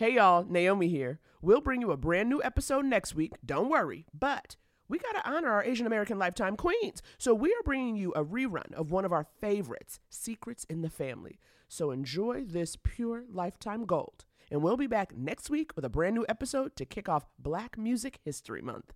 Hey 0.00 0.14
y'all, 0.14 0.46
Naomi 0.48 0.88
here. 0.88 1.20
We'll 1.42 1.60
bring 1.60 1.82
you 1.82 1.90
a 1.90 1.96
brand 1.98 2.30
new 2.30 2.42
episode 2.42 2.86
next 2.86 3.14
week, 3.14 3.34
don't 3.44 3.68
worry. 3.68 4.06
But 4.18 4.56
we 4.88 4.98
gotta 4.98 5.20
honor 5.28 5.50
our 5.50 5.62
Asian 5.62 5.86
American 5.86 6.18
Lifetime 6.18 6.56
Queens. 6.56 7.02
So 7.18 7.34
we 7.34 7.50
are 7.50 7.62
bringing 7.66 7.96
you 7.96 8.10
a 8.12 8.24
rerun 8.24 8.72
of 8.72 8.90
one 8.90 9.04
of 9.04 9.12
our 9.12 9.26
favorites, 9.42 10.00
Secrets 10.08 10.64
in 10.70 10.80
the 10.80 10.88
Family. 10.88 11.38
So 11.68 11.90
enjoy 11.90 12.44
this 12.46 12.78
pure 12.82 13.24
Lifetime 13.30 13.84
gold. 13.84 14.24
And 14.50 14.62
we'll 14.62 14.78
be 14.78 14.86
back 14.86 15.14
next 15.14 15.50
week 15.50 15.72
with 15.76 15.84
a 15.84 15.90
brand 15.90 16.14
new 16.14 16.24
episode 16.30 16.76
to 16.76 16.86
kick 16.86 17.06
off 17.06 17.26
Black 17.38 17.76
Music 17.76 18.20
History 18.24 18.62
Month. 18.62 18.94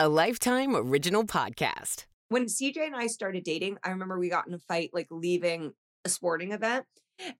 A 0.00 0.08
Lifetime 0.08 0.74
Original 0.74 1.24
Podcast. 1.24 2.06
When 2.30 2.46
CJ 2.46 2.86
and 2.86 2.96
I 2.96 3.08
started 3.08 3.44
dating, 3.44 3.76
I 3.84 3.90
remember 3.90 4.18
we 4.18 4.30
got 4.30 4.48
in 4.48 4.54
a 4.54 4.58
fight 4.60 4.92
like 4.94 5.08
leaving 5.10 5.74
a 6.06 6.08
sporting 6.08 6.52
event. 6.52 6.86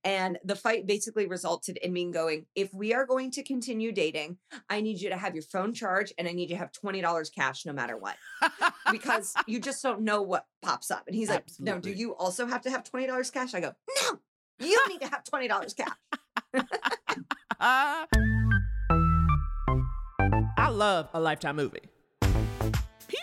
And 0.03 0.39
the 0.45 0.57
fight 0.57 0.87
basically 0.87 1.27
resulted 1.27 1.77
in 1.79 1.93
me 1.93 2.11
going, 2.11 2.47
if 2.55 2.73
we 2.73 2.95
are 2.95 3.07
going 3.07 3.31
to 3.33 3.43
continue 3.43 3.93
dating, 3.93 4.39
I 4.69 4.81
need 4.81 5.01
you 5.01 5.11
to 5.11 5.17
have 5.17 5.35
your 5.35 5.43
phone 5.43 5.75
charged 5.75 6.13
and 6.19 6.29
I 6.29 6.33
need 6.33 6.51
you 6.51 6.57
to 6.57 6.61
have 6.61 6.73
$20 6.73 7.35
cash 7.35 7.67
no 7.67 7.73
matter 7.73 7.97
what. 7.97 8.17
because 8.91 9.35
you 9.47 9.61
just 9.61 9.83
don't 9.83 10.03
know 10.03 10.23
what 10.23 10.47
pops 10.63 10.91
up. 10.91 11.05
And 11.07 11.17
he's 11.17 11.29
like, 11.29 11.45
no, 11.59 11.79
do 11.79 11.91
you 11.91 12.15
also 12.15 12.47
have 12.47 12.63
to 12.63 12.71
have 12.71 12.85
$20 12.85 13.33
cash? 13.33 13.55
I 13.55 13.61
go, 13.61 13.73
no, 14.03 14.19
you 14.61 14.79
need 14.89 15.01
to 15.01 15.09
have 15.09 15.25
$20 15.25 15.77
cash. 15.77 15.97
I 20.57 20.69
love 20.71 21.09
a 21.13 21.21
Lifetime 21.21 21.57
movie. 21.57 21.94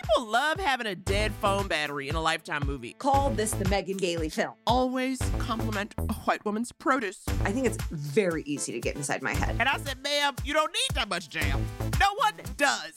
People 0.02 0.26
love 0.26 0.58
having 0.58 0.86
a 0.88 0.94
dead 0.96 1.32
phone 1.40 1.68
battery 1.68 2.08
in 2.08 2.16
a 2.16 2.20
Lifetime 2.20 2.66
movie. 2.66 2.94
Call 2.94 3.30
this 3.30 3.52
the 3.52 3.68
Megan 3.68 3.96
Gailey 3.96 4.28
film. 4.28 4.54
Always 4.66 5.20
compliment 5.38 5.94
a 5.98 6.12
white 6.12 6.44
woman's 6.44 6.72
produce. 6.72 7.20
I 7.44 7.52
think 7.52 7.66
it's 7.66 7.76
very 7.90 8.42
easy 8.42 8.72
to 8.72 8.80
get 8.80 8.96
inside 8.96 9.22
my 9.22 9.32
head. 9.32 9.56
And 9.60 9.68
I 9.68 9.76
said, 9.78 10.02
ma'am, 10.02 10.34
you 10.44 10.54
don't 10.54 10.72
need 10.72 10.94
that 10.94 11.08
much 11.08 11.28
jam. 11.28 11.64
No 12.00 12.14
one 12.16 12.34
does. 12.56 12.92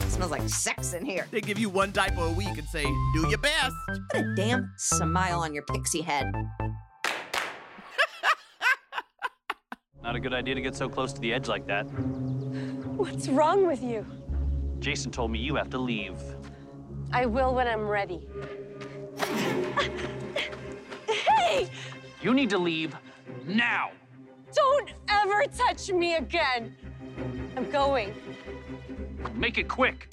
It 0.00 0.10
smells 0.10 0.30
like 0.30 0.48
sex 0.48 0.92
in 0.92 1.04
here. 1.04 1.26
They 1.32 1.40
give 1.40 1.58
you 1.58 1.68
one 1.68 1.90
diaper 1.90 2.22
a 2.22 2.30
week 2.30 2.56
and 2.56 2.68
say, 2.68 2.84
do 2.84 3.26
your 3.28 3.38
best. 3.38 3.74
Put 4.12 4.20
a 4.20 4.34
damn 4.36 4.72
smile 4.76 5.40
on 5.40 5.54
your 5.54 5.64
pixie 5.64 6.02
head. 6.02 6.30
Not 10.02 10.14
a 10.14 10.20
good 10.20 10.34
idea 10.34 10.54
to 10.54 10.60
get 10.60 10.76
so 10.76 10.88
close 10.88 11.12
to 11.14 11.20
the 11.20 11.32
edge 11.32 11.48
like 11.48 11.66
that. 11.66 11.82
What's 11.84 13.28
wrong 13.28 13.66
with 13.66 13.82
you? 13.82 14.06
Jason 14.78 15.10
told 15.10 15.30
me 15.30 15.38
you 15.38 15.54
have 15.56 15.70
to 15.70 15.78
leave. 15.78 16.14
I 17.14 17.26
will 17.26 17.54
when 17.54 17.68
I'm 17.68 17.86
ready. 17.86 18.26
hey! 21.06 21.70
You 22.20 22.34
need 22.34 22.50
to 22.50 22.58
leave 22.58 22.92
now. 23.46 23.92
Don't 24.52 24.90
ever 25.08 25.44
touch 25.56 25.92
me 25.92 26.16
again! 26.16 26.74
I'm 27.56 27.70
going. 27.70 28.12
Make 29.32 29.58
it 29.58 29.68
quick. 29.68 30.12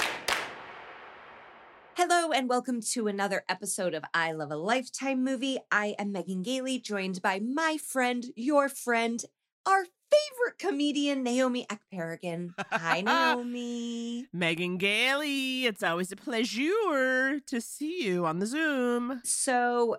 Hello, 1.96 2.32
and 2.32 2.48
welcome 2.48 2.82
to 2.94 3.08
another 3.08 3.46
episode 3.50 3.96
of 3.96 4.04
I 4.14 4.34
Love 4.34 4.52
a 4.52 4.56
Lifetime 4.56 5.24
movie. 5.24 5.58
I 5.72 5.96
am 5.98 6.12
Megan 6.12 6.44
Gailey, 6.44 6.78
joined 6.78 7.20
by 7.24 7.40
my 7.40 7.78
friend, 7.84 8.26
your 8.36 8.70
friend, 8.70 9.26
our 9.66 9.86
favorite 10.12 10.60
comedian, 10.60 11.24
Naomi 11.24 11.66
Ekperigan. 11.68 12.54
Hi, 12.72 13.02
Naomi. 13.06 14.28
Megan 14.34 14.78
Gailey, 14.78 15.66
it's 15.66 15.84
always 15.84 16.12
a 16.12 16.16
pleasure 16.16 17.40
to 17.40 17.62
see 17.62 18.06
you 18.06 18.26
on 18.26 18.40
the 18.40 18.46
Zoom. 18.46 19.22
So, 19.24 19.98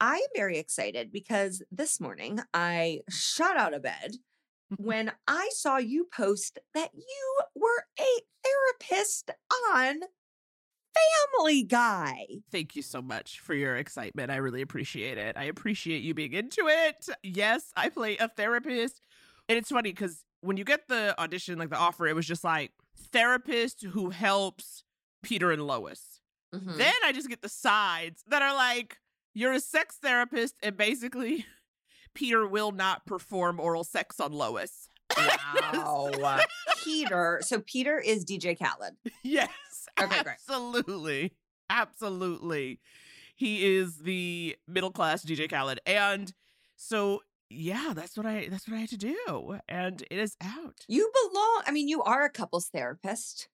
I 0.00 0.14
am 0.16 0.28
very 0.34 0.58
excited 0.58 1.12
because 1.12 1.62
this 1.70 2.00
morning 2.00 2.40
I 2.54 3.00
shot 3.10 3.56
out 3.56 3.74
of 3.74 3.82
bed 3.82 4.16
when 4.78 5.12
I 5.26 5.50
saw 5.52 5.76
you 5.76 6.08
post 6.14 6.58
that 6.74 6.90
you 6.94 7.40
were 7.54 7.84
a 7.98 8.22
therapist 8.42 9.30
on 9.74 10.00
Family 11.34 11.62
Guy. 11.64 12.26
Thank 12.50 12.76
you 12.76 12.82
so 12.82 13.02
much 13.02 13.40
for 13.40 13.54
your 13.54 13.76
excitement. 13.76 14.30
I 14.30 14.36
really 14.36 14.62
appreciate 14.62 15.18
it. 15.18 15.36
I 15.36 15.44
appreciate 15.44 16.02
you 16.02 16.14
being 16.14 16.32
into 16.32 16.66
it. 16.66 17.08
Yes, 17.22 17.72
I 17.76 17.88
play 17.88 18.16
a 18.16 18.28
therapist. 18.28 19.00
And 19.50 19.58
it's 19.58 19.70
funny 19.70 19.90
because 19.90 20.22
when 20.42 20.56
you 20.56 20.62
get 20.64 20.86
the 20.86 21.20
audition, 21.20 21.58
like 21.58 21.70
the 21.70 21.76
offer, 21.76 22.06
it 22.06 22.14
was 22.14 22.24
just 22.24 22.44
like 22.44 22.70
therapist 23.12 23.82
who 23.84 24.10
helps 24.10 24.84
Peter 25.24 25.50
and 25.50 25.66
Lois. 25.66 26.20
Mhm. 26.54 26.76
Then 26.76 26.94
I 27.04 27.10
just 27.10 27.28
get 27.28 27.42
the 27.42 27.48
sides 27.48 28.22
that 28.28 28.42
are 28.42 28.54
like, 28.54 28.98
you're 29.34 29.52
a 29.52 29.58
sex 29.60 29.96
therapist, 30.00 30.54
and 30.62 30.76
basically, 30.76 31.46
Peter 32.14 32.46
will 32.46 32.70
not 32.70 33.04
perform 33.06 33.58
oral 33.58 33.82
sex 33.82 34.20
on 34.20 34.32
Lois. 34.32 34.88
Wow. 35.16 36.38
Peter. 36.84 37.40
So 37.42 37.60
Peter 37.60 37.98
is 37.98 38.24
DJ 38.24 38.56
Khaled. 38.56 38.94
yes. 39.24 39.50
Okay, 40.00 40.22
great. 40.22 40.36
absolutely. 40.48 41.32
Absolutely. 41.68 42.78
He 43.34 43.66
is 43.76 43.98
the 43.98 44.56
middle 44.68 44.92
class 44.92 45.24
DJ 45.24 45.50
Khaled. 45.50 45.80
And 45.84 46.32
so 46.76 47.20
yeah, 47.50 47.92
that's 47.94 48.16
what 48.16 48.26
I 48.26 48.48
that's 48.48 48.68
what 48.68 48.76
I 48.76 48.80
had 48.80 48.90
to 48.90 48.96
do. 48.96 49.58
And 49.68 50.02
it 50.10 50.18
is 50.18 50.36
out. 50.42 50.84
You 50.88 51.10
belong. 51.28 51.62
I 51.66 51.70
mean, 51.72 51.88
you 51.88 52.02
are 52.02 52.24
a 52.24 52.30
couples 52.30 52.68
therapist, 52.68 53.48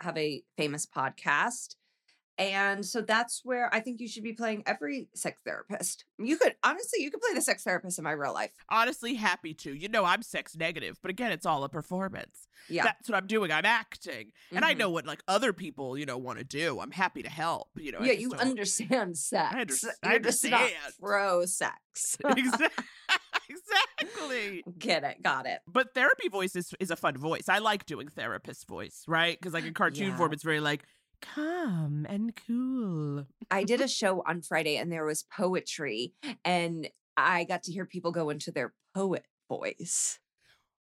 have 0.00 0.16
a 0.16 0.42
famous 0.56 0.86
podcast. 0.86 1.76
And 2.38 2.84
so 2.84 3.02
that's 3.02 3.42
where 3.44 3.72
I 3.74 3.80
think 3.80 4.00
you 4.00 4.08
should 4.08 4.22
be 4.24 4.32
playing 4.32 4.62
every 4.64 5.06
sex 5.14 5.42
therapist. 5.44 6.06
You 6.18 6.38
could 6.38 6.56
honestly, 6.64 7.02
you 7.02 7.10
could 7.10 7.20
play 7.20 7.34
the 7.34 7.42
sex 7.42 7.62
therapist 7.62 7.98
in 7.98 8.04
my 8.04 8.12
real 8.12 8.32
life. 8.32 8.50
Honestly, 8.70 9.14
happy 9.14 9.52
to. 9.54 9.72
You 9.74 9.88
know, 9.90 10.04
I'm 10.06 10.22
sex 10.22 10.56
negative, 10.56 10.98
but 11.02 11.10
again, 11.10 11.30
it's 11.30 11.44
all 11.44 11.62
a 11.62 11.68
performance. 11.68 12.48
Yeah. 12.70 12.84
That's 12.84 13.08
what 13.08 13.16
I'm 13.18 13.26
doing. 13.26 13.52
I'm 13.52 13.66
acting. 13.66 14.32
And 14.50 14.64
I 14.64 14.72
Mhm. 14.74 14.78
know 14.78 14.90
what 14.90 15.06
like 15.06 15.22
other 15.28 15.52
people, 15.52 15.98
you 15.98 16.06
know, 16.06 16.16
want 16.16 16.38
to 16.38 16.44
do. 16.44 16.80
I'm 16.80 16.90
happy 16.90 17.22
to 17.22 17.28
help. 17.30 17.68
You 17.76 17.92
know, 17.92 18.00
yeah, 18.00 18.12
you 18.12 18.30
don't- 18.30 18.40
understand 18.40 19.18
sex. 19.18 19.84
I 20.02 20.12
You're 20.12 20.18
just 20.20 20.44
not 20.44 20.62
understand. 20.62 20.72
pro 20.98 21.44
sex. 21.44 22.16
Exact- 22.24 22.80
exactly. 24.00 24.64
Get 24.78 25.04
it? 25.04 25.22
Got 25.22 25.46
it. 25.46 25.60
But 25.66 25.94
therapy 25.94 26.28
voice 26.28 26.56
is, 26.56 26.72
is 26.80 26.90
a 26.90 26.96
fun 26.96 27.16
voice. 27.16 27.48
I 27.48 27.58
like 27.58 27.86
doing 27.86 28.08
therapist 28.08 28.66
voice, 28.68 29.04
right? 29.06 29.38
Because 29.38 29.52
like 29.54 29.64
in 29.64 29.74
cartoon 29.74 30.08
Yeah. 30.08 30.16
form, 30.16 30.32
it's 30.32 30.42
very 30.42 30.60
like 30.60 30.84
calm 31.20 32.06
and 32.08 32.32
cool. 32.46 33.26
I 33.50 33.64
did 33.64 33.80
a 33.80 33.88
show 34.00 34.22
on 34.26 34.42
Friday 34.42 34.76
and 34.76 34.90
there 34.90 35.04
was 35.04 35.24
poetry, 35.36 36.14
and 36.44 36.88
I 37.16 37.44
got 37.44 37.62
to 37.64 37.72
hear 37.72 37.84
people 37.86 38.12
go 38.12 38.30
into 38.30 38.50
their 38.50 38.72
poet 38.94 39.24
voice. 39.48 40.18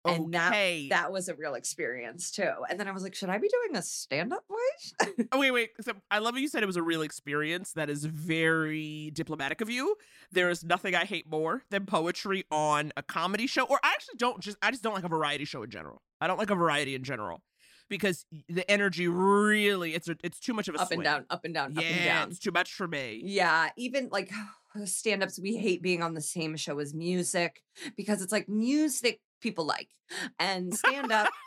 And 0.05 0.35
that- 0.35 0.49
okay. 0.53 0.89
That 0.89 1.13
was 1.13 1.29
a 1.29 1.35
real 1.35 1.55
experience 1.55 2.31
too. 2.31 2.51
And 2.69 2.79
then 2.81 2.89
I 2.89 2.93
was 2.93 3.03
like, 3.03 3.15
should 3.15 3.29
I 3.29 3.39
be 3.39 3.49
doing 3.49 3.77
a 3.79 3.83
stand 3.83 4.33
up 4.33 4.45
voice? 4.49 5.17
oh, 5.33 5.39
wait, 5.39 5.51
wait. 5.53 5.71
So 5.81 5.93
I 6.11 6.19
love 6.19 6.37
you 6.37 6.49
said 6.49 6.63
it 6.63 6.67
was 6.67 6.77
a 6.77 6.83
real 6.83 7.03
experience. 7.03 7.73
That 7.73 7.89
is 7.89 8.05
very 8.05 9.11
diplomatic 9.13 9.61
of 9.61 9.71
you. 9.71 9.97
There 10.33 10.51
is 10.51 10.65
nothing 10.65 10.95
I 10.95 11.05
hate 11.05 11.31
more 11.31 11.63
than 11.71 11.87
poetry 11.87 12.45
on 12.51 12.93
a 12.97 13.03
comedy 13.03 13.47
show. 13.47 13.65
Or 13.65 13.79
I 13.83 13.91
actually 13.91 14.17
don't 14.19 14.41
just 14.41 14.57
I 14.61 14.71
just 14.71 14.83
don't 14.83 14.95
like 14.95 15.05
a 15.05 15.09
variety 15.09 15.45
show 15.45 15.63
in 15.63 15.71
general. 15.71 16.03
I 16.21 16.27
don't 16.27 16.39
like 16.39 16.51
a 16.51 16.55
variety 16.57 16.95
in 16.95 17.05
general. 17.05 17.43
Because 17.89 18.25
the 18.49 18.69
energy 18.71 19.07
really 19.07 19.95
it's 19.95 20.09
a, 20.09 20.17
it's 20.25 20.41
too 20.41 20.55
much 20.55 20.67
of 20.69 20.75
a 20.77 20.81
up 20.81 20.91
and 20.93 21.05
down, 21.05 21.27
up 21.29 21.45
and 21.45 21.53
down, 21.53 21.73
Yeah, 21.75 21.81
up 21.81 21.85
and 21.85 22.05
down. 22.05 22.31
it's 22.31 22.39
too 22.39 22.51
much 22.53 22.73
for 22.73 22.89
me. 22.89 23.21
Yeah, 23.23 23.69
even 23.77 24.09
like 24.11 24.31
stand 24.87 25.23
ups, 25.23 25.39
we 25.39 25.57
hate 25.57 25.83
being 25.83 26.03
on 26.03 26.15
the 26.15 26.23
same 26.23 26.57
show 26.57 26.79
as 26.79 26.95
music 26.95 27.63
because 27.97 28.23
it's 28.23 28.33
like 28.33 28.49
music 28.49 29.21
people 29.43 29.67
like 29.67 29.89
and 30.39 30.75
stand 30.75 31.13
up. 31.13 31.29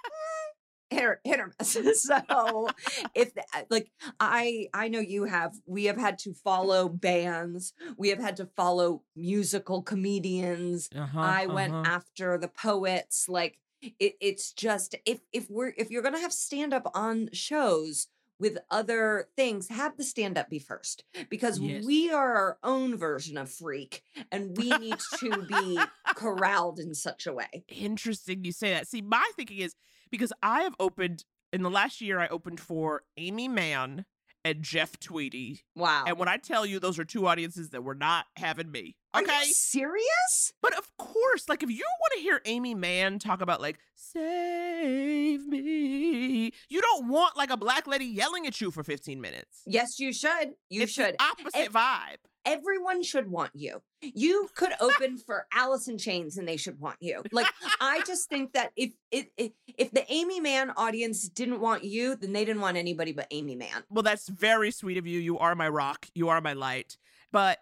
Hit 0.91 1.03
or, 1.03 1.19
hit 1.23 1.39
or 1.39 1.51
miss. 1.57 2.03
So 2.03 2.67
if 3.15 3.33
the- 3.33 3.43
uh, 3.55 3.63
like 3.71 3.89
I 4.19 4.67
I 4.71 4.87
know 4.87 4.99
you 4.99 5.23
have 5.25 5.53
we 5.65 5.85
have 5.85 5.97
had 5.97 6.19
to 6.19 6.33
follow 6.35 6.87
bands 6.87 7.73
we 7.97 8.09
have 8.09 8.19
had 8.19 8.35
to 8.37 8.45
follow 8.55 9.01
musical 9.15 9.81
comedians 9.81 10.87
Uh-huh, 10.95 11.19
I 11.19 11.47
went 11.47 11.73
uh-huh. 11.73 11.83
after 11.87 12.37
the 12.37 12.49
poets. 12.49 13.27
Like 13.27 13.57
it, 13.81 14.13
it's 14.21 14.53
just 14.53 14.93
if 15.07 15.21
if 15.33 15.49
we're 15.49 15.73
if 15.75 15.89
you're 15.89 16.03
gonna 16.03 16.19
have 16.21 16.31
stand 16.31 16.71
up 16.71 16.89
on 16.93 17.29
shows 17.33 18.07
with 18.39 18.57
other 18.69 19.27
things, 19.35 19.69
have 19.69 19.97
the 19.97 20.03
stand 20.03 20.37
up 20.37 20.49
be 20.49 20.59
first 20.59 21.03
because 21.29 21.59
Yes. 21.59 21.85
we 21.85 22.11
are 22.11 22.33
our 22.35 22.57
own 22.63 22.97
version 22.97 23.37
of 23.37 23.51
freak 23.51 24.03
and 24.31 24.57
we 24.57 24.69
need 24.71 24.99
to 25.19 25.41
be 25.47 25.79
corralled 26.15 26.79
in 26.79 26.93
such 26.93 27.25
a 27.27 27.33
way. 27.33 27.63
Interesting 27.69 28.43
you 28.43 28.51
say 28.51 28.71
that. 28.71 28.87
See, 28.87 29.01
my 29.01 29.29
thinking 29.35 29.59
is 29.59 29.75
because 30.11 30.33
I 30.43 30.61
have 30.63 30.75
opened 30.79 31.23
in 31.53 31.61
the 31.63 31.69
last 31.69 32.01
year, 32.01 32.19
I 32.19 32.27
opened 32.27 32.59
for 32.59 33.03
Aimee 33.17 33.47
Mann 33.47 34.05
and 34.43 34.61
Jeff 34.61 34.99
Tweedy. 34.99 35.61
Wow. 35.75 36.03
And 36.05 36.17
when 36.19 36.27
I 36.27 36.37
tell 36.37 36.65
you 36.65 36.79
those 36.79 36.99
are 36.99 37.05
two 37.05 37.27
audiences 37.27 37.69
that 37.69 37.83
were 37.83 37.95
not 37.95 38.25
having 38.35 38.71
me. 38.71 38.95
Are 39.15 39.43
you 39.43 39.53
serious? 39.53 40.53
But 40.61 40.77
of 40.77 40.89
course, 40.97 41.47
like 41.47 41.63
if 41.63 41.69
you 41.69 41.83
want 42.01 42.13
to 42.15 42.19
hear 42.19 42.41
Aimee 42.45 42.75
Mann 42.75 43.19
talk 43.19 43.41
about 43.41 43.61
like 43.61 43.79
save 43.95 45.47
me. 45.47 46.51
You 46.69 46.81
don't 46.81 47.07
want 47.07 47.37
like 47.37 47.49
a 47.49 47.57
black 47.57 47.87
lady 47.87 48.05
yelling 48.05 48.47
at 48.47 48.59
you 48.61 48.71
for 48.71 48.83
15 48.83 49.19
minutes. 49.19 49.61
Yes, 49.65 49.99
you 49.99 50.13
should. 50.13 50.53
You 50.69 50.83
it's 50.83 50.91
should. 50.91 51.15
The 51.17 51.23
opposite 51.23 51.55
Ev- 51.55 51.73
vibe. 51.73 52.17
Everyone 52.45 53.01
should 53.01 53.29
want 53.31 53.51
you. 53.55 53.81
You 54.01 54.49
could 54.55 54.71
open 54.79 55.17
for 55.17 55.47
Alice 55.51 55.87
in 55.87 55.97
Chains 55.97 56.37
and 56.37 56.47
they 56.47 56.57
should 56.57 56.79
want 56.79 56.97
you. 56.99 57.23
Like 57.31 57.47
I 57.81 58.01
just 58.05 58.29
think 58.29 58.53
that 58.53 58.71
if 58.75 58.91
if 59.11 59.27
if, 59.37 59.51
if 59.77 59.91
the 59.91 60.11
Aimee 60.11 60.39
Mann 60.41 60.71
audience 60.77 61.27
didn't 61.27 61.59
want 61.59 61.83
you, 61.83 62.15
then 62.15 62.33
they 62.33 62.45
didn't 62.45 62.61
want 62.61 62.77
anybody 62.77 63.13
but 63.13 63.27
Aimee 63.31 63.55
Mann. 63.55 63.83
Well, 63.89 64.03
that's 64.03 64.29
very 64.29 64.69
sweet 64.71 64.97
of 64.97 65.07
you. 65.07 65.19
You 65.19 65.39
are 65.39 65.55
my 65.55 65.69
rock. 65.69 66.07
You 66.13 66.29
are 66.29 66.39
my 66.41 66.53
light. 66.53 66.97
But 67.31 67.57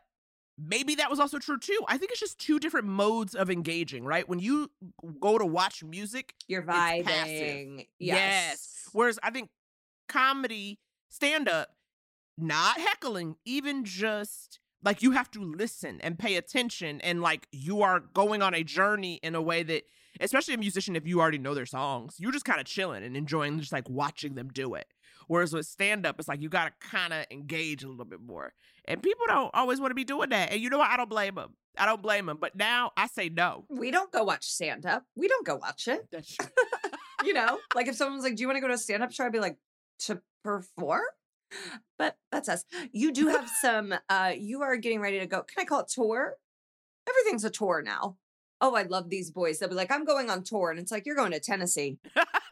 maybe 0.68 0.95
that 0.95 1.10
was 1.10 1.19
also 1.19 1.39
true 1.39 1.57
too. 1.57 1.80
I 1.88 1.98
think 1.98 2.12
it's 2.12 2.19
just 2.19 2.39
two 2.39 2.60
different 2.60 2.88
modes 2.88 3.36
of 3.36 3.50
engaging, 3.50 4.06
right? 4.06 4.27
When 4.27 4.39
you 4.39 4.71
go 5.19 5.38
to 5.38 5.45
watch 5.45 5.83
music, 5.83 6.33
You're 6.48 6.63
vibing. 6.63 7.77
Yes. 7.77 7.88
Yes. 8.00 8.89
whereas 8.94 9.19
I 9.24 9.31
think 9.31 9.50
comedy, 10.07 10.80
stand 11.10 11.48
up, 11.50 11.69
not 12.38 12.80
heckling, 12.80 13.36
even 13.45 13.86
just 13.86 14.60
like 14.83 15.01
you 15.01 15.12
have 15.12 15.31
to 15.31 15.42
listen 15.44 16.00
and 16.01 16.19
pay 16.19 16.36
attention 16.36 17.00
and 17.01 17.21
like 17.21 17.48
you 17.51 17.81
are 17.81 18.00
going 18.00 18.42
on 18.42 18.54
a 18.54 18.63
journey 18.63 19.19
in 19.24 19.36
a 19.36 19.42
way 19.42 19.63
that 19.63 19.83
especially 20.19 20.54
a 20.54 20.57
musician 20.57 20.95
if 20.95 21.07
you 21.07 21.19
already 21.21 21.38
know 21.38 21.54
their 21.54 21.65
songs 21.65 22.15
you're 22.19 22.31
just 22.33 22.45
kind 22.45 22.60
of 22.60 22.65
chilling 22.65 23.04
and 23.04 23.15
enjoying 23.15 23.60
just 23.60 23.71
like 23.71 23.89
watching 23.89 24.36
them 24.36 24.50
do 24.50 24.75
it 24.75 24.86
whereas 25.33 25.53
with 25.53 25.65
stand 25.65 26.06
up 26.06 26.19
it's 26.19 26.27
like 26.27 26.41
you 26.41 26.50
got 26.50 26.65
to 26.65 26.88
kind 26.88 27.12
of 27.13 27.25
engage 27.31 27.83
a 27.83 27.88
little 27.89 28.06
bit 28.06 28.21
more 28.21 28.53
and 28.85 29.01
people 29.01 29.25
don't 29.27 29.51
always 29.53 29.80
want 29.80 29.91
to 29.91 29.95
be 29.95 30.03
doing 30.03 30.30
that 30.30 30.51
and 30.51 30.62
you 30.62 30.69
know 30.69 30.77
what 30.77 30.89
i 30.89 30.97
don't 30.97 31.09
blame 31.09 31.35
them 31.35 31.51
i 31.77 31.85
don't 31.85 32.01
blame 32.01 32.25
them 32.27 32.38
but 32.39 32.56
now 32.56 32.91
i 32.97 33.07
say 33.07 33.30
no 33.30 33.65
We 33.69 33.89
don't 33.91 34.12
go 34.12 34.24
watch 34.24 34.45
stand 34.45 34.85
up. 34.85 35.03
We 35.15 35.27
don't 35.27 35.45
go 35.45 35.56
watch 35.56 35.88
it. 35.88 36.07
that's 36.12 36.38
You 37.25 37.33
know, 37.33 37.57
like 37.74 37.88
if 37.88 37.95
someone's 37.95 38.24
like, 38.25 38.35
"Do 38.35 38.41
you 38.41 38.47
want 38.47 38.57
to 38.57 38.62
go 38.62 38.68
to 38.68 38.74
a 38.74 38.77
stand 38.77 39.01
up 39.01 39.12
show?" 39.13 39.24
I'd 39.25 39.31
be 39.31 39.39
like, 39.39 39.57
"To 40.07 40.21
perform." 40.44 41.03
But 41.97 42.18
that's 42.33 42.50
us. 42.50 42.65
You 42.91 43.13
do 43.13 43.27
have 43.29 43.50
some. 43.62 43.94
uh 44.09 44.33
You 44.38 44.62
are 44.62 44.75
getting 44.75 45.00
ready 45.00 45.19
to 45.19 45.25
go. 45.25 45.41
Can 45.44 45.62
I 45.62 45.65
call 45.65 45.79
it 45.79 45.88
tour? 45.88 46.36
Everything's 47.07 47.45
a 47.45 47.50
tour 47.50 47.81
now. 47.81 48.18
Oh, 48.59 48.75
I 48.75 48.83
love 48.83 49.09
these 49.09 49.31
boys. 49.31 49.59
They'll 49.59 49.69
be 49.69 49.75
like, 49.75 49.91
"I'm 49.91 50.03
going 50.03 50.29
on 50.29 50.44
tour," 50.44 50.69
and 50.71 50.79
it's 50.81 50.91
like 50.91 51.06
you're 51.06 51.15
going 51.15 51.31
to 51.31 51.39
Tennessee. 51.39 51.97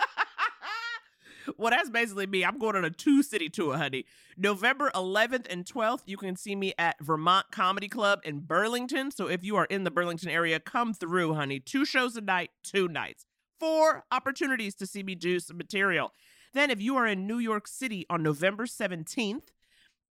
well, 1.58 1.72
that's 1.72 1.90
basically 1.90 2.28
me. 2.28 2.44
I'm 2.44 2.58
going 2.58 2.76
on 2.76 2.86
a 2.86 2.90
two 2.90 3.24
city 3.24 3.50
tour, 3.50 3.78
honey. 3.78 4.06
November 4.38 4.92
11th 4.96 5.48
and 5.50 5.66
12th, 5.66 6.02
you 6.06 6.18
can 6.18 6.36
see 6.36 6.56
me 6.56 6.74
at 6.78 7.00
Vermont 7.02 7.48
Comedy 7.52 7.88
Club 7.88 8.20
in 8.24 8.40
Burlington. 8.40 9.12
So 9.12 9.28
if 9.28 9.44
you 9.44 9.56
are 9.58 9.66
in 9.66 9.84
the 9.84 9.92
Burlington 9.92 10.30
area, 10.30 10.60
come 10.60 10.94
through, 10.94 11.34
honey. 11.34 11.60
Two 11.60 11.86
shows 11.86 12.16
a 12.16 12.22
night, 12.22 12.52
two 12.64 12.88
nights. 12.88 13.26
Four 13.60 14.06
opportunities 14.12 14.76
to 14.76 14.86
see 14.86 15.04
me 15.04 15.16
do 15.16 15.40
some 15.40 15.58
material. 15.58 16.14
Then, 16.54 16.70
if 16.70 16.82
you 16.82 16.98
are 16.98 17.08
in 17.08 17.28
New 17.28 17.38
York 17.38 17.68
City 17.68 18.06
on 18.10 18.24
November 18.24 18.66
17th, 18.66 19.44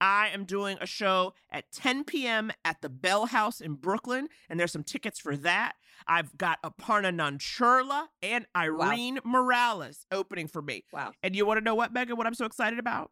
I 0.00 0.28
am 0.28 0.44
doing 0.44 0.78
a 0.80 0.86
show 0.86 1.34
at 1.50 1.70
10 1.72 2.04
p.m. 2.04 2.52
at 2.64 2.80
the 2.80 2.88
Bell 2.88 3.26
House 3.26 3.60
in 3.60 3.74
Brooklyn, 3.74 4.28
and 4.48 4.58
there's 4.58 4.72
some 4.72 4.84
tickets 4.84 5.18
for 5.18 5.36
that. 5.38 5.74
I've 6.06 6.36
got 6.38 6.62
Aparna 6.62 7.12
Nancherla 7.14 8.06
and 8.22 8.46
Irene 8.56 9.18
Morales 9.24 10.06
opening 10.12 10.46
for 10.46 10.62
me. 10.62 10.84
Wow. 10.92 11.12
And 11.22 11.34
you 11.34 11.44
want 11.46 11.58
to 11.58 11.64
know 11.64 11.74
what, 11.74 11.92
Megan? 11.92 12.16
What 12.16 12.26
I'm 12.26 12.34
so 12.34 12.44
excited 12.46 12.78
about? 12.78 13.10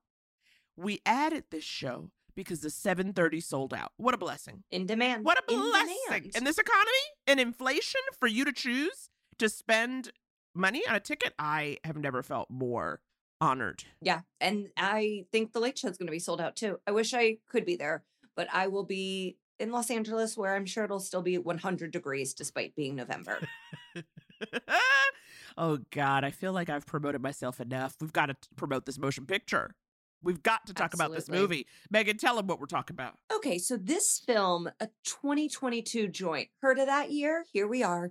We 0.76 1.00
added 1.04 1.44
this 1.50 1.64
show 1.64 2.10
because 2.34 2.60
the 2.60 2.68
7:30 2.68 3.42
sold 3.42 3.74
out. 3.74 3.92
What 3.96 4.14
a 4.14 4.18
blessing! 4.18 4.62
In 4.70 4.86
demand. 4.86 5.24
What 5.24 5.38
a 5.38 5.52
In 5.52 5.58
blessing! 5.60 5.96
demand. 6.08 6.36
In 6.36 6.44
this 6.44 6.58
economy 6.58 6.90
and 7.26 7.40
inflation, 7.40 8.00
for 8.18 8.26
you 8.26 8.44
to 8.44 8.52
choose 8.52 9.08
to 9.38 9.48
spend 9.48 10.12
money 10.54 10.82
on 10.88 10.94
a 10.94 11.00
ticket, 11.00 11.34
I 11.38 11.78
have 11.84 11.96
never 11.96 12.22
felt 12.22 12.50
more 12.50 13.00
honored. 13.40 13.84
Yeah. 14.00 14.20
And 14.40 14.68
I 14.76 15.26
think 15.32 15.52
the 15.52 15.60
late 15.60 15.78
show 15.78 15.88
is 15.88 15.98
going 15.98 16.06
to 16.06 16.12
be 16.12 16.18
sold 16.18 16.40
out 16.40 16.56
too. 16.56 16.80
I 16.86 16.92
wish 16.92 17.14
I 17.14 17.38
could 17.48 17.64
be 17.64 17.76
there, 17.76 18.04
but 18.34 18.48
I 18.52 18.68
will 18.68 18.84
be 18.84 19.36
in 19.58 19.72
Los 19.72 19.90
Angeles 19.90 20.36
where 20.36 20.54
I'm 20.54 20.66
sure 20.66 20.84
it'll 20.84 21.00
still 21.00 21.22
be 21.22 21.38
100 21.38 21.90
degrees 21.90 22.34
despite 22.34 22.74
being 22.74 22.94
November. 22.94 23.40
oh 25.56 25.78
God, 25.90 26.24
I 26.24 26.30
feel 26.30 26.52
like 26.52 26.68
I've 26.68 26.86
promoted 26.86 27.22
myself 27.22 27.60
enough. 27.60 27.96
We've 28.00 28.12
got 28.12 28.26
to 28.26 28.36
promote 28.56 28.86
this 28.86 28.98
motion 28.98 29.26
picture. 29.26 29.74
We've 30.22 30.42
got 30.42 30.66
to 30.66 30.74
talk 30.74 30.94
about 30.94 31.12
this 31.12 31.28
movie. 31.28 31.66
Megan, 31.90 32.16
tell 32.16 32.36
them 32.36 32.46
what 32.46 32.58
we're 32.58 32.66
talking 32.66 32.94
about. 32.94 33.14
Okay, 33.32 33.58
so 33.58 33.76
this 33.76 34.18
film, 34.18 34.68
a 34.80 34.88
2022 35.04 36.08
joint, 36.08 36.48
heard 36.60 36.78
of 36.78 36.86
that 36.86 37.12
year? 37.12 37.44
Here 37.52 37.68
we 37.68 37.82
are. 37.82 38.10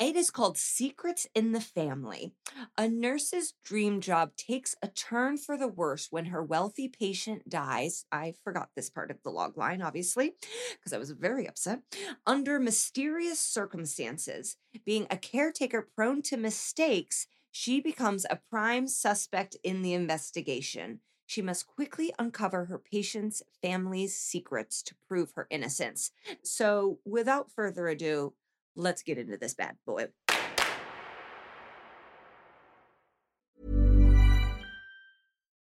It 0.00 0.16
is 0.16 0.30
called 0.30 0.58
Secrets 0.58 1.26
in 1.34 1.52
the 1.52 1.60
Family. 1.60 2.32
A 2.76 2.88
nurse's 2.88 3.54
dream 3.64 4.00
job 4.00 4.36
takes 4.36 4.74
a 4.82 4.88
turn 4.88 5.36
for 5.36 5.56
the 5.56 5.68
worse 5.68 6.08
when 6.10 6.26
her 6.26 6.42
wealthy 6.42 6.88
patient 6.88 7.48
dies. 7.48 8.06
I 8.10 8.34
forgot 8.42 8.70
this 8.74 8.90
part 8.90 9.10
of 9.10 9.22
the 9.22 9.30
log 9.30 9.56
line, 9.56 9.82
obviously, 9.82 10.32
because 10.72 10.92
I 10.92 10.98
was 10.98 11.10
very 11.10 11.46
upset. 11.48 11.80
Under 12.26 12.58
mysterious 12.58 13.38
circumstances, 13.38 14.56
being 14.84 15.06
a 15.10 15.16
caretaker 15.16 15.86
prone 15.94 16.22
to 16.22 16.36
mistakes, 16.36 17.26
she 17.52 17.80
becomes 17.80 18.26
a 18.28 18.40
prime 18.50 18.88
suspect 18.88 19.56
in 19.62 19.82
the 19.82 19.94
investigation. 19.94 21.00
She 21.26 21.42
must 21.42 21.66
quickly 21.66 22.14
uncover 22.18 22.66
her 22.66 22.78
patient's 22.78 23.42
family's 23.60 24.16
secrets 24.16 24.80
to 24.82 24.94
prove 25.08 25.32
her 25.32 25.48
innocence. 25.50 26.12
So, 26.42 27.00
without 27.04 27.50
further 27.50 27.88
ado, 27.88 28.34
let's 28.76 29.02
get 29.02 29.18
into 29.18 29.36
this 29.36 29.52
bad 29.52 29.76
boy. 29.84 30.06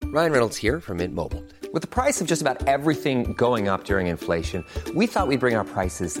Ryan 0.04 0.32
Reynolds 0.32 0.58
here 0.58 0.78
from 0.78 0.98
Mint 0.98 1.14
Mobile. 1.14 1.42
With 1.72 1.80
the 1.80 1.88
price 1.88 2.20
of 2.20 2.26
just 2.26 2.42
about 2.42 2.66
everything 2.66 3.32
going 3.32 3.68
up 3.68 3.84
during 3.84 4.08
inflation, 4.08 4.62
we 4.94 5.06
thought 5.06 5.26
we'd 5.26 5.40
bring 5.40 5.54
our 5.54 5.64
prices 5.64 6.20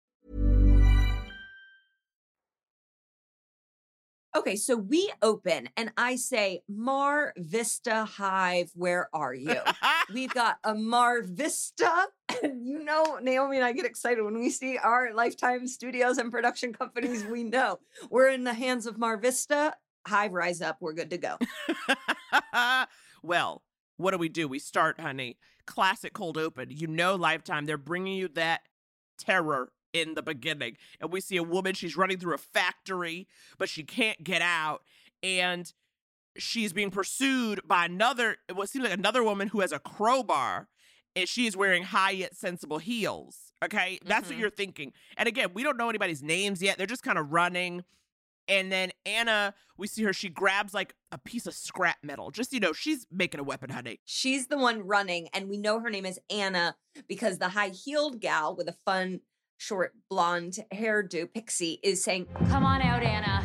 Okay, 4.33 4.55
so 4.55 4.77
we 4.77 5.11
open 5.21 5.67
and 5.75 5.91
I 5.97 6.15
say, 6.15 6.61
Mar 6.69 7.33
Vista 7.35 8.05
Hive, 8.05 8.71
where 8.75 9.09
are 9.13 9.33
you? 9.33 9.57
We've 10.13 10.33
got 10.33 10.57
a 10.63 10.73
Mar 10.73 11.21
Vista. 11.21 12.07
And 12.41 12.65
you 12.65 12.81
know, 12.81 13.19
Naomi 13.21 13.57
and 13.57 13.65
I 13.65 13.73
get 13.73 13.85
excited 13.85 14.23
when 14.23 14.39
we 14.39 14.49
see 14.49 14.77
our 14.77 15.13
Lifetime 15.13 15.67
studios 15.67 16.17
and 16.17 16.31
production 16.31 16.71
companies. 16.71 17.25
We 17.25 17.43
know 17.43 17.79
we're 18.09 18.29
in 18.29 18.45
the 18.45 18.53
hands 18.53 18.85
of 18.85 18.97
Mar 18.97 19.17
Vista. 19.17 19.75
Hive, 20.07 20.31
rise 20.31 20.61
up. 20.61 20.77
We're 20.79 20.93
good 20.93 21.09
to 21.09 21.17
go. 21.17 21.37
well, 23.23 23.63
what 23.97 24.11
do 24.11 24.17
we 24.17 24.29
do? 24.29 24.47
We 24.47 24.59
start, 24.59 24.99
honey. 24.99 25.37
Classic 25.67 26.13
cold 26.13 26.37
open. 26.37 26.69
You 26.71 26.87
know, 26.87 27.15
Lifetime, 27.15 27.65
they're 27.65 27.77
bringing 27.77 28.15
you 28.15 28.29
that 28.29 28.61
terror 29.17 29.71
in 29.93 30.13
the 30.15 30.21
beginning. 30.21 30.77
And 30.99 31.11
we 31.11 31.21
see 31.21 31.37
a 31.37 31.43
woman, 31.43 31.73
she's 31.73 31.95
running 31.97 32.17
through 32.17 32.33
a 32.35 32.37
factory, 32.39 33.27
but 33.57 33.69
she 33.69 33.83
can't 33.83 34.23
get 34.23 34.41
out. 34.41 34.83
And 35.23 35.71
she's 36.37 36.73
being 36.73 36.91
pursued 36.91 37.61
by 37.67 37.85
another, 37.85 38.37
what 38.53 38.69
seems 38.69 38.83
like 38.85 38.93
another 38.97 39.23
woman 39.23 39.49
who 39.49 39.61
has 39.61 39.71
a 39.71 39.79
crowbar. 39.79 40.67
And 41.15 41.27
she 41.27 41.45
is 41.45 41.57
wearing 41.57 41.83
high 41.83 42.11
yet 42.11 42.35
sensible 42.37 42.77
heels. 42.77 43.51
Okay. 43.63 43.99
That's 44.05 44.29
what 44.29 44.37
Mhm. 44.37 44.39
you're 44.39 44.49
thinking. 44.49 44.93
And 45.17 45.27
again, 45.27 45.53
we 45.53 45.61
don't 45.61 45.75
know 45.77 45.89
anybody's 45.89 46.23
names 46.23 46.61
yet. 46.61 46.77
They're 46.77 46.87
just 46.87 47.03
kind 47.03 47.17
of 47.19 47.31
running. 47.33 47.83
And 48.47 48.71
then 48.71 48.91
Ana, 49.05 49.53
we 49.77 49.87
see 49.87 50.03
her, 50.03 50.13
she 50.13 50.29
grabs 50.29 50.73
like 50.73 50.95
a 51.11 51.17
piece 51.17 51.45
of 51.47 51.53
scrap 51.53 51.97
metal. 52.01 52.31
Just, 52.31 52.53
you 52.53 52.59
know, 52.59 52.73
she's 52.73 53.05
making 53.11 53.39
a 53.39 53.43
weapon, 53.43 53.69
honey. 53.69 53.99
She's 54.05 54.47
the 54.47 54.57
one 54.57 54.81
running, 54.87 55.27
and 55.33 55.47
we 55.47 55.57
know 55.57 55.79
her 55.79 55.89
name 55.89 56.05
is 56.05 56.19
Ana 56.29 56.75
because 57.07 57.37
the 57.37 57.49
high 57.49 57.69
heeled 57.69 58.19
gal 58.19 58.55
with 58.55 58.67
a 58.67 58.75
fun, 58.85 59.21
short 59.61 59.93
blonde 60.09 60.57
hairdo, 60.73 61.31
Pixie, 61.31 61.79
is 61.83 62.03
saying, 62.03 62.25
Come 62.49 62.65
on 62.65 62.81
out, 62.81 63.03
Ana. 63.03 63.43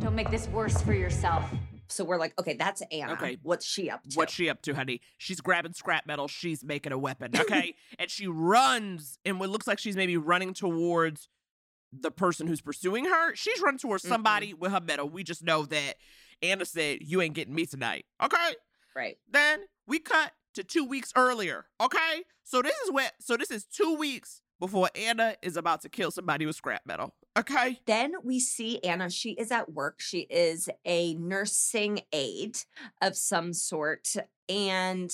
Don't 0.00 0.14
make 0.14 0.30
this 0.30 0.48
worse 0.48 0.80
for 0.82 0.92
yourself. 0.92 1.44
So 1.88 2.04
we're 2.04 2.18
like, 2.18 2.38
okay, 2.38 2.54
that's 2.54 2.82
Ana. 2.92 3.12
Okay. 3.14 3.38
What's 3.42 3.64
she 3.64 3.88
up 3.88 4.02
to? 4.02 4.16
What's 4.16 4.34
she 4.34 4.50
up 4.50 4.60
to, 4.62 4.74
honey? 4.74 5.00
She's 5.16 5.40
grabbing 5.40 5.72
scrap 5.72 6.06
metal. 6.06 6.28
She's 6.28 6.62
making 6.62 6.92
a 6.92 6.98
weapon, 6.98 7.30
okay? 7.34 7.74
and 7.98 8.10
she 8.10 8.26
runs, 8.26 9.18
and 9.24 9.40
what 9.40 9.48
looks 9.48 9.66
like 9.66 9.78
she's 9.78 9.96
maybe 9.96 10.16
running 10.16 10.52
towards 10.52 11.28
the 11.92 12.10
person 12.10 12.46
who's 12.46 12.60
pursuing 12.60 13.06
her. 13.06 13.34
She's 13.34 13.60
running 13.62 13.78
towards 13.78 14.04
Mm-mm. 14.04 14.08
somebody 14.08 14.52
with 14.52 14.72
her 14.72 14.80
metal. 14.80 15.08
We 15.08 15.24
just 15.24 15.42
know 15.42 15.64
that 15.66 15.94
Ana 16.42 16.66
said, 16.66 16.98
You 17.00 17.22
ain't 17.22 17.34
getting 17.34 17.54
me 17.54 17.64
tonight, 17.64 18.04
okay? 18.22 18.54
Right. 18.94 19.16
Then 19.30 19.60
we 19.86 20.00
cut 20.00 20.32
to 20.54 20.64
two 20.64 20.84
weeks 20.84 21.12
earlier. 21.16 21.66
Okay, 21.80 22.22
so 22.42 22.62
this 22.62 22.76
is 22.84 22.92
what. 22.92 23.12
So 23.20 23.36
this 23.36 23.50
is 23.50 23.64
two 23.64 23.96
weeks 23.96 24.40
before 24.60 24.88
Ana 24.94 25.36
is 25.42 25.56
about 25.56 25.82
to 25.82 25.88
kill 25.88 26.10
somebody 26.10 26.46
with 26.46 26.56
scrap 26.56 26.82
metal. 26.86 27.14
Okay. 27.36 27.80
Then 27.86 28.12
we 28.22 28.38
see 28.38 28.78
Ana. 28.84 29.10
She 29.10 29.32
is 29.32 29.50
at 29.50 29.72
work. 29.72 30.00
She 30.00 30.20
is 30.30 30.68
a 30.84 31.14
nursing 31.14 32.00
aide 32.12 32.58
of 33.02 33.16
some 33.16 33.52
sort. 33.52 34.14
And 34.48 35.10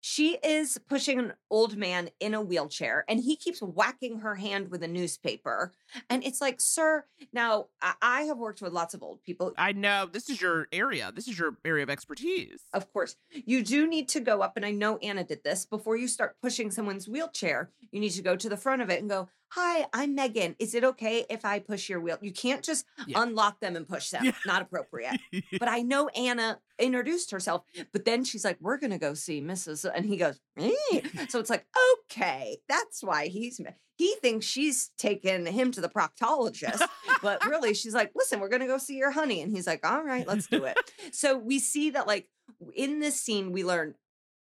she 0.00 0.38
is 0.42 0.78
pushing 0.88 1.18
an 1.18 1.34
old 1.50 1.76
man 1.76 2.10
in 2.20 2.34
a 2.34 2.40
wheelchair 2.40 3.04
and 3.08 3.20
he 3.20 3.36
keeps 3.36 3.60
whacking 3.60 4.20
her 4.20 4.34
hand 4.34 4.70
with 4.70 4.82
a 4.82 4.88
newspaper. 4.88 5.72
And 6.08 6.24
it's 6.24 6.40
like, 6.40 6.60
sir, 6.60 7.04
now 7.32 7.66
I, 8.02 8.22
have 8.22 8.38
worked 8.38 8.62
with 8.62 8.72
lots 8.72 8.94
of 8.94 9.02
old 9.02 9.22
people. 9.22 9.52
I 9.58 9.72
know 9.72 10.06
this 10.10 10.28
is 10.28 10.40
your 10.40 10.68
area. 10.72 11.12
This 11.14 11.28
is 11.28 11.38
your 11.38 11.56
area 11.64 11.82
of 11.82 11.90
expertise. 11.90 12.60
Of 12.72 12.92
course, 12.92 13.16
you 13.32 13.62
do 13.62 13.86
need 13.86 14.08
to 14.10 14.20
go 14.20 14.42
up, 14.42 14.56
and 14.56 14.64
I 14.64 14.70
know 14.70 14.98
Ana 14.98 15.24
did 15.24 15.42
this 15.42 15.64
before 15.64 15.96
you 15.96 16.06
start 16.06 16.36
pushing 16.42 16.70
someone's 16.70 17.08
wheelchair. 17.08 17.70
You 17.90 18.00
need 18.00 18.10
to 18.10 18.22
go 18.22 18.36
to 18.36 18.48
the 18.48 18.56
front 18.56 18.82
of 18.82 18.90
it 18.90 19.00
and 19.00 19.08
go, 19.08 19.28
Hi, 19.54 19.86
I'm 19.92 20.14
Megan. 20.14 20.54
Is 20.60 20.76
it 20.76 20.84
okay 20.84 21.26
if 21.28 21.44
I 21.44 21.58
push 21.58 21.88
your 21.88 22.00
wheel? 22.00 22.18
You 22.20 22.32
can't 22.32 22.62
just 22.62 22.84
Yeah. 23.08 23.20
unlock 23.22 23.58
them 23.58 23.74
and 23.74 23.86
push 23.86 24.10
them. 24.10 24.24
Yeah. 24.24 24.32
Not 24.46 24.62
appropriate. 24.62 25.18
but 25.58 25.68
I 25.68 25.82
know 25.82 26.08
Ana 26.10 26.60
introduced 26.78 27.32
herself, 27.32 27.64
but 27.92 28.04
then 28.04 28.22
she's 28.24 28.44
like, 28.44 28.58
We're 28.60 28.76
going 28.76 28.92
to 28.92 28.98
go 28.98 29.14
see 29.14 29.42
Mrs. 29.42 29.90
And 29.92 30.06
he 30.06 30.16
goes, 30.16 30.38
"Eh." 30.56 31.00
So 31.28 31.40
it's 31.40 31.50
like, 31.50 31.66
Okay, 32.04 32.58
that's 32.68 33.02
why 33.02 33.26
he's, 33.26 33.60
he 33.96 34.14
thinks 34.22 34.46
she's 34.46 34.90
taken 34.96 35.46
him 35.46 35.72
to 35.72 35.80
the 35.80 35.88
proctologist. 35.88 36.80
but 37.20 37.44
really, 37.44 37.74
she's 37.74 37.94
like, 37.94 38.12
Listen, 38.14 38.38
we're 38.38 38.48
going 38.50 38.62
to 38.62 38.68
go 38.68 38.78
see 38.78 38.96
your 38.98 39.10
honey. 39.10 39.42
And 39.42 39.50
he's 39.50 39.66
like, 39.66 39.84
All 39.84 40.04
right, 40.04 40.28
let's 40.28 40.46
do 40.46 40.62
it. 40.62 40.78
so 41.12 41.36
we 41.36 41.58
see 41.58 41.90
that, 41.90 42.06
like, 42.06 42.28
in 42.74 43.00
this 43.00 43.20
scene, 43.20 43.50
we 43.50 43.64
learn 43.64 43.94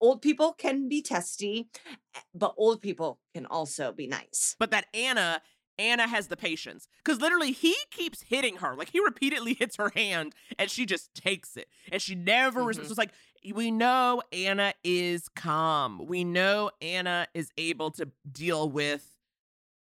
old 0.05 0.21
people 0.23 0.53
can 0.53 0.89
be 0.89 1.01
testy, 1.03 1.69
eh, 2.15 2.21
but 2.35 2.55
old 2.59 2.81
people 2.83 3.19
can 3.35 3.47
also 3.47 3.93
be 3.93 4.07
nice. 4.07 4.55
but 4.59 4.71
that 4.71 4.87
Ana, 4.95 5.41
Ana 5.79 6.07
has 6.07 6.29
the 6.29 6.37
patience. 6.37 6.87
Because 7.05 7.21
literally, 7.21 7.53
he 7.53 7.75
keeps 7.91 8.23
hitting 8.23 8.57
her. 8.57 8.75
Like, 8.77 8.91
he 8.91 9.01
repeatedly 9.01 9.55
hits 9.59 9.77
her 9.77 9.91
hand 9.95 10.35
and 10.59 10.71
she 10.71 10.85
just 10.87 11.15
takes 11.15 11.57
it. 11.57 11.69
And 11.91 12.01
she 12.03 12.15
never 12.15 12.61
Mhm. 12.63 12.67
responds. 12.69 12.91
It's 12.91 12.99
like, 12.99 13.13
we 13.55 13.71
know 13.71 14.23
Ana 14.33 14.75
is 14.85 15.29
calm. 15.35 16.07
We 16.07 16.23
know 16.25 16.71
Ana 16.81 17.27
is 17.35 17.51
able 17.59 17.91
to 17.93 18.11
deal 18.31 18.69
with 18.69 19.11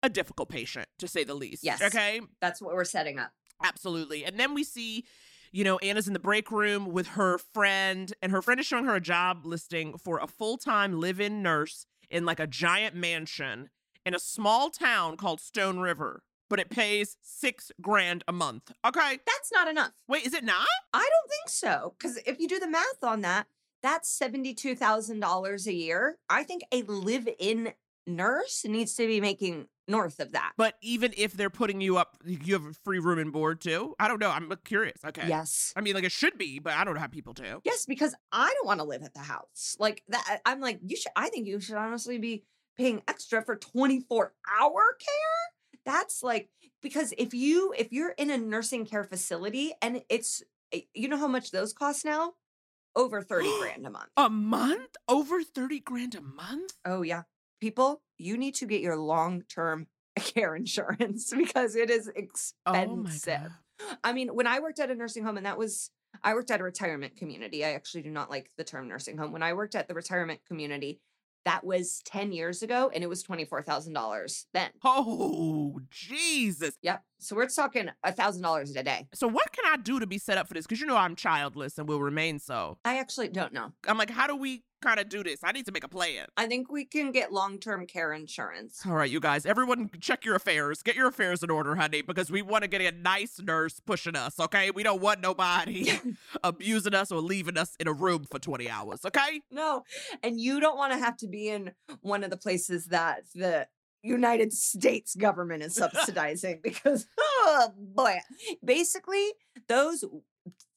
a 0.04 0.10
difficult 0.10 0.50
patient, 0.50 0.88
to 1.00 1.08
say 1.08 1.24
the 1.24 1.34
least. 1.36 1.64
Yes. 1.64 1.82
Okay. 1.82 2.22
That's 2.42 2.62
what 2.62 2.74
we're 2.74 2.84
setting 2.86 3.20
up. 3.20 3.32
Absolutely. 3.64 4.24
And 4.26 4.40
then 4.40 4.54
we 4.54 4.64
see, 4.64 5.06
you 5.51 5.63
know, 5.63 5.77
Ana's 5.80 6.08
in 6.08 6.13
the 6.13 6.20
break 6.20 6.51
room 6.51 6.92
with 6.92 7.08
her 7.10 7.38
friend, 7.38 8.13
and 8.22 8.32
her 8.32 8.42
friend 8.42 8.60
is 8.60 8.66
showing 8.66 8.86
her 8.86 8.96
a 8.96 9.01
job 9.01 9.46
listing 9.46 9.98
for 9.98 10.20
a 10.20 10.27
full 10.27 10.58
time 10.58 11.00
live 11.00 11.20
in 11.20 11.42
nurse 11.42 11.86
in 12.10 12.25
like 12.25 12.39
a 12.39 12.48
giant 12.48 12.96
mansion 12.96 13.70
in 14.06 14.16
a 14.16 14.20
small 14.20 14.70
town 14.70 15.18
called 15.18 15.42
Stone 15.42 15.80
River, 15.80 16.24
but 16.50 16.60
it 16.60 16.70
pays 16.70 17.18
six 17.22 17.72
grand 17.82 18.24
a 18.27 18.32
month. 18.32 18.72
Okay. 18.86 19.20
That's 19.25 19.51
not 19.51 19.68
enough. 19.68 19.92
Wait, 20.08 20.25
is 20.25 20.34
it 20.34 20.44
not? 20.44 20.68
I 20.94 21.00
don't 21.00 21.30
think 21.30 21.50
so. 21.50 21.94
Because 21.98 22.18
if 22.25 22.39
you 22.39 22.48
do 22.48 22.60
the 22.60 22.70
math 22.70 23.04
on 23.04 23.22
that, 23.22 23.48
that's 23.84 24.18
$72,000 24.18 25.68
a 25.68 25.74
year. 25.74 26.18
I 26.30 26.44
think 26.44 26.63
a 26.72 26.82
live 26.84 27.27
in 27.39 27.74
nurse 28.08 28.66
needs 28.66 28.96
to 28.96 29.06
be 29.06 29.22
making 29.22 29.68
north 29.88 30.20
of 30.20 30.34
that. 30.34 30.54
But 30.58 30.76
even 30.82 31.14
if 31.18 31.34
they're 31.34 31.50
putting 31.50 31.82
you 31.82 31.98
up, 31.98 32.18
you 32.26 32.54
have 32.54 32.66
a 32.66 32.74
free 32.74 33.00
room 33.00 33.20
and 33.20 33.32
board 33.32 33.62
too? 33.62 33.96
I 34.00 34.08
don't 34.08 34.20
know. 34.20 34.30
I'm 34.30 34.52
curious. 34.64 34.98
Okay. 35.06 35.28
Yes. 35.28 35.74
I 35.76 35.82
mean, 35.82 35.94
like 35.94 36.04
it 36.04 36.12
should 36.12 36.38
be, 36.38 36.60
but 36.60 36.74
I 36.74 36.84
don't 36.84 36.94
know 36.94 37.00
how 37.00 37.08
people 37.08 37.34
do. 37.34 37.62
Yes, 37.64 37.86
because 37.86 38.16
I 38.32 38.54
don't 38.56 38.66
want 38.66 38.80
to 38.80 38.86
live 38.86 39.04
at 39.04 39.14
the 39.14 39.20
house. 39.20 39.76
Like 39.80 40.04
that 40.10 40.42
I'm 40.46 40.60
like 40.60 40.80
you 40.86 40.96
should 40.96 41.12
I 41.16 41.30
think 41.30 41.48
you 41.48 41.60
should 41.60 41.76
honestly 41.76 42.18
be 42.18 42.44
paying 42.78 43.02
extra 43.08 43.44
for 43.44 43.56
24 43.56 44.34
hour 44.60 44.98
care. 45.00 45.82
That's 45.86 46.22
like 46.22 46.50
because 46.82 47.14
if 47.18 47.34
you 47.34 47.74
if 47.78 47.92
you're 47.92 48.12
in 48.12 48.30
a 48.30 48.38
nursing 48.38 48.86
care 48.86 49.04
facility 49.04 49.74
and 49.82 50.02
it's 50.10 50.44
eh, 50.74 50.82
you 50.94 51.08
know 51.08 51.18
how 51.18 51.28
much 51.28 51.52
those 51.52 51.74
cost 51.74 52.06
now? 52.06 52.34
Over 52.96 53.22
30 53.22 53.50
grand 53.60 53.86
a 53.86 53.90
month. 53.90 54.10
A 54.18 54.30
month? 54.30 54.96
Over 55.08 55.44
30 55.44 55.80
grand 55.80 56.16
a 56.16 56.22
month? 56.22 56.74
Oh 56.84 57.04
yeah. 57.04 57.24
People, 57.60 58.02
you 58.18 58.38
need 58.38 58.56
to 58.56 58.66
get 58.66 58.82
your 58.82 58.98
long-term 58.98 59.88
care 60.20 60.56
insurance 60.56 61.34
because 61.36 61.76
it 61.76 61.90
is 61.90 62.08
Oh 62.08 62.20
expensive. 62.74 63.52
God. 63.80 63.98
I 64.04 64.14
mean, 64.14 64.30
when 64.30 64.48
I 64.48 64.60
worked 64.60 64.80
at 64.80 64.90
a 64.90 64.96
nursing 64.96 65.24
home, 65.24 65.38
and 65.38 65.46
that 65.46 65.58
was, 65.58 65.92
I 66.24 66.34
worked 66.34 66.50
at 66.50 66.60
a 66.60 66.64
retirement 66.64 67.16
community. 67.16 67.64
I 67.64 67.74
actually 67.74 68.02
do 68.02 68.10
not 68.10 68.30
like 68.30 68.50
the 68.58 68.64
term 68.64 68.88
nursing 68.88 69.18
home. 69.18 69.32
When 69.32 69.44
I 69.44 69.54
worked 69.54 69.76
at 69.76 69.88
the 69.88 69.94
retirement 69.94 70.40
community, 70.48 71.00
that 71.46 71.64
was 71.64 72.02
10 72.06 72.34
years 72.34 72.62
ago, 72.62 72.92
and 72.94 73.04
it 73.04 73.08
was 73.08 73.24
$24,000 73.24 74.46
then. 74.54 74.70
Oh, 74.84 75.80
Jesus. 75.90 76.76
Yep. 76.82 77.04
So 77.20 77.38
we're 77.38 77.48
talking 77.48 77.90
$1,000 78.06 78.78
a 78.78 78.84
day. 78.84 79.08
So 79.14 79.28
what 79.28 79.52
can 79.54 79.72
I 79.72 79.78
do 79.78 80.00
to 80.00 80.08
be 80.08 80.18
set 80.18 80.38
up 80.38 80.50
for 80.50 80.56
this? 80.56 80.66
Because 80.66 80.82
you 80.82 80.88
know 80.88 80.98
I'm 80.98 81.16
childless 81.16 81.78
and 81.78 81.88
will 81.88 82.02
remain 82.02 82.40
so. 82.40 82.80
I 82.84 82.98
actually 82.98 83.30
don't 83.30 83.54
know. 83.54 83.72
I'm 83.88 83.98
like, 83.98 84.10
how 84.10 84.28
do 84.28 84.36
we 84.36 84.64
kind 84.81 85.00
of 85.00 85.10
do 85.10 85.24
this? 85.24 85.39
I 85.43 85.51
need 85.51 85.65
to 85.65 85.72
make 85.72 85.84
a 85.84 85.88
plan. 85.88 86.27
I 86.38 86.48
think 86.48 86.72
we 86.72 86.86
can 86.86 87.12
get 87.12 87.31
long 87.31 87.60
term 87.60 87.86
care 87.86 88.13
insurance. 88.13 88.81
All 88.86 88.93
right, 88.93 89.10
you 89.10 89.19
guys, 89.19 89.46
everyone 89.46 89.89
check 90.00 90.25
your 90.25 90.36
affairs. 90.36 90.81
Get 90.81 90.96
your 90.96 91.07
affairs 91.07 91.43
in 91.43 91.50
order, 91.50 91.75
honey, 91.75 92.01
because 92.01 92.31
we 92.31 92.41
want 92.41 92.63
to 92.63 92.67
get 92.67 92.81
a 92.81 92.91
nice 92.91 93.39
nurse 93.39 93.79
pushing 93.79 94.15
us, 94.15 94.39
okay? 94.39 94.72
We 94.72 94.84
don't 94.84 95.01
want 95.01 95.22
nobody 95.22 95.91
abusing 96.43 96.93
us 96.93 97.12
or 97.12 97.22
leaving 97.22 97.57
us 97.57 97.75
in 97.79 97.88
a 97.88 97.93
room 97.93 98.25
for 98.29 98.39
20 98.39 98.69
hours, 98.69 99.05
okay? 99.05 99.41
No. 99.51 99.84
And 100.24 100.39
you 100.39 100.60
don't 100.60 100.77
want 100.77 100.93
to 100.93 101.00
have 101.00 101.17
to 101.17 101.27
be 101.27 101.50
in 101.50 101.72
one 102.01 102.24
of 102.24 102.29
the 102.29 102.38
places 102.38 102.86
that 102.88 103.24
the 103.34 103.67
United 104.03 104.53
States 104.53 105.15
government 105.15 105.63
is 105.63 105.75
subsidizing 105.75 106.60
because, 106.63 107.07
oh 107.19 107.69
boy, 107.77 108.17
basically, 108.63 109.34
those 109.67 110.03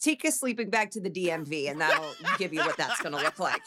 take 0.01 0.25
a 0.25 0.33
sleeping 0.33 0.71
bag 0.71 0.91
to 0.91 1.01
the 1.01 1.11
DMV 1.11 1.71
and 1.71 1.81
that'll 1.81 2.15
give 2.39 2.53
you 2.53 2.61
what 2.61 2.77
that's 2.77 3.01
going 3.01 3.15
to 3.15 3.23
look 3.23 3.39
like. 3.39 3.61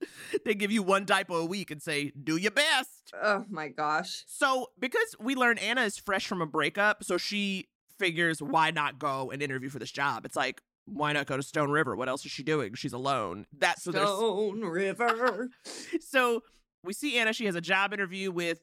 They 0.44 0.54
give 0.54 0.70
you 0.70 0.82
one 0.82 1.04
diaper 1.04 1.34
a 1.34 1.44
week 1.44 1.70
and 1.70 1.82
say, 1.82 2.12
do 2.22 2.36
your 2.36 2.50
best. 2.52 3.12
Oh 3.20 3.44
my 3.50 3.68
gosh. 3.68 4.24
So, 4.26 4.68
because 4.78 5.14
we 5.18 5.34
learn 5.34 5.58
Ana 5.58 5.82
is 5.82 5.98
fresh 5.98 6.26
from 6.26 6.40
a 6.42 6.46
breakup, 6.46 7.02
so 7.04 7.16
she 7.18 7.68
figures 7.98 8.40
why 8.40 8.70
not 8.70 8.98
go 8.98 9.30
and 9.30 9.42
interview 9.42 9.68
for 9.68 9.78
this 9.78 9.90
job? 9.90 10.24
It's 10.24 10.36
like, 10.36 10.62
why 10.84 11.12
not 11.12 11.26
go 11.26 11.36
to 11.36 11.42
Stone 11.42 11.70
River? 11.70 11.96
What 11.96 12.08
else 12.08 12.24
is 12.24 12.30
she 12.30 12.42
doing? 12.42 12.74
She's 12.74 12.92
alone. 12.92 13.46
That's 13.56 13.82
so 13.82 13.90
Stone 13.90 14.60
River. 14.62 15.48
so 16.00 16.42
we 16.84 16.92
see 16.92 17.18
Ana. 17.18 17.32
She 17.32 17.46
has 17.46 17.54
a 17.56 17.60
job 17.60 17.92
interview 17.92 18.30
with 18.30 18.60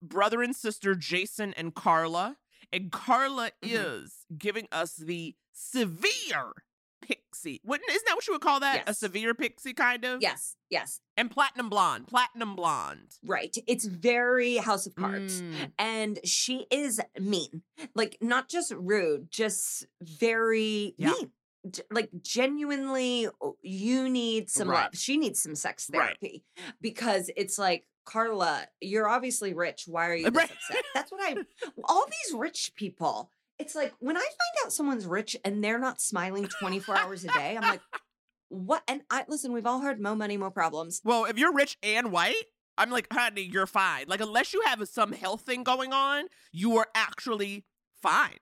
brother 0.00 0.42
and 0.42 0.54
sister 0.54 0.94
Jason 0.94 1.52
and 1.56 1.74
Carla, 1.74 2.36
and 2.72 2.90
Carla 2.92 3.50
Mhm. 3.62 4.02
is 4.04 4.26
giving 4.38 4.68
us 4.72 4.94
the 4.96 5.34
severe 5.52 6.52
pixie. 7.02 7.60
Wouldn't 7.64 7.90
isn't 7.90 8.06
that 8.06 8.14
what 8.14 8.26
you 8.26 8.32
would 8.34 8.40
call 8.40 8.60
that? 8.60 8.84
A 8.88 8.94
severe 8.94 9.34
pixie, 9.34 9.74
kind 9.74 10.04
of. 10.04 10.22
Yes, 10.22 10.56
yes, 10.70 11.00
And 11.16 11.30
platinum 11.30 11.68
blonde, 11.68 12.06
platinum 12.08 12.56
blonde. 12.56 13.18
right. 13.24 13.54
It's 13.66 13.84
very 13.84 14.56
House 14.56 14.86
of 14.86 14.94
Cards. 14.94 15.42
Mm. 15.42 15.54
And 15.78 16.18
she 16.24 16.66
is 16.70 17.00
mean. 17.20 17.62
Like, 17.94 18.16
not 18.20 18.48
just 18.48 18.72
rude, 18.72 19.30
just 19.30 19.86
very 20.00 20.94
Yeah. 20.96 21.10
mean. 21.12 21.32
Like, 21.90 22.10
genuinely, 22.22 23.28
oh, 23.40 23.56
you 23.62 24.08
need 24.08 24.50
some 24.50 24.68
Right. 24.68 24.84
love. 24.84 24.96
She 24.96 25.16
needs 25.16 25.40
some 25.40 25.54
sex 25.54 25.88
Right. 25.92 26.16
therapy 26.20 26.44
because 26.80 27.30
it's 27.36 27.58
like, 27.58 27.86
Carla, 28.04 28.66
you're 28.80 29.08
obviously 29.08 29.54
rich. 29.54 29.84
Why 29.86 30.08
are 30.08 30.14
you 30.16 30.26
Right. 30.32 30.50
upset? 30.50 30.84
That's 30.92 31.12
what 31.12 31.20
I, 31.22 31.36
all 31.84 32.04
these 32.06 32.34
rich 32.36 32.72
people, 32.74 33.30
it's 33.62 33.76
like 33.76 33.94
when 34.00 34.16
I 34.16 34.20
find 34.20 34.66
out 34.66 34.72
someone's 34.72 35.06
rich 35.06 35.36
and 35.44 35.62
they're 35.62 35.78
not 35.78 36.00
smiling 36.00 36.48
24 36.60 36.96
hours 36.98 37.24
a 37.24 37.28
day, 37.28 37.56
I'm 37.56 37.62
like, 37.62 37.80
what? 38.48 38.82
And 38.88 39.02
I, 39.08 39.24
listen, 39.28 39.52
we've 39.52 39.66
all 39.66 39.80
heard 39.80 40.00
more 40.00 40.16
money, 40.16 40.36
more 40.36 40.50
problems. 40.50 41.00
Well, 41.04 41.26
if 41.26 41.38
you're 41.38 41.54
rich 41.54 41.78
and 41.80 42.10
white, 42.10 42.34
I'm 42.76 42.90
like, 42.90 43.06
honey, 43.12 43.42
you're 43.42 43.68
fine. 43.68 44.06
Like, 44.08 44.20
unless 44.20 44.52
you 44.52 44.62
have 44.66 44.86
some 44.88 45.12
health 45.12 45.42
thing 45.42 45.62
going 45.62 45.92
on, 45.92 46.24
you 46.50 46.76
are 46.76 46.88
actually 46.92 47.64
fine. 48.02 48.38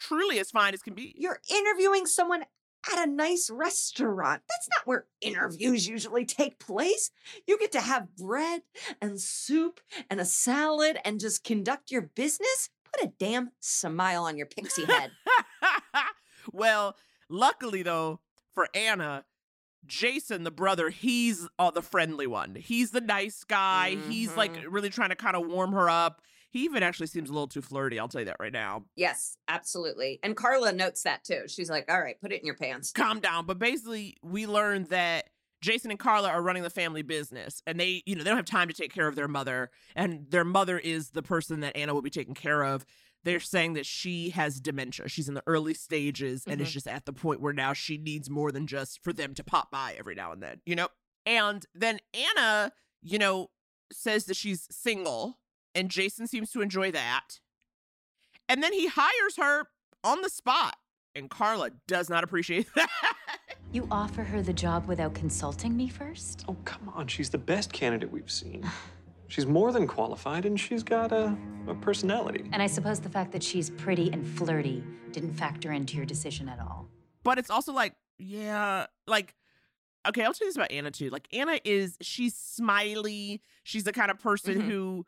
Truly 0.00 0.40
as 0.40 0.50
fine 0.50 0.74
as 0.74 0.82
can 0.82 0.94
be. 0.94 1.14
You're 1.16 1.40
interviewing 1.48 2.06
someone 2.06 2.44
at 2.92 3.06
a 3.06 3.10
nice 3.10 3.50
restaurant. 3.50 4.42
That's 4.48 4.68
not 4.70 4.86
where 4.86 5.06
interviews 5.20 5.86
usually 5.86 6.24
take 6.24 6.58
place. 6.58 7.10
You 7.46 7.58
get 7.58 7.72
to 7.72 7.80
have 7.80 8.16
bread 8.16 8.62
and 9.00 9.20
soup 9.20 9.80
and 10.10 10.20
a 10.20 10.24
salad 10.24 10.98
and 11.04 11.20
just 11.20 11.44
conduct 11.44 11.92
your 11.92 12.02
business. 12.02 12.70
Put 12.96 13.04
a 13.08 13.12
damn 13.18 13.50
smile 13.60 14.24
on 14.24 14.36
your 14.36 14.46
pixie 14.46 14.84
head. 14.84 15.10
well, 16.52 16.96
luckily 17.28 17.82
though, 17.82 18.20
for 18.54 18.68
Ana, 18.74 19.24
Jason, 19.86 20.44
the 20.44 20.50
brother, 20.50 20.90
he's 20.90 21.48
uh, 21.58 21.70
the 21.70 21.82
friendly 21.82 22.26
one. 22.26 22.54
He's 22.54 22.90
the 22.90 23.00
nice 23.00 23.44
guy. 23.44 23.96
He's 24.08 24.36
like 24.36 24.54
Mhm. 24.54 24.66
really 24.70 24.90
trying 24.90 25.10
to 25.10 25.16
kind 25.16 25.36
of 25.36 25.46
warm 25.46 25.72
her 25.72 25.88
up. 25.88 26.20
He 26.50 26.64
even 26.64 26.82
actually 26.82 27.06
seems 27.08 27.28
a 27.28 27.32
little 27.32 27.46
too 27.46 27.60
flirty. 27.62 27.98
I'll 27.98 28.08
tell 28.08 28.22
you 28.22 28.26
that 28.26 28.36
right 28.40 28.52
now. 28.52 28.84
yes, 28.96 29.36
absolutely. 29.48 30.18
And 30.22 30.34
Carla 30.36 30.72
notes 30.72 31.02
that 31.02 31.22
too. 31.24 31.42
She's 31.46 31.68
like, 31.70 31.90
all 31.90 32.00
right, 32.00 32.18
put 32.20 32.32
it 32.32 32.40
in 32.40 32.46
your 32.46 32.54
pants. 32.56 32.90
Calm 32.90 33.20
down. 33.20 33.44
But 33.46 33.58
basically, 33.58 34.16
we 34.22 34.46
learned 34.46 34.86
that 34.86 35.28
Jason 35.60 35.90
and 35.90 35.98
Carla 35.98 36.28
are 36.28 36.42
running 36.42 36.62
the 36.62 36.70
family 36.70 37.02
business 37.02 37.62
and 37.66 37.78
they, 37.80 38.02
you 38.06 38.14
know, 38.14 38.22
they 38.22 38.30
don't 38.30 38.36
have 38.36 38.44
time 38.44 38.68
to 38.68 38.74
take 38.74 38.92
care 38.92 39.08
of 39.08 39.16
their 39.16 39.28
mother. 39.28 39.70
And 39.96 40.26
their 40.30 40.44
mother 40.44 40.78
is 40.78 41.10
the 41.10 41.22
person 41.22 41.60
that 41.60 41.76
Ana 41.76 41.94
will 41.94 42.02
be 42.02 42.10
taking 42.10 42.34
care 42.34 42.62
of. 42.62 42.84
They're 43.24 43.40
saying 43.40 43.72
that 43.74 43.84
she 43.84 44.30
has 44.30 44.60
dementia. 44.60 45.08
She's 45.08 45.28
in 45.28 45.34
the 45.34 45.42
early 45.46 45.74
stages 45.74 46.44
and 46.46 46.60
is 46.60 46.68
Mhm. 46.68 46.72
just 46.72 46.86
at 46.88 47.04
the 47.04 47.12
point 47.12 47.40
where 47.40 47.52
now 47.52 47.72
she 47.72 47.98
needs 47.98 48.30
more 48.30 48.52
than 48.52 48.66
just 48.68 49.02
for 49.02 49.12
them 49.12 49.34
to 49.34 49.42
pop 49.42 49.70
by 49.70 49.96
every 49.98 50.14
now 50.14 50.30
and 50.32 50.40
then, 50.42 50.60
you 50.64 50.76
know? 50.76 50.88
And 51.26 51.66
then 51.74 51.98
Ana, 52.14 52.72
you 53.02 53.18
know, 53.18 53.50
says 53.92 54.26
that 54.26 54.36
she's 54.36 54.66
single 54.70 55.40
and 55.74 55.90
Jason 55.90 56.26
seems 56.28 56.52
to 56.52 56.60
enjoy 56.60 56.90
that. 56.92 57.40
And 58.48 58.62
then 58.62 58.72
he 58.72 58.86
hires 58.86 59.36
her 59.36 59.64
on 60.04 60.22
the 60.22 60.30
spot. 60.30 60.77
And 61.14 61.28
Carla 61.30 61.70
does 61.86 62.08
not 62.08 62.24
appreciate 62.24 62.66
that. 62.74 62.88
You 63.72 63.86
offer 63.90 64.22
her 64.22 64.40
the 64.40 64.52
job 64.52 64.86
without 64.86 65.14
consulting 65.14 65.76
me 65.76 65.88
first? 65.88 66.44
Oh, 66.48 66.56
come 66.64 66.88
on. 66.94 67.06
She's 67.06 67.28
the 67.30 67.38
best 67.38 67.72
candidate 67.72 68.10
we've 68.10 68.30
seen. 68.30 68.68
She's 69.26 69.44
more 69.46 69.72
than 69.72 69.86
qualified, 69.86 70.46
and 70.46 70.58
she's 70.58 70.82
got 70.82 71.12
a, 71.12 71.36
a 71.66 71.74
personality. 71.74 72.48
And 72.52 72.62
I 72.62 72.66
suppose 72.66 72.98
the 72.98 73.10
fact 73.10 73.30
that 73.32 73.42
she's 73.42 73.68
pretty 73.68 74.10
and 74.10 74.26
flirty 74.26 74.82
didn't 75.12 75.34
factor 75.34 75.72
into 75.72 75.96
your 75.96 76.06
decision 76.06 76.48
at 76.48 76.58
all. 76.60 76.88
but 77.24 77.38
it's 77.38 77.50
also 77.50 77.72
like, 77.74 77.94
yeah, 78.18 78.86
like, 79.06 79.34
okay, 80.06 80.24
I'll 80.24 80.32
tell 80.32 80.46
you 80.46 80.50
this 80.50 80.56
about 80.56 80.72
Ana 80.72 80.90
too. 80.90 81.10
Like, 81.10 81.28
Ana 81.32 81.60
is, 81.64 81.98
she's 82.00 82.34
smiley. 82.34 83.42
She's 83.64 83.84
the 83.84 83.92
kind 83.92 84.10
of 84.10 84.18
person 84.18 84.62
Mhm. 84.62 84.66
who 84.66 85.06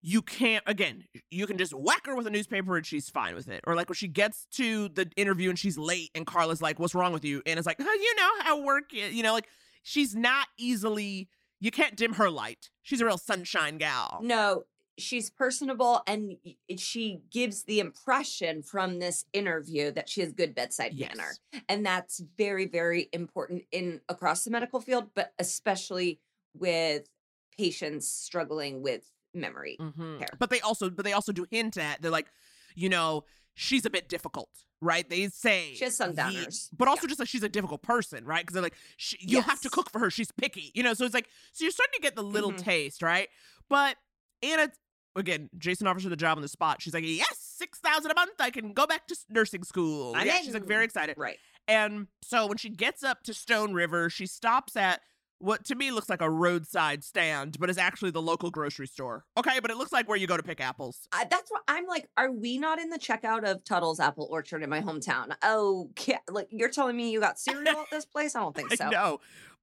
you 0.00 0.22
can't, 0.22 0.62
again, 0.66 1.04
you 1.30 1.46
can 1.46 1.58
just 1.58 1.74
whack 1.74 2.06
her 2.06 2.14
with 2.14 2.26
a 2.26 2.30
newspaper 2.30 2.76
and 2.76 2.86
she's 2.86 3.08
fine 3.10 3.34
with 3.34 3.48
it. 3.48 3.62
Or 3.66 3.74
like 3.74 3.88
when 3.88 3.96
she 3.96 4.08
gets 4.08 4.46
to 4.52 4.88
the 4.90 5.10
interview 5.16 5.48
and 5.50 5.58
she's 5.58 5.76
late 5.76 6.10
and 6.14 6.26
Carla's 6.26 6.62
like, 6.62 6.78
what's 6.78 6.94
wrong 6.94 7.12
with 7.12 7.24
you? 7.24 7.42
and 7.46 7.58
it's 7.58 7.66
like, 7.66 7.78
oh, 7.80 7.84
you 8.00 8.14
know 8.16 8.44
how 8.44 8.62
work 8.62 8.94
is. 8.94 9.12
You 9.12 9.22
know, 9.22 9.32
like, 9.32 9.48
she's 9.82 10.14
not 10.14 10.46
easily, 10.58 11.28
you 11.60 11.70
can't 11.70 11.96
dim 11.96 12.14
her 12.14 12.30
light. 12.30 12.70
She's 12.82 13.00
a 13.00 13.06
real 13.06 13.18
sunshine 13.18 13.78
gal. 13.78 14.20
No, 14.22 14.64
she's 14.98 15.30
personable 15.30 16.02
and 16.06 16.36
she 16.76 17.20
gives 17.32 17.64
the 17.64 17.80
impression 17.80 18.62
from 18.62 18.98
this 18.98 19.24
interview 19.32 19.90
that 19.92 20.08
she 20.08 20.20
has 20.20 20.32
good 20.32 20.54
bedside 20.54 20.92
Yes. 20.94 21.16
manner. 21.16 21.30
And 21.68 21.84
that's 21.84 22.20
very, 22.36 22.66
very 22.66 23.08
important 23.12 23.64
in 23.72 24.00
across 24.08 24.44
the 24.44 24.50
medical 24.50 24.80
field, 24.80 25.10
but 25.14 25.32
especially 25.38 26.20
with 26.54 27.08
patients 27.56 28.08
struggling 28.08 28.82
with 28.82 29.10
memory. 29.34 29.76
Mhm. 29.80 30.18
care. 30.18 30.28
But 30.38 30.50
they 30.50 30.60
also, 30.60 30.90
but 30.90 31.04
they 31.04 31.12
also 31.12 31.32
do 31.32 31.46
hint 31.50 31.76
at 31.76 32.00
they're 32.02 32.10
like, 32.10 32.30
you 32.74 32.88
know, 32.88 33.24
she's 33.54 33.84
a 33.84 33.90
bit 33.90 34.08
difficult, 34.08 34.50
right? 34.80 35.08
They 35.08 35.28
say 35.28 35.74
She 35.74 35.84
has 35.84 35.96
the- 35.98 36.04
sundowners. 36.04 36.70
but 36.76 36.88
also 36.88 37.06
just 37.06 37.18
like 37.18 37.28
she's 37.28 37.42
a 37.42 37.48
difficult 37.48 37.82
person, 37.82 38.24
right? 38.24 38.42
Because 38.42 38.54
they're 38.54 38.62
like, 38.62 38.76
she, 38.96 39.16
you 39.20 39.40
have 39.42 39.60
to 39.62 39.70
cook 39.70 39.90
for 39.90 39.98
her. 39.98 40.10
She's 40.10 40.30
picky, 40.32 40.70
you 40.74 40.82
know. 40.82 40.94
So 40.94 41.04
it's 41.04 41.14
like, 41.14 41.28
so 41.52 41.64
you're 41.64 41.72
starting 41.72 41.94
to 41.96 42.00
get 42.02 42.14
the 42.16 42.22
little 42.22 42.52
Mhm. 42.52 42.58
taste, 42.62 43.02
right? 43.02 43.28
But 43.68 43.96
Ana, 44.42 44.70
again, 45.16 45.50
Jason 45.58 45.86
offers 45.88 46.04
her 46.04 46.10
the 46.10 46.16
job 46.16 46.38
on 46.38 46.42
the 46.42 46.48
spot. 46.48 46.80
She's 46.80 46.94
like, 46.94 47.04
yes, 47.04 47.36
six 47.38 47.80
thousand 47.80 48.10
a 48.12 48.14
month. 48.14 48.40
I 48.40 48.50
can 48.50 48.72
go 48.72 48.86
back 48.86 49.06
to 49.08 49.16
nursing 49.28 49.64
school. 49.64 50.14
I'm 50.16 50.26
yeah, 50.26 50.38
she's 50.42 50.54
like 50.54 50.64
very 50.66 50.84
excited. 50.84 51.16
Right. 51.18 51.38
And 51.66 52.06
so 52.22 52.46
when 52.46 52.56
she 52.56 52.70
gets 52.70 53.02
up 53.02 53.24
to 53.24 53.34
Stone 53.34 53.74
River, 53.74 54.08
she 54.08 54.26
stops 54.26 54.76
at 54.76 55.00
what 55.38 55.64
to 55.66 55.74
me 55.74 55.90
looks 55.90 56.08
like 56.08 56.20
a 56.20 56.30
roadside 56.30 57.04
stand, 57.04 57.58
but 57.58 57.70
is 57.70 57.78
actually 57.78 58.10
the 58.10 58.22
local 58.22 58.50
grocery 58.50 58.86
store. 58.86 59.24
Okay, 59.36 59.60
but 59.60 59.70
it 59.70 59.76
looks 59.76 59.92
like 59.92 60.08
where 60.08 60.16
you 60.16 60.26
go 60.26 60.36
to 60.36 60.42
pick 60.42 60.60
apples. 60.60 61.08
I, 61.12 61.24
that's 61.30 61.50
what 61.50 61.62
I'm 61.68 61.86
like. 61.86 62.08
Are 62.16 62.30
we 62.32 62.58
not 62.58 62.78
in 62.78 62.90
the 62.90 62.98
checkout 62.98 63.48
of 63.48 63.64
Tuttle's 63.64 64.00
Apple 64.00 64.28
Orchard 64.30 64.62
in 64.62 64.70
my 64.70 64.80
hometown? 64.80 65.34
Oh, 65.42 65.90
like 66.28 66.48
you're 66.50 66.70
telling 66.70 66.96
me 66.96 67.10
you 67.10 67.20
got 67.20 67.38
cereal 67.38 67.68
at 67.80 67.90
this 67.90 68.04
place? 68.04 68.34
I 68.34 68.40
don't 68.40 68.54
think 68.54 68.72
so. 68.74 68.86
I 68.86 68.90
know. 68.90 69.18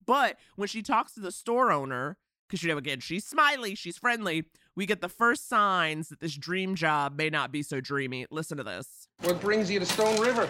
But 0.06 0.38
when 0.56 0.68
she 0.68 0.82
talks 0.82 1.14
to 1.14 1.20
the 1.20 1.32
store 1.32 1.72
owner, 1.72 2.18
because 2.48 2.64
you 2.64 2.70
know, 2.70 2.78
again, 2.78 3.00
she's 3.00 3.26
smiley, 3.26 3.76
she's 3.76 3.98
friendly, 3.98 4.46
we 4.76 4.86
get 4.86 5.02
the 5.02 5.10
first 5.10 5.48
signs 5.50 6.10
that 6.10 6.20
this 6.20 6.36
dream 6.36 6.76
job 6.76 7.18
may 7.18 7.30
not 7.30 7.52
be 7.52 7.64
so 7.64 7.82
dreamy. 7.82 8.26
Listen 8.30 8.58
to 8.58 8.64
this. 8.64 9.08
What 9.22 9.42
brings 9.42 9.72
you 9.72 9.80
to 9.80 9.86
Stone 9.86 10.20
River? 10.20 10.50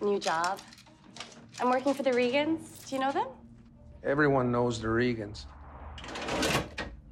New 0.00 0.18
job. 0.18 0.60
I'm 1.60 1.70
working 1.70 1.94
for 1.94 2.02
the 2.02 2.10
Regans. 2.10 2.88
Do 2.88 2.96
you 2.96 3.00
know 3.00 3.12
them? 3.12 3.28
Everyone 4.04 4.52
knows 4.52 4.80
the 4.80 4.88
Regans. 4.88 5.46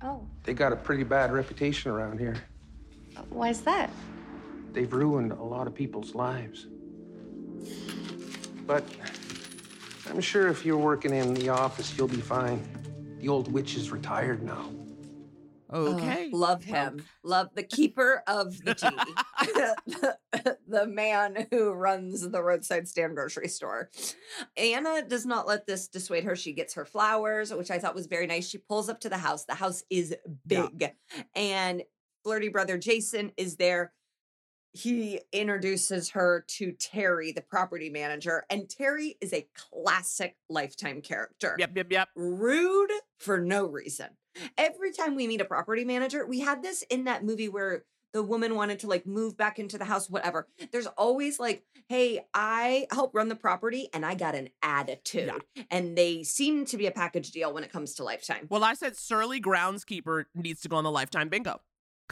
Oh, 0.03 0.27
They 0.45 0.53
got 0.53 0.73
a 0.73 0.77
pretty 0.77 1.05
bad 1.05 1.33
reputation 1.33 1.91
around 1.91 2.19
here. 2.19 2.37
Why 3.31 3.49
is 3.49 3.63
that? 3.63 3.91
They've 4.73 4.93
ruined 4.93 5.33
a 5.33 5.43
lot 5.43 5.67
of 5.67 5.75
people's 5.75 6.15
lives. 6.15 6.67
But 8.67 8.85
I'm 10.09 10.21
sure 10.21 10.49
if 10.49 10.67
you're 10.67 10.77
working 10.77 11.15
in 11.15 11.35
the 11.35 11.49
office, 11.49 11.97
you'll 11.97 12.09
be 12.09 12.21
fine. 12.21 12.63
The 13.21 13.29
old 13.29 13.51
witch 13.51 13.77
is 13.77 13.91
retired 13.91 14.43
now. 14.43 14.71
Oh, 15.73 15.95
Okay. 15.97 16.29
love 16.33 16.63
him. 16.65 17.05
Love 17.25 17.49
the 17.55 17.63
keeper 17.63 18.23
of 18.27 18.63
the 18.65 18.75
tea. 18.75 18.97
the 20.69 20.87
man 20.87 21.47
who 21.51 21.71
runs 21.73 22.29
the 22.29 22.43
roadside 22.43 22.87
stand 22.89 23.15
grocery 23.17 23.49
store. 23.49 23.91
Ana 24.57 25.03
does 25.03 25.25
not 25.27 25.47
let 25.49 25.67
this 25.67 25.89
dissuade 25.89 26.25
her. 26.25 26.37
She 26.37 26.53
gets 26.53 26.75
her 26.75 26.85
flowers, 26.85 27.53
which 27.53 27.71
I 27.71 27.79
thought 27.79 27.95
was 27.95 28.07
very 28.07 28.27
nice. 28.27 28.49
She 28.49 28.59
pulls 28.59 28.89
up 28.89 29.01
to 29.01 29.09
the 29.09 29.19
house. 29.19 29.45
The 29.45 29.55
house 29.55 29.83
is 29.91 30.15
Yeah. 30.49 30.69
big. 30.79 30.93
And 31.35 31.83
flirty 32.25 32.49
brother 32.49 32.79
Jason 32.79 33.33
is 33.37 33.57
there. 33.57 33.93
He 34.73 35.21
introduces 35.33 36.11
her 36.11 36.45
to 36.49 36.73
Terry, 36.73 37.33
the 37.33 37.43
property 37.43 37.91
manager. 37.91 38.45
And 38.49 38.69
Terry 38.69 39.17
is 39.21 39.33
a 39.33 39.47
classic 39.55 40.37
lifetime 40.49 41.03
character 41.03 41.57
Yep, 41.59 41.73
yep, 41.77 41.87
yep. 41.91 42.09
rude 42.17 42.91
for 43.19 43.39
no 43.41 43.67
reason. 43.67 44.09
Every 44.57 44.93
time 44.93 45.15
we 45.15 45.27
meet 45.27 45.43
a 45.43 45.45
property 45.45 45.85
manager, 45.85 46.27
we 46.27 46.41
had 46.41 46.63
this 46.63 46.83
in 46.89 47.05
that 47.05 47.23
movie 47.23 47.51
where 47.51 47.85
the 48.15 48.23
woman 48.23 48.55
wanted 48.55 48.79
to 48.81 48.87
like 48.87 49.07
move 49.07 49.37
back 49.37 49.59
into 49.59 49.79
the 49.79 49.85
house, 49.85 50.09
whatever. 50.09 50.47
There's 50.71 50.87
always 50.87 51.39
like, 51.41 51.65
hey, 51.89 52.25
I 52.35 52.87
help 52.91 53.15
run 53.15 53.29
the 53.29 53.37
property 53.37 53.89
and 53.93 54.05
I 54.05 54.15
got 54.15 54.35
an 54.35 54.51
attitude. 54.63 55.33
Yeah. 55.55 55.65
And 55.71 55.97
they 55.97 56.23
seem 56.23 56.65
to 56.67 56.77
be 56.77 56.87
a 56.87 56.91
package 56.91 57.31
deal 57.31 57.53
when 57.53 57.65
it 57.65 57.73
comes 57.73 57.95
to 57.95 58.05
Lifetime. 58.05 58.47
Well, 58.51 58.65
I 58.65 58.75
said 58.75 58.97
surly 58.97 59.41
groundskeeper 59.41 60.25
needs 60.35 60.61
to 60.63 60.69
go 60.69 60.77
on 60.77 60.85
the 60.85 60.91
lifetime 60.91 61.29
bingo. 61.29 61.61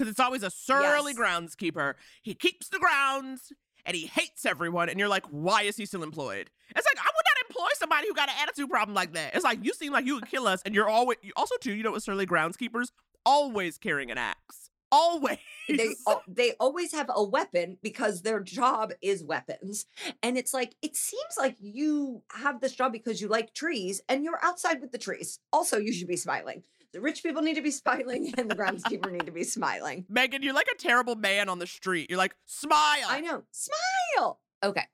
Because 0.00 0.10
it's 0.12 0.20
always 0.20 0.42
a 0.42 0.48
surly 0.50 1.12
Yes. 1.12 1.18
groundskeeper. 1.18 1.92
He 2.22 2.32
keeps 2.34 2.70
the 2.70 2.78
grounds 2.78 3.52
and 3.84 3.94
he 3.94 4.06
hates 4.06 4.46
everyone. 4.46 4.88
And 4.88 4.98
you're 4.98 5.10
like, 5.10 5.26
why 5.26 5.60
is 5.64 5.76
he 5.76 5.84
still 5.84 6.02
employed? 6.02 6.48
It's 6.74 6.86
like, 6.86 6.96
I 6.98 7.10
would 7.14 7.24
not 7.26 7.46
employ 7.50 7.68
somebody 7.74 8.08
who 8.08 8.14
got 8.14 8.30
an 8.30 8.36
attitude 8.40 8.70
problem 8.70 8.94
like 8.94 9.12
that. 9.12 9.34
It's 9.34 9.44
like, 9.44 9.62
you 9.62 9.74
seem 9.74 9.92
like 9.92 10.06
you 10.06 10.14
would 10.14 10.26
kill 10.26 10.46
us. 10.46 10.62
And 10.64 10.74
you're 10.74 10.88
always, 10.88 11.18
also, 11.36 11.54
too, 11.60 11.74
you 11.74 11.82
know 11.82 11.90
what 11.90 12.02
surly 12.02 12.24
groundskeepers? 12.26 12.92
Always 13.26 13.76
carrying 13.76 14.10
an 14.10 14.16
axe. 14.16 14.70
Always. 14.90 15.36
They 15.68 15.90
they 16.28 16.52
always 16.58 16.92
have 16.92 17.10
a 17.14 17.22
weapon 17.22 17.76
because 17.82 18.22
their 18.22 18.40
job 18.40 18.92
is 19.02 19.22
weapons. 19.22 19.84
And 20.22 20.38
it's 20.38 20.54
like 20.54 20.74
it 20.80 20.96
seems 20.96 21.34
like 21.38 21.56
you 21.60 22.22
have 22.32 22.60
this 22.62 22.74
job 22.74 22.92
because 22.92 23.20
you 23.20 23.28
like 23.28 23.52
trees 23.52 24.00
and 24.08 24.24
you're 24.24 24.42
outside 24.42 24.80
with 24.80 24.92
the 24.92 24.98
trees. 24.98 25.40
Also, 25.52 25.76
you 25.76 25.92
should 25.92 26.08
be 26.08 26.16
smiling. 26.16 26.62
The 26.92 27.00
rich 27.00 27.22
people 27.22 27.42
need 27.42 27.54
to 27.54 27.62
be 27.62 27.70
smiling 27.70 28.34
and 28.36 28.50
the 28.50 28.56
groundskeeper 28.56 29.10
need 29.12 29.26
to 29.26 29.32
be 29.32 29.44
smiling. 29.44 30.06
Megan, 30.08 30.42
you're 30.42 30.54
like 30.54 30.68
a 30.72 30.76
terrible 30.76 31.14
man 31.14 31.48
on 31.48 31.58
the 31.58 31.66
street. 31.66 32.10
You're 32.10 32.18
like, 32.18 32.34
smile. 32.46 33.06
I 33.08 33.20
know. 33.20 33.44
Smile. 33.52 34.40
Okay. 34.62 34.84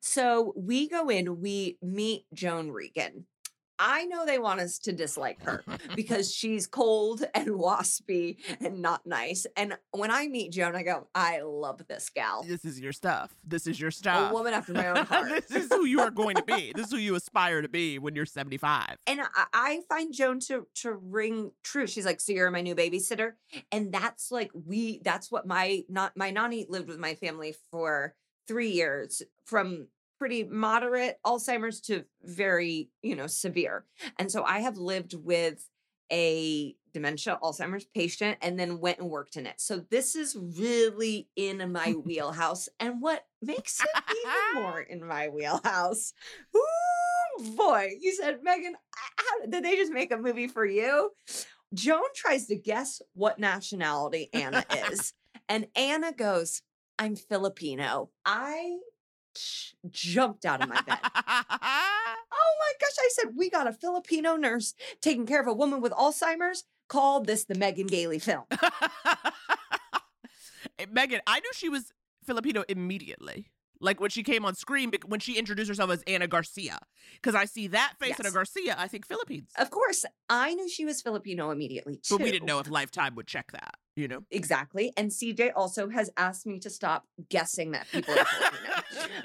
So 0.00 0.52
we 0.56 0.88
go 0.88 1.08
in, 1.08 1.40
we 1.40 1.78
meet 1.80 2.26
Joan 2.32 2.70
Regan. 2.70 3.26
I 3.78 4.04
know 4.04 4.24
they 4.24 4.38
want 4.38 4.60
us 4.60 4.78
to 4.80 4.92
dislike 4.92 5.42
her 5.42 5.64
because 5.96 6.32
she's 6.32 6.66
cold 6.66 7.24
and 7.34 7.48
waspy 7.48 8.36
and 8.60 8.80
not 8.80 9.06
nice. 9.06 9.46
And 9.56 9.76
when 9.90 10.10
I 10.10 10.28
meet 10.28 10.52
Joan, 10.52 10.76
I 10.76 10.82
go, 10.82 11.08
I 11.14 11.40
love 11.40 11.82
this 11.88 12.10
gal. 12.10 12.42
This 12.42 12.64
is 12.64 12.80
your 12.80 12.92
stuff. 12.92 13.34
This 13.44 13.66
is 13.66 13.80
your 13.80 13.90
stuff. 13.90 14.30
A 14.30 14.34
woman 14.34 14.54
after 14.54 14.72
my 14.72 14.88
own 14.88 14.96
heart. 15.06 15.48
this 15.48 15.64
is 15.64 15.72
who 15.72 15.84
you 15.86 16.00
are 16.00 16.10
going 16.10 16.36
to 16.36 16.42
be. 16.42 16.72
This 16.74 16.86
is 16.86 16.92
who 16.92 16.98
you 16.98 17.14
aspire 17.14 17.62
to 17.62 17.68
be 17.68 17.98
when 17.98 18.14
you're 18.14 18.26
75. 18.26 18.96
and 19.06 19.20
I, 19.20 19.44
I 19.52 19.80
find 19.88 20.12
Joan 20.12 20.40
to 20.40 20.66
to 20.76 20.92
ring 20.92 21.52
true. 21.62 21.86
She's 21.86 22.04
like, 22.06 22.20
"So 22.20 22.32
you're 22.32 22.50
my 22.50 22.60
new 22.60 22.74
babysitter," 22.74 23.32
and 23.72 23.92
that's 23.92 24.30
like 24.30 24.50
we. 24.54 25.00
That's 25.04 25.30
what 25.30 25.46
my 25.46 25.84
not 25.88 26.16
my 26.16 26.30
nanny 26.30 26.66
lived 26.68 26.88
with 26.88 26.98
my 26.98 27.14
family 27.14 27.54
for 27.70 28.14
three 28.46 28.70
years, 28.70 29.22
from 29.44 29.88
pretty 30.24 30.42
moderate 30.44 31.18
Alzheimer's 31.26 31.82
to 31.82 32.02
very 32.22 32.88
you 33.02 33.14
know 33.14 33.26
severe, 33.26 33.84
and 34.18 34.32
so 34.32 34.42
I 34.42 34.60
have 34.60 34.78
lived 34.78 35.12
with 35.12 35.68
a 36.10 36.74
dementia 36.94 37.38
Alzheimer's 37.42 37.84
patient 37.84 38.38
and 38.40 38.58
then 38.58 38.80
went 38.80 39.00
and 39.00 39.10
worked 39.10 39.36
in 39.36 39.44
it. 39.44 39.60
So 39.60 39.84
this 39.90 40.16
is 40.16 40.34
really 40.56 41.28
in 41.36 41.72
my 41.72 41.92
wheelhouse. 42.04 42.70
And 42.80 43.02
what 43.02 43.26
makes 43.42 43.82
it 43.82 43.88
even 44.16 44.62
more 44.62 44.80
in 44.88 45.06
my 45.06 45.28
wheelhouse? 45.28 46.14
Ooh, 46.56 47.50
boy, 47.56 47.90
you 48.00 48.14
said, 48.14 48.38
Megan, 48.42 48.76
how, 49.16 49.46
did 49.46 49.62
they 49.62 49.76
just 49.76 49.92
make 49.92 50.10
a 50.10 50.16
movie 50.16 50.48
for 50.48 50.64
you? 50.64 51.10
Joan 51.74 52.00
tries 52.14 52.46
to 52.46 52.56
guess 52.56 53.02
what 53.12 53.38
nationality 53.38 54.30
Ana 54.32 54.64
is. 54.90 55.12
and 55.50 55.66
Ana 55.76 56.12
goes, 56.12 56.62
I'm 56.98 57.16
Filipino. 57.16 58.10
I 58.24 58.78
jumped 59.90 60.44
out 60.44 60.62
of 60.62 60.68
my 60.68 60.80
bed. 60.82 60.98
oh 61.04 62.54
my 62.60 62.72
gosh. 62.80 62.96
I 62.98 63.08
said, 63.12 63.32
we 63.36 63.50
got 63.50 63.66
a 63.66 63.72
Filipino 63.72 64.36
nurse 64.36 64.74
taking 65.00 65.26
care 65.26 65.40
of 65.40 65.46
a 65.46 65.52
woman 65.52 65.80
with 65.80 65.92
Alzheimer's. 65.92 66.64
Call 66.88 67.20
this 67.20 67.44
the 67.44 67.54
Megan 67.54 67.86
Gailey 67.86 68.18
film. 68.18 68.44
Eh, 70.76 70.86
Megan, 70.90 71.20
I 71.24 71.38
knew 71.38 71.50
she 71.54 71.68
was 71.68 71.92
Filipino 72.26 72.64
immediately. 72.68 73.46
Like 73.80 74.00
when 74.00 74.10
she 74.10 74.22
came 74.22 74.44
on 74.44 74.54
screen, 74.54 74.92
when 75.06 75.20
she 75.20 75.36
introduced 75.36 75.68
herself 75.68 75.90
as 75.90 76.02
Ana 76.06 76.26
Garcia. 76.26 76.78
Because 77.14 77.34
I 77.34 77.44
see 77.44 77.66
that 77.68 77.94
face, 78.00 78.12
Ana 78.18 78.24
Yes. 78.28 78.32
Garcia, 78.32 78.76
I 78.78 78.88
think 78.88 79.06
Philippines. 79.06 79.50
Of 79.58 79.70
course, 79.70 80.04
I 80.28 80.54
knew 80.54 80.68
she 80.68 80.84
was 80.84 81.02
Filipino 81.02 81.50
immediately 81.50 81.96
too. 81.96 82.16
But 82.16 82.24
we 82.24 82.30
didn't 82.30 82.46
know 82.46 82.58
if 82.60 82.70
Lifetime 82.70 83.14
would 83.16 83.26
check 83.26 83.52
that, 83.52 83.74
you 83.96 84.08
know? 84.08 84.20
Exactly. 84.30 84.92
And 84.96 85.10
CJ 85.10 85.52
also 85.54 85.88
has 85.90 86.10
asked 86.16 86.46
me 86.46 86.58
to 86.60 86.70
stop 86.70 87.04
guessing 87.28 87.72
that 87.72 87.86
people 87.90 88.14
are 88.14 88.24
Filipino. 88.24 88.74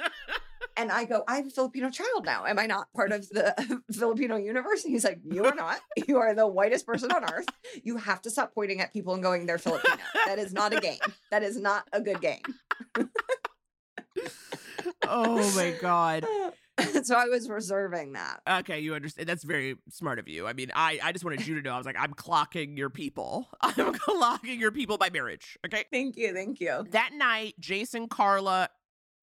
and 0.77 0.91
I 0.91 1.05
go, 1.05 1.23
I 1.27 1.37
have 1.37 1.47
a 1.47 1.51
Filipino 1.51 1.89
child 1.89 2.25
now. 2.25 2.45
Am 2.45 2.57
I 2.59 2.65
not 2.65 2.91
part 2.93 3.11
of 3.11 3.29
the 3.29 3.81
Filipino 3.93 4.35
universe? 4.35 4.83
And 4.83 4.91
he's 4.91 5.03
like, 5.05 5.19
You 5.23 5.45
are 5.45 5.55
not. 5.55 5.79
You 6.07 6.17
are 6.17 6.33
the 6.33 6.47
whitest 6.47 6.85
person 6.85 7.11
on 7.11 7.23
earth. 7.31 7.47
You 7.83 7.97
have 7.97 8.21
to 8.23 8.29
stop 8.29 8.53
pointing 8.53 8.81
at 8.81 8.91
people 8.93 9.13
and 9.13 9.23
going, 9.23 9.45
They're 9.45 9.57
Filipino. 9.57 9.97
That 10.25 10.39
is 10.39 10.53
not 10.53 10.73
a 10.75 10.81
game. 10.81 10.99
That 11.31 11.43
is 11.43 11.57
not 11.59 11.87
a 11.93 12.01
good 12.01 12.19
game. 12.21 12.41
oh 15.07 15.55
my 15.55 15.73
God. 15.81 16.25
so 17.03 17.15
I 17.15 17.25
was 17.25 17.49
reserving 17.49 18.13
that. 18.13 18.41
Okay, 18.61 18.79
you 18.79 18.95
understand. 18.95 19.27
That's 19.27 19.43
very 19.43 19.75
smart 19.89 20.19
of 20.19 20.27
you. 20.27 20.47
I 20.47 20.53
mean, 20.53 20.71
I, 20.73 20.99
I 21.03 21.11
just 21.11 21.25
wanted 21.25 21.45
you 21.45 21.55
to 21.55 21.61
know. 21.61 21.73
I 21.73 21.77
was 21.77 21.85
like, 21.85 21.97
I'm 21.99 22.13
clocking 22.13 22.77
your 22.77 22.89
people. 22.89 23.49
I'm 23.61 23.93
clocking 23.93 24.59
your 24.59 24.71
people 24.71 24.97
by 24.97 25.09
marriage. 25.09 25.57
Okay. 25.65 25.85
Thank 25.91 26.15
you. 26.17 26.33
Thank 26.33 26.59
you. 26.59 26.85
That 26.91 27.11
night, 27.13 27.55
Jason, 27.59 28.07
Carla, 28.07 28.69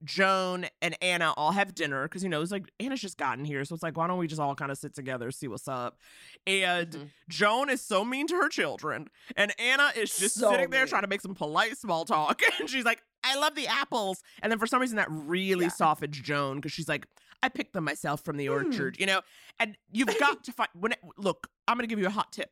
Joan, 0.03 0.67
and 0.83 0.95
Ana 1.01 1.33
all 1.35 1.51
have 1.51 1.73
dinner 1.73 2.03
because, 2.03 2.21
you 2.21 2.29
know, 2.29 2.41
it's 2.41 2.51
like 2.51 2.69
Ana's 2.79 3.01
just 3.01 3.17
gotten 3.17 3.43
here. 3.43 3.65
So 3.65 3.73
it's 3.73 3.81
like, 3.81 3.97
why 3.97 4.05
don't 4.05 4.19
we 4.19 4.27
just 4.27 4.39
all 4.39 4.53
kind 4.53 4.71
of 4.71 4.77
sit 4.77 4.93
together, 4.93 5.31
see 5.31 5.47
what's 5.47 5.67
up? 5.67 5.97
And 6.45 6.89
Mm-hmm. 6.91 7.03
Joan 7.29 7.69
is 7.71 7.81
so 7.81 8.05
mean 8.05 8.27
to 8.27 8.35
her 8.35 8.49
children. 8.49 9.07
And 9.35 9.51
Ana 9.59 9.91
is 9.97 10.15
just 10.15 10.35
So 10.35 10.51
sitting 10.51 10.69
there 10.69 10.81
mean. 10.81 10.87
trying 10.89 11.01
to 11.01 11.07
make 11.07 11.21
some 11.21 11.33
polite 11.33 11.77
small 11.77 12.05
talk. 12.05 12.41
And 12.59 12.69
she's 12.69 12.85
like, 12.85 13.01
I 13.27 13.35
love 13.39 13.55
the 13.55 13.67
apples. 13.67 14.21
And 14.41 14.51
then 14.51 14.59
for 14.59 14.67
some 14.67 14.81
reason, 14.81 14.97
that 14.97 15.07
really 15.09 15.65
Yeah. 15.65 15.71
softens 15.71 16.19
Joan 16.19 16.57
because 16.57 16.71
she's 16.71 16.87
like, 16.87 17.07
I 17.43 17.49
picked 17.49 17.73
them 17.73 17.83
myself 17.83 18.21
from 18.23 18.37
the 18.37 18.47
Hmm. 18.47 18.53
orchard, 18.53 18.99
you 18.99 19.05
know? 19.05 19.21
And 19.59 19.77
you've 19.91 20.07
got 20.19 20.43
to 20.45 20.51
find, 20.51 20.69
when 20.73 20.93
it, 20.93 20.99
look, 21.17 21.47
I'm 21.67 21.75
going 21.77 21.83
to 21.83 21.87
give 21.87 21.99
you 21.99 22.07
a 22.07 22.11
hot 22.11 22.31
tip 22.31 22.51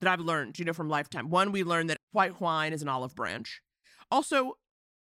that 0.00 0.10
I've 0.10 0.20
learned, 0.20 0.58
you 0.58 0.64
know, 0.64 0.72
from 0.72 0.88
Lifetime. 0.88 1.28
One, 1.28 1.52
we 1.52 1.62
learned 1.64 1.90
that 1.90 1.98
white 2.12 2.40
wine 2.40 2.72
is 2.72 2.80
an 2.82 2.88
olive 2.88 3.14
branch. 3.14 3.60
Also, 4.10 4.54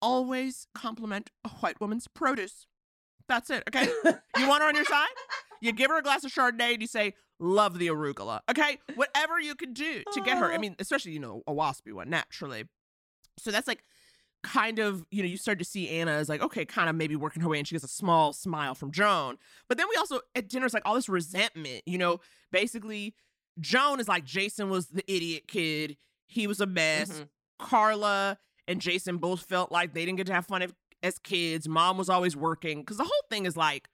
always 0.02 0.68
compliment 0.76 1.32
a 1.44 1.50
white 1.50 1.80
woman's 1.82 2.08
produce. 2.08 2.68
That's 3.28 3.50
it, 3.50 3.64
okay? 3.68 3.88
you 4.38 4.48
want 4.48 4.62
her 4.62 4.70
on 4.70 4.76
your 4.76 4.86
side? 4.86 5.08
You 5.62 5.72
give 5.72 5.90
her 5.90 5.98
a 5.98 6.04
glass 6.04 6.24
of 6.24 6.32
Chardonnay 6.32 6.74
and 6.74 6.82
you 6.82 6.88
say, 6.88 7.16
love 7.40 7.80
the 7.80 7.88
arugula, 7.88 8.42
okay? 8.52 8.78
Whatever 8.94 9.40
you 9.40 9.56
can 9.56 9.74
do 9.74 10.04
to 10.14 10.22
get 10.22 10.38
her. 10.38 10.54
I 10.54 10.58
mean, 10.60 10.76
especially, 10.78 11.14
you 11.14 11.20
know, 11.20 11.42
a 11.48 11.52
waspy 11.52 11.92
one, 11.92 12.10
naturally. 12.10 12.66
So 13.40 13.50
that's 13.52 13.68
like 13.68 13.84
kind 14.46 14.80
of, 14.80 15.06
you 15.12 15.22
know, 15.24 15.28
you 15.28 15.38
start 15.38 15.60
to 15.60 15.66
see 15.66 15.90
Ana 15.90 16.12
as 16.12 16.30
like, 16.30 16.42
okay, 16.42 16.64
kind 16.66 16.90
of 16.90 16.96
maybe 16.96 17.16
working 17.16 17.42
her 17.42 17.50
way 17.50 17.58
and 17.58 17.68
she 17.68 17.76
gets 17.76 17.84
a 17.84 17.88
small 17.90 18.32
smile 18.32 18.76
from 18.76 18.92
Joan. 18.92 19.38
But 19.68 19.78
then 19.78 19.88
we 19.90 19.96
also, 19.98 20.20
at 20.36 20.48
dinner, 20.48 20.66
it's 20.66 20.74
like 20.74 20.84
all 20.86 20.96
this 20.96 21.10
resentment, 21.10 21.82
you 21.86 21.98
know, 21.98 22.20
basically, 22.52 23.14
Joan 23.60 24.00
is 24.00 24.08
like, 24.08 24.24
Jason 24.26 24.70
was 24.70 24.88
the 24.88 25.04
idiot 25.12 25.48
kid. 25.48 25.98
He 26.28 26.48
was 26.48 26.60
a 26.62 26.66
mess. 26.66 27.10
Mhm. 27.22 27.28
Carla 27.60 28.38
and 28.68 28.82
Jason 28.82 29.18
both 29.18 29.42
felt 29.46 29.72
like 29.72 29.94
they 29.94 30.06
didn't 30.06 30.18
get 30.18 30.28
to 30.28 30.34
have 30.34 30.46
fun 30.46 30.62
as- 30.62 30.74
as 31.04 31.20
kids. 31.20 31.68
Mom 31.68 31.98
was 31.98 32.10
always 32.10 32.36
working. 32.36 32.80
Because 32.82 32.98
the 32.98 33.04
whole 33.04 33.26
thing 33.30 33.46
is 33.46 33.56
like, 33.58 33.90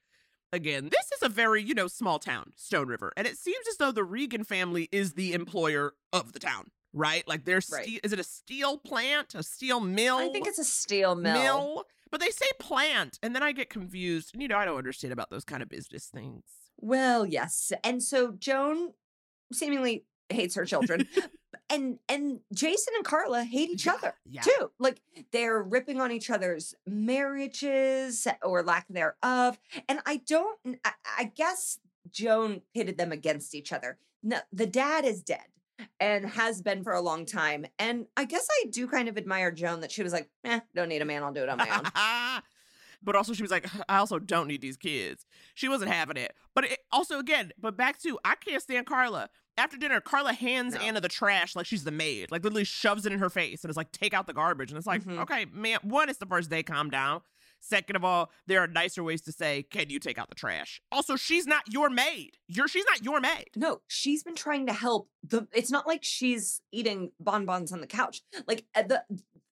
again, 0.53 0.89
this 0.89 1.11
is 1.15 1.21
a 1.23 1.29
very, 1.29 1.61
you 1.63 1.73
know, 1.73 1.87
small 1.87 2.19
town, 2.19 2.53
Stone 2.55 2.87
River. 2.87 3.11
And 3.15 3.27
it 3.27 3.37
seems 3.37 3.67
as 3.69 3.77
though 3.77 3.91
the 3.91 4.03
Regan 4.03 4.43
family 4.43 4.89
is 4.91 5.13
the 5.13 5.33
employer 5.33 5.93
of 6.11 6.33
the 6.33 6.39
town, 6.39 6.71
right? 6.93 7.27
Like 7.27 7.45
there's, 7.45 7.69
Right. 7.71 7.85
ste- 7.85 7.99
is 8.03 8.13
it 8.13 8.19
a 8.19 8.23
steel 8.23 8.77
plant, 8.77 9.35
a 9.35 9.43
steel 9.43 9.79
mill? 9.79 10.17
I 10.17 10.29
think 10.29 10.47
it's 10.47 10.59
a 10.59 10.63
steel 10.63 11.15
mill. 11.15 11.85
But 12.11 12.19
they 12.19 12.29
say 12.29 12.45
plant. 12.59 13.17
And 13.23 13.33
then 13.35 13.41
I 13.43 13.53
get 13.53 13.69
confused. 13.69 14.31
And, 14.33 14.41
you 14.41 14.47
know, 14.49 14.57
I 14.57 14.65
don't 14.65 14.77
understand 14.77 15.13
about 15.13 15.29
those 15.29 15.45
kind 15.45 15.63
of 15.63 15.69
business 15.69 16.07
things. 16.07 16.43
Well, 16.77 17.25
yes. 17.25 17.71
And 17.83 18.03
so 18.03 18.31
Joan 18.31 18.93
seemingly 19.53 20.05
hates 20.29 20.55
her 20.55 20.65
children. 20.65 21.07
and 21.69 21.99
and 22.09 22.39
Jason 22.53 22.93
and 22.97 23.05
Carla 23.05 23.43
hate 23.45 23.69
each 23.69 23.85
Yeah, 23.85 23.93
other 23.93 24.15
yeah. 24.25 24.41
too. 24.41 24.71
Like 24.79 25.01
they're 25.31 25.61
ripping 25.63 26.01
on 26.01 26.11
each 26.11 26.29
other's 26.29 26.73
marriages 26.85 28.27
or 28.43 28.63
lack 28.63 28.87
thereof. 28.89 29.59
And 29.87 29.99
I 30.05 30.17
don't 30.27 30.59
I, 30.85 30.91
I 31.17 31.23
guess 31.35 31.79
Joan 32.11 32.61
pitted 32.73 32.97
them 32.97 33.11
against 33.11 33.55
each 33.55 33.71
other. 33.71 33.97
No, 34.23 34.37
the 34.51 34.65
dad 34.67 35.05
is 35.05 35.21
dead 35.21 35.45
and 35.99 36.25
has 36.25 36.61
been 36.61 36.83
for 36.83 36.93
a 36.93 37.01
long 37.01 37.25
time. 37.25 37.65
And 37.79 38.05
I 38.17 38.25
guess 38.25 38.47
I 38.49 38.69
do 38.69 38.87
kind 38.87 39.07
of 39.07 39.17
admire 39.17 39.51
Joan 39.51 39.81
that 39.81 39.91
she 39.91 40.03
was 40.03 40.13
like, 40.13 40.29
eh, 40.43 40.59
don't 40.75 40.89
need 40.89 41.01
a 41.01 41.05
man, 41.05 41.23
I'll 41.23 41.33
do 41.33 41.43
it 41.43 41.49
on 41.49 41.57
my 41.57 41.69
own. 41.69 42.41
but 43.03 43.15
also 43.15 43.33
she 43.33 43.41
was 43.41 43.51
like, 43.51 43.67
I 43.89 43.97
also 43.97 44.19
don't 44.19 44.47
need 44.47 44.61
these 44.61 44.77
kids. 44.77 45.25
She 45.53 45.67
wasn't 45.67 45.91
having 45.91 46.17
it. 46.17 46.33
But 46.53 46.65
it, 46.65 46.79
also 46.91 47.19
again, 47.19 47.51
but 47.59 47.77
back 47.77 47.99
to 48.01 48.19
I 48.23 48.35
can't 48.35 48.61
stand 48.61 48.85
Carla. 48.85 49.29
After 49.57 49.77
dinner, 49.77 49.99
Carla 49.99 50.33
hands 50.33 50.75
No. 50.75 50.81
Ana 50.81 51.01
the 51.01 51.09
trash 51.09 51.55
like 51.55 51.65
she's 51.65 51.83
the 51.83 51.91
maid, 51.91 52.31
like 52.31 52.43
literally 52.43 52.63
shoves 52.63 53.05
it 53.05 53.11
in 53.11 53.19
her 53.19 53.29
face 53.29 53.63
and 53.63 53.69
is 53.69 53.77
like, 53.77 53.91
take 53.91 54.13
out 54.13 54.25
the 54.27 54.33
garbage. 54.33 54.71
And 54.71 54.77
it's 54.77 54.87
like, 54.87 55.03
Mhm. 55.03 55.19
okay, 55.21 55.45
man, 55.51 55.79
one, 55.83 56.09
it's 56.09 56.19
the 56.19 56.25
first 56.25 56.49
day, 56.49 56.63
calm 56.63 56.89
down. 56.89 57.21
Second 57.61 57.95
of 57.95 58.03
all, 58.03 58.31
there 58.47 58.59
are 58.59 58.67
nicer 58.67 59.03
ways 59.03 59.21
to 59.21 59.31
say, 59.31 59.63
can 59.63 59.89
you 59.89 59.99
take 59.99 60.17
out 60.17 60.29
the 60.29 60.35
trash? 60.35 60.81
Also, 60.91 61.15
she's 61.15 61.45
not 61.45 61.63
your 61.71 61.89
maid. 61.89 62.31
You're 62.47 62.67
she's 62.67 62.85
not 62.85 63.05
your 63.05 63.21
maid. 63.21 63.49
No, 63.55 63.81
she's 63.87 64.23
been 64.23 64.35
trying 64.35 64.65
to 64.65 64.73
help. 64.73 65.09
The 65.23 65.47
it's 65.53 65.71
not 65.71 65.87
like 65.87 66.03
she's 66.03 66.61
eating 66.71 67.11
bonbons 67.19 67.71
on 67.71 67.79
the 67.79 67.87
couch. 67.87 68.21
Like 68.47 68.65
the 68.75 69.03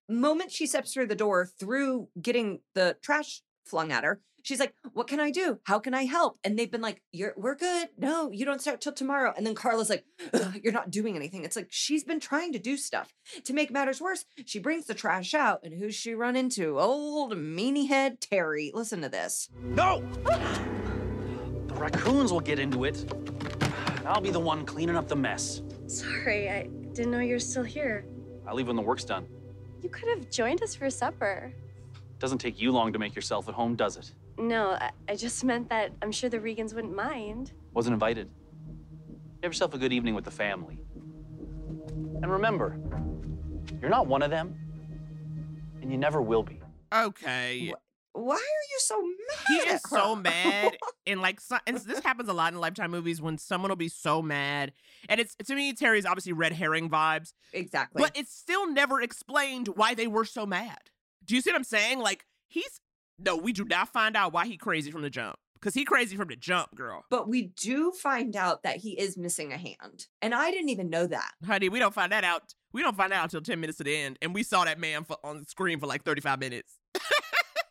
moment 0.09 0.51
she 0.51 0.65
steps 0.65 0.93
through 0.93 1.07
the 1.07 1.15
door 1.15 1.45
through 1.45 2.09
getting 2.19 2.61
the 2.73 2.97
trash 3.01 3.41
flung 3.63 3.91
at 3.91 4.03
her, 4.03 4.19
she's 4.43 4.59
like, 4.59 4.73
"What 4.93 5.07
can 5.07 5.19
I 5.19 5.31
do? 5.31 5.59
How 5.63 5.79
can 5.79 5.93
I 5.93 6.05
help?" 6.05 6.39
And 6.43 6.57
they've 6.57 6.71
been 6.71 6.81
like, 6.81 7.01
"You're 7.11 7.33
we're 7.37 7.55
good. 7.55 7.89
No, 7.97 8.31
you 8.31 8.45
don't 8.45 8.61
start 8.61 8.81
till 8.81 8.93
tomorrow." 8.93 9.33
And 9.35 9.45
then 9.45 9.55
Carla's 9.55 9.89
like, 9.89 10.05
"You're 10.63 10.73
not 10.73 10.91
doing 10.91 11.15
anything." 11.15 11.43
It's 11.43 11.55
like 11.55 11.67
she's 11.69 12.03
been 12.03 12.19
trying 12.19 12.53
to 12.53 12.59
do 12.59 12.77
stuff. 12.77 13.13
To 13.43 13.53
make 13.53 13.71
matters 13.71 14.01
worse, 14.01 14.25
she 14.45 14.59
brings 14.59 14.85
the 14.85 14.93
trash 14.93 15.33
out, 15.33 15.61
and 15.63 15.73
who's 15.73 15.95
she 15.95 16.13
run 16.13 16.35
into? 16.35 16.79
Old 16.79 17.33
meanie 17.33 17.87
head 17.87 18.21
Terry. 18.21 18.71
Listen 18.73 19.01
to 19.01 19.09
this. 19.09 19.49
No! 19.61 20.01
The 20.23 21.75
raccoons 21.75 22.31
will 22.31 22.39
get 22.39 22.59
into 22.59 22.83
it. 22.83 23.05
I'll 24.05 24.21
be 24.21 24.31
the 24.31 24.39
one 24.39 24.65
cleaning 24.65 24.95
up 24.95 25.07
the 25.07 25.15
mess. 25.15 25.61
Sorry, 25.87 26.49
I 26.49 26.63
didn't 26.93 27.11
know 27.11 27.19
you 27.19 27.33
were 27.33 27.39
still 27.39 27.63
here. 27.63 28.05
I'll 28.47 28.55
leave 28.55 28.67
when 28.67 28.75
the 28.75 28.81
work's 28.81 29.03
done. 29.03 29.27
You 29.81 29.89
could 29.89 30.09
have 30.09 30.29
joined 30.29 30.61
us 30.63 30.75
for 30.75 30.89
supper. 30.89 31.53
Doesn't 32.17 32.39
take 32.39 32.59
you 32.59 32.71
long 32.71 32.91
to 32.91 32.99
make 32.99 33.15
yourself 33.15 33.47
at 33.47 33.53
home, 33.53 33.75
does 33.75 33.95
it? 33.97 34.13
No, 34.39 34.71
I, 34.71 34.91
I 35.09 35.15
just 35.15 35.43
meant 35.43 35.69
that 35.69 35.91
I'm 36.01 36.11
sure 36.11 36.29
the 36.29 36.39
Regans 36.39 36.73
wouldn't 36.73 36.95
mind. 36.95 37.51
Wasn't 37.73 37.93
invited. 37.93 38.29
Have 39.43 39.49
yourself 39.51 39.73
a 39.73 39.77
good 39.77 39.91
evening 39.91 40.15
with 40.15 40.23
the 40.23 40.31
family. 40.31 40.79
And 42.21 42.31
remember, 42.31 42.79
you're 43.81 43.89
not 43.89 44.07
one 44.07 44.21
of 44.21 44.31
them, 44.31 44.55
and 45.81 45.91
you 45.91 45.97
never 45.97 46.21
will 46.21 46.43
be. 46.43 46.59
Okay. 46.93 47.73
Why 48.13 48.35
are 48.35 48.37
you 48.37 48.79
so 48.79 49.01
mad? 49.01 49.39
he 49.47 49.59
at 49.59 49.75
is 49.75 49.81
so 49.83 50.15
mad 50.15 50.77
and 51.07 51.21
like 51.21 51.39
so, 51.39 51.57
and 51.67 51.77
this 51.77 51.99
happens 51.99 52.27
a 52.27 52.33
lot 52.33 52.53
in 52.53 52.59
lifetime 52.59 52.91
movies 52.91 53.21
when 53.21 53.37
someone 53.37 53.69
will 53.69 53.75
be 53.75 53.87
so 53.87 54.21
mad 54.21 54.73
and 55.07 55.19
it's 55.19 55.35
to 55.35 55.55
me 55.55 55.73
terry's 55.73 56.05
obviously 56.05 56.33
red 56.33 56.51
herring 56.51 56.89
vibes 56.89 57.33
exactly. 57.53 58.01
but 58.01 58.11
it's 58.15 58.33
still 58.33 58.69
never 58.71 59.01
explained 59.01 59.67
why 59.69 59.93
they 59.93 60.07
were 60.07 60.25
so 60.25 60.45
mad 60.45 60.89
do 61.23 61.35
you 61.35 61.41
see 61.41 61.51
what 61.51 61.55
i'm 61.55 61.63
saying 61.63 61.99
like 61.99 62.25
he's 62.47 62.81
no 63.23 63.35
we 63.35 63.53
do 63.53 63.65
not 63.65 63.89
find 63.89 64.15
out 64.15 64.33
why 64.33 64.45
he 64.45 64.57
crazy 64.57 64.91
from 64.91 65.01
the 65.01 65.09
jump 65.09 65.37
because 65.55 65.73
he 65.73 65.83
crazy 65.83 66.15
from 66.15 66.27
the 66.29 66.35
jump 66.35 66.73
girl 66.75 67.03
But 67.09 67.27
we 67.27 67.51
do 67.59 67.91
find 67.91 68.35
out 68.35 68.63
that 68.63 68.77
he 68.77 68.91
is 68.97 69.17
missing 69.17 69.51
a 69.51 69.57
hand. 69.57 70.07
And 70.21 70.33
I 70.33 70.51
didn't 70.51 70.69
even 70.69 70.89
know 70.89 71.05
that. 71.07 71.31
honey 71.45 71.69
we 71.69 71.79
don't 71.79 71.93
find 71.93 72.11
that 72.11 72.23
out 72.23 72.53
we 72.71 72.81
don't 72.81 72.95
find 72.95 73.11
out 73.13 73.23
until 73.25 73.41
10 73.41 73.59
minutes 73.59 73.77
to 73.79 73.83
the 73.83 73.95
end 73.95 74.17
and 74.21 74.33
we 74.33 74.43
saw 74.43 74.63
that 74.65 74.79
man 74.79 75.03
for, 75.03 75.17
on 75.23 75.39
the 75.39 75.45
screen 75.45 75.79
for 75.79 75.87
like 75.87 76.03
35 76.03 76.39
minutes 76.39 76.77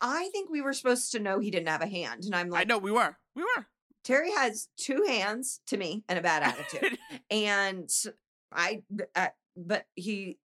I 0.01 0.29
think 0.31 0.49
we 0.49 0.61
were 0.61 0.73
supposed 0.73 1.11
to 1.11 1.19
know 1.19 1.39
he 1.39 1.51
didn't 1.51 1.67
have 1.67 1.81
a 1.81 1.87
hand. 1.87 2.23
And 2.23 2.33
I'm 2.33 2.49
like, 2.49 2.61
i 2.61 2.63
know 2.63 2.77
we 2.77 2.91
were 2.91 3.17
we 3.35 3.43
were 3.43 3.67
Terry 4.05 4.31
has 4.31 4.69
two 4.77 5.03
hands 5.05 5.59
to 5.67 5.77
me 5.77 6.03
and 6.07 6.17
a 6.17 6.21
bad 6.21 6.41
attitude. 6.71 6.97
and 7.29 7.89
I, 8.51 8.81
uh, 9.15 9.27
but 9.57 9.85
he, 9.95 10.37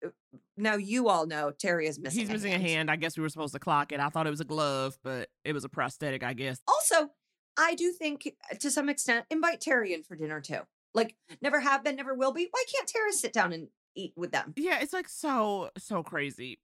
now 0.62 0.76
you 0.76 1.08
all 1.08 1.26
know 1.26 1.50
Terry 1.50 1.86
is 1.86 1.98
missing 1.98 2.20
he's 2.20 2.30
a 2.30 2.32
missing 2.32 2.52
hand. 2.52 2.64
a 2.64 2.68
hand 2.68 2.90
i 2.90 2.96
guess 2.96 3.16
we 3.16 3.22
were 3.22 3.28
supposed 3.28 3.52
to 3.52 3.58
clock 3.58 3.92
it 3.92 4.00
i 4.00 4.08
thought 4.08 4.26
it 4.26 4.30
was 4.30 4.40
a 4.40 4.44
glove 4.44 4.96
but 5.02 5.28
it 5.44 5.52
was 5.52 5.64
a 5.64 5.68
prosthetic 5.68 6.22
i 6.22 6.32
guess 6.32 6.60
Also, 6.68 7.10
I 7.58 7.74
do 7.74 7.92
think 7.92 8.32
uh, 8.50 8.56
to 8.56 8.70
some 8.70 8.88
extent, 8.88 9.26
invite 9.30 9.60
Terry 9.60 9.92
in 9.92 10.02
for 10.02 10.16
dinner 10.16 10.40
too. 10.40 10.60
Like, 10.94 11.16
never 11.42 11.60
have 11.60 11.84
been, 11.84 11.96
never 11.96 12.14
will 12.14 12.32
be. 12.32 12.48
Why 12.50 12.64
can't 12.74 12.88
Terry 12.88 13.12
sit 13.12 13.32
down 13.32 13.52
and 13.52 13.68
eat 13.94 14.12
with 14.16 14.32
them? 14.32 14.54
Yeah, 14.56 14.78
it's 14.80 14.92
like 14.92 15.08
so 15.08 15.70
so 15.76 16.02
crazy. 16.02 16.60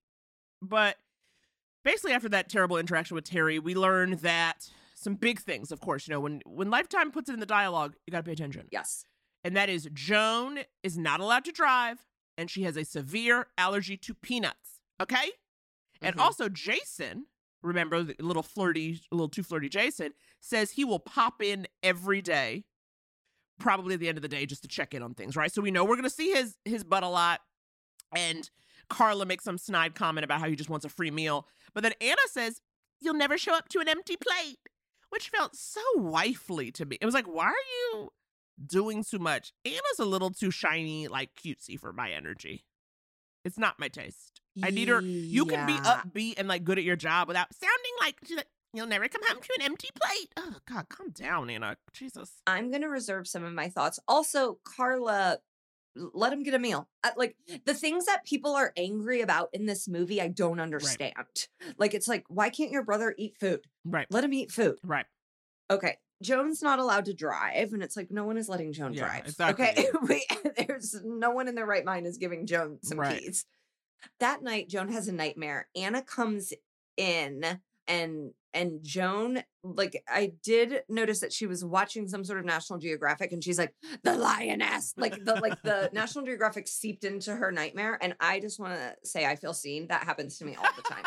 But 0.62 0.96
basically 1.84 2.12
after 2.12 2.28
that 2.30 2.48
terrible 2.48 2.78
interaction 2.78 3.14
with 3.14 3.24
Terry, 3.24 3.58
we 3.58 3.74
learned 3.74 4.20
that 4.20 4.70
some 4.94 5.14
big 5.14 5.40
things, 5.40 5.70
of 5.70 5.80
course, 5.80 6.08
you 6.08 6.12
know, 6.14 6.20
when 6.20 6.40
when 6.46 6.70
Lifetime 6.70 7.11
puts 7.11 7.28
it 7.28 7.34
in 7.34 7.40
the 7.40 7.46
dialogue, 7.46 7.94
you 8.06 8.11
got 8.11 8.18
to 8.18 8.24
pay 8.24 8.32
attention. 8.32 8.66
Yes. 8.70 9.04
And 9.44 9.56
that 9.56 9.68
is 9.68 9.88
Joan 9.92 10.61
is 10.82 10.98
not 10.98 11.20
allowed 11.20 11.44
to 11.44 11.52
drive 11.52 11.98
and 12.38 12.51
she 12.51 12.62
has 12.62 12.77
a 12.79 12.85
severe 12.85 13.48
allergy 13.59 13.96
to 13.98 14.14
peanuts. 14.14 14.81
Okay? 15.01 15.33
And 16.01 16.16
Mhm. 16.16 16.20
also 16.20 16.48
Jason, 16.48 17.27
remember 17.61 18.03
the 18.05 18.14
little 18.20 18.42
flirty, 18.42 19.03
a 19.12 19.14
little 19.14 19.29
too 19.29 19.42
flirty 19.42 19.68
Jason, 19.68 20.14
says 20.40 20.70
he 20.70 20.85
will 20.85 21.01
pop 21.01 21.42
in 21.42 21.66
every 21.83 22.22
day, 22.22 22.64
probably 23.59 23.94
at 23.94 24.01
the 24.01 24.09
end 24.09 24.16
of 24.16 24.22
the 24.22 24.29
day, 24.29 24.46
just 24.46 24.62
to 24.62 24.68
check 24.68 24.94
in 24.94 25.03
on 25.03 25.14
things, 25.14 25.37
right? 25.37 25.53
So 25.53 25.61
we 25.61 25.70
know 25.72 25.85
we're 25.85 25.96
gonna 25.96 26.09
see 26.09 26.31
his 26.31 26.57
his 26.64 26.85
butt 26.85 27.03
a 27.03 27.09
lot. 27.09 27.42
And 28.14 28.48
Carla 28.88 29.27
makes 29.27 29.44
some 29.44 29.59
snide 29.59 29.94
comment 29.94 30.24
about 30.24 30.40
how 30.40 30.48
he 30.48 30.57
just 30.57 30.70
wants 30.70 30.87
a 30.87 30.88
free 30.88 31.11
meal. 31.11 31.46
But 31.74 31.83
then 31.83 31.92
Ana 32.01 32.16
says, 32.29 32.62
You'll 33.01 33.14
never 33.14 33.37
show 33.38 33.55
up 33.55 33.68
to 33.68 33.81
an 33.81 33.88
empty 33.88 34.16
plate, 34.16 34.59
which 35.11 35.29
felt 35.29 35.55
so 35.55 35.81
wifely 35.96 36.72
to 36.72 36.85
me. 36.85 36.98
It 37.01 37.05
was 37.05 37.14
like, 37.14 37.27
why 37.27 37.44
are 37.46 37.55
you 37.92 38.12
doing 38.66 39.05
too 39.05 39.18
much? 39.18 39.53
Ana's 39.64 39.99
a 39.99 40.05
little 40.05 40.31
too 40.31 40.51
shiny, 40.51 41.09
like 41.09 41.31
cutesy 41.35 41.79
for 41.79 41.92
my 41.92 42.11
energy. 42.11 42.64
It's 43.44 43.59
not 43.59 43.79
my 43.79 43.88
taste. 43.88 44.40
I 44.62 44.71
need 44.71 44.88
her. 44.88 45.01
You 45.01 45.47
can 45.47 45.66
be 45.66 45.75
upbeat 45.75 46.35
and 46.38 46.49
like 46.49 46.64
good 46.64 46.79
at 46.79 46.85
your 46.85 46.97
job 46.97 47.29
without 47.29 47.55
sounding 47.55 47.92
like 48.01 48.16
she's 48.25 48.37
like, 48.37 48.49
you'll 48.75 48.87
never 48.87 49.09
come 49.09 49.23
home 49.27 49.40
to 49.40 49.49
an 49.59 49.62
empty 49.62 49.88
plate. 49.94 50.33
Oh 50.37 50.57
God, 50.68 50.88
calm 50.88 51.11
down, 51.11 51.49
Ana. 51.49 51.77
Jesus. 51.92 52.33
I'm 52.47 52.71
going 52.71 52.83
to 52.83 52.88
reserve 52.88 53.29
some 53.29 53.44
of 53.44 53.53
my 53.53 53.68
thoughts. 53.68 54.01
Also, 54.09 54.59
Carla, 54.64 55.38
let 55.94 56.33
him 56.33 56.42
get 56.42 56.55
a 56.55 56.59
meal. 56.59 56.88
Like 57.16 57.37
the 57.64 57.75
things 57.75 58.07
that 58.07 58.25
people 58.25 58.55
are 58.57 58.73
angry 58.77 59.21
about 59.21 59.51
in 59.53 59.66
this 59.66 59.88
movie, 59.88 60.21
I 60.21 60.29
don't 60.29 60.61
understand. 60.61 61.14
Like, 61.79 61.94
it's 61.94 62.09
like, 62.09 62.25
why 62.29 62.51
can't 62.51 62.73
your 62.73 62.85
brother 62.85 63.14
eat 63.16 63.37
food? 63.40 63.61
Right. 63.85 64.09
Let 64.11 64.25
him 64.25 64.33
eat 64.33 64.51
food. 64.51 64.79
Right. 64.83 65.07
Okay. 65.71 65.97
Joan's 66.22 66.62
not 66.62 66.78
allowed 66.78 67.04
to 67.07 67.14
drive, 67.14 67.72
and 67.72 67.83
it's 67.83 67.96
like 67.96 68.11
no 68.11 68.24
one 68.24 68.37
is 68.37 68.48
letting 68.48 68.72
Joan 68.72 68.92
Yeah, 68.92 69.07
drive. 69.07 69.26
exactly. 69.26 69.66
Okay, 69.66 69.87
we, 70.09 70.26
there's 70.66 71.00
no 71.04 71.31
one 71.31 71.48
in 71.48 71.54
their 71.54 71.66
right 71.66 71.85
mind 71.85 72.07
is 72.07 72.18
giving 72.18 72.46
Joan 72.46 72.78
some 72.83 72.98
Right. 72.98 73.20
keys. 73.20 73.44
That 74.20 74.42
night, 74.42 74.68
Joan 74.68 74.90
has 74.92 75.09
a 75.09 75.12
nightmare. 75.12 75.68
Ana 75.76 76.02
comes 76.02 76.52
in, 76.96 77.61
and 77.87 78.33
and 78.54 78.83
Joan, 78.83 79.42
like 79.62 80.02
I 80.09 80.33
did 80.42 80.83
notice 80.88 81.20
that 81.20 81.33
she 81.33 81.46
was 81.46 81.64
watching 81.64 82.09
some 82.09 82.24
sort 82.24 82.38
of 82.38 82.44
National 82.44 82.78
Geographic, 82.78 83.33
and 83.33 83.42
she's 83.42 83.59
like 83.59 83.74
the 84.04 84.14
lioness, 84.14 84.94
like 84.96 85.24
the 85.24 85.35
like 85.37 85.61
the 85.62 85.90
National 85.94 86.24
Geographic 86.24 86.66
seeped 86.68 87.04
into 87.04 87.35
her 87.35 87.52
nightmare, 87.52 87.98
and 88.00 88.14
I 88.20 88.40
just 88.40 88.59
want 88.59 88.74
to 88.74 88.94
say 89.04 89.24
I 89.26 89.37
feel 89.37 89.52
seen. 89.52 89.88
That 89.88 90.04
happens 90.04 90.38
to 90.38 90.44
me 90.44 90.54
all 90.57 90.68
the 90.76 90.83
time. 90.83 91.04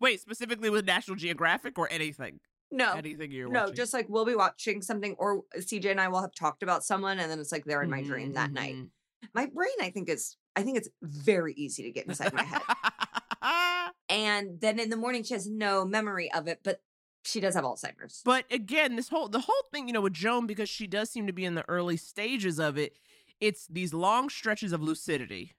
Wait, 0.00 0.20
specifically 0.20 0.70
with 0.70 0.86
National 0.86 1.16
Geographic 1.16 1.78
or 1.78 1.90
anything? 1.90 2.40
No, 2.70 2.94
Anything 2.94 3.32
you're 3.32 3.48
no, 3.48 3.60
watching? 3.62 3.74
just 3.76 3.92
like 3.92 4.08
we'll 4.08 4.24
be 4.24 4.34
watching 4.34 4.80
something, 4.82 5.14
or 5.18 5.42
CJ 5.56 5.90
and 5.90 6.00
I 6.00 6.08
will 6.08 6.20
have 6.22 6.34
talked 6.34 6.62
about 6.62 6.84
someone, 6.84 7.18
and 7.18 7.30
then 7.30 7.40
it's 7.40 7.50
like 7.52 7.64
they're 7.64 7.82
in 7.82 7.90
my 7.90 8.02
dream 8.02 8.32
that 8.34 8.52
night. 8.52 8.74
Mhm. 8.76 8.90
My 9.34 9.46
brain, 9.46 9.74
I 9.80 9.90
think, 9.90 10.08
is 10.08 10.36
I 10.56 10.62
think 10.62 10.76
it's 10.78 10.88
very 11.02 11.52
easy 11.54 11.82
to 11.84 11.90
get 11.90 12.06
inside 12.06 12.32
my 12.32 12.42
head. 12.44 12.62
And 14.08 14.60
then 14.60 14.78
in 14.80 14.90
the 14.90 14.96
morning, 14.96 15.22
she 15.22 15.34
has 15.34 15.48
no 15.48 15.84
memory 15.84 16.32
of 16.32 16.48
it, 16.48 16.60
but 16.64 16.82
she 17.24 17.38
does 17.40 17.54
have 17.54 17.64
Alzheimer's. 17.64 18.22
But 18.24 18.44
again, 18.50 18.96
this 18.96 19.08
whole 19.08 19.28
the 19.28 19.40
whole 19.40 19.62
thing, 19.72 19.86
you 19.86 19.92
know, 19.94 20.00
with 20.00 20.12
Joan, 20.14 20.46
because 20.46 20.68
she 20.68 20.86
does 20.86 21.10
seem 21.10 21.26
to 21.28 21.32
be 21.32 21.44
in 21.44 21.54
the 21.54 21.68
early 21.68 21.96
stages 21.96 22.58
of 22.58 22.76
it, 22.76 22.96
it's 23.40 23.66
these 23.68 23.94
long 23.94 24.28
stretches 24.28 24.72
of 24.72 24.82
lucidity 24.82 25.54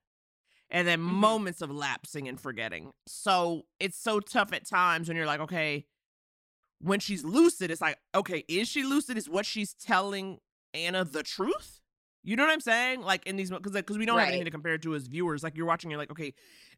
and 0.69 0.87
then 0.87 0.99
Mhm. 0.99 1.03
moments 1.13 1.61
of 1.61 1.71
lapsing 1.71 2.27
and 2.27 2.39
forgetting. 2.41 2.91
So 3.07 3.63
it's 3.79 3.97
so 3.97 4.19
tough 4.19 4.51
at 4.53 4.65
times 4.67 5.07
when 5.07 5.15
you're 5.17 5.25
like, 5.25 5.39
okay, 5.41 5.85
when 6.81 6.99
she's 6.99 7.23
lucid, 7.23 7.71
it's 7.71 7.81
like, 7.81 7.97
okay, 8.15 8.43
is 8.47 8.67
she 8.67 8.83
lucid? 8.83 9.17
Is 9.17 9.29
what 9.29 9.45
she's 9.45 9.73
telling 9.73 10.39
Ana 10.73 11.05
the 11.05 11.23
truth? 11.23 11.79
You 12.23 12.35
know 12.35 12.43
what 12.43 12.51
I'm 12.51 12.61
saying? 12.61 13.01
Like 13.01 13.25
in 13.25 13.35
these 13.35 13.49
because 13.49 13.71
because 13.71 13.97
we 13.97 14.05
don't 14.05 14.19
have 14.19 14.27
anything 14.27 14.45
to 14.45 14.51
compare 14.51 14.75
it 14.75 14.81
to 14.83 14.95
as 14.95 15.07
viewers. 15.07 15.43
Like 15.43 15.55
you're 15.55 15.65
watching, 15.65 15.89
you're 15.89 15.99
like, 15.99 16.11
okay, 16.11 16.33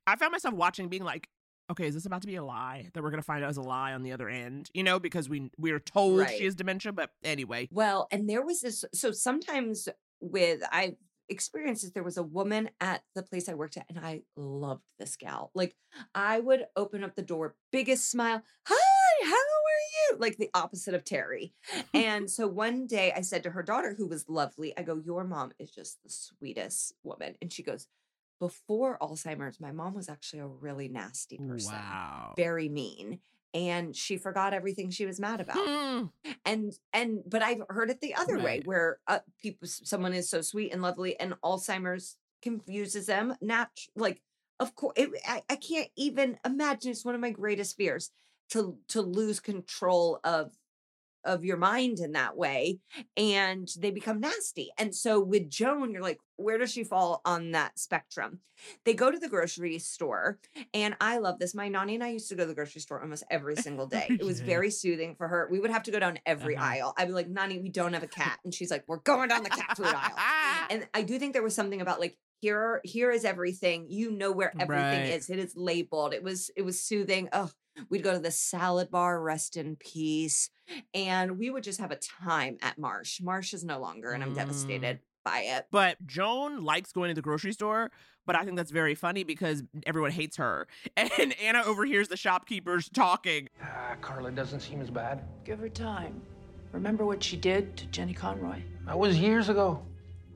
I 0.07 0.15
found 0.15 0.31
myself 0.31 0.53
watching, 0.53 0.87
being 0.87 1.03
like, 1.03 1.27
okay, 1.69 1.87
is 1.87 1.93
this 1.93 2.05
about 2.05 2.21
to 2.21 2.27
be 2.27 2.35
a 2.35 2.43
lie 2.43 2.89
that 2.93 3.03
we're 3.03 3.09
gonna 3.09 3.21
find 3.21 3.43
out 3.43 3.49
is 3.49 3.57
a 3.57 3.61
lie 3.61 3.93
on 3.93 4.03
the 4.03 4.13
other 4.13 4.29
end? 4.29 4.69
You 4.73 4.83
know, 4.83 4.99
because 4.99 5.27
we 5.27 5.51
we 5.57 5.71
are 5.71 5.79
told 5.79 6.19
Right. 6.19 6.37
she 6.37 6.45
has 6.45 6.55
dementia, 6.55 6.93
but 6.93 7.09
anyway, 7.23 7.67
Well, 7.71 8.07
and 8.11 8.29
there 8.29 8.41
was 8.41 8.61
this. 8.61 8.85
So 8.93 9.11
sometimes 9.11 9.89
with 10.21 10.61
I've 10.71 10.95
experienced 11.29 11.83
this. 11.83 11.91
There 11.91 12.03
was 12.03 12.17
a 12.17 12.23
woman 12.23 12.69
at 12.79 13.03
the 13.15 13.23
place 13.23 13.49
I 13.49 13.53
worked 13.53 13.77
at, 13.77 13.85
and 13.89 13.99
I 13.99 14.21
loved 14.37 14.83
this 14.99 15.15
gal. 15.17 15.51
Like 15.53 15.75
I 16.15 16.39
would 16.39 16.65
open 16.75 17.03
up 17.03 17.15
the 17.15 17.21
door, 17.21 17.55
biggest 17.71 18.09
smile. 18.09 18.43
Hi, 18.67 18.92
Like 20.17 20.37
the 20.37 20.49
opposite 20.53 20.93
of 20.93 21.03
Terry. 21.03 21.53
and 21.93 22.29
so 22.29 22.47
one 22.47 22.87
day 22.87 23.11
I 23.15 23.21
said 23.21 23.43
to 23.43 23.51
her 23.51 23.63
daughter, 23.63 23.95
who 23.97 24.07
was 24.07 24.29
lovely, 24.29 24.77
I 24.77 24.83
go, 24.83 24.95
Your 25.03 25.23
mom 25.23 25.51
is 25.59 25.71
just 25.71 26.01
the 26.03 26.09
sweetest 26.09 26.93
woman. 27.03 27.35
And 27.41 27.51
she 27.51 27.63
goes, 27.63 27.87
Before 28.39 28.97
Alzheimer's, 29.01 29.59
my 29.59 29.71
mom 29.71 29.93
was 29.93 30.09
actually 30.09 30.39
a 30.39 30.47
really 30.47 30.87
nasty 30.87 31.37
person, 31.37 31.73
wow. 31.73 32.33
very 32.35 32.69
mean. 32.69 33.19
And 33.55 33.95
she 33.95 34.17
forgot 34.17 34.53
everything 34.53 34.89
she 34.89 35.05
was 35.05 35.19
mad 35.19 35.39
about 35.39 35.57
Hmm. 35.59 36.05
and 36.43 36.73
and 36.91 37.19
but 37.27 37.43
i've 37.43 37.61
heard 37.69 37.91
it 37.91 38.01
the 38.01 38.15
other 38.15 38.39
way 38.39 38.61
where 38.65 38.97
uh, 39.07 39.19
people 39.39 39.67
someone 39.67 40.11
is 40.13 40.27
so 40.27 40.41
sweet 40.41 40.73
and 40.73 40.81
lovely 40.81 41.19
and 41.19 41.35
alzheimer's 41.43 42.17
confuses 42.41 43.05
them 43.05 43.35
nat 43.41 43.69
like 43.95 44.23
of 44.59 44.73
course 44.75 44.93
it, 44.97 45.09
I, 45.27 45.43
I 45.49 45.55
can't 45.55 45.89
even 45.95 46.39
imagine 46.43 46.89
it's 46.91 47.05
one 47.05 47.13
of 47.13 47.21
my 47.21 47.29
greatest 47.29 47.77
fears 47.77 48.09
to 48.53 48.77
to 48.87 49.01
lose 49.01 49.39
control 49.39 50.19
of 50.23 50.51
of 51.25 51.45
your 51.45 51.55
mind 51.55 51.99
in 51.99 52.11
that 52.11 52.35
way 52.35 52.79
and 53.15 53.69
they 53.79 53.91
become 53.91 54.19
nasty 54.19 54.71
and 54.77 54.93
so 54.93 55.21
with 55.21 55.49
joan 55.49 55.91
you're 55.91 56.01
like 56.01 56.19
where 56.35 56.57
does 56.57 56.69
she 56.69 56.83
fall 56.83 57.21
on 57.23 57.51
that 57.51 57.79
spectrum 57.79 58.39
they 58.83 58.93
go 58.93 59.09
to 59.09 59.17
the 59.17 59.29
grocery 59.29 59.79
store 59.79 60.37
and 60.73 60.97
i 60.99 61.17
love 61.19 61.39
this 61.39 61.55
my 61.55 61.69
nanny 61.69 61.95
and 61.95 62.03
i 62.03 62.09
used 62.09 62.27
to 62.27 62.35
go 62.35 62.43
to 62.43 62.47
the 62.49 62.53
grocery 62.53 62.81
store 62.81 63.01
almost 63.01 63.23
every 63.29 63.55
single 63.55 63.87
day 63.95 64.07
it 64.19 64.25
was 64.25 64.41
very 64.41 64.69
soothing 64.69 65.15
for 65.15 65.29
her 65.29 65.47
we 65.49 65.61
would 65.61 65.71
have 65.71 65.83
to 65.83 65.91
go 65.91 65.99
down 65.99 66.19
every 66.25 66.57
Uh-huh. 66.57 66.65
aisle 66.65 66.93
i'd 66.97 67.07
be 67.07 67.13
like 67.13 67.29
nanny 67.29 67.57
we 67.57 67.69
don't 67.69 67.93
have 67.93 68.03
a 68.03 68.07
cat 68.07 68.37
and 68.43 68.53
she's 68.53 68.69
like 68.69 68.83
we're 68.87 68.97
going 68.97 69.29
down 69.29 69.43
the 69.43 69.49
cat 69.49 69.77
food 69.77 69.85
aisle 69.87 70.17
and 70.69 70.85
i 70.93 71.03
do 71.03 71.17
think 71.19 71.31
there 71.31 71.41
was 71.43 71.55
something 71.55 71.79
about 71.79 72.01
like 72.01 72.17
here 72.43 72.59
are, 72.59 72.81
here 72.83 73.09
is 73.09 73.23
everything 73.23 73.85
you 73.89 74.11
know 74.11 74.31
where 74.33 74.51
everything 74.59 74.99
Right. 74.99 75.13
is 75.13 75.29
it 75.29 75.39
is 75.39 75.55
labeled 75.55 76.13
it 76.13 76.21
was 76.21 76.51
it 76.57 76.63
was 76.63 76.77
soothing 76.79 77.29
oh 77.31 77.49
we'd 77.89 78.03
go 78.03 78.11
to 78.11 78.19
the 78.19 78.31
salad 78.31 78.91
bar 78.91 79.21
rest 79.21 79.55
in 79.55 79.77
peace 79.77 80.49
and 80.93 81.39
we 81.39 81.49
would 81.49 81.63
just 81.63 81.79
have 81.79 81.91
a 81.91 81.95
time 81.95 82.57
at 82.61 82.77
marsh 82.77 83.21
marsh 83.21 83.53
is 83.53 83.63
no 83.63 83.79
longer 83.79 84.11
and 84.11 84.21
i'm 84.21 84.31
Mm. 84.33 84.35
devastated 84.35 84.99
by 85.23 85.39
it 85.39 85.67
But 85.71 86.05
Joan 86.05 86.65
likes 86.65 86.91
going 86.91 87.07
to 87.09 87.15
the 87.15 87.21
grocery 87.21 87.53
store, 87.53 87.91
but 88.25 88.35
I 88.35 88.43
think 88.43 88.57
that's 88.57 88.71
very 88.71 88.93
funny 88.93 89.23
because 89.23 89.63
everyone 89.85 90.11
hates 90.11 90.35
her. 90.35 90.67
And 90.97 91.33
Ana 91.41 91.63
overhears 91.65 92.09
the 92.09 92.17
shopkeepers 92.17 92.89
talking. 92.89 93.47
Ah, 93.61 93.95
Carla 94.01 94.31
doesn't 94.31 94.59
seem 94.59 94.81
as 94.81 94.89
bad. 94.89 95.23
Give 95.45 95.59
her 95.59 95.69
time. 95.69 96.21
Remember 96.73 97.05
what 97.05 97.23
she 97.23 97.37
did 97.37 97.77
to 97.77 97.85
Jenny 97.85 98.13
Conroy? 98.13 98.61
That 98.85 98.99
was 98.99 99.17
years 99.17 99.47
ago. 99.47 99.81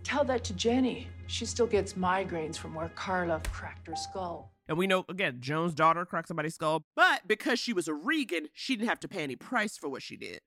Tell 0.06 0.24
that 0.24 0.46
to 0.46 0.54
Jenny. 0.54 1.10
She 1.28 1.46
still 1.46 1.68
gets 1.68 1.94
migraines 1.94 2.58
from 2.58 2.74
where 2.74 2.90
Carla 2.90 3.42
cracked 3.52 3.88
her 3.88 3.96
skull. 3.96 4.52
And 4.68 4.78
we 4.78 4.88
know, 4.88 5.06
again, 5.10 5.38
Joan's 5.40 5.74
daughter 5.74 6.06
cracked 6.06 6.28
somebody's 6.28 6.56
skull, 6.56 6.86
but 6.96 7.28
because 7.28 7.60
she 7.60 7.74
was 7.74 7.88
a 7.88 7.94
Regan, 7.94 8.48
she 8.54 8.76
didn't 8.76 8.90
have 8.90 9.00
to 9.02 9.08
pay 9.08 9.24
any 9.24 9.36
price 9.36 9.78
for 9.78 9.90
what 9.90 10.02
she 10.02 10.18
did. 10.18 10.42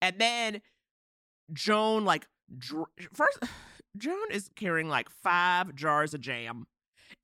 And 0.00 0.18
then 0.18 0.60
Joan, 1.52 2.04
like, 2.04 2.26
dr- 2.56 2.88
first, 3.12 3.38
Joan 3.96 4.30
is 4.30 4.50
carrying 4.54 4.88
like 4.88 5.08
five 5.22 5.74
jars 5.74 6.14
of 6.14 6.20
jam. 6.20 6.66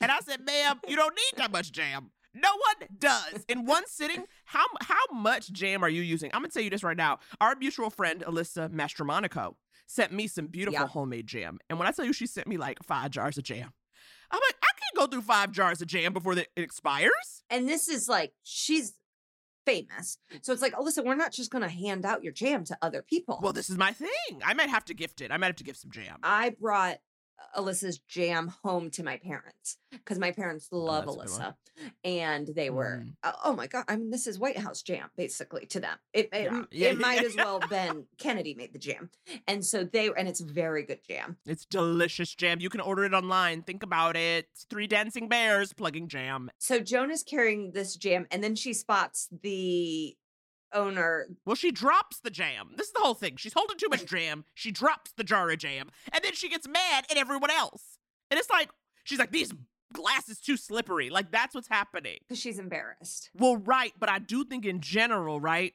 And 0.00 0.10
I 0.10 0.18
said, 0.20 0.44
ma'am, 0.44 0.80
you 0.88 0.96
don't 0.96 1.14
need 1.14 1.38
that 1.38 1.52
much 1.52 1.72
jam. 1.72 2.10
No 2.34 2.50
one 2.50 2.88
does. 2.98 3.44
In 3.48 3.64
one 3.64 3.84
sitting, 3.86 4.24
how 4.44 4.66
how 4.82 5.06
much 5.10 5.50
jam 5.52 5.82
are 5.82 5.88
you 5.88 6.02
using? 6.02 6.30
I'm 6.34 6.42
gonna 6.42 6.50
tell 6.50 6.62
you 6.62 6.68
this 6.68 6.82
right 6.82 6.96
now. 6.96 7.18
Our 7.40 7.56
mutual 7.56 7.88
friend 7.88 8.22
Alyssa 8.26 8.68
Mastromonaco 8.68 9.54
sent 9.86 10.12
me 10.12 10.26
some 10.26 10.46
beautiful 10.48 10.80
Yeah. 10.80 10.86
homemade 10.86 11.26
jam. 11.26 11.58
And 11.70 11.78
when 11.78 11.86
I 11.88 11.92
tell 11.92 12.04
you 12.04 12.12
she 12.12 12.26
sent 12.26 12.46
me 12.46 12.56
like 12.56 12.78
five 12.84 13.10
jars 13.10 13.38
of 13.38 13.44
jam, 13.44 13.72
I'm 14.30 14.40
like, 14.40 14.56
I 14.62 14.70
can't 14.80 14.96
go 14.96 15.06
through 15.06 15.22
five 15.22 15.52
jars 15.52 15.80
of 15.80 15.88
jam 15.88 16.12
before 16.12 16.34
the, 16.34 16.42
it 16.56 16.62
expires. 16.62 17.42
and 17.50 17.68
this 17.68 17.88
is 17.88 18.08
like 18.08 18.32
she's 18.42 18.94
famous 19.64 20.18
so 20.42 20.52
it's 20.52 20.62
like 20.62 20.74
oh 20.78 20.82
listen 20.84 21.04
we're 21.04 21.16
not 21.16 21.32
just 21.32 21.50
going 21.50 21.62
to 21.62 21.68
hand 21.68 22.04
out 22.06 22.22
your 22.22 22.32
jam 22.32 22.62
to 22.64 22.78
other 22.82 23.02
people 23.02 23.40
Well, 23.42 23.52
this 23.52 23.68
is 23.68 23.76
my 23.76 23.92
thing. 23.92 24.08
I 24.44 24.54
might 24.54 24.68
have 24.70 24.84
to 24.86 24.94
gift 24.94 25.20
it. 25.20 25.32
I 25.32 25.36
might 25.38 25.48
have 25.48 25.56
to 25.56 25.64
give 25.64 25.76
some 25.76 25.90
jam. 25.90 26.18
I 26.22 26.50
brought 26.60 26.98
Alyssa's 27.56 27.98
jam 27.98 28.48
home 28.62 28.90
to 28.90 29.02
my 29.02 29.16
parents 29.18 29.78
because 29.90 30.18
my 30.18 30.30
parents 30.32 30.68
love 30.70 31.04
Oh, 31.08 31.14
good 31.16 31.30
one. 31.30 31.40
Alyssa, 31.40 31.54
and 32.04 32.46
they 32.48 32.70
were 32.70 33.02
Mm. 33.04 33.14
uh, 33.22 33.32
oh 33.44 33.54
my 33.54 33.66
god! 33.66 33.84
I 33.88 33.96
mean, 33.96 34.10
this 34.10 34.26
is 34.26 34.38
White 34.38 34.58
House 34.58 34.82
jam 34.82 35.10
basically 35.16 35.66
to 35.66 35.80
them. 35.80 35.98
It 36.12 36.28
it, 36.32 36.50
Yeah. 36.72 36.88
it 36.88 36.98
might 36.98 37.24
as 37.24 37.36
well 37.36 37.60
been 37.70 38.06
Kennedy 38.18 38.54
made 38.54 38.72
the 38.72 38.78
jam, 38.78 39.10
and 39.46 39.64
so 39.64 39.84
they 39.84 40.10
and 40.16 40.28
it's 40.28 40.40
very 40.40 40.82
good 40.82 41.00
jam. 41.06 41.36
It's 41.46 41.64
delicious 41.66 42.34
jam. 42.34 42.60
You 42.60 42.70
can 42.70 42.80
order 42.80 43.04
it 43.04 43.12
online. 43.14 43.62
Think 43.62 43.82
about 43.82 44.16
it. 44.16 44.48
It's 44.52 44.64
three 44.64 44.86
dancing 44.86 45.28
bears 45.28 45.72
plugging 45.72 46.08
jam. 46.08 46.50
So 46.58 46.80
Joan 46.80 47.10
is 47.10 47.22
carrying 47.22 47.72
this 47.72 47.96
jam, 47.96 48.26
and 48.30 48.42
then 48.42 48.54
she 48.54 48.72
spots 48.72 49.28
the 49.42 50.16
owner. 50.76 51.26
Well, 51.44 51.56
she 51.56 51.72
drops 51.72 52.20
the 52.20 52.30
jam. 52.30 52.70
This 52.76 52.88
is 52.88 52.92
the 52.92 53.00
whole 53.00 53.14
thing. 53.14 53.36
She's 53.36 53.52
holding 53.52 53.78
too 53.78 53.88
much 53.88 54.04
jam. 54.06 54.44
She 54.54 54.70
drops 54.70 55.12
the 55.12 55.24
jar 55.24 55.50
of 55.50 55.58
jam, 55.58 55.90
and 56.12 56.22
then 56.22 56.34
she 56.34 56.48
gets 56.48 56.68
mad 56.68 57.06
at 57.10 57.16
everyone 57.16 57.50
else. 57.50 57.98
And 58.30 58.38
it's 58.38 58.50
like 58.50 58.70
she's 59.04 59.18
like, 59.18 59.32
"These 59.32 59.52
glass 59.92 60.28
is 60.28 60.38
too 60.40 60.56
slippery." 60.56 61.10
Like 61.10 61.32
that's 61.32 61.54
what's 61.54 61.68
happening. 61.68 62.18
Because 62.20 62.40
she's 62.40 62.58
embarrassed. 62.58 63.30
Well, 63.34 63.56
right, 63.56 63.92
but 63.98 64.08
I 64.08 64.18
do 64.18 64.44
think 64.44 64.64
in 64.64 64.80
general, 64.80 65.40
right? 65.40 65.74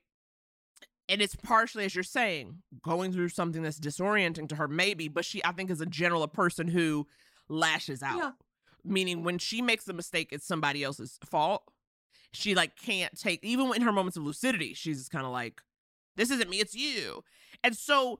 And 1.09 1.21
it's 1.21 1.35
partially 1.35 1.83
as 1.83 1.93
you're 1.93 2.03
saying, 2.03 2.61
going 2.81 3.11
through 3.11 3.29
something 3.29 3.63
that's 3.63 3.79
disorienting 3.79 4.47
to 4.49 4.55
her, 4.55 4.67
maybe, 4.69 5.09
but 5.09 5.25
she, 5.25 5.43
I 5.43 5.51
think, 5.51 5.69
is 5.69 5.81
a 5.81 5.85
general 5.85 6.23
a 6.23 6.27
person 6.27 6.69
who 6.69 7.05
lashes 7.49 8.01
out. 8.01 8.17
Yeah. 8.17 8.31
Meaning 8.85 9.23
when 9.23 9.37
she 9.37 9.61
makes 9.61 9.87
a 9.89 9.93
mistake, 9.93 10.29
it's 10.31 10.45
somebody 10.45 10.83
else's 10.83 11.19
fault. 11.25 11.63
She 12.33 12.55
like 12.55 12.75
can't 12.75 13.17
take 13.19 13.43
even 13.43 13.73
in 13.75 13.81
her 13.81 13.91
moments 13.91 14.17
of 14.17 14.23
lucidity, 14.23 14.73
she's 14.73 14.97
just 14.99 15.11
kind 15.11 15.25
of 15.25 15.31
like, 15.31 15.61
This 16.15 16.31
isn't 16.31 16.49
me, 16.49 16.59
it's 16.59 16.75
you. 16.75 17.23
And 17.63 17.75
so 17.75 18.19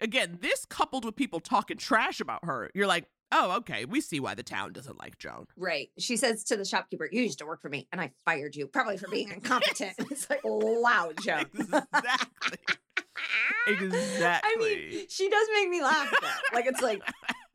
again, 0.00 0.38
this 0.40 0.64
coupled 0.64 1.04
with 1.04 1.16
people 1.16 1.40
talking 1.40 1.76
trash 1.76 2.20
about 2.20 2.44
her, 2.44 2.70
you're 2.74 2.86
like, 2.86 3.06
oh, 3.32 3.52
okay, 3.58 3.84
we 3.84 4.00
see 4.00 4.20
why 4.20 4.34
the 4.34 4.42
town 4.42 4.72
doesn't 4.72 4.98
like 4.98 5.18
Joan. 5.18 5.46
Right. 5.56 5.90
She 5.98 6.16
says 6.16 6.44
to 6.44 6.56
the 6.56 6.64
shopkeeper, 6.64 7.08
You 7.10 7.22
used 7.22 7.38
to 7.38 7.46
work 7.46 7.62
for 7.62 7.68
me, 7.68 7.86
and 7.92 8.00
I 8.00 8.12
fired 8.24 8.56
you, 8.56 8.66
probably 8.66 8.96
for 8.96 9.08
being 9.08 9.28
incompetent. 9.32 9.92
it's 10.10 10.28
like, 10.28 10.40
wow, 10.44 11.12
Joan. 11.22 11.44
Exactly. 11.54 12.58
exactly. 13.68 14.50
I 14.52 14.56
mean, 14.58 15.06
she 15.08 15.28
does 15.28 15.48
make 15.54 15.68
me 15.68 15.82
laugh. 15.82 16.10
Though. 16.20 16.56
Like 16.56 16.66
it's 16.66 16.80
like 16.82 17.02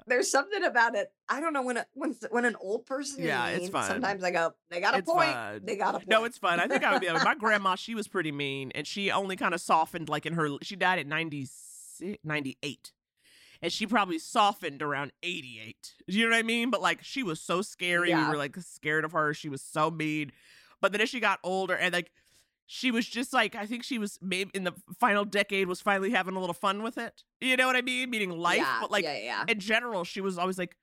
there's 0.07 0.29
something 0.29 0.63
about 0.63 0.95
it. 0.95 1.11
I 1.29 1.39
don't 1.39 1.53
know 1.53 1.63
when 1.63 1.77
a, 1.77 1.85
when 1.93 2.15
when 2.29 2.45
an 2.45 2.55
old 2.61 2.85
person. 2.85 3.21
is 3.21 3.27
Yeah, 3.27 3.47
it's 3.47 3.63
mean, 3.63 3.71
fun. 3.71 3.87
Sometimes 3.87 4.23
I 4.23 4.31
go, 4.31 4.53
they 4.69 4.79
got 4.79 4.93
a 4.95 4.97
It's 4.99 5.09
point. 5.11 5.31
fun. 5.31 5.61
They 5.63 5.75
got 5.75 5.89
a 5.95 5.97
point. 5.99 6.09
No, 6.09 6.23
it's 6.25 6.37
fun. 6.37 6.59
I 6.59 6.67
think 6.67 6.83
I 6.83 6.91
would 6.93 7.01
be. 7.01 7.11
My 7.11 7.35
grandma, 7.35 7.75
she 7.75 7.95
was 7.95 8.07
pretty 8.07 8.31
mean, 8.31 8.71
and 8.75 8.85
she 8.85 9.11
only 9.11 9.35
kind 9.35 9.53
of 9.53 9.61
softened 9.61 10.09
like 10.09 10.25
in 10.25 10.33
her. 10.33 10.49
She 10.61 10.75
died 10.75 10.99
at 10.99 11.07
96, 11.07 12.19
98. 12.23 12.91
and 13.61 13.71
she 13.71 13.87
probably 13.87 14.19
softened 14.19 14.81
around 14.81 15.11
88. 15.23 15.93
You 16.07 16.25
know 16.25 16.31
what 16.31 16.39
I 16.39 16.43
mean? 16.43 16.69
But 16.69 16.81
like 16.81 17.03
she 17.03 17.23
was 17.23 17.39
so 17.41 17.61
scary. 17.61 18.09
Yeah. 18.09 18.25
We 18.25 18.31
were 18.31 18.37
like 18.37 18.55
scared 18.57 19.05
of 19.05 19.13
her. 19.13 19.33
She 19.33 19.49
was 19.49 19.61
so 19.61 19.89
mean. 19.89 20.31
But 20.81 20.91
then 20.91 21.01
as 21.01 21.09
she 21.09 21.19
got 21.19 21.39
older 21.43 21.75
and 21.75 21.93
like 21.93 22.11
she 22.67 22.91
was 22.91 23.05
just 23.05 23.33
like 23.33 23.55
I 23.55 23.65
think 23.65 23.83
she 23.83 23.97
was 23.97 24.17
maybe 24.21 24.51
in 24.53 24.63
the 24.63 24.73
final 24.99 25.25
decade 25.25 25.67
was 25.67 25.81
finally 25.81 26.11
having 26.11 26.35
a 26.35 26.39
little 26.39 26.53
fun 26.53 26.83
with 26.83 26.97
it. 26.97 27.23
You 27.39 27.57
know 27.57 27.67
what 27.67 27.75
I 27.75 27.81
mean? 27.81 28.09
Meaning 28.09 28.31
life. 28.31 28.57
Yeah, 28.57 28.77
but 28.81 28.91
like 28.91 29.03
yeah, 29.03 29.17
yeah. 29.17 29.43
in 29.47 29.59
general, 29.59 30.03
she 30.03 30.21
was 30.21 30.37
always 30.37 30.57
like 30.57 30.75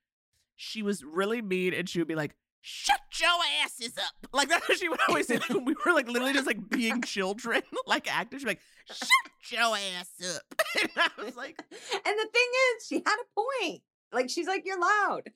she 0.56 0.82
was 0.82 1.04
really 1.04 1.42
mean 1.42 1.74
and 1.74 1.88
she 1.88 1.98
would 1.98 2.08
be 2.08 2.14
like, 2.14 2.36
Shut 2.64 3.00
your 3.20 3.30
asses 3.64 3.98
up. 3.98 4.14
Like 4.32 4.48
that's 4.48 4.66
what 4.66 4.78
she 4.78 4.88
would 4.88 5.00
always 5.08 5.26
say. 5.26 5.36
Like, 5.38 5.50
when 5.50 5.64
we 5.64 5.74
were 5.84 5.92
like 5.92 6.08
literally 6.08 6.32
just 6.32 6.46
like 6.46 6.70
being 6.70 7.02
children, 7.02 7.62
like 7.86 8.10
actors. 8.10 8.40
She'd 8.40 8.46
be 8.46 8.50
like, 8.52 8.60
Shut 8.86 9.08
your 9.50 9.76
ass 9.76 10.10
up. 10.36 10.62
And 10.80 10.90
I 10.96 11.24
was 11.24 11.36
like, 11.36 11.62
and 11.70 12.18
the 12.18 12.28
thing 12.32 12.50
is, 12.76 12.86
she 12.86 12.96
had 13.04 13.16
a 13.16 13.40
point. 13.40 13.82
Like 14.12 14.30
she's 14.30 14.46
like, 14.46 14.64
you're 14.64 14.80
loud. 14.80 15.30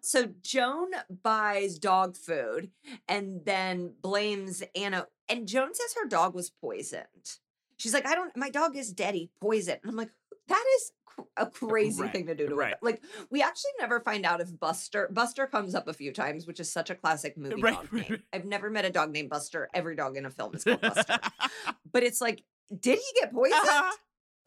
So 0.00 0.30
Joan 0.42 0.90
buys 1.22 1.78
dog 1.78 2.16
food 2.16 2.70
and 3.08 3.44
then 3.44 3.92
blames 4.00 4.62
Ana. 4.74 5.06
And 5.32 5.48
Joan 5.48 5.74
says 5.74 5.94
her 6.00 6.06
dog 6.08 6.34
was 6.34 6.50
poisoned. 6.50 7.38
She's 7.78 7.94
like, 7.94 8.06
I 8.06 8.14
don't. 8.14 8.36
My 8.36 8.50
dog 8.50 8.76
is 8.76 8.92
deady, 8.92 9.30
poisoned. 9.40 9.78
And 9.82 9.90
I'm 9.90 9.96
like, 9.96 10.10
that 10.48 10.64
is 10.76 10.92
a 11.36 11.46
crazy 11.46 12.02
Right, 12.02 12.12
thing 12.12 12.26
to 12.26 12.34
do 12.34 12.46
to 12.48 12.54
right. 12.54 12.74
Like 12.82 13.02
we 13.30 13.42
actually 13.42 13.70
never 13.80 14.00
find 14.00 14.24
out 14.26 14.40
if 14.40 14.58
Buster 14.58 15.08
Buster 15.12 15.46
comes 15.46 15.74
up 15.74 15.88
a 15.88 15.92
few 15.92 16.12
times, 16.12 16.46
which 16.46 16.60
is 16.60 16.70
such 16.70 16.90
a 16.90 16.94
classic 16.94 17.36
movie 17.38 17.62
Right, 17.62 17.74
dog 17.74 17.92
name. 17.92 18.22
I've 18.32 18.44
never 18.44 18.68
met 18.70 18.84
a 18.84 18.90
dog 18.90 19.10
named 19.10 19.30
Buster. 19.30 19.68
Every 19.74 19.96
dog 19.96 20.16
in 20.16 20.26
a 20.26 20.30
film 20.30 20.54
is 20.54 20.64
called 20.64 20.80
Buster. 20.82 21.18
but 21.92 22.02
it's 22.02 22.20
like, 22.20 22.42
did 22.78 22.98
he 22.98 23.20
get 23.20 23.32
poisoned? 23.32 23.54
Uh-huh. 23.62 23.92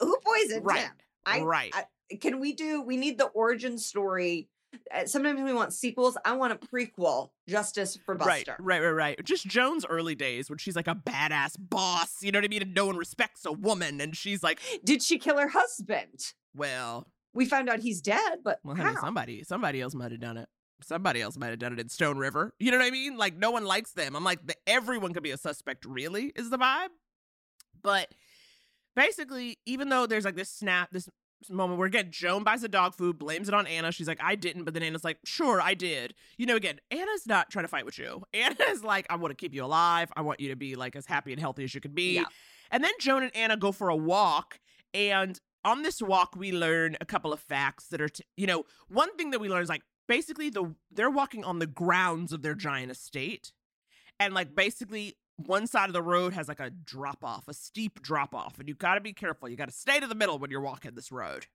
Who 0.00 0.16
poisoned 0.24 0.64
Right, 0.64 0.80
him? 0.80 0.92
I, 1.24 1.40
right. 1.40 1.72
I- 1.74 2.16
can 2.20 2.38
we 2.38 2.52
do? 2.52 2.82
We 2.82 2.96
need 2.96 3.18
the 3.18 3.26
origin 3.26 3.78
story. 3.78 4.48
Uh, 4.94 5.06
Sometimes 5.06 5.40
we 5.40 5.52
want 5.52 5.72
sequels. 5.72 6.16
I 6.24 6.32
want 6.32 6.52
a 6.52 6.56
prequel. 6.56 7.30
Justice 7.48 7.96
for 8.04 8.14
Right, 8.16 8.44
Buster. 8.46 8.56
right, 8.62 8.80
right, 8.82 8.90
right. 8.90 9.24
Just 9.24 9.46
Joan's 9.46 9.84
early 9.86 10.14
days 10.14 10.48
when 10.50 10.58
she's 10.58 10.76
like 10.76 10.88
a 10.88 10.94
badass 10.94 11.56
boss, 11.58 12.22
you 12.22 12.32
know 12.32 12.38
what 12.38 12.44
I 12.44 12.48
mean? 12.48 12.62
And 12.62 12.74
no 12.74 12.86
one 12.86 12.96
respects 12.96 13.44
a 13.46 13.52
woman. 13.52 14.00
And 14.00 14.16
she's 14.16 14.42
like, 14.42 14.60
Did 14.84 15.02
she 15.02 15.18
kill 15.18 15.38
her 15.38 15.48
husband? 15.48 16.32
well, 16.54 17.06
We 17.34 17.44
found 17.46 17.68
out 17.68 17.80
he's 17.80 18.00
dead, 18.00 18.38
but 18.44 18.58
well, 18.64 18.74
honey, 18.76 18.94
how? 18.94 19.00
somebody, 19.00 19.42
somebody 19.44 19.80
else 19.80 19.94
might 19.94 20.10
have 20.12 20.20
done 20.20 20.36
it. 20.38 20.48
Somebody 20.82 21.22
else 21.22 21.38
might 21.38 21.48
have 21.50 21.58
done 21.58 21.72
it 21.72 21.80
in 21.80 21.88
Stone 21.88 22.18
River. 22.18 22.52
You 22.58 22.70
know 22.70 22.78
what 22.78 22.86
I 22.86 22.90
mean? 22.90 23.16
Like, 23.16 23.34
no 23.36 23.50
one 23.50 23.64
likes 23.64 23.92
them. 23.92 24.14
I'm 24.14 24.24
like, 24.24 24.46
the, 24.46 24.54
everyone 24.66 25.14
could 25.14 25.22
be 25.22 25.30
a 25.30 25.38
suspect, 25.38 25.84
really, 25.86 26.32
is 26.36 26.50
the 26.50 26.58
vibe. 26.58 26.88
But 27.82 28.08
basically, 28.94 29.58
even 29.66 29.88
though 29.88 30.06
there's 30.06 30.24
like 30.24 30.36
this 30.36 30.50
snap, 30.50 30.90
this 30.92 31.08
moment 31.50 31.78
where 31.78 31.86
again, 31.86 32.08
Joan 32.10 32.44
buys 32.44 32.62
the 32.62 32.68
dog 32.68 32.94
food, 32.94 33.18
blames 33.18 33.48
it 33.48 33.54
on 33.54 33.66
Ana. 33.66 33.92
She's 33.92 34.08
like, 34.08 34.20
I 34.22 34.34
didn't. 34.34 34.64
But 34.64 34.74
then 34.74 34.82
Ana's 34.82 35.04
like, 35.04 35.18
sure, 35.24 35.60
I 35.60 35.74
did. 35.74 36.14
You 36.36 36.46
know, 36.46 36.56
again, 36.56 36.80
Ana's 36.90 37.26
not 37.26 37.50
trying 37.50 37.64
to 37.64 37.68
fight 37.68 37.84
with 37.84 37.98
you. 37.98 38.22
Ana's 38.34 38.82
like, 38.82 39.06
I 39.10 39.16
want 39.16 39.32
to 39.32 39.36
keep 39.36 39.54
you 39.54 39.64
alive. 39.64 40.10
I 40.16 40.22
want 40.22 40.40
you 40.40 40.48
to 40.48 40.56
be 40.56 40.74
like 40.74 40.96
as 40.96 41.06
happy 41.06 41.32
and 41.32 41.40
healthy 41.40 41.64
as 41.64 41.74
you 41.74 41.80
can 41.80 41.92
be. 41.92 42.14
Yeah. 42.14 42.24
And 42.70 42.82
then 42.82 42.92
Joan 43.00 43.22
and 43.22 43.34
Ana 43.36 43.56
go 43.56 43.72
for 43.72 43.88
a 43.88 43.96
walk. 43.96 44.58
And 44.92 45.38
on 45.64 45.82
this 45.82 46.00
walk, 46.00 46.34
we 46.36 46.52
learn 46.52 46.96
a 47.00 47.04
couple 47.04 47.32
of 47.32 47.40
facts 47.40 47.88
that 47.88 48.00
are, 48.00 48.08
t- 48.08 48.24
you 48.36 48.46
know, 48.46 48.64
one 48.88 49.14
thing 49.16 49.30
that 49.30 49.40
we 49.40 49.48
learn 49.48 49.62
is 49.62 49.68
like 49.68 49.82
basically 50.08 50.50
the 50.50 50.74
they're 50.90 51.10
walking 51.10 51.44
on 51.44 51.58
the 51.58 51.66
grounds 51.66 52.32
of 52.32 52.42
their 52.42 52.54
giant 52.54 52.90
estate. 52.90 53.52
And 54.18 54.32
like 54.32 54.54
basically 54.54 55.16
one 55.36 55.66
side 55.66 55.88
of 55.88 55.92
the 55.92 56.02
road 56.02 56.32
has 56.32 56.48
like 56.48 56.60
a 56.60 56.70
drop 56.70 57.22
off, 57.22 57.48
a 57.48 57.54
steep 57.54 58.02
drop 58.02 58.34
off, 58.34 58.58
and 58.58 58.68
you 58.68 58.74
got 58.74 58.94
to 58.94 59.00
be 59.00 59.12
careful. 59.12 59.48
You 59.48 59.56
got 59.56 59.68
to 59.68 59.74
stay 59.74 60.00
to 60.00 60.06
the 60.06 60.14
middle 60.14 60.38
when 60.38 60.50
you're 60.50 60.60
walking 60.60 60.94
this 60.94 61.12
road. 61.12 61.46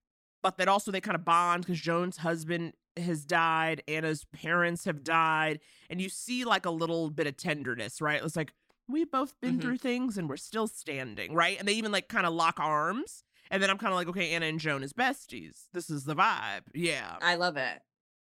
But 0.44 0.58
then 0.58 0.68
also 0.70 0.92
they 0.92 1.02
kind 1.02 1.16
of 1.16 1.24
bond 1.26 1.64
because 1.66 1.80
Joan's 1.80 2.18
husband 2.18 2.74
has 2.98 3.26
died, 3.26 3.84
Ana's 3.88 4.26
parents 4.34 4.86
have 4.86 5.04
died, 5.04 5.60
and 5.90 6.02
you 6.02 6.10
see 6.10 6.44
like 6.46 6.66
a 6.66 6.72
little 6.72 7.10
bit 7.10 7.28
of 7.28 7.38
tenderness, 7.38 8.02
right? 8.02 8.22
It's 8.24 8.36
like 8.36 8.54
we've 8.88 9.10
both 9.12 9.40
been 9.40 9.58
Mhm. 9.58 9.62
through 9.62 9.78
things 9.78 10.18
and 10.18 10.28
we're 10.28 10.38
still 10.38 10.68
standing, 10.68 11.34
right? 11.34 11.58
And 11.58 11.68
they 11.68 11.74
even 11.74 11.92
like 11.92 12.08
kind 12.10 12.26
of 12.26 12.34
lock 12.34 12.60
arms. 12.60 13.24
And 13.50 13.62
then 13.62 13.70
I'm 13.70 13.78
kind 13.78 13.92
of 13.94 13.96
like, 13.98 14.08
okay, 14.10 14.32
Ana 14.32 14.46
and 14.48 14.60
Joan 14.60 14.82
is 14.84 14.94
besties. 14.94 15.68
This 15.74 15.90
is 15.90 16.06
the 16.06 16.16
vibe. 16.16 16.62
Yeah. 16.74 17.18
I 17.22 17.36
love 17.36 17.58
it. 17.58 17.82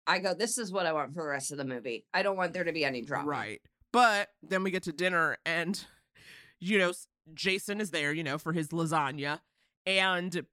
I 0.06 0.18
go. 0.18 0.34
This 0.34 0.58
is 0.58 0.72
what 0.72 0.84
I 0.86 0.92
want 0.92 1.14
for 1.14 1.22
the 1.22 1.28
rest 1.28 1.52
of 1.52 1.58
the 1.58 1.64
movie. 1.64 2.06
I 2.12 2.22
don't 2.22 2.36
want 2.36 2.52
there 2.52 2.64
to 2.64 2.72
be 2.72 2.84
any 2.84 3.02
drama. 3.02 3.28
Right. 3.28 3.62
But 3.92 4.30
then 4.42 4.62
we 4.62 4.70
get 4.70 4.84
to 4.84 4.92
dinner 4.92 5.36
and 5.44 5.84
you 6.60 6.78
know, 6.78 6.92
Jason 7.34 7.80
is 7.80 7.90
there, 7.90 8.12
you 8.12 8.22
know, 8.22 8.38
for 8.38 8.52
his 8.52 8.68
lasagna. 8.68 9.40
And 9.84 10.46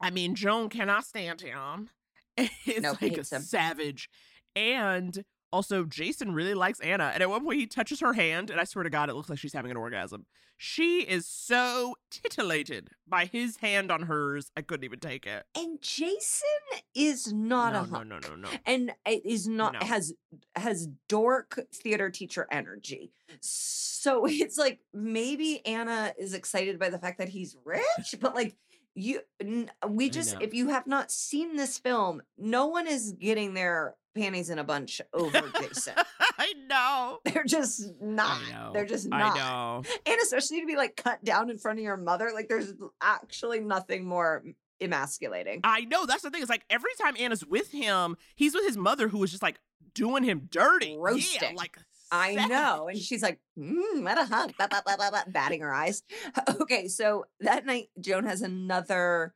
I 0.00 0.10
mean, 0.10 0.34
Joan 0.34 0.68
cannot 0.68 1.04
stand 1.04 1.40
him. 1.40 1.88
It's 2.66 3.02
like 3.02 3.12
a 3.12 3.16
him. 3.16 3.42
savage. 3.42 4.08
And 4.56 5.24
also 5.52 5.84
Jason 5.84 6.32
really 6.32 6.54
likes 6.54 6.80
Ana. 6.80 7.10
And 7.14 7.22
at 7.22 7.30
one 7.30 7.44
point 7.44 7.58
he 7.60 7.66
touches 7.66 8.00
her 8.00 8.12
hand, 8.12 8.50
and 8.50 8.60
I 8.60 8.64
swear 8.64 8.84
to 8.84 8.90
God, 8.90 9.08
it 9.08 9.14
looks 9.14 9.28
like 9.28 9.38
she's 9.38 9.52
having 9.52 9.70
an 9.70 9.76
orgasm. 9.76 10.26
She 10.62 11.00
is 11.00 11.26
so 11.26 11.94
titillated 12.10 12.90
by 13.08 13.24
his 13.24 13.56
hand 13.56 13.90
on 13.90 14.02
hers. 14.02 14.50
I 14.56 14.60
couldn't 14.60 14.84
even 14.84 15.00
take 15.00 15.26
it. 15.26 15.46
And 15.56 15.80
Jason 15.80 16.46
is 16.94 17.32
not 17.32 17.72
no, 17.72 17.80
a 17.80 17.86
no, 17.86 17.88
hunk. 17.96 18.08
no, 18.08 18.18
no, 18.18 18.34
no. 18.36 18.48
and 18.66 18.92
it 19.06 19.24
is 19.24 19.48
not 19.48 19.72
No. 19.72 19.86
has 19.86 20.12
has 20.56 20.88
dork 21.08 21.60
theater 21.72 22.10
teacher 22.10 22.46
energy. 22.50 23.10
So 23.40 24.24
it's 24.28 24.58
like 24.58 24.80
maybe 24.92 25.64
Ana 25.64 26.12
is 26.18 26.34
excited 26.34 26.78
by 26.78 26.90
the 26.90 26.98
fact 26.98 27.18
that 27.18 27.30
he's 27.30 27.56
rich, 27.64 28.16
but 28.20 28.34
like 28.34 28.54
you 28.94 29.20
we 29.88 30.10
just 30.10 30.36
if 30.42 30.52
you 30.52 30.68
have 30.68 30.86
not 30.86 31.10
seen 31.10 31.56
this 31.56 31.78
film, 31.78 32.20
no 32.36 32.66
one 32.66 32.86
is 32.86 33.12
getting 33.12 33.54
their 33.54 33.94
panties 34.14 34.50
in 34.50 34.58
a 34.58 34.64
bunch 34.64 35.00
over 35.12 35.42
Jason. 35.60 35.94
I 36.38 36.52
know. 36.68 37.18
They're 37.24 37.44
just 37.44 37.82
not. 38.00 38.40
They're 38.72 38.86
just 38.86 39.08
not. 39.08 39.36
I 39.36 39.38
know. 39.38 39.82
And 40.06 40.16
especially 40.22 40.60
to 40.60 40.66
be 40.66 40.76
like 40.76 40.96
cut 40.96 41.22
down 41.24 41.50
in 41.50 41.58
front 41.58 41.78
of 41.78 41.84
your 41.84 41.96
mother, 41.96 42.30
like 42.34 42.48
there's 42.48 42.72
actually 43.00 43.60
nothing 43.60 44.04
more 44.04 44.42
emasculating. 44.80 45.60
I 45.64 45.82
know. 45.82 46.06
That's 46.06 46.22
the 46.22 46.30
thing. 46.30 46.40
It's 46.40 46.50
like 46.50 46.64
every 46.70 46.92
time 47.00 47.14
Ana's 47.18 47.44
with 47.44 47.70
him, 47.70 48.16
he's 48.34 48.54
with 48.54 48.66
his 48.66 48.76
mother 48.76 49.08
who 49.08 49.18
was 49.18 49.30
just 49.30 49.42
like 49.42 49.58
doing 49.94 50.24
him 50.24 50.48
dirty. 50.50 50.90
Yeah, 50.90 50.96
Roasting. 50.98 51.56
like 51.56 51.76
I 52.12 52.46
know. 52.46 52.88
And 52.88 52.98
she's 52.98 53.22
like, 53.22 53.38
mm, 53.58 54.02
what 54.02 54.18
a 54.18 54.24
hunk, 54.24 54.56
blah, 54.56 55.22
batting 55.28 55.60
her 55.60 55.72
eyes. 55.72 56.02
Okay, 56.60 56.88
so 56.88 57.26
that 57.40 57.66
night, 57.66 57.88
Joan 58.00 58.24
has 58.24 58.42
another 58.42 59.34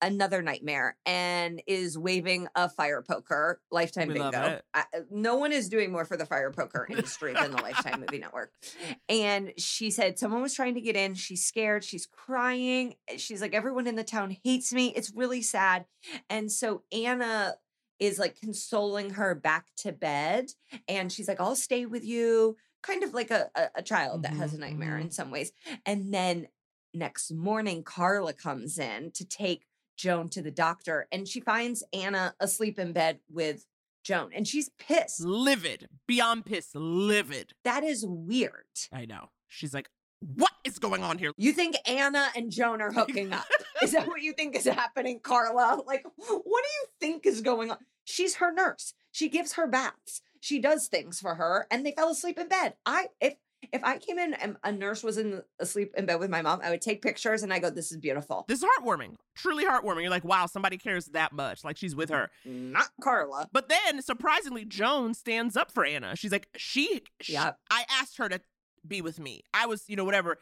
another 0.00 0.42
nightmare 0.42 0.96
and 1.06 1.62
is 1.66 1.98
waving 1.98 2.48
a 2.54 2.68
fire 2.68 3.02
poker. 3.02 3.60
Lifetime 3.70 4.08
We 4.08 4.14
bingo. 4.14 4.60
I- 4.74 4.80
uh, 4.94 5.00
no 5.10 5.36
one 5.36 5.52
is 5.52 5.68
doing 5.68 5.92
more 5.92 6.04
for 6.04 6.16
the 6.16 6.26
fire 6.26 6.50
poker 6.50 6.86
industry 6.88 7.32
than 7.32 7.50
the 7.50 7.62
Lifetime 7.62 8.00
Movie 8.00 8.18
Network. 8.18 8.52
And 9.08 9.52
she 9.56 9.90
said 9.90 10.18
someone 10.18 10.42
was 10.42 10.54
trying 10.54 10.74
to 10.74 10.80
get 10.80 10.96
in. 10.96 11.14
She's 11.14 11.44
scared. 11.44 11.82
She's 11.82 12.06
crying. 12.06 12.94
Eh, 13.08 13.16
she's 13.16 13.40
like, 13.40 13.54
everyone 13.54 13.86
in 13.86 13.96
the 13.96 14.04
town 14.04 14.36
hates 14.44 14.72
me. 14.72 14.92
It's 14.94 15.12
really 15.14 15.42
sad. 15.42 15.86
And 16.28 16.52
so 16.52 16.82
Ana 16.92 17.54
is 17.98 18.18
like 18.18 18.38
consoling 18.38 19.10
her 19.10 19.34
back 19.34 19.66
to 19.78 19.92
bed. 19.92 20.50
And 20.86 21.10
she's 21.10 21.28
like, 21.28 21.40
I'll 21.40 21.56
stay 21.56 21.86
with 21.86 22.04
you. 22.04 22.56
Kind 22.82 23.02
of 23.02 23.14
like 23.14 23.30
a, 23.30 23.50
a, 23.54 23.68
a 23.76 23.82
child 23.82 24.22
that 24.22 24.32
has 24.32 24.52
mm-hmm, 24.52 24.62
a 24.62 24.66
nightmare 24.66 24.96
in 24.96 25.04
mm-hmm. 25.04 25.12
some 25.12 25.30
ways. 25.30 25.52
And 25.84 26.12
then 26.12 26.48
next 26.94 27.32
morning, 27.32 27.82
Carla 27.82 28.32
comes 28.32 28.78
in 28.78 29.10
to 29.12 29.24
take 29.24 29.64
Joan 29.98 30.28
to 30.30 30.40
the 30.40 30.50
doctor 30.50 31.06
and 31.12 31.28
she 31.28 31.40
finds 31.40 31.84
Ana 31.92 32.34
asleep 32.40 32.78
in 32.78 32.92
bed 32.92 33.18
with 33.28 33.66
Joan 34.02 34.30
and 34.34 34.48
she's 34.48 34.70
pissed. 34.78 35.20
Livid. 35.20 35.88
Beyond 36.06 36.46
pissed. 36.46 36.74
Livid. 36.74 37.52
That 37.64 37.84
is 37.84 38.06
weird. 38.06 38.64
I 38.92 39.04
know. 39.04 39.30
She's 39.48 39.74
like, 39.74 39.90
what 40.20 40.52
is 40.64 40.78
going 40.78 41.02
on 41.02 41.18
here? 41.18 41.32
You 41.36 41.52
think 41.52 41.76
Ana 41.86 42.28
and 42.34 42.50
Joan 42.50 42.80
are 42.80 42.92
hooking 42.92 43.32
up? 43.32 43.44
is 43.82 43.92
that 43.92 44.06
what 44.06 44.22
you 44.22 44.32
think 44.32 44.56
is 44.56 44.64
happening, 44.64 45.20
Carla? 45.20 45.82
Like, 45.86 46.04
what 46.16 46.28
do 46.28 46.36
you 46.36 46.86
think 47.00 47.26
is 47.26 47.40
going 47.40 47.70
on? 47.70 47.78
She's 48.04 48.36
her 48.36 48.52
nurse. 48.52 48.94
She 49.12 49.28
gives 49.28 49.54
her 49.54 49.66
baths. 49.66 50.22
She 50.40 50.60
does 50.60 50.86
things 50.86 51.20
for 51.20 51.34
her, 51.34 51.66
and 51.70 51.84
they 51.84 51.92
fell 51.92 52.10
asleep 52.10 52.38
in 52.38 52.48
bed. 52.48 52.74
I 52.86 53.08
if 53.20 53.34
if 53.72 53.82
I 53.84 53.98
came 53.98 54.18
in 54.18 54.34
and 54.34 54.56
a 54.62 54.72
nurse 54.72 55.02
was 55.02 55.18
in 55.18 55.42
asleep 55.58 55.92
in 55.96 56.06
bed 56.06 56.20
with 56.20 56.30
my 56.30 56.42
mom, 56.42 56.60
I 56.62 56.70
would 56.70 56.80
take 56.80 57.02
pictures 57.02 57.42
and 57.42 57.52
I 57.52 57.58
go, 57.58 57.70
"This 57.70 57.90
is 57.90 57.98
beautiful." 57.98 58.44
This 58.48 58.62
is 58.62 58.68
heartwarming. 58.78 59.16
Truly 59.34 59.64
heartwarming. 59.66 60.02
You're 60.02 60.10
like, 60.10 60.24
wow, 60.24 60.46
somebody 60.46 60.78
cares 60.78 61.06
that 61.06 61.32
much. 61.32 61.64
Like 61.64 61.76
she's 61.76 61.94
with 61.96 62.10
her. 62.10 62.30
Not 62.44 62.88
Carla. 63.02 63.48
But 63.52 63.68
then, 63.68 64.00
surprisingly, 64.02 64.64
Joan 64.64 65.14
stands 65.14 65.56
up 65.56 65.70
for 65.70 65.84
Ana. 65.84 66.16
She's 66.16 66.32
like, 66.32 66.48
she, 66.56 67.02
sh- 67.20 67.30
Yep. 67.30 67.58
I 67.70 67.84
asked 67.90 68.16
her 68.18 68.28
to 68.28 68.40
be 68.86 69.00
with 69.02 69.18
me. 69.18 69.42
I 69.52 69.66
was, 69.66 69.84
you 69.88 69.96
know, 69.96 70.04
whatever. 70.04 70.38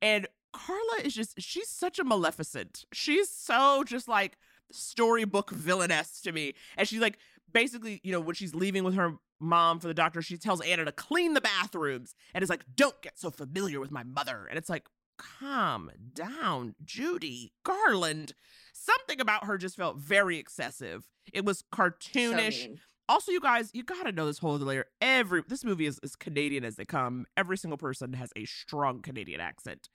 And 0.00 0.26
Carla 0.52 1.02
is 1.04 1.14
just, 1.14 1.40
she's 1.40 1.68
such 1.68 1.98
a 1.98 2.04
maleficent. 2.04 2.84
She's 2.92 3.28
so 3.30 3.82
just 3.84 4.08
like 4.08 4.36
storybook 4.70 5.50
villainess 5.50 6.20
to 6.22 6.32
me. 6.32 6.54
And 6.76 6.86
she's 6.88 7.00
like, 7.00 7.18
basically, 7.52 8.00
you 8.02 8.12
know, 8.12 8.20
when 8.20 8.34
she's 8.34 8.54
leaving 8.54 8.84
with 8.84 8.94
her 8.94 9.14
mom 9.40 9.78
for 9.80 9.88
the 9.88 9.94
doctor, 9.94 10.20
she 10.22 10.36
tells 10.36 10.60
Ana 10.60 10.84
to 10.84 10.92
clean 10.92 11.34
the 11.34 11.40
bathrooms 11.40 12.14
and 12.34 12.42
is 12.42 12.50
like, 12.50 12.64
don't 12.76 13.00
get 13.02 13.18
so 13.18 13.30
familiar 13.30 13.80
with 13.80 13.90
my 13.90 14.02
mother. 14.02 14.46
And 14.48 14.58
it's 14.58 14.68
like, 14.68 14.86
calm 15.18 15.90
down, 16.14 16.74
Judy 16.84 17.52
Garland. 17.64 18.34
Something 18.72 19.20
about 19.20 19.44
her 19.44 19.58
just 19.58 19.76
felt 19.76 19.98
very 19.98 20.38
excessive. 20.38 21.08
It 21.32 21.44
was 21.44 21.64
cartoonish. 21.74 22.66
mean. 22.68 22.80
also, 23.08 23.32
you 23.32 23.40
guys, 23.40 23.70
you 23.74 23.82
gotta 23.82 24.12
know 24.12 24.26
this 24.26 24.38
whole 24.38 24.54
other 24.54 24.64
layer. 24.64 24.86
Every 25.00 25.42
this 25.46 25.64
movie 25.64 25.86
is 25.86 25.98
as 26.04 26.14
Canadian 26.16 26.64
as 26.64 26.76
they 26.76 26.84
come. 26.84 27.26
Every 27.36 27.56
single 27.58 27.78
person 27.78 28.12
has 28.14 28.30
a 28.36 28.44
strong 28.44 29.02
Canadian 29.02 29.40
accent, 29.40 29.88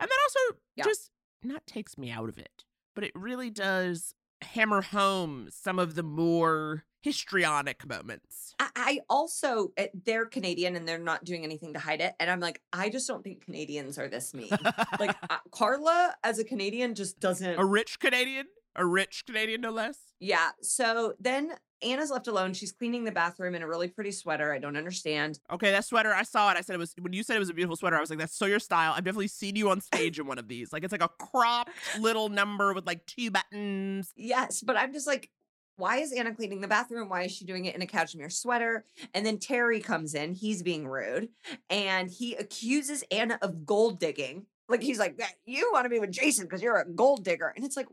and 0.00 0.08
that 0.08 0.18
also 0.24 0.58
Yeah. 0.76 0.84
just 0.84 1.10
not 1.42 1.66
takes 1.66 1.98
me 1.98 2.10
out 2.10 2.28
of 2.28 2.38
it, 2.38 2.64
but 2.94 3.04
it 3.04 3.12
really 3.14 3.50
does 3.50 4.14
hammer 4.42 4.82
home 4.82 5.48
some 5.50 5.78
of 5.78 5.94
the 5.94 6.02
more 6.02 6.84
histrionic 7.02 7.86
moments. 7.86 8.54
I, 8.58 8.68
I 8.76 9.00
also 9.10 9.72
eh, 9.76 9.88
they're 10.04 10.26
Canadian 10.26 10.76
and 10.76 10.86
they're 10.86 10.98
not 10.98 11.24
doing 11.24 11.44
anything 11.44 11.72
to 11.74 11.78
hide 11.78 12.00
it, 12.00 12.14
and 12.20 12.30
I'm 12.30 12.40
like, 12.40 12.60
I 12.72 12.88
just 12.88 13.06
don't 13.08 13.22
think 13.22 13.44
Canadians 13.44 13.98
are 13.98 14.08
this 14.08 14.32
mean. 14.34 14.50
like 14.98 15.16
uh, 15.30 15.38
Carla 15.50 16.14
as 16.22 16.38
a 16.38 16.44
Canadian 16.44 16.94
just 16.94 17.20
doesn't. 17.20 17.58
A 17.58 17.64
rich 17.64 17.98
Canadian, 17.98 18.46
a 18.76 18.86
rich 18.86 19.24
Canadian, 19.26 19.60
no 19.60 19.70
less. 19.70 19.98
Yeah. 20.20 20.50
So 20.60 21.14
then 21.18 21.52
Ana's 21.82 22.10
left 22.10 22.28
alone. 22.28 22.52
She's 22.54 22.72
cleaning 22.72 23.04
the 23.04 23.12
bathroom 23.12 23.54
in 23.54 23.62
a 23.62 23.66
really 23.66 23.88
pretty 23.88 24.12
sweater. 24.12 24.52
I 24.52 24.58
don't 24.58 24.76
understand. 24.76 25.40
Okay, 25.50 25.70
that 25.70 25.84
sweater, 25.84 26.12
I 26.14 26.22
saw 26.22 26.50
it. 26.50 26.56
I 26.56 26.60
said 26.60 26.74
it 26.74 26.78
was 26.78 26.94
when 27.00 27.12
you 27.12 27.22
said 27.22 27.36
it 27.36 27.40
was 27.40 27.50
a 27.50 27.54
beautiful 27.54 27.76
sweater. 27.76 27.96
I 27.96 28.00
was 28.00 28.10
like, 28.10 28.18
that's 28.18 28.36
so 28.36 28.46
your 28.46 28.58
style. 28.58 28.92
I've 28.96 29.04
definitely 29.04 29.28
seen 29.28 29.56
you 29.56 29.70
on 29.70 29.80
stage 29.80 30.18
in 30.18 30.26
one 30.26 30.38
of 30.38 30.48
these. 30.48 30.72
Like 30.72 30.84
it's 30.84 30.92
like 30.92 31.02
a 31.02 31.08
cropped 31.08 31.70
little 31.98 32.28
number 32.28 32.72
with 32.74 32.86
like 32.86 33.04
two 33.06 33.30
buttons. 33.30 34.12
Yes, 34.16 34.62
but 34.62 34.76
I'm 34.76 34.92
just 34.92 35.06
like, 35.06 35.30
why 35.76 35.98
is 35.98 36.12
Ana 36.12 36.34
cleaning 36.34 36.60
the 36.60 36.68
bathroom? 36.68 37.08
Why 37.08 37.22
is 37.22 37.32
she 37.32 37.44
doing 37.44 37.64
it 37.64 37.74
in 37.74 37.82
a 37.82 37.86
cashmere 37.86 38.30
sweater? 38.30 38.84
And 39.14 39.24
then 39.24 39.38
Terry 39.38 39.80
comes 39.80 40.14
in. 40.14 40.34
He's 40.34 40.62
being 40.62 40.86
rude 40.86 41.30
and 41.70 42.10
he 42.10 42.34
accuses 42.34 43.02
Ana 43.10 43.38
of 43.42 43.66
gold 43.66 43.98
digging. 43.98 44.46
Like 44.68 44.82
he's 44.82 44.98
like, 44.98 45.20
you 45.44 45.70
want 45.72 45.84
to 45.84 45.90
be 45.90 45.98
with 45.98 46.12
Jason 46.12 46.44
because 46.44 46.62
you're 46.62 46.78
a 46.78 46.88
gold 46.88 47.24
digger. 47.24 47.52
And 47.56 47.64
it's 47.64 47.76
like, 47.76 47.88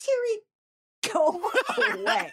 Terry, 0.00 0.42
go 1.12 1.50
away. 1.94 2.32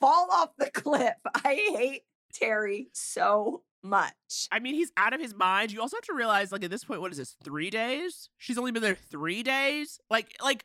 Fall 0.00 0.28
off 0.32 0.50
the 0.58 0.70
cliff. 0.70 1.14
I 1.44 1.54
hate 1.76 2.02
Terry 2.32 2.88
so 2.92 3.62
much. 3.82 4.48
I 4.50 4.58
mean, 4.60 4.74
he's 4.74 4.92
out 4.96 5.12
of 5.12 5.20
his 5.20 5.34
mind. 5.34 5.72
You 5.72 5.80
also 5.80 5.96
have 5.96 6.04
to 6.04 6.14
realize, 6.14 6.52
like, 6.52 6.64
at 6.64 6.70
this 6.70 6.84
point, 6.84 7.00
what 7.00 7.12
is 7.12 7.18
this? 7.18 7.36
Three 7.42 7.70
days? 7.70 8.28
She's 8.38 8.58
only 8.58 8.72
been 8.72 8.82
there 8.82 8.94
three 8.94 9.42
days. 9.42 9.98
Like, 10.10 10.34
like 10.42 10.64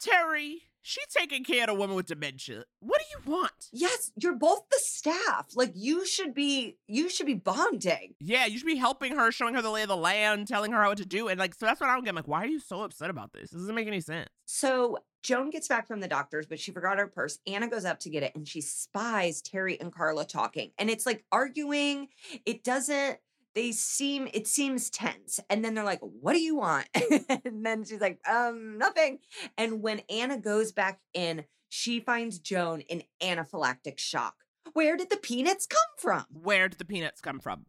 Terry, 0.00 0.62
she's 0.82 1.06
taking 1.08 1.42
care 1.42 1.64
of 1.64 1.70
a 1.70 1.74
woman 1.74 1.96
with 1.96 2.06
dementia. 2.06 2.64
What 2.80 3.00
do 3.00 3.04
you 3.10 3.32
want? 3.32 3.68
Yes, 3.72 4.12
you're 4.16 4.36
both 4.36 4.68
the 4.70 4.78
staff. 4.78 5.48
Like 5.54 5.72
you 5.74 6.06
should 6.06 6.34
be 6.34 6.78
you 6.86 7.08
should 7.08 7.26
be 7.26 7.34
bonding. 7.34 8.14
Yeah, 8.20 8.46
you 8.46 8.58
should 8.58 8.66
be 8.66 8.76
helping 8.76 9.16
her, 9.16 9.32
showing 9.32 9.54
her 9.54 9.62
the 9.62 9.70
lay 9.70 9.82
of 9.82 9.88
the 9.88 9.96
land, 9.96 10.48
telling 10.48 10.72
her 10.72 10.86
what 10.86 10.98
to 10.98 11.06
do, 11.06 11.28
and 11.28 11.38
like, 11.38 11.54
so 11.54 11.66
that's 11.66 11.80
what 11.80 11.90
I 11.90 11.94
don't 11.94 12.04
get. 12.04 12.10
I'm 12.10 12.16
like, 12.16 12.28
why 12.28 12.42
are 12.42 12.46
you 12.46 12.60
so 12.60 12.82
upset 12.82 13.10
about 13.10 13.32
this? 13.32 13.50
This 13.50 13.60
doesn't 13.60 13.74
make 13.74 13.88
any 13.88 14.00
sense. 14.00 14.28
So 14.44 14.98
Joan 15.26 15.50
gets 15.50 15.66
back 15.66 15.88
from 15.88 15.98
the 15.98 16.06
doctor's, 16.06 16.46
but 16.46 16.60
she 16.60 16.70
forgot 16.70 16.98
her 16.98 17.08
purse. 17.08 17.40
Ana 17.48 17.66
goes 17.66 17.84
up 17.84 17.98
to 18.00 18.10
get 18.10 18.22
it 18.22 18.36
and 18.36 18.46
she 18.46 18.60
spies 18.60 19.42
Terry 19.42 19.78
and 19.80 19.92
Carla 19.92 20.24
talking. 20.24 20.70
And 20.78 20.88
it's 20.88 21.04
like 21.04 21.24
arguing. 21.32 22.06
It 22.44 22.62
doesn't, 22.62 23.18
they 23.56 23.72
seem, 23.72 24.28
it 24.32 24.46
seems 24.46 24.88
tense. 24.88 25.40
And 25.50 25.64
then 25.64 25.74
they're 25.74 25.82
like, 25.82 25.98
what 25.98 26.34
do 26.34 26.38
you 26.38 26.54
want? 26.54 26.86
and 27.44 27.66
then 27.66 27.82
she's 27.82 28.00
like, 28.00 28.20
um, 28.28 28.78
nothing. 28.78 29.18
And 29.58 29.82
when 29.82 30.02
Ana 30.08 30.38
goes 30.38 30.70
back 30.70 31.00
in, 31.12 31.44
she 31.68 31.98
finds 31.98 32.38
Joan 32.38 32.82
in 32.82 33.02
anaphylactic 33.20 33.98
shock. 33.98 34.36
Where 34.74 34.96
did 34.96 35.10
the 35.10 35.16
peanuts 35.16 35.66
come 35.66 35.80
from? 35.98 36.24
Where 36.30 36.68
did 36.68 36.78
the 36.78 36.84
peanuts 36.84 37.20
come 37.20 37.40
from? 37.40 37.66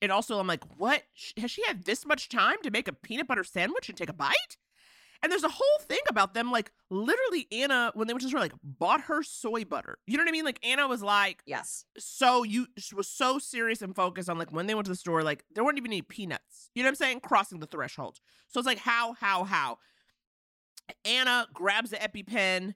And 0.00 0.10
also, 0.10 0.40
I'm 0.40 0.46
like, 0.46 0.64
what? 0.78 1.02
Has 1.36 1.50
she 1.50 1.62
had 1.66 1.84
this 1.84 2.06
much 2.06 2.30
time 2.30 2.56
to 2.62 2.70
make 2.70 2.88
a 2.88 2.94
peanut 2.94 3.26
butter 3.26 3.44
sandwich 3.44 3.90
and 3.90 3.98
take 3.98 4.08
a 4.08 4.14
bite? 4.14 4.56
And 5.26 5.32
there's 5.32 5.42
a 5.42 5.48
whole 5.48 5.78
thing 5.80 5.98
about 6.08 6.34
them, 6.34 6.52
like 6.52 6.70
literally 6.88 7.48
Ana, 7.50 7.90
when 7.94 8.06
they 8.06 8.14
went 8.14 8.20
to 8.20 8.26
the 8.26 8.30
store, 8.30 8.38
like 8.38 8.52
bought 8.62 9.00
her 9.00 9.24
soy 9.24 9.64
butter. 9.64 9.98
You 10.06 10.16
know 10.16 10.22
what 10.22 10.28
I 10.28 10.30
mean? 10.30 10.44
Like 10.44 10.64
Ana 10.64 10.86
was 10.86 11.02
like, 11.02 11.42
Yes. 11.46 11.84
so 11.98 12.44
you 12.44 12.68
she 12.78 12.94
was 12.94 13.08
so 13.08 13.40
serious 13.40 13.82
and 13.82 13.92
focused 13.92 14.30
on 14.30 14.38
like 14.38 14.52
when 14.52 14.68
they 14.68 14.76
went 14.76 14.84
to 14.84 14.92
the 14.92 14.96
store, 14.96 15.24
like 15.24 15.42
there 15.52 15.64
weren't 15.64 15.78
even 15.78 15.90
any 15.90 16.00
peanuts. 16.00 16.70
You 16.76 16.84
know 16.84 16.86
what 16.86 16.90
I'm 16.92 16.94
saying? 16.94 17.20
Crossing 17.22 17.58
the 17.58 17.66
threshold. 17.66 18.20
So 18.46 18.60
it's 18.60 18.68
like 18.68 18.78
how, 18.78 19.14
how, 19.14 19.42
how. 19.42 19.78
Ana 21.04 21.48
grabs 21.52 21.90
the 21.90 21.96
EpiPen, 21.96 22.74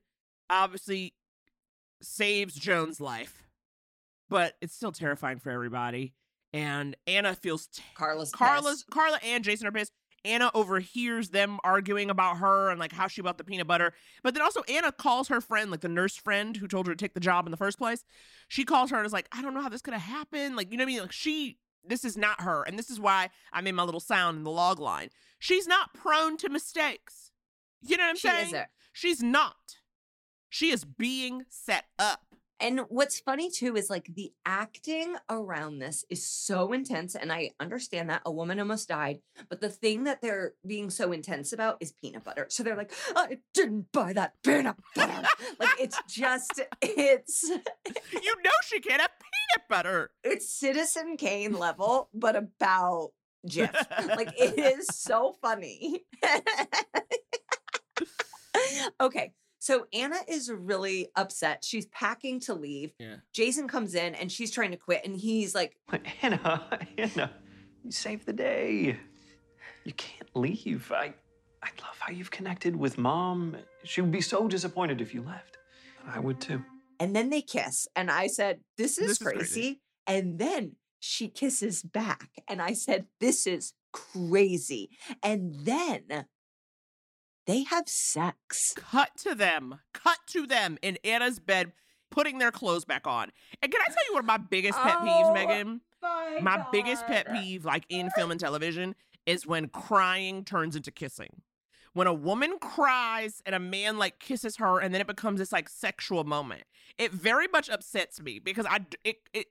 obviously 0.50 1.14
saves 2.02 2.56
Joan's 2.56 3.00
life, 3.00 3.44
but 4.28 4.54
it's 4.60 4.74
still 4.74 4.90
terrifying 4.90 5.38
for 5.38 5.50
everybody. 5.50 6.14
And 6.52 6.96
Ana 7.06 7.36
feels 7.36 7.68
t- 7.68 7.84
Carla's 7.94 8.32
Carla's 8.32 8.84
Carla 8.90 9.20
and 9.24 9.44
Jason 9.44 9.68
are 9.68 9.72
pissed. 9.72 9.92
Ana 10.24 10.50
overhears 10.54 11.30
them 11.30 11.58
arguing 11.64 12.10
about 12.10 12.38
her 12.38 12.70
and 12.70 12.78
like 12.78 12.92
how 12.92 13.06
she 13.08 13.22
bought 13.22 13.38
the 13.38 13.44
peanut 13.44 13.66
butter. 13.66 13.94
But 14.22 14.34
then 14.34 14.42
also 14.42 14.62
Ana 14.68 14.92
calls 14.92 15.28
her 15.28 15.40
friend, 15.40 15.70
like 15.70 15.80
the 15.80 15.88
nurse 15.88 16.16
friend 16.16 16.56
who 16.56 16.68
told 16.68 16.86
her 16.86 16.94
to 16.94 16.96
take 16.96 17.14
the 17.14 17.20
job 17.20 17.46
in 17.46 17.50
the 17.50 17.56
first 17.56 17.78
place. 17.78 18.04
She 18.48 18.64
calls 18.64 18.90
her 18.90 18.96
and 18.96 19.06
is 19.06 19.12
like, 19.12 19.28
I 19.32 19.42
don't 19.42 19.54
know 19.54 19.62
how 19.62 19.68
this 19.68 19.82
could 19.82 19.94
have 19.94 20.02
happened. 20.02 20.56
Like, 20.56 20.70
you 20.70 20.76
know 20.76 20.84
what 20.84 20.90
I 20.90 20.92
mean? 20.92 21.00
Like 21.02 21.12
she 21.12 21.58
this 21.84 22.04
is 22.04 22.16
not 22.16 22.42
her. 22.42 22.62
And 22.62 22.78
this 22.78 22.90
is 22.90 23.00
why 23.00 23.30
I 23.52 23.60
made 23.60 23.72
my 23.72 23.82
little 23.82 24.00
sound 24.00 24.38
in 24.38 24.44
the 24.44 24.50
log 24.50 24.78
line. 24.78 25.08
She's 25.38 25.66
not 25.66 25.94
prone 25.94 26.36
to 26.38 26.48
mistakes. 26.50 27.32
You 27.82 27.96
know 27.96 28.04
what 28.04 28.10
I'm 28.10 28.16
She 28.16 28.28
saying? 28.28 28.46
isn't. 28.48 28.66
She's 28.92 29.22
not. 29.22 29.76
She 30.50 30.70
is 30.70 30.84
being 30.84 31.44
set 31.48 31.86
up. 31.98 32.29
And 32.60 32.80
what's 32.88 33.20
funny 33.20 33.50
too 33.50 33.76
is 33.76 33.88
like 33.88 34.10
the 34.14 34.32
acting 34.44 35.16
around 35.30 35.78
this 35.78 36.04
is 36.10 36.26
so 36.26 36.72
intense. 36.72 37.14
And 37.14 37.32
I 37.32 37.52
understand 37.58 38.10
that 38.10 38.22
a 38.26 38.30
woman 38.30 38.60
almost 38.60 38.88
died. 38.88 39.20
But 39.48 39.60
the 39.60 39.70
thing 39.70 40.04
that 40.04 40.20
they're 40.20 40.52
being 40.66 40.90
so 40.90 41.12
intense 41.12 41.52
about 41.52 41.78
is 41.80 41.92
peanut 41.92 42.24
butter. 42.24 42.46
So 42.50 42.62
they're 42.62 42.76
like, 42.76 42.92
I 43.16 43.38
didn't 43.54 43.90
buy 43.92 44.12
that 44.12 44.34
peanut 44.44 44.76
butter. 44.94 45.26
like 45.58 45.70
it's 45.80 45.98
just, 46.08 46.60
it's, 46.82 47.44
You 47.48 48.34
know 48.44 48.50
she 48.64 48.80
can't 48.80 49.00
have 49.00 49.10
peanut 49.10 49.68
butter. 49.68 50.10
it's 50.22 50.50
Citizen 50.52 51.16
Kane 51.16 51.54
level, 51.54 52.10
but 52.12 52.36
about 52.36 53.10
Jif. 53.48 53.72
like 54.16 54.32
it 54.38 54.58
is 54.58 54.86
so 54.92 55.36
funny. 55.40 56.04
okay. 59.00 59.32
So 59.60 59.86
Ana 59.92 60.16
is 60.26 60.50
really 60.50 61.08
upset. 61.16 61.64
She's 61.64 61.86
packing 61.86 62.40
to 62.40 62.54
leave. 62.54 62.92
Yeah. 62.98 63.16
Jason 63.32 63.68
comes 63.68 63.94
in 63.94 64.14
and 64.14 64.32
she's 64.32 64.50
trying 64.50 64.70
to 64.72 64.76
quit, 64.78 65.02
and 65.04 65.14
he's 65.14 65.54
like, 65.54 65.76
Ana, 66.22 66.78
Ana, 66.98 67.30
you 67.84 67.92
saved 67.92 68.26
the 68.26 68.32
day. 68.32 68.98
You 69.84 69.92
can't 69.92 70.34
leave. 70.34 70.90
I, 70.90 71.14
I 71.62 71.68
love 71.82 71.98
how 71.98 72.10
you've 72.12 72.30
connected 72.30 72.74
with 72.74 72.96
mom. 72.98 73.56
She 73.84 74.00
would 74.00 74.10
be 74.10 74.20
so 74.22 74.48
disappointed 74.48 75.00
if 75.00 75.14
you 75.14 75.22
left. 75.22 75.58
I 76.06 76.18
would 76.18 76.40
too. 76.40 76.64
And 76.98 77.14
then 77.14 77.28
they 77.30 77.42
kiss. 77.42 77.86
And 77.94 78.10
I 78.10 78.26
said, 78.26 78.60
This 78.78 78.98
is, 78.98 79.08
This 79.08 79.10
is 79.12 79.18
crazy. 79.18 79.38
crazy. 79.38 79.80
And 80.06 80.38
then 80.38 80.76
she 81.00 81.28
kisses 81.28 81.82
back. 81.82 82.30
And 82.48 82.60
I 82.62 82.72
said, 82.72 83.06
This 83.20 83.46
is 83.46 83.74
crazy. 83.92 84.90
And 85.22 85.54
then 85.64 86.24
they 87.46 87.64
have 87.64 87.88
sex. 87.88 88.74
Cut 88.76 89.10
to 89.18 89.34
them. 89.34 89.80
Cut 89.92 90.18
to 90.28 90.46
them 90.46 90.78
in 90.82 90.98
Ana's 91.04 91.38
bed, 91.38 91.72
putting 92.10 92.38
their 92.38 92.50
clothes 92.52 92.84
back 92.84 93.06
on. 93.06 93.30
And 93.62 93.72
can 93.72 93.80
I 93.80 93.92
tell 93.92 94.04
you 94.06 94.12
one 94.14 94.20
of 94.20 94.26
my 94.26 94.36
biggest 94.38 94.78
pet 94.78 94.98
peeves, 94.98 95.30
Oh, 95.30 95.32
Megan? 95.34 95.80
My, 96.02 96.38
My 96.42 96.66
biggest 96.72 97.06
pet 97.06 97.30
peeve, 97.32 97.64
like 97.64 97.84
in 97.88 98.10
film 98.10 98.30
and 98.30 98.40
television, 98.40 98.94
is 99.26 99.46
when 99.46 99.68
crying 99.68 100.44
turns 100.44 100.76
into 100.76 100.90
kissing. 100.90 101.42
When 101.92 102.06
a 102.06 102.14
woman 102.14 102.58
cries 102.60 103.42
and 103.44 103.54
a 103.54 103.58
man 103.58 103.98
like 103.98 104.20
kisses 104.20 104.56
her, 104.56 104.78
and 104.78 104.94
then 104.94 105.00
it 105.00 105.06
becomes 105.08 105.40
this 105.40 105.52
like 105.52 105.68
sexual 105.68 106.22
moment. 106.24 106.62
It 106.98 107.12
very 107.12 107.48
much 107.48 107.68
upsets 107.68 108.20
me 108.22 108.38
because 108.38 108.64
I 108.64 108.86
it 109.02 109.16
it 109.34 109.46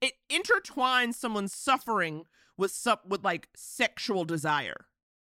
it 0.00 0.12
intertwines 0.30 1.14
someone's 1.14 1.54
suffering 1.54 2.24
with 2.58 2.72
some 2.72 2.98
with 3.06 3.24
like 3.24 3.48
sexual 3.56 4.24
desire. 4.26 4.86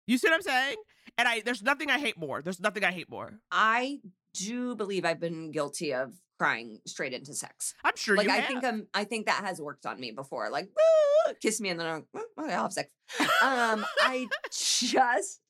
You 0.08 0.18
see 0.18 0.28
what 0.28 0.34
I'm 0.34 0.42
saying? 0.42 0.76
And 1.20 1.28
I 1.28 1.42
there's 1.42 1.62
nothing 1.62 1.90
I 1.90 1.98
hate 1.98 2.16
more. 2.16 2.40
There's 2.40 2.60
nothing 2.60 2.82
I 2.82 2.92
hate 2.92 3.10
more. 3.10 3.34
I 3.52 4.00
do 4.32 4.74
believe 4.74 5.04
I've 5.04 5.20
been 5.20 5.50
guilty 5.50 5.92
of 5.92 6.14
crying 6.38 6.80
straight 6.86 7.12
into 7.12 7.34
sex. 7.34 7.74
I'm 7.84 7.94
sure 7.94 8.16
like 8.16 8.26
you 8.26 8.32
I 8.32 8.36
have. 8.36 8.48
think 8.48 8.64
I'm 8.64 8.86
I 8.94 9.04
think 9.04 9.26
that 9.26 9.44
has 9.44 9.60
worked 9.60 9.84
on 9.84 10.00
me 10.00 10.12
before. 10.12 10.48
Like 10.48 10.70
kiss 11.42 11.60
me 11.60 11.68
and 11.68 11.78
then 11.78 11.86
I'm 11.86 12.06
like, 12.14 12.24
"Oh, 12.38 12.44
okay, 12.44 12.54
I'll 12.54 12.62
have 12.62 12.72
sex. 12.72 12.88
Um 13.42 13.84
I 14.00 14.28
just 14.50 15.40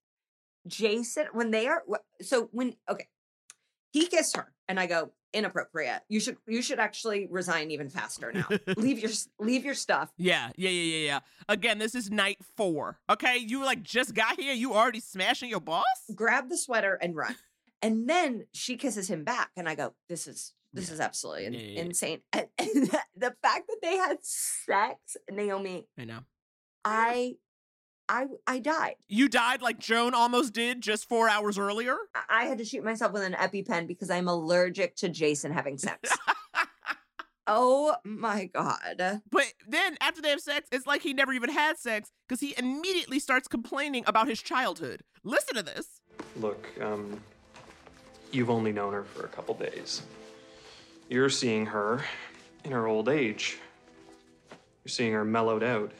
Jason 0.66 1.26
when 1.34 1.52
they 1.52 1.68
are 1.68 1.84
so 2.20 2.48
when 2.50 2.74
okay 2.88 3.06
he 3.92 4.06
kissed 4.06 4.36
her 4.36 4.52
and 4.68 4.80
I 4.80 4.86
go 4.86 5.12
inappropriate. 5.32 6.02
You 6.08 6.20
should 6.20 6.36
you 6.46 6.62
should 6.62 6.78
actually 6.78 7.26
resign 7.30 7.70
even 7.70 7.88
faster 7.88 8.32
now. 8.32 8.46
leave 8.76 8.98
your 8.98 9.10
leave 9.38 9.64
your 9.64 9.74
stuff. 9.74 10.12
Yeah, 10.16 10.50
yeah, 10.56 10.70
yeah, 10.70 10.96
yeah, 10.96 11.06
yeah. 11.06 11.20
Again, 11.48 11.78
this 11.78 11.94
is 11.94 12.10
night 12.10 12.38
four. 12.56 12.98
Okay, 13.08 13.38
you 13.38 13.64
like 13.64 13.82
just 13.82 14.14
got 14.14 14.40
here. 14.40 14.52
You 14.54 14.74
already 14.74 15.00
smashing 15.00 15.48
your 15.50 15.60
boss. 15.60 15.84
Grab 16.14 16.48
the 16.48 16.56
sweater 16.56 16.98
and 17.00 17.14
run. 17.14 17.36
And 17.82 18.08
then 18.08 18.46
she 18.52 18.76
kisses 18.76 19.08
him 19.08 19.24
back 19.24 19.50
and 19.56 19.68
I 19.68 19.74
go 19.74 19.94
this 20.08 20.26
is 20.26 20.52
this 20.72 20.90
is 20.90 21.00
absolutely 21.00 21.46
in- 21.46 21.52
Yeah, 21.54 21.60
yeah, 21.60 21.66
yeah. 21.74 21.80
insane. 21.82 22.20
And, 22.32 22.46
and 22.58 22.90
the 23.16 23.34
fact 23.42 23.66
that 23.68 23.78
they 23.82 23.96
had 23.96 24.18
sex, 24.22 25.16
Naomi, 25.30 25.86
I 25.98 26.04
know. 26.04 26.20
I 26.84 27.34
I 28.10 28.26
I 28.46 28.58
died. 28.58 28.96
You 29.08 29.28
died 29.28 29.62
like 29.62 29.78
Joan 29.78 30.14
almost 30.14 30.52
did 30.52 30.80
just 30.80 31.08
four 31.08 31.28
hours 31.28 31.58
earlier. 31.58 31.96
I- 32.14 32.40
I 32.40 32.44
had 32.46 32.58
to 32.58 32.64
shoot 32.64 32.82
myself 32.84 33.12
with 33.12 33.22
an 33.22 33.34
EpiPen 33.34 33.86
because 33.86 34.10
I'm 34.10 34.26
allergic 34.26 34.96
to 34.96 35.08
Jason 35.08 35.52
having 35.52 35.78
sex. 35.78 36.10
oh 37.46 37.94
my 38.04 38.46
god. 38.46 39.20
But 39.30 39.52
then 39.68 39.96
after 40.00 40.20
they 40.20 40.30
have 40.30 40.40
sex, 40.40 40.68
it's 40.72 40.86
like 40.86 41.02
he 41.02 41.12
never 41.14 41.32
even 41.32 41.50
had 41.50 41.78
sex 41.78 42.10
because 42.28 42.40
he 42.40 42.54
immediately 42.58 43.20
starts 43.20 43.46
complaining 43.46 44.02
about 44.08 44.26
his 44.28 44.42
childhood. 44.42 45.02
Listen 45.22 45.54
to 45.54 45.62
this. 45.62 46.00
Look, 46.36 46.66
um, 46.80 47.20
you've 48.32 48.50
only 48.50 48.72
known 48.72 48.92
her 48.92 49.04
for 49.04 49.24
a 49.24 49.28
couple 49.28 49.54
days. 49.54 50.02
You're 51.08 51.30
seeing 51.30 51.66
her 51.66 52.04
in 52.64 52.72
her 52.72 52.86
old 52.88 53.08
age. 53.08 53.58
You're 54.84 54.90
seeing 54.90 55.12
her 55.12 55.24
mellowed 55.24 55.62
out. 55.62 55.92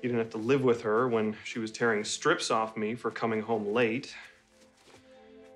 You 0.00 0.08
didn't 0.08 0.18
have 0.18 0.30
to 0.30 0.38
live 0.38 0.62
with 0.62 0.82
her 0.82 1.08
when 1.08 1.36
she 1.42 1.58
was 1.58 1.72
tearing 1.72 2.04
strips 2.04 2.52
off 2.52 2.76
me 2.76 2.94
for 2.94 3.10
coming 3.10 3.40
home 3.40 3.72
late, 3.72 4.14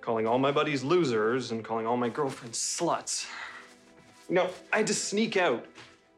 calling 0.00 0.26
all 0.26 0.38
my 0.38 0.50
buddies 0.50 0.82
losers, 0.82 1.52
and 1.52 1.64
calling 1.64 1.86
all 1.86 1.96
my 1.96 2.08
girlfriends 2.08 2.58
sluts. 2.58 3.26
You 4.28 4.34
know, 4.34 4.50
I 4.72 4.78
had 4.78 4.86
to 4.88 4.94
sneak 4.94 5.36
out 5.36 5.64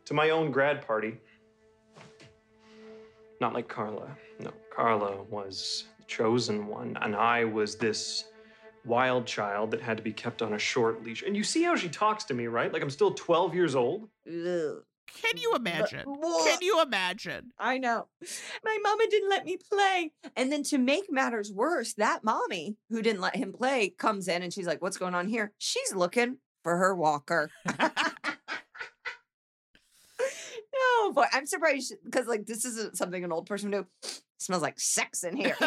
to 0.07 0.15
my 0.15 0.31
own 0.31 0.51
grad 0.51 0.87
party. 0.87 1.19
Not 3.41 3.53
like 3.53 3.69
Carla. 3.69 4.09
No, 4.41 4.53
Carla 4.75 5.23
was 5.25 5.85
the 5.99 6.05
chosen 6.05 6.67
one, 6.67 6.97
and 7.03 7.15
I 7.15 7.45
was 7.45 7.77
this 7.77 8.25
wild 8.87 9.27
child 9.27 9.71
that 9.71 9.83
had 9.83 9.99
to 9.99 10.03
be 10.03 10.13
kept 10.13 10.41
on 10.41 10.55
a 10.55 10.59
short 10.59 11.03
leash. 11.05 11.23
And 11.23 11.37
you 11.37 11.45
see 11.45 11.63
how 11.63 11.77
she 11.77 11.89
talks 11.91 12.25
to 12.25 12.35
me, 12.35 12.47
right? 12.47 12.73
Like 12.73 12.83
I'm 12.83 12.91
still 12.91 13.13
12 13.13 13.55
years 13.55 13.75
old. 13.75 14.09
Ugh. 14.27 14.83
Can 15.07 15.37
you 15.41 15.55
imagine? 15.55 16.03
Wha- 16.07 16.45
Can 16.45 16.59
you 16.63 16.83
imagine? 16.83 17.53
I 17.59 17.79
know. 17.79 18.09
My 18.65 18.79
mama 18.83 19.05
didn't 19.11 19.31
let 19.31 19.45
me 19.45 19.59
play. 19.71 20.13
And 20.37 20.51
then 20.51 20.63
to 20.65 20.79
make 20.79 21.05
matters 21.11 21.53
worse, 21.53 21.95
that 21.95 22.25
mommy 22.25 22.77
who 22.91 23.03
didn't 23.03 23.21
let 23.21 23.37
him 23.37 23.53
play 23.53 23.91
comes 23.91 24.29
in 24.29 24.43
and 24.43 24.53
she's 24.53 24.67
like, 24.67 24.83
What's 24.83 24.97
going 24.99 25.15
on 25.15 25.29
here? 25.29 25.53
She's 25.59 25.95
looking 25.95 26.39
for 26.63 26.77
her 26.77 26.95
walker. 26.95 27.51
no, 27.69 27.91
but 31.15 31.29
I'm 31.33 31.47
surprised 31.47 31.95
because, 32.05 32.27
like, 32.27 32.47
this 32.47 32.65
isn't 32.65 32.97
something 32.97 33.23
an 33.25 33.33
old 33.33 33.47
person 33.47 33.71
would 33.71 33.87
do. 34.03 34.09
smells 34.39 34.63
like 34.63 34.81
sex 34.81 35.25
in 35.25 35.37
here. 35.37 35.57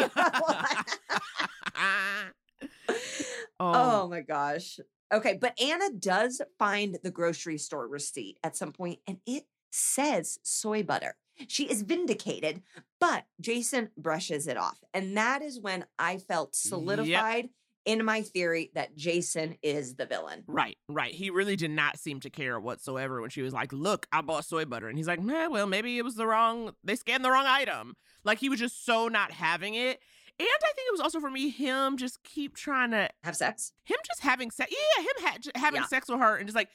Oh. 3.60 4.02
oh 4.04 4.08
my 4.08 4.20
gosh. 4.20 4.78
Okay, 5.12 5.38
but 5.40 5.58
Ana 5.60 5.90
does 5.98 6.42
find 6.58 6.98
the 7.02 7.10
grocery 7.10 7.58
store 7.58 7.88
receipt 7.88 8.38
at 8.44 8.56
some 8.56 8.72
point 8.72 9.00
and 9.06 9.18
it 9.26 9.44
says 9.70 10.38
soy 10.42 10.82
butter. 10.82 11.16
She 11.46 11.70
is 11.70 11.82
vindicated, 11.82 12.62
but 12.98 13.24
Jason 13.40 13.90
brushes 13.96 14.48
it 14.48 14.56
off. 14.56 14.78
And 14.92 15.16
that 15.16 15.40
is 15.40 15.60
when 15.60 15.84
I 15.98 16.18
felt 16.18 16.54
solidified 16.54 17.50
in 17.84 18.04
my 18.04 18.22
theory 18.22 18.70
that 18.74 18.96
Jason 18.96 19.56
is 19.62 19.94
the 19.94 20.04
villain. 20.04 20.44
Right, 20.46 20.76
right. 20.88 21.14
He 21.14 21.30
really 21.30 21.56
did 21.56 21.70
not 21.70 21.98
seem 21.98 22.20
to 22.20 22.28
care 22.28 22.58
whatsoever 22.60 23.20
when 23.20 23.30
she 23.30 23.40
was 23.40 23.54
like, 23.54 23.72
"Look, 23.72 24.06
I 24.12 24.20
bought 24.20 24.44
soy 24.44 24.64
butter," 24.64 24.88
and 24.88 24.98
he's 24.98 25.06
like, 25.06 25.22
"Nah, 25.22 25.48
well, 25.48 25.66
maybe 25.66 25.96
it 25.96 26.04
was 26.04 26.16
the 26.16 26.26
wrong. 26.26 26.74
They 26.84 26.96
scanned 26.96 27.24
the 27.24 27.30
wrong 27.30 27.46
item." 27.46 27.94
Like 28.24 28.38
he 28.38 28.48
was 28.48 28.58
just 28.58 28.84
so 28.84 29.08
not 29.08 29.32
having 29.32 29.74
it. 29.74 30.00
And 30.40 30.46
I 30.48 30.72
think 30.74 30.86
it 30.88 30.92
was 30.92 31.00
also 31.00 31.20
for 31.20 31.30
me 31.30 31.50
him 31.50 31.96
just 31.96 32.22
keep 32.22 32.54
trying 32.56 32.92
to 32.92 33.08
Have 33.24 33.36
sex? 33.36 33.72
him 33.84 33.96
just 34.06 34.20
having 34.20 34.50
sex. 34.50 34.72
Yeah, 34.72 35.02
him 35.02 35.12
ha- 35.20 35.50
having 35.60 35.80
Yeah. 35.80 35.86
sex 35.86 36.08
with 36.08 36.20
her 36.20 36.36
and 36.36 36.46
just 36.46 36.54
like, 36.56 36.68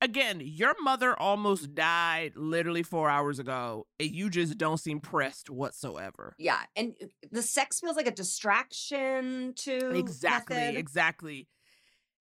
again, 0.00 0.40
your 0.42 0.74
mother 0.82 1.14
almost 1.18 1.74
died 1.74 2.32
literally 2.34 2.82
four 2.82 3.10
hours 3.10 3.38
ago, 3.38 3.86
and 3.98 4.10
you 4.10 4.30
just 4.30 4.56
don't 4.56 4.78
seem 4.78 5.00
pressed 5.00 5.50
whatsoever. 5.50 6.34
Yeah. 6.38 6.60
And 6.74 6.94
uh, 7.02 7.06
the 7.30 7.42
sex 7.42 7.80
feels 7.80 7.96
like 7.96 8.06
a 8.06 8.10
distraction 8.10 9.52
to 9.56 9.90
Exactly, 9.96 10.56
method. 10.56 10.76
exactly. 10.76 11.48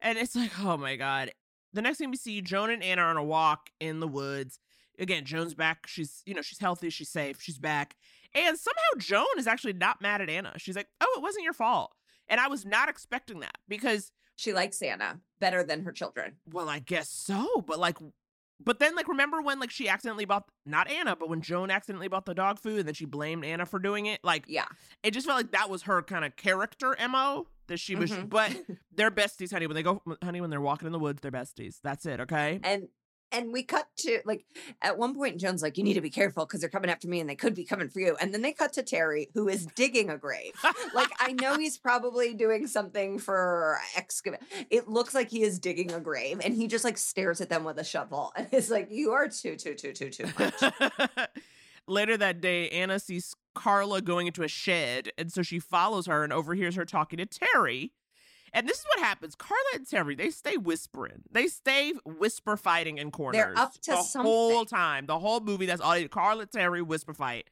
And 0.02 0.18
it's 0.18 0.36
like, 0.36 0.52
oh 0.60 0.78
my 0.78 0.96
god. 0.96 1.32
The 1.74 1.82
next 1.82 2.00
thing 2.00 2.10
we 2.10 2.18
see, 2.18 2.42
Joan 2.42 2.72
and 2.72 2.84
Ana 2.84 3.04
are 3.04 3.10
on 3.10 3.18
a 3.18 3.24
walk 3.24 3.70
in 3.80 4.00
the 4.00 4.08
woods. 4.08 4.60
Again, 4.98 5.24
Joan's 5.24 5.54
back. 5.54 5.86
She's, 5.88 6.24
you 6.26 6.34
know, 6.34 6.42
she's 6.42 6.60
healthy. 6.60 6.90
She's 6.90 7.10
safe. 7.10 7.42
She's 7.42 7.58
back. 7.60 7.96
And 8.36 8.58
somehow 8.58 9.00
Joan 9.00 9.26
is 9.38 9.48
actually 9.48 9.74
not 9.74 10.02
mad 10.02 10.22
at 10.22 10.30
Ana. 10.30 10.54
She's 10.58 10.76
like, 10.76 10.88
oh, 11.02 11.14
it 11.18 11.22
wasn't 11.22 11.44
your 11.44 11.54
fault. 11.54 11.92
And 12.28 12.40
I 12.40 12.48
was 12.48 12.66
not 12.66 12.90
expecting 12.90 13.40
that 13.40 13.58
because, 13.68 14.12
She 14.36 14.54
likes 14.54 14.82
Ana 14.82 15.20
better 15.40 15.64
than 15.64 15.84
her 15.84 15.92
children. 15.92 16.36
well, 16.52 16.70
I 16.70 16.80
guess 16.80 17.10
so. 17.10 17.64
But 17.66 17.80
like, 17.80 17.98
but 18.64 18.78
then 18.80 18.96
like, 18.96 19.08
remember 19.08 19.42
when 19.42 19.60
like 19.60 19.72
she 19.72 19.88
accidentally 19.90 20.26
bought 20.26 20.44
not 20.66 20.90
Ana, 20.92 21.16
but 21.16 21.30
when 21.30 21.42
Joan 21.42 21.72
accidentally 21.72 22.08
bought 22.10 22.26
the 22.26 22.34
dog 22.36 22.60
food 22.60 22.80
and 22.80 22.88
then 22.88 22.94
she 22.94 23.06
blamed 23.06 23.44
Ana 23.46 23.66
for 23.66 23.80
doing 23.80 24.06
it. 24.06 24.20
Like, 24.24 24.46
Yeah. 24.48 24.66
it 25.02 25.12
just 25.12 25.26
felt 25.26 25.38
like 25.38 25.52
that 25.52 25.70
was 25.70 25.84
her 25.84 26.02
kind 26.04 26.24
of 26.26 26.36
character 26.36 26.96
mo 27.10 27.48
that 27.68 27.80
she 27.80 27.96
was. 27.96 28.12
Mhm. 28.12 28.30
But 28.30 28.52
they're 28.96 29.12
besties, 29.12 29.52
honey. 29.52 29.66
When 29.68 29.76
they 29.76 29.84
go, 29.84 30.02
honey, 30.24 30.42
when 30.42 30.50
they're 30.50 30.62
walking 30.62 30.86
in 30.88 30.92
the 30.92 31.00
woods, 31.00 31.22
they're 31.22 31.32
besties. 31.32 31.78
That's 31.84 32.06
it. 32.06 32.20
Okay. 32.20 32.60
And 32.64 32.90
and 33.32 33.52
we 33.52 33.64
cut 33.64 33.88
to 33.98 34.20
like 34.26 34.46
at 34.82 34.98
one 34.98 35.16
point 35.16 35.40
Joan's 35.40 35.62
like, 35.62 35.78
you 35.78 35.84
need 35.84 35.94
to 35.94 36.02
be 36.02 36.10
careful 36.10 36.46
because 36.46 36.62
they're 36.62 36.70
coming 36.70 36.90
after 36.90 37.08
me 37.08 37.20
and 37.20 37.30
they 37.30 37.36
could 37.36 37.56
be 37.56 37.64
coming 37.64 37.90
for 37.90 38.00
you. 38.00 38.16
And 38.20 38.34
then 38.34 38.42
they 38.42 38.54
cut 38.54 38.74
to 38.74 38.84
Terry, 38.84 39.30
who 39.34 39.48
is 39.48 39.66
digging 39.76 40.10
a 40.10 40.18
grave. 40.18 40.54
like 40.94 41.10
I 41.20 41.34
know 41.34 41.58
he's 41.58 41.78
probably 41.78 42.34
doing 42.34 42.68
something 42.68 43.20
for 43.20 43.80
excavate. 43.96 44.42
It 44.70 44.88
looks 44.88 45.14
like 45.14 45.30
he 45.30 45.44
is 45.44 45.60
digging 45.60 45.92
a 45.92 46.00
grave, 46.00 46.42
and 46.44 46.54
he 46.54 46.68
just 46.68 46.84
like 46.84 46.98
stares 46.98 47.42
at 47.42 47.50
them 47.50 47.64
with 47.64 47.78
a 47.78 47.84
shovel 47.84 48.32
and 48.36 48.48
is 48.52 48.70
like, 48.70 48.88
"You 48.92 49.12
are 49.12 49.28
too, 49.28 49.56
too, 49.56 49.76
too, 49.76 49.94
too, 49.94 50.10
too 50.10 50.28
much." 50.38 50.54
Later 51.88 52.18
that 52.18 52.40
day, 52.40 52.70
Ana 52.70 53.00
sees 53.00 53.34
Carla 53.56 54.02
going 54.02 54.28
into 54.28 54.44
a 54.44 54.48
shed, 54.48 55.10
and 55.18 55.32
so 55.32 55.42
she 55.42 55.60
follows 55.60 56.06
her 56.06 56.24
and 56.24 56.32
overhears 56.32 56.76
her 56.76 56.86
talking 56.86 57.18
to 57.18 57.26
Terry. 57.26 57.94
And 58.54 58.68
this 58.68 58.80
is 58.80 58.86
what 58.96 59.00
happens. 59.06 59.36
Carla 59.36 59.64
and 59.76 59.88
Terry, 59.88 60.16
they 60.16 60.30
stay 60.30 60.58
whispering. 60.58 61.24
They 61.32 61.48
stay 61.48 61.94
whisper 62.06 62.58
fighting 62.58 62.98
in 62.98 63.12
corners. 63.12 63.58
up 63.58 63.74
to 63.82 63.92
the 63.92 64.22
whole 64.22 64.66
time. 64.66 65.06
The 65.06 65.20
whole 65.20 65.40
movie, 65.40 65.66
that's 65.66 65.82
all 65.82 66.08
Carla 66.08 66.42
and 66.42 66.52
Terry 66.52 66.82
whisper 66.82 67.14
fight. 67.14 67.50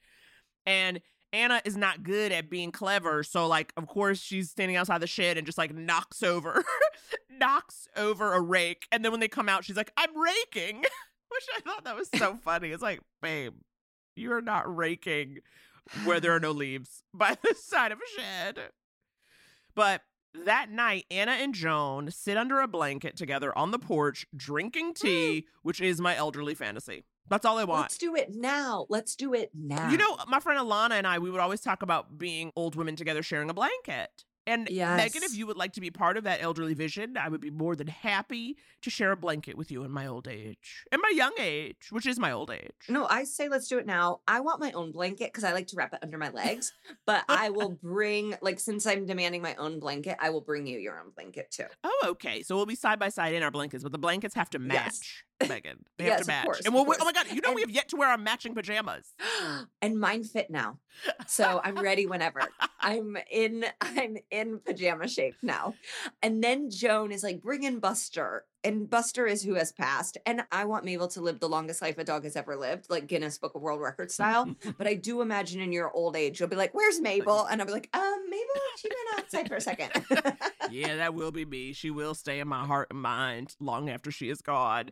And 0.65 1.01
Ana 1.33 1.61
is 1.65 1.75
not 1.75 2.03
good 2.03 2.31
at 2.31 2.49
being 2.49 2.71
clever. 2.71 3.23
So, 3.23 3.47
like, 3.47 3.73
of 3.77 3.87
course, 3.87 4.19
she's 4.19 4.49
standing 4.49 4.75
outside 4.77 5.01
the 5.01 5.07
shed 5.07 5.37
and 5.37 5.45
just 5.45 5.57
like 5.57 5.73
knocks 5.73 6.23
over, 6.23 6.63
knocks 7.29 7.87
over 7.95 8.33
a 8.33 8.41
rake. 8.41 8.87
And 8.91 9.03
then 9.03 9.11
when 9.11 9.19
they 9.19 9.27
come 9.27 9.49
out, 9.49 9.63
she's 9.63 9.77
like, 9.77 9.91
I'm 9.97 10.09
raking. 10.17 10.77
Which 11.29 11.45
I 11.57 11.59
thought 11.59 11.83
that 11.83 11.95
was 11.97 12.09
so 12.15 12.35
funny. 12.43 12.69
It's 12.69 12.81
like, 12.81 13.01
babe, 13.21 13.53
you're 14.15 14.41
not 14.41 14.73
raking. 14.73 15.39
where 16.05 16.19
there 16.21 16.33
are 16.33 16.39
no 16.41 16.51
leaves 16.51 17.03
by 17.13 17.37
the 17.43 17.53
side 17.53 17.91
of 17.91 17.99
a 17.99 18.19
shed. 18.21 18.59
But 19.75 20.01
that 20.45 20.69
night, 20.69 21.05
Ana 21.11 21.31
and 21.33 21.53
Joan 21.53 22.11
sit 22.11 22.37
under 22.37 22.59
a 22.59 22.67
blanket 22.67 23.15
together 23.15 23.57
on 23.57 23.71
the 23.71 23.79
porch 23.79 24.25
drinking 24.35 24.87
hmm. 24.87 25.07
tea, 25.07 25.47
which 25.63 25.81
is 25.81 25.99
my 25.99 26.15
elderly 26.15 26.55
fantasy. 26.55 27.05
That's 27.29 27.45
all 27.45 27.57
I 27.57 27.65
want. 27.65 27.83
Let's 27.83 27.97
do 27.97 28.15
it 28.15 28.33
now. 28.33 28.85
Let's 28.89 29.15
do 29.15 29.33
it 29.33 29.51
now. 29.53 29.89
You 29.89 29.97
know, 29.97 30.17
my 30.27 30.39
friend 30.39 30.59
Alana 30.59 30.91
and 30.91 31.05
I, 31.05 31.19
we 31.19 31.29
would 31.29 31.41
always 31.41 31.61
talk 31.61 31.81
about 31.81 32.17
being 32.17 32.51
old 32.55 32.75
women 32.75 32.95
together 32.95 33.21
sharing 33.21 33.49
a 33.49 33.53
blanket. 33.53 34.23
And 34.47 34.67
Megan, 34.71 35.23
if 35.23 35.35
you 35.35 35.45
would 35.45 35.57
like 35.57 35.73
to 35.73 35.81
be 35.81 35.91
part 35.91 36.15
of 36.15 36.23
that 36.23 36.41
elderly 36.41 36.73
vision, 36.73 37.17
I 37.17 37.27
would 37.27 37.41
be 37.41 37.51
more 37.51 37.75
than 37.75 37.87
happy 37.87 38.55
to 38.81 38.89
share 38.89 39.11
a 39.11 39.17
blanket 39.17 39.57
with 39.57 39.71
you 39.71 39.83
in 39.83 39.91
my 39.91 40.07
old 40.07 40.27
age. 40.27 40.85
In 40.91 41.01
my 41.01 41.11
young 41.13 41.33
age, 41.37 41.89
which 41.89 42.05
is 42.05 42.17
my 42.17 42.31
old 42.31 42.49
age. 42.49 42.71
No, 42.87 43.05
I 43.07 43.25
say 43.25 43.49
let's 43.49 43.67
do 43.67 43.77
it 43.77 43.85
now. 43.85 44.21
I 44.25 44.39
want 44.39 44.61
my 44.61 44.71
own 44.71 44.93
blanket 44.93 45.33
because 45.33 45.43
I 45.43 45.51
like 45.51 45.67
to 45.67 45.75
wrap 45.75 45.93
it 45.93 45.99
under 46.01 46.17
my 46.17 46.29
legs. 46.29 46.71
But 47.05 47.25
I 47.27 47.49
will 47.49 47.71
bring, 47.83 48.35
like, 48.41 48.61
since 48.61 48.87
I'm 48.87 49.05
demanding 49.05 49.41
my 49.41 49.55
own 49.55 49.79
blanket, 49.79 50.15
I 50.21 50.29
will 50.29 50.41
bring 50.41 50.65
you 50.65 50.79
your 50.79 50.97
own 50.97 51.11
blanket 51.13 51.51
too. 51.51 51.65
Oh, 51.83 52.07
okay. 52.11 52.41
So 52.41 52.55
we'll 52.55 52.65
be 52.65 52.75
side 52.75 52.99
by 52.99 53.09
side 53.09 53.33
in 53.33 53.43
our 53.43 53.51
blankets, 53.51 53.83
but 53.83 53.91
the 53.91 53.97
blankets 53.97 54.35
have 54.35 54.49
to 54.51 54.59
match, 54.59 55.25
Megan. 55.47 55.85
They 55.97 56.05
have 56.05 56.11
Yes, 56.11 56.17
to 56.19 56.21
of 56.23 56.27
match. 56.27 56.45
course, 56.45 56.61
and 56.65 56.73
we'll, 56.73 56.85
we- 56.85 56.95
oh 56.99 57.05
my 57.05 57.11
God, 57.11 57.27
you 57.31 57.41
know 57.41 57.53
we 57.53 57.61
have 57.61 57.69
yet 57.69 57.89
to 57.89 57.95
wear 57.95 58.09
our 58.09 58.17
matching 58.17 58.55
pajamas. 58.55 59.13
and 59.81 59.99
mine 59.99 60.23
fit 60.23 60.49
now. 60.49 60.79
So 61.27 61.61
I'm 61.63 61.75
ready 61.75 62.05
whenever. 62.07 62.41
I'm 62.79 63.17
in 63.31 63.65
I'm 63.81 64.17
in 64.31 64.59
pajama 64.65 65.07
shape 65.07 65.35
now. 65.41 65.75
And 66.23 66.43
then 66.43 66.69
Joan 66.71 67.11
is 67.11 67.23
like, 67.23 67.41
bring 67.41 67.63
in 67.63 67.79
Buster. 67.79 68.45
And 68.67 68.89
Buster 68.89 69.25
is 69.25 69.43
who 69.43 69.53
has 69.53 69.71
passed. 69.71 70.17
And 70.25 70.43
I 70.51 70.65
want 70.65 70.83
Mabel 70.83 71.07
to 71.09 71.21
live 71.21 71.39
the 71.39 71.47
longest 71.47 71.81
life 71.81 71.97
a 71.97 72.03
dog 72.03 72.25
has 72.25 72.35
ever 72.35 72.57
lived, 72.57 72.89
like 72.89 73.07
Guinness 73.07 73.37
Book 73.37 73.55
of 73.55 73.61
World 73.61 73.79
Records 73.79 74.13
style. 74.13 74.53
but 74.77 74.85
I 74.85 74.93
do 74.93 75.21
imagine 75.21 75.61
in 75.61 75.71
your 75.71 75.89
old 75.89 76.17
age, 76.17 76.41
you'll 76.41 76.49
be 76.49 76.57
like, 76.57 76.73
Where's 76.73 76.99
Mabel? 76.99 77.45
And 77.45 77.61
I'll 77.61 77.65
be 77.65 77.71
like, 77.71 77.89
um, 77.93 78.23
Mabel, 78.29 78.61
she 78.77 78.89
went 78.89 79.19
outside 79.19 79.47
for 79.47 79.55
a 79.55 79.61
second. 79.61 79.91
yeah, 80.69 80.97
that 80.97 81.13
will 81.13 81.31
be 81.31 81.45
me. 81.45 81.71
She 81.71 81.91
will 81.91 82.13
stay 82.13 82.41
in 82.41 82.49
my 82.49 82.65
heart 82.65 82.87
and 82.91 83.01
mind 83.01 83.55
long 83.61 83.89
after 83.89 84.11
she 84.11 84.29
is 84.29 84.41
gone. 84.41 84.89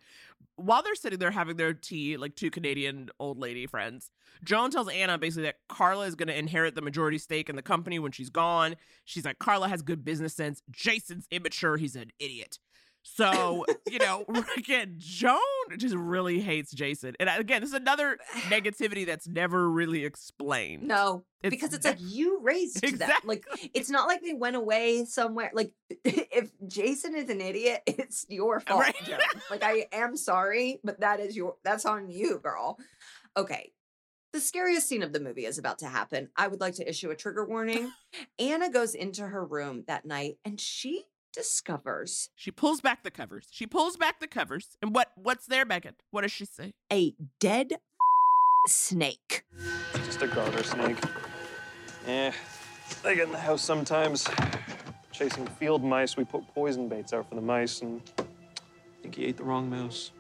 While 0.56 0.82
they're 0.82 0.96
sitting 0.96 1.20
there 1.20 1.32
having 1.32 1.58
their 1.58 1.74
tea, 1.74 2.16
like 2.16 2.38
two 2.38 2.52
Canadian 2.52 3.10
old 3.20 3.40
lady 3.40 3.68
friends, 3.68 4.10
Joan 4.42 4.72
tells 4.72 4.88
Ana 4.88 5.18
basically 5.18 5.44
that 5.44 5.58
Carla 5.68 6.06
is 6.06 6.16
going 6.16 6.30
to 6.30 6.38
inherit 6.38 6.76
the 6.76 6.82
majority 6.82 7.18
stake 7.18 7.50
in 7.50 7.58
the 7.58 7.62
company 7.62 8.00
when 8.00 8.14
she's 8.14 8.30
gone. 8.30 8.78
She's 9.04 9.26
like, 9.26 9.40
Carla 9.40 9.68
has 9.68 9.82
good 9.82 10.06
business 10.06 10.34
sense. 10.34 10.62
Jason's 10.72 11.28
immature. 11.30 11.76
He's 11.76 11.98
an 11.98 12.12
idiot. 12.20 12.60
So, 13.08 13.66
you 13.90 14.00
know, 14.00 14.26
again, 14.58 14.96
Joan 14.98 15.40
just 15.78 15.96
really 15.96 16.42
hates 16.42 16.72
Jason. 16.74 17.16
And 17.20 17.30
again, 17.30 17.62
this 17.62 17.70
is 17.70 17.76
another 17.76 18.18
negativity 18.50 19.06
that's 19.06 19.28
never 19.28 19.70
really 19.70 20.04
explained. 20.06 20.88
No, 20.88 21.24
It's 21.44 21.52
because 21.52 21.74
it's 21.76 21.86
like 21.86 22.00
you 22.00 22.40
raised 22.42 22.82
them. 22.98 23.10
Like 23.24 23.46
it's 23.76 23.92
not 23.92 24.08
like 24.08 24.24
they 24.24 24.34
went 24.34 24.56
away 24.56 25.06
somewhere. 25.06 25.52
Like 25.54 25.72
if 26.04 26.50
Jason 26.68 27.16
is 27.16 27.30
an 27.30 27.42
idiot, 27.42 27.84
it's 27.86 28.26
your 28.28 28.60
fault. 28.60 28.82
Right. 28.82 28.96
Joan. 29.06 29.20
Like 29.52 29.64
I 29.64 29.86
am 29.92 30.18
sorry, 30.18 30.80
but 30.84 31.02
that 31.02 31.20
is 31.20 31.38
your 31.38 31.56
that's 31.64 31.86
on 31.86 32.10
you, 32.10 32.40
girl. 32.40 32.78
Okay. 33.38 33.72
The 34.34 34.42
scariest 34.42 34.90
scene 34.90 35.04
of 35.04 35.14
the 35.14 35.22
movie 35.22 35.46
is 35.46 35.60
about 35.60 35.80
to 35.80 35.88
happen. 35.88 36.30
I 36.36 36.48
would 36.48 36.60
like 36.60 36.74
to 36.76 36.90
issue 36.90 37.10
a 37.12 37.16
trigger 37.16 37.46
warning. 37.46 37.92
Ana 38.40 38.70
goes 38.70 38.94
into 38.94 39.26
her 39.26 39.46
room 39.46 39.86
that 39.88 40.06
night 40.06 40.38
and 40.44 40.60
she 40.60 41.06
discovers 41.36 42.30
She 42.36 42.52
pulls 42.52 42.82
back 42.82 43.04
the 43.04 43.12
covers. 43.12 43.48
She 43.52 43.68
pulls 43.68 43.98
back 43.98 44.20
the 44.20 44.28
covers. 44.28 44.78
And 44.82 44.96
what 44.96 45.10
what's 45.16 45.46
there, 45.46 45.66
Megan? 45.66 45.96
What 46.12 46.22
does 46.22 46.32
she 46.32 46.46
say? 46.46 46.74
a 46.92 47.14
dead 47.40 47.74
snake. 48.68 49.44
Just 49.94 50.22
a 50.22 50.28
garter 50.28 50.64
snake. 50.64 50.98
Yeah, 52.08 52.32
they 53.04 53.16
get 53.16 53.26
in 53.26 53.32
the 53.32 53.38
house 53.40 53.62
sometimes. 53.62 54.28
Chasing 55.12 55.48
field 55.48 55.84
mice, 55.84 56.18
we 56.18 56.26
put 56.26 56.48
poison 56.54 56.88
baits 56.90 57.14
out 57.14 57.30
for 57.30 57.36
the 57.36 57.42
mice, 57.42 57.82
and 57.82 58.02
I 58.20 58.24
think 59.02 59.16
he 59.16 59.26
ate 59.26 59.38
the 59.38 59.44
wrong 59.44 59.70
mouse. 59.70 60.12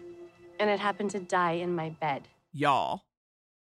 And 0.59 0.69
it 0.69 0.79
happened 0.79 1.11
to 1.11 1.19
die 1.19 1.53
in 1.53 1.75
my 1.75 1.89
bed. 1.89 2.29
Y'all. 2.53 3.03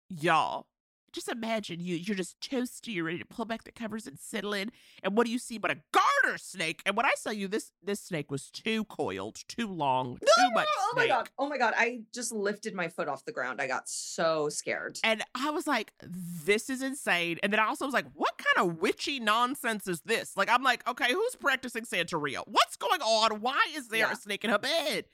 Y'all. 0.09 0.67
Just 1.15 1.29
imagine 1.29 1.81
you 1.81 1.95
you're 1.97 2.17
just 2.17 2.41
toasty, 2.41 2.95
you're 2.95 3.05
ready 3.05 3.19
to 3.19 3.25
pull 3.25 3.45
back 3.45 3.65
the 3.65 3.73
covers 3.73 4.07
and 4.07 4.19
settle 4.19 4.53
in. 4.53 4.71
And 5.03 5.17
what 5.17 5.27
do 5.27 5.33
you 5.33 5.39
see 5.39 5.59
but 5.59 5.71
a 5.71 5.77
garter 5.93 6.39
snake? 6.39 6.83
And 6.85 6.97
when 6.97 7.07
I 7.07 7.13
saw 7.17 7.31
you 7.31 7.47
this 7.49 7.71
this 7.83 8.01
snake 8.01 8.31
was 8.31 8.51
too 8.51 8.85
coiled, 8.85 9.37
too 9.49 9.69
long, 9.69 10.19
too 10.19 10.51
much 10.53 10.67
Oh 10.77 10.93
my 10.97 11.07
god. 11.07 11.29
Oh 11.39 11.49
my 11.49 11.57
god. 11.59 11.75
I 11.77 12.01
just 12.13 12.33
lifted 12.33 12.75
my 12.75 12.89
foot 12.89 13.09
off 13.09 13.25
the 13.25 13.33
ground. 13.33 13.61
I 13.61 13.67
got 13.67 13.89
so 13.89 14.49
scared. 14.49 14.99
And 15.05 15.23
I 15.35 15.51
was 15.51 15.67
like, 15.67 15.93
this 16.03 16.69
is 16.69 16.83
insane. 16.83 17.39
And 17.43 17.53
then 17.53 17.61
I 17.61 17.67
also 17.67 17.85
was 17.85 17.95
like, 17.95 18.07
what 18.15 18.35
kind 18.37 18.69
of 18.69 18.81
witchy 18.81 19.21
nonsense 19.21 19.87
is 19.87 20.01
this? 20.03 20.37
Like, 20.37 20.49
I'm 20.51 20.63
like, 20.63 20.87
okay, 20.89 21.13
who's 21.13 21.37
practicing 21.37 21.85
Santeria? 21.85 22.43
What's 22.47 22.77
going 22.77 23.01
on? 23.03 23.41
Why 23.41 23.61
is 23.77 23.89
there 23.89 24.01
Yeah. 24.01 24.13
a 24.13 24.17
snake 24.17 24.45
in 24.45 24.51
her 24.51 24.59
bed? 24.59 25.05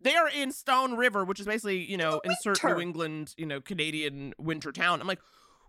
They 0.00 0.16
are 0.16 0.28
in 0.28 0.52
Stone 0.52 0.96
River, 0.96 1.24
which 1.24 1.40
is 1.40 1.46
basically, 1.46 1.78
you 1.84 1.96
know, 1.96 2.20
insert 2.24 2.62
New. 2.62 2.80
England, 2.80 3.32
you 3.36 3.46
know, 3.46 3.60
Canadian 3.60 4.34
winter 4.38 4.70
town. 4.72 5.00
I'm 5.00 5.06
like, 5.06 5.20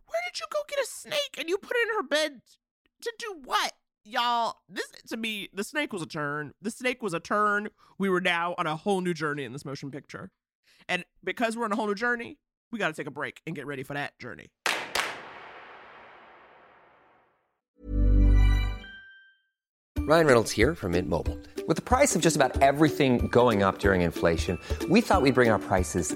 where 0.07 0.21
did 0.25 0.39
you 0.39 0.45
go 0.51 0.59
get 0.67 0.79
a 0.79 0.87
snake 0.87 1.35
and 1.39 1.49
you 1.49 1.57
put 1.57 1.75
it 1.75 1.89
in 1.89 1.95
her 1.95 2.03
bed 2.03 2.41
to 3.01 3.13
do 3.17 3.41
what? 3.43 3.73
Y'all, 4.03 4.57
this 4.69 4.85
to 5.07 5.17
me, 5.17 5.49
the 5.53 5.63
snake 5.63 5.91
was 5.91 6.01
a 6.01 6.05
turn. 6.05 6.53
The 6.61 6.69
snake 6.69 7.01
was 7.01 7.13
a 7.13 7.19
turn. 7.19 7.69
We 7.97 8.09
were 8.09 8.21
now 8.21 8.53
on 8.57 8.67
a 8.67 8.75
whole 8.75 9.01
new 9.01 9.13
journey 9.13 9.43
in 9.43 9.53
this 9.53 9.65
motion 9.65 9.89
picture. 9.89 10.29
And 10.87 11.03
because 11.23 11.57
we're 11.57 11.65
on 11.65 11.71
a 11.71 11.75
whole 11.75 11.87
new 11.87 11.95
journey, 11.95 12.37
we 12.71 12.77
got 12.77 12.89
to 12.89 12.93
take 12.93 13.07
a 13.07 13.11
break 13.11 13.41
and 13.47 13.55
get 13.55 13.65
ready 13.65 13.81
for 13.83 13.95
that 13.95 14.17
journey. 14.19 14.51
Ryan 20.07 20.27
Reynolds 20.27 20.51
here 20.51 20.75
from 20.75 20.91
Mint 20.91 21.09
Mobile. 21.09 21.39
With 21.67 21.77
the 21.77 21.81
price 21.81 22.15
of 22.15 22.21
just 22.21 22.35
about 22.35 22.61
everything 22.61 23.27
going 23.29 23.63
up 23.63 23.79
during 23.79 24.01
inflation, 24.01 24.59
we 24.87 25.01
thought 25.01 25.23
we'd 25.23 25.33
bring 25.33 25.49
our 25.49 25.57
prices 25.57 26.15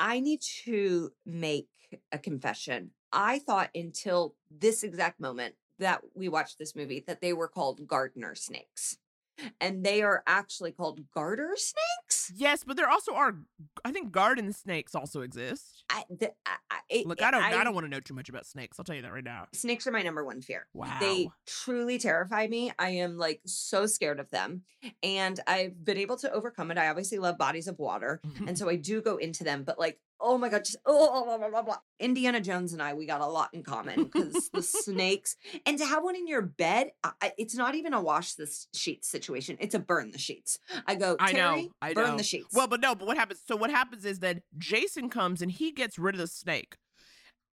I 0.00 0.18
need 0.18 0.40
to 0.64 1.12
make 1.26 1.68
a 2.10 2.18
confession. 2.18 2.92
I 3.12 3.38
thought 3.38 3.68
until 3.74 4.34
this 4.50 4.82
exact 4.82 5.20
moment 5.20 5.56
that 5.78 6.00
we 6.14 6.28
watched 6.28 6.58
this 6.58 6.74
movie 6.74 7.04
that 7.06 7.20
they 7.20 7.34
were 7.34 7.48
called 7.48 7.86
gardener 7.86 8.34
snakes. 8.34 8.96
And 9.60 9.84
they 9.84 10.02
are 10.02 10.22
actually 10.26 10.72
called 10.72 11.00
garter 11.14 11.56
snakes? 11.56 12.32
Yes, 12.34 12.62
but 12.64 12.76
there 12.76 12.88
also 12.90 13.14
are, 13.14 13.36
I 13.84 13.92
think, 13.92 14.12
garden 14.12 14.52
snakes 14.52 14.94
also 14.94 15.22
exist. 15.22 15.84
I, 15.90 16.04
the, 16.10 16.32
I, 16.44 16.56
I, 16.70 17.02
Look, 17.06 17.22
I 17.22 17.30
don't, 17.30 17.42
I, 17.42 17.58
I- 17.58 17.64
don't 17.64 17.74
want 17.74 17.86
to 17.86 17.90
know 17.90 18.00
too 18.00 18.14
much 18.14 18.28
about 18.28 18.46
snakes. 18.46 18.78
I'll 18.78 18.84
tell 18.84 18.96
you 18.96 19.02
that 19.02 19.12
right 19.12 19.24
now. 19.24 19.46
Snakes 19.54 19.86
are 19.86 19.92
my 19.92 20.02
number 20.02 20.24
one 20.24 20.42
fear. 20.42 20.66
Wow. 20.74 20.98
They 21.00 21.30
truly 21.46 21.98
terrify 21.98 22.46
me. 22.46 22.72
I 22.78 22.90
am 22.90 23.16
like 23.16 23.40
so 23.46 23.86
scared 23.86 24.20
of 24.20 24.30
them. 24.30 24.62
And 25.02 25.38
I've 25.46 25.84
been 25.84 25.98
able 25.98 26.16
to 26.18 26.30
overcome 26.32 26.70
it. 26.70 26.78
I 26.78 26.88
obviously 26.88 27.18
love 27.18 27.38
bodies 27.38 27.66
of 27.68 27.78
water. 27.78 28.20
and 28.46 28.58
so 28.58 28.68
I 28.68 28.76
do 28.76 29.00
go 29.00 29.16
into 29.16 29.44
them, 29.44 29.64
but 29.64 29.78
like, 29.78 29.98
oh 30.20 30.38
my 30.38 30.48
God, 30.48 30.64
just 30.64 30.76
oh, 30.86 30.96
oh, 30.96 31.10
oh, 31.12 31.24
blah, 31.24 31.38
blah, 31.38 31.48
blah, 31.48 31.62
blah. 31.62 31.76
Indiana 31.98 32.40
Jones 32.40 32.72
and 32.72 32.82
I, 32.82 32.94
we 32.94 33.06
got 33.06 33.20
a 33.20 33.26
lot 33.26 33.50
in 33.52 33.62
common 33.62 34.04
because 34.04 34.50
the 34.50 34.62
snakes, 34.62 35.36
and 35.66 35.78
to 35.78 35.86
have 35.86 36.02
one 36.02 36.16
in 36.16 36.26
your 36.26 36.42
bed, 36.42 36.92
I, 37.02 37.32
it's 37.38 37.54
not 37.54 37.74
even 37.74 37.94
a 37.94 38.00
wash 38.00 38.34
the 38.34 38.50
sheets 38.74 39.08
situation. 39.08 39.56
It's 39.60 39.74
a 39.74 39.78
burn 39.78 40.10
the 40.12 40.18
sheets. 40.18 40.58
I 40.86 40.94
go, 40.94 41.16
I 41.18 41.32
know. 41.32 41.54
Terry, 41.54 41.70
I 41.82 41.94
burn 41.94 42.10
know. 42.10 42.16
the 42.16 42.22
sheets. 42.22 42.48
Well, 42.52 42.68
but 42.68 42.80
no, 42.80 42.94
but 42.94 43.06
what 43.06 43.16
happens? 43.16 43.40
So 43.46 43.56
what 43.56 43.70
happens 43.70 44.04
is 44.04 44.20
that 44.20 44.42
Jason 44.58 45.08
comes 45.08 45.42
and 45.42 45.50
he 45.50 45.72
gets 45.72 45.98
rid 45.98 46.14
of 46.14 46.20
the 46.20 46.26
snake. 46.26 46.76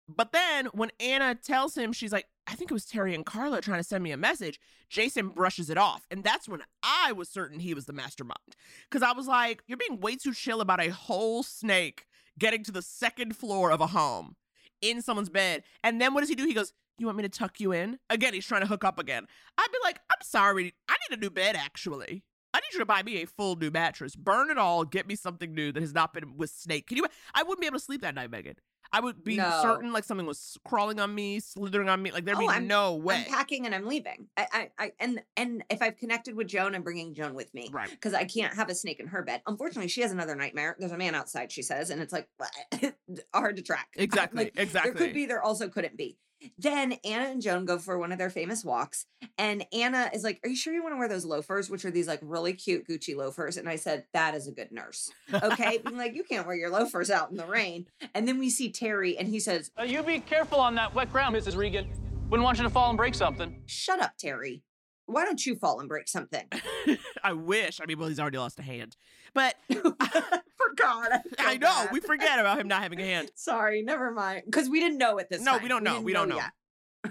But 0.07 0.32
then 0.32 0.68
when 0.68 0.91
Ana 0.99 1.36
tells 1.36 1.76
him, 1.76 1.91
she's 1.91 2.13
like, 2.13 2.28
I 2.47 2.55
think 2.55 2.72
it 2.72 2.74
was 2.74 2.86
Terry 2.86 3.13
and 3.13 3.26
Carla 3.26 3.61
trying 3.61 3.80
to 3.80 3.84
send 3.84 4.03
me 4.03 4.11
a 4.11 4.18
message. 4.18 4.59
Jason 4.89 5.30
brushes 5.30 5.70
it 5.70 5.78
off. 5.78 6.07
And 6.09 6.24
that's 6.24 6.47
when 6.47 6.61
I 6.82 7.11
was 7.11 7.28
certain 7.28 7.59
he 7.59 7.74
was 7.74 7.86
the 7.86 7.93
mastermind. 7.93 8.55
Because 8.89 9.03
I 9.03 9.11
was 9.11 9.28
like, 9.28 9.63
you're 9.68 9.78
being 9.78 9.99
way 9.99 10.15
too 10.15 10.34
chill 10.34 10.61
about 10.61 10.82
a 10.82 10.91
whole 10.91 11.43
snake 11.43 12.05
getting 12.40 12.64
to 12.64 12.72
the 12.72 12.82
second 12.82 13.36
floor 13.36 13.72
of 13.72 13.82
a 13.82 13.88
home 13.88 14.36
in 14.82 15.02
someone's 15.02 15.30
bed. 15.30 15.64
And 15.84 16.00
then 16.02 16.14
what 16.14 16.22
does 16.22 16.30
he 16.30 16.36
do? 16.36 16.46
He 16.46 16.54
goes, 16.54 16.74
You 16.98 17.06
want 17.06 17.18
me 17.18 17.24
to 17.24 17.30
tuck 17.30 17.60
you 17.60 17.72
in? 17.72 18.00
Again, 18.10 18.34
he's 18.34 18.46
trying 18.46 18.62
to 18.62 18.68
hook 18.68 18.84
up 18.84 19.00
again. 19.00 19.26
I'd 19.58 19.72
be 19.72 19.78
like, 19.84 20.00
I'm 20.12 20.22
sorry. 20.24 20.74
I 20.90 20.96
need 21.10 21.18
a 21.18 21.22
new 21.22 21.30
bed, 21.30 21.56
actually. 21.56 22.24
I 22.54 22.60
need 22.60 22.74
you 22.74 22.80
to 22.80 22.86
buy 22.86 23.04
me 23.04 23.22
a 23.22 23.28
full 23.28 23.56
new 23.56 23.70
mattress. 23.70 24.16
Burn 24.16 24.50
it 24.50 24.58
all. 24.58 24.84
Get 24.84 25.08
me 25.08 25.16
something 25.16 25.54
new 25.54 25.72
that 25.72 25.82
has 25.82 25.94
not 25.94 26.14
been 26.14 26.38
with 26.38 26.50
snake. 26.50 26.88
Can 26.88 26.98
you? 26.98 27.06
I 27.36 27.44
wouldn't 27.44 27.60
be 27.60 27.68
able 27.68 27.78
to 27.78 27.84
sleep 27.84 28.02
that 28.02 28.16
night, 28.16 28.32
Megan. 28.32 28.56
I 28.92 29.00
would 29.00 29.24
be 29.24 29.38
No. 29.38 29.60
certain 29.62 29.92
like 29.92 30.04
something 30.04 30.26
was 30.26 30.58
crawling 30.66 31.00
on 31.00 31.14
me, 31.14 31.40
slithering 31.40 31.90
on 31.90 32.02
me. 32.02 32.12
Like 32.12 32.26
there'd 32.26 32.38
Oh, 32.38 32.42
be 32.42 32.48
I'm- 32.48 32.68
no 32.68 32.96
way. 32.96 33.16
I'm 33.18 33.26
packing 33.26 33.66
and 33.66 33.76
I'm 33.76 33.86
leaving. 33.86 34.28
I, 34.38 34.48
I, 34.54 34.70
I, 34.80 34.92
and 35.00 35.22
and 35.36 35.64
if 35.70 35.82
I've 35.82 35.98
connected 35.98 36.36
with 36.36 36.48
Joan, 36.48 36.76
I'm 36.76 36.84
bringing 36.84 37.14
Joan 37.14 37.34
with 37.34 37.54
me, 37.54 37.70
right? 37.72 37.90
Because 37.90 38.14
I 38.14 38.24
can't 38.26 38.54
have 38.56 38.70
a 38.70 38.76
snake 38.76 39.00
in 39.00 39.08
her 39.08 39.22
bed. 39.24 39.42
Unfortunately, 39.48 39.88
she 39.90 40.02
has 40.02 40.12
another 40.12 40.36
nightmare. 40.36 40.76
There's 40.80 40.92
a 40.92 40.98
man 40.98 41.16
outside. 41.16 41.52
She 41.52 41.62
says, 41.64 41.90
and 41.90 42.02
it's 42.02 42.14
like 42.14 42.28
hard 43.34 43.58
to 43.58 43.62
track. 43.64 43.88
Exactly, 43.98 44.52
Like, 44.56 44.72
There 44.72 44.94
could 44.94 45.14
be. 45.14 45.26
There 45.26 45.42
also 45.44 45.68
couldn't 45.70 45.98
be. 45.98 46.18
Then 46.58 46.94
Ana 47.04 47.26
and 47.26 47.42
Joan 47.42 47.66
go 47.66 47.78
for 47.78 47.98
one 47.98 48.12
of 48.12 48.18
their 48.18 48.30
famous 48.30 48.64
walks, 48.64 49.06
and 49.38 49.66
Ana 49.74 50.10
is 50.14 50.24
like, 50.24 50.40
"Are 50.44 50.50
you 50.50 50.56
sure 50.56 50.74
you 50.74 50.84
want 50.84 50.94
to 50.94 51.00
wear 51.00 51.08
those 51.08 51.26
loafers, 51.26 51.70
which 51.70 51.84
are 51.86 51.92
these 51.92 52.08
like 52.08 52.20
really 52.22 52.54
cute 52.54 52.88
Gucci 52.88 53.16
loafers?" 53.16 53.58
And 53.58 53.68
I 53.68 53.76
said, 53.76 54.06
"That 54.14 54.36
is 54.36 54.48
a 54.48 54.52
good 54.52 54.72
nurse." 54.72 55.12
Okay, 55.34 55.78
being 55.86 55.98
like, 55.98 56.16
"You 56.16 56.24
can't 56.24 56.46
wear 56.46 56.56
your 56.56 56.70
loafers 56.70 57.10
out 57.10 57.32
in 57.32 57.38
the 57.38 57.46
rain." 57.46 57.88
And 58.14 58.28
then 58.28 58.40
we 58.40 58.50
see 58.50 58.72
Terry, 58.72 59.18
and 59.18 59.28
he 59.28 59.40
says, 59.40 59.72
Uh, 59.80 59.84
you 59.84 60.04
be 60.04 60.20
careful 60.20 60.60
on 60.60 60.76
that 60.76 60.94
wet 60.94 61.12
ground, 61.12 61.36
Mrs. 61.36 61.56
Regan. 61.58 61.88
Wouldn't 62.30 62.44
want 62.44 62.58
you 62.58 62.64
to 62.64 62.70
fall 62.70 62.90
and 62.90 62.98
break 62.98 63.16
something. 63.16 63.64
"Shut 63.66 64.02
up, 64.02 64.18
Terry. 64.18 64.64
Why 65.06 65.24
don't 65.26 65.44
you 65.46 65.56
fall 65.56 65.80
and 65.80 65.90
break 65.90 66.08
something?" 66.08 66.48
I 67.24 67.34
wish. 67.34 67.80
I 67.82 67.86
mean, 67.86 67.98
well, 68.00 68.10
he's 68.10 68.20
already 68.20 68.38
lost 68.38 68.60
a 68.60 68.64
hand, 68.64 68.96
but 69.38 69.56
forgot. 70.58 71.22
I 71.40 71.58
know 71.58 71.88
we 71.92 72.00
forget 72.00 72.40
about 72.40 72.60
him 72.60 72.68
not 72.68 72.82
having 72.82 73.00
a 73.00 73.06
hand. 73.06 73.30
Sorry, 73.36 73.84
never 73.84 74.12
mind. 74.12 74.44
Because 74.46 74.68
we 74.70 74.80
didn't 74.80 74.98
know 74.98 75.20
at 75.20 75.30
this 75.30 75.42
No, 75.42 75.54
time. 75.54 75.64
we 75.64 75.70
don't 75.70 75.84
know. 75.84 75.94
didn't 75.94 76.06
We 76.06 76.14
don't 76.14 76.30
know. 76.30 76.38
yet. 76.38 76.52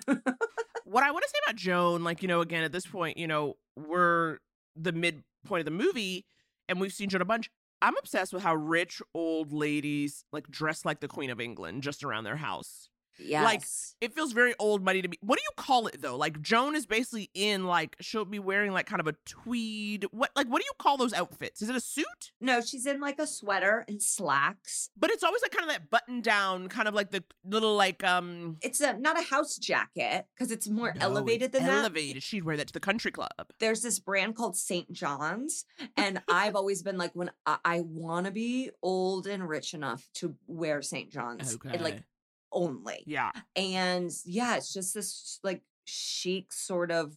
what 0.84 1.04
I 1.04 1.10
want 1.12 1.22
to 1.24 1.28
say 1.30 1.38
about 1.46 1.56
Joan, 1.56 2.04
like, 2.04 2.22
you 2.22 2.28
know, 2.28 2.40
again, 2.40 2.64
at 2.64 2.72
this 2.72 2.86
point, 2.86 3.16
you 3.16 3.26
know, 3.26 3.54
we're 3.76 4.38
the 4.74 4.92
midpoint 4.92 5.60
of 5.60 5.64
the 5.64 5.70
movie 5.70 6.26
and 6.68 6.80
we've 6.80 6.92
seen 6.92 7.08
Joan 7.08 7.22
a 7.22 7.24
bunch. 7.24 7.48
I'm 7.80 7.96
obsessed 7.98 8.32
with 8.32 8.42
how 8.42 8.54
rich 8.56 9.00
old 9.14 9.52
ladies 9.52 10.24
like 10.32 10.48
dress 10.50 10.84
like 10.84 11.00
the 11.00 11.08
Queen 11.08 11.30
of 11.30 11.40
England 11.40 11.82
just 11.82 12.02
around 12.02 12.24
their 12.24 12.36
house. 12.36 12.88
Like 13.44 13.62
it 14.00 14.14
feels 14.14 14.32
very 14.32 14.54
old 14.58 14.84
money 14.84 15.02
to 15.02 15.08
me. 15.08 15.16
What 15.20 15.38
do 15.38 15.42
you 15.42 15.62
call 15.62 15.86
it 15.86 16.00
though? 16.02 16.16
Like 16.16 16.40
Joan 16.42 16.74
is 16.76 16.86
basically 16.86 17.30
in 17.34 17.64
like 17.66 17.96
she'll 18.00 18.24
be 18.24 18.38
wearing 18.38 18.72
like 18.72 18.86
kind 18.86 19.00
of 19.00 19.06
a 19.06 19.14
tweed. 19.24 20.06
What 20.10 20.30
like 20.36 20.46
what 20.48 20.60
do 20.60 20.66
you 20.66 20.72
call 20.78 20.96
those 20.96 21.12
outfits? 21.12 21.62
Is 21.62 21.68
it 21.68 21.76
a 21.76 21.80
suit? 21.80 22.32
No, 22.40 22.60
she's 22.60 22.86
in 22.86 23.00
like 23.00 23.18
a 23.18 23.26
sweater 23.26 23.84
and 23.88 24.02
slacks. 24.02 24.90
But 24.96 25.10
it's 25.10 25.22
always 25.22 25.42
like 25.42 25.50
kind 25.52 25.68
of 25.68 25.74
that 25.74 25.90
button 25.90 26.20
down, 26.20 26.68
kind 26.68 26.88
of 26.88 26.94
like 26.94 27.10
the 27.10 27.24
little 27.44 27.74
like 27.76 28.04
um 28.04 28.56
It's 28.62 28.80
a 28.80 28.98
not 28.98 29.18
a 29.18 29.22
house 29.22 29.56
jacket 29.56 30.26
because 30.34 30.50
it's 30.50 30.68
more 30.68 30.92
no, 30.94 31.00
elevated 31.00 31.54
it's 31.54 31.58
than 31.58 31.66
that. 31.66 31.78
elevated. 31.80 32.22
She'd 32.22 32.44
wear 32.44 32.56
that 32.56 32.68
to 32.68 32.72
the 32.72 32.80
country 32.80 33.10
club. 33.10 33.30
There's 33.60 33.82
this 33.82 33.98
brand 33.98 34.36
called 34.36 34.56
St. 34.56 34.92
John's, 34.92 35.64
and 35.96 36.22
I've 36.28 36.54
always 36.56 36.82
been 36.82 36.98
like, 36.98 37.12
when 37.14 37.30
I, 37.46 37.58
I 37.64 37.80
want 37.80 38.26
to 38.26 38.32
be 38.32 38.70
old 38.82 39.26
and 39.26 39.48
rich 39.48 39.74
enough 39.74 40.08
to 40.14 40.34
wear 40.46 40.82
St. 40.82 41.10
John's, 41.10 41.56
and, 41.64 41.82
like 41.82 41.94
Okay. 41.94 42.04
Only. 42.52 43.02
Yeah. 43.06 43.32
And 43.54 44.10
yeah, 44.24 44.56
it's 44.56 44.72
just 44.72 44.94
this 44.94 45.40
like 45.42 45.62
chic 45.84 46.52
sort 46.52 46.90
of, 46.90 47.16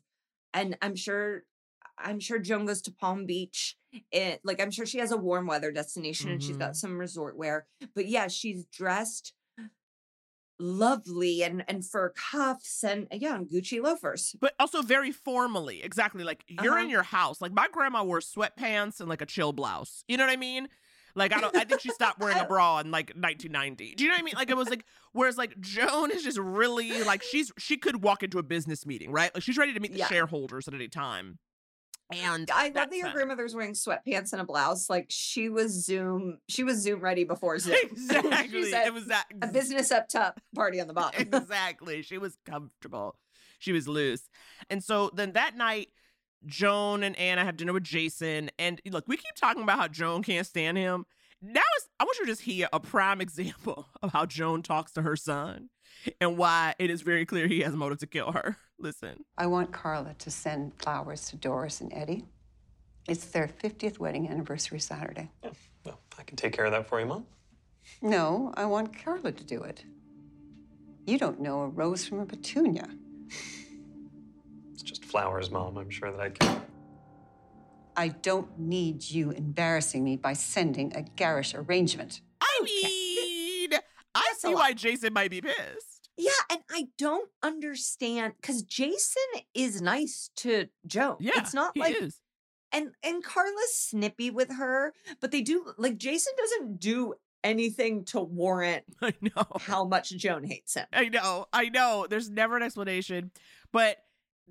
and 0.53 0.77
I'm 0.81 0.95
sure, 0.95 1.43
I'm 1.97 2.19
sure 2.19 2.39
Joan 2.39 2.65
goes 2.65 2.81
to 2.83 2.91
Palm 2.91 3.25
Beach. 3.25 3.77
It 4.11 4.41
like 4.43 4.61
I'm 4.61 4.71
sure 4.71 4.85
she 4.85 4.99
has 4.99 5.11
a 5.11 5.17
warm 5.17 5.47
weather 5.47 5.71
destination 5.71 6.29
and 6.29 6.41
she's 6.43 6.57
got 6.57 6.71
mm-hmm. 6.71 6.73
some 6.73 6.97
resort 6.97 7.37
wear. 7.37 7.65
But 7.95 8.07
yeah, 8.07 8.27
she's 8.27 8.65
dressed 8.65 9.33
lovely 10.59 11.41
and 11.41 11.63
and 11.67 11.85
fur 11.85 12.09
cuffs 12.09 12.83
and 12.83 13.07
eh, 13.11 13.17
yeah, 13.21 13.35
and 13.35 13.49
Gucci 13.49 13.81
loafers. 13.81 14.35
But 14.39 14.53
also 14.59 14.81
very 14.81 15.11
formally. 15.11 15.81
Exactly. 15.83 16.23
Like 16.23 16.43
you're 16.47 16.77
in 16.77 16.85
Uh-huh. 16.85 16.91
your 16.91 17.03
house. 17.03 17.41
Like 17.41 17.53
my 17.53 17.67
grandma 17.71 18.03
wore 18.03 18.19
sweatpants 18.19 18.99
and 18.99 19.09
like 19.09 19.21
a 19.21 19.25
chill 19.25 19.53
blouse. 19.53 20.03
You 20.07 20.17
know 20.17 20.25
what 20.25 20.33
I 20.33 20.37
mean? 20.37 20.67
Like 21.15 21.33
I 21.35 21.41
don't 21.41 21.55
I 21.55 21.63
think 21.63 21.81
she 21.81 21.89
stopped 21.89 22.19
wearing 22.19 22.37
a 22.37 22.45
bra 22.45 22.79
in 22.79 22.91
like 22.91 23.09
1990. 23.15 23.95
Do 23.95 24.03
you 24.03 24.09
know 24.09 24.15
what 24.15 24.21
I 24.21 24.23
mean? 24.23 24.35
Like 24.35 24.49
it 24.49 24.57
was 24.57 24.69
like 24.69 24.85
whereas 25.13 25.37
like 25.37 25.59
Joan 25.59 26.11
is 26.11 26.23
just 26.23 26.37
really 26.37 27.03
like 27.03 27.23
she's 27.23 27.51
she 27.57 27.77
could 27.77 28.03
walk 28.03 28.23
into 28.23 28.39
a 28.39 28.43
business 28.43 28.85
meeting, 28.85 29.11
right? 29.11 29.33
Like 29.33 29.43
she's 29.43 29.57
ready 29.57 29.73
to 29.73 29.79
meet 29.79 29.91
the 29.93 29.99
Yeah. 29.99 30.07
shareholders 30.07 30.67
at 30.67 30.73
any 30.73 30.87
time. 30.87 31.39
And 32.11 32.49
I 32.49 32.65
love 32.69 32.73
that 32.89 32.93
your 32.95 33.11
grandmother's 33.11 33.53
wearing 33.53 33.73
sweatpants 33.73 34.33
and 34.33 34.41
a 34.41 34.43
blouse. 34.43 34.89
Like 34.89 35.05
she 35.09 35.47
was 35.47 35.85
Zoom, 35.85 36.39
she 36.47 36.63
was 36.63 36.79
Zoom 36.79 37.01
ready 37.01 37.23
before 37.23 37.59
Zoom. 37.59 37.75
Exactly. 37.91 38.63
She 38.63 38.71
said, 38.71 38.87
it 38.87 38.93
was 38.93 39.05
that 39.07 39.25
a 39.43 39.47
business 39.47 39.91
up 39.91 40.07
top, 40.07 40.39
party 40.55 40.81
on 40.81 40.87
the 40.87 40.93
bottom. 40.95 41.21
exactly. 41.21 42.01
She 42.01 42.17
was 42.17 42.35
comfortable. 42.47 43.15
She 43.59 43.71
was 43.73 43.87
loose. 43.87 44.27
And 44.71 44.83
so 44.83 45.11
then 45.13 45.33
that 45.33 45.55
night, 45.55 45.89
Joan 46.45 47.03
and 47.03 47.15
Ana 47.17 47.43
have 47.43 47.57
dinner 47.57 47.73
with 47.73 47.83
Jason. 47.83 48.49
And 48.57 48.81
look, 48.89 49.07
we 49.07 49.17
keep 49.17 49.35
talking 49.35 49.63
about 49.63 49.79
how 49.79 49.87
Joan 49.87 50.23
can't 50.23 50.45
stand 50.47 50.77
him. 50.77 51.05
Now 51.41 51.61
is 51.77 51.87
I 51.99 52.03
want 52.03 52.17
you 52.19 52.25
to 52.25 52.31
just 52.31 52.41
hear 52.41 52.67
a 52.73 52.79
prime 52.79 53.21
example 53.27 53.87
of 54.01 54.11
how 54.11 54.25
Joan 54.25 54.61
talks 54.61 54.91
to 54.93 55.01
her 55.01 55.15
son 55.15 55.69
and 56.19 56.37
why 56.37 56.75
it 56.79 56.89
is 56.89 57.01
very 57.01 57.25
clear 57.25 57.47
he 57.47 57.61
has 57.61 57.73
a 57.73 57.77
motive 57.77 57.99
to 57.99 58.07
kill 58.07 58.31
her. 58.31 58.57
Listen. 58.79 59.23
I 59.37 59.47
want 59.47 59.71
Carla 59.71 60.13
to 60.19 60.31
send 60.31 60.73
flowers 60.79 61.27
to 61.29 61.35
Doris 61.35 61.81
and 61.81 61.91
Eddie. 61.93 62.25
It's 63.07 63.25
their 63.25 63.47
50th 63.47 63.99
wedding 63.99 64.29
anniversary 64.29 64.79
Saturday. 64.79 65.31
Yeah, 65.43 65.51
Well, 65.85 65.99
I 66.17 66.23
can 66.23 66.37
take 66.37 66.53
care 66.53 66.65
of 66.65 66.71
that 66.71 66.87
for 66.87 66.99
you, 66.99 67.05
Mom. 67.05 67.25
No, 68.01 68.53
I 68.55 68.65
want 68.65 68.97
Carla 69.03 69.31
to 69.31 69.43
do 69.43 69.63
it. 69.63 69.83
You 71.05 71.17
don't 71.17 71.39
know 71.41 71.61
a 71.61 71.67
rose 71.67 72.05
from 72.05 72.19
a 72.19 72.25
petunia. 72.25 72.87
It's 74.79 74.89
just 74.89 75.03
flowers, 75.03 75.51
Mom. 75.51 75.77
I'm 75.77 75.89
sure 75.89 76.09
that 76.09 76.21
I 76.21 76.29
can. 76.29 76.61
I 77.97 78.07
don't 78.07 78.57
need 78.57 79.03
you 79.03 79.31
embarrassing 79.31 80.05
me 80.05 80.15
by 80.15 80.31
sending 80.31 80.95
a 80.95 81.01
garish 81.01 81.53
arrangement. 81.53 82.21
I 82.39 82.61
mean, 82.63 83.71
I 84.15 84.33
see 84.37 84.55
why 84.55 84.71
Jason 84.71 85.11
might 85.11 85.31
be 85.31 85.41
pissed. 85.41 86.09
Yeah, 86.15 86.31
and 86.49 86.61
I 86.71 86.87
don't 86.97 87.29
understand 87.43 88.35
because 88.41 88.63
Jason 88.63 89.21
is 89.53 89.81
nice 89.81 90.29
to 90.37 90.69
Joan. 90.87 91.17
Yeah, 91.19 91.33
it's 91.35 91.53
not 91.53 91.71
he 91.73 91.81
like 91.81 92.01
is. 92.01 92.21
and 92.71 92.91
and 93.03 93.21
Carla's 93.21 93.75
snippy 93.75 94.31
with 94.31 94.53
her, 94.53 94.93
but 95.19 95.31
they 95.31 95.41
do 95.41 95.73
like 95.77 95.97
Jason 95.97 96.31
doesn't 96.37 96.79
do 96.79 97.15
anything 97.43 98.05
to 98.05 98.21
warrant 98.21 98.83
I 99.01 99.13
know 99.21 99.45
how 99.59 99.83
much 99.83 100.11
Joan 100.11 100.45
hates 100.45 100.75
him. 100.75 100.85
I 100.93 101.09
know, 101.09 101.47
I 101.51 101.67
know. 101.67 102.07
There's 102.09 102.29
never 102.29 102.55
an 102.55 102.63
explanation, 102.63 103.31
but 103.73 103.97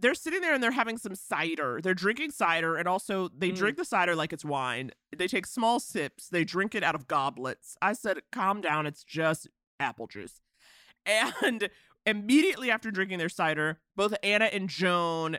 they're 0.00 0.14
sitting 0.14 0.40
there 0.40 0.54
and 0.54 0.62
they're 0.62 0.70
having 0.70 0.96
some 0.98 1.14
cider. 1.14 1.80
They're 1.82 1.94
drinking 1.94 2.30
cider, 2.30 2.76
and 2.76 2.86
also 2.88 3.28
they 3.36 3.50
Mm. 3.50 3.56
drink 3.56 3.76
the 3.76 3.84
cider 3.84 4.14
like 4.14 4.32
it's 4.32 4.44
wine. 4.44 4.92
They 5.16 5.26
take 5.28 5.46
small 5.46 5.80
sips. 5.80 6.28
They 6.28 6.44
drink 6.44 6.74
it 6.74 6.82
out 6.82 6.94
of 6.94 7.06
goblets. 7.08 7.76
I 7.82 7.92
said, 7.92 8.22
"Calm 8.32 8.60
down. 8.60 8.86
It's 8.86 9.04
just 9.04 9.48
apple 9.80 10.06
juice." 10.06 10.40
And 11.42 11.70
immediately 12.06 12.70
after 12.70 12.90
drinking 12.90 13.18
their 13.18 13.28
cider, 13.28 13.80
both 13.96 14.14
Ana 14.22 14.46
and 14.46 14.68
Joan 14.68 15.38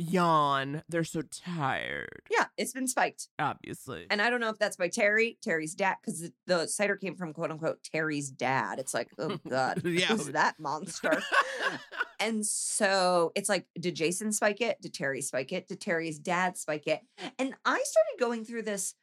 yawn. 0.00 0.82
They're 0.88 1.04
so 1.04 1.22
tired. 1.22 2.22
Yeah, 2.30 2.46
it's 2.56 2.72
been 2.72 2.86
spiked. 2.86 3.28
Obviously. 3.38 4.06
And 4.10 4.20
I 4.22 4.30
don't 4.30 4.40
know 4.40 4.48
if 4.48 4.58
that's 4.58 4.76
by 4.76 4.88
Terry, 4.88 5.38
Terry's 5.42 5.74
dad, 5.74 5.96
because 6.00 6.30
the, 6.46 6.66
cider 6.66 6.96
came 6.96 7.16
from 7.16 7.32
quote 7.32 7.50
unquote 7.50 7.82
Terry's 7.82 8.30
dad. 8.30 8.78
It's 8.78 8.94
like, 8.94 9.10
oh 9.18 9.38
God, 9.48 9.82
Yeah. 9.84 10.06
who's 10.08 10.26
that 10.28 10.58
monster? 10.58 11.22
and 12.20 12.44
so 12.44 13.32
it's 13.34 13.48
like, 13.48 13.66
did 13.78 13.94
Jason 13.94 14.32
spike 14.32 14.60
it? 14.60 14.80
Did 14.80 14.94
Terry 14.94 15.22
spike 15.22 15.52
it? 15.52 15.68
Did 15.68 15.80
Terry's 15.80 16.18
dad 16.18 16.56
spike 16.56 16.86
it? 16.86 17.00
And 17.38 17.54
I 17.64 17.82
started 17.82 18.18
going 18.18 18.44
through 18.44 18.62
this 18.62 18.94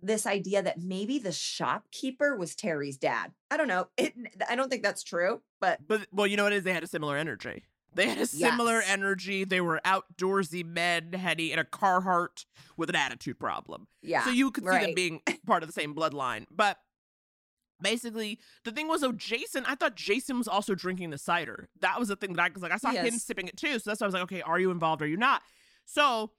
this 0.00 0.26
idea 0.26 0.62
that 0.62 0.78
maybe 0.80 1.18
the 1.18 1.32
shopkeeper 1.32 2.36
was 2.36 2.54
Terry's 2.54 2.96
dad. 2.96 3.32
I 3.50 3.58
don't 3.58 3.68
know. 3.68 3.88
It, 3.98 4.14
I 4.48 4.56
don't 4.56 4.70
think 4.70 4.82
that's 4.82 5.02
true, 5.02 5.42
but 5.60 5.78
But 5.86 6.06
well, 6.10 6.26
you 6.26 6.36
know 6.38 6.44
what 6.44 6.52
it 6.54 6.56
is? 6.56 6.64
They 6.64 6.72
had 6.72 6.84
a 6.84 6.88
similar 6.88 7.16
energy. 7.18 7.64
They 7.94 8.08
had 8.08 8.18
a 8.18 8.26
similar 8.26 8.80
Yes. 8.80 8.88
energy. 8.88 9.44
They 9.44 9.60
were 9.60 9.80
outdoorsy 9.84 10.64
men, 10.64 11.12
heady 11.12 11.52
in 11.52 11.58
a 11.58 11.64
Carhartt 11.64 12.44
with 12.76 12.90
an 12.90 12.96
attitude 12.96 13.38
problem. 13.38 13.86
Yeah, 14.02 14.24
So 14.24 14.30
you 14.30 14.50
could 14.50 14.64
see 14.64 14.70
them 14.78 14.94
being 14.94 15.20
part 15.46 15.62
of 15.62 15.68
the 15.68 15.72
same 15.72 15.94
bloodline. 15.94 16.46
But 16.50 16.78
basically, 17.80 18.38
the 18.64 18.72
thing 18.72 18.88
was, 18.88 19.00
though, 19.02 19.12
Jason, 19.12 19.64
I 19.66 19.74
thought 19.74 19.94
Jason 19.96 20.38
was 20.38 20.48
also 20.48 20.74
drinking 20.74 21.10
the 21.10 21.18
cider. 21.18 21.68
That 21.80 21.98
was 21.98 22.08
the 22.08 22.16
thing 22.16 22.32
that 22.34 22.42
I 22.42 22.50
was 22.52 22.62
like, 22.62 22.72
I 22.72 22.76
saw 22.78 22.90
him 22.90 23.18
sipping 23.18 23.48
it 23.48 23.56
too. 23.56 23.78
So 23.78 23.90
that's 23.90 24.00
why 24.00 24.06
I 24.06 24.08
was 24.08 24.14
like, 24.14 24.22
okay, 24.24 24.42
are 24.42 24.58
you 24.58 24.70
involved? 24.70 25.02
Are 25.02 25.06
you 25.06 25.16
not? 25.16 25.42
So 25.84 26.32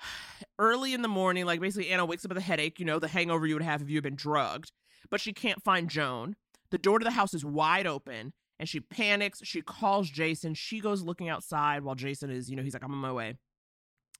early 0.58 0.94
in 0.94 1.02
the 1.02 1.08
morning, 1.08 1.46
like 1.46 1.60
basically 1.60 1.90
Ana 1.90 2.04
wakes 2.04 2.24
up 2.24 2.30
with 2.30 2.38
a 2.38 2.42
headache, 2.42 2.78
you 2.78 2.84
know, 2.84 2.98
the 2.98 3.08
hangover 3.08 3.46
you 3.46 3.54
would 3.54 3.62
have 3.62 3.82
if 3.82 3.88
you 3.88 3.96
had 3.96 4.04
been 4.04 4.16
drugged, 4.16 4.72
but 5.10 5.20
she 5.20 5.32
can't 5.32 5.62
find 5.62 5.88
Joan. 5.88 6.36
The 6.70 6.78
door 6.78 6.98
to 6.98 7.04
the 7.04 7.12
house 7.12 7.32
is 7.32 7.44
wide 7.44 7.86
open, 7.86 8.32
and 8.58 8.68
she 8.68 8.80
panics. 8.80 9.40
She 9.44 9.62
calls 9.62 10.10
Jason. 10.10 10.54
She 10.54 10.80
goes 10.80 11.02
looking 11.02 11.28
outside 11.28 11.82
while 11.82 11.94
Jason 11.94 12.30
is, 12.30 12.50
you 12.50 12.56
know, 12.56 12.62
he's 12.62 12.74
like, 12.74 12.84
I'm 12.84 12.92
on 12.92 12.98
my 12.98 13.12
way. 13.12 13.34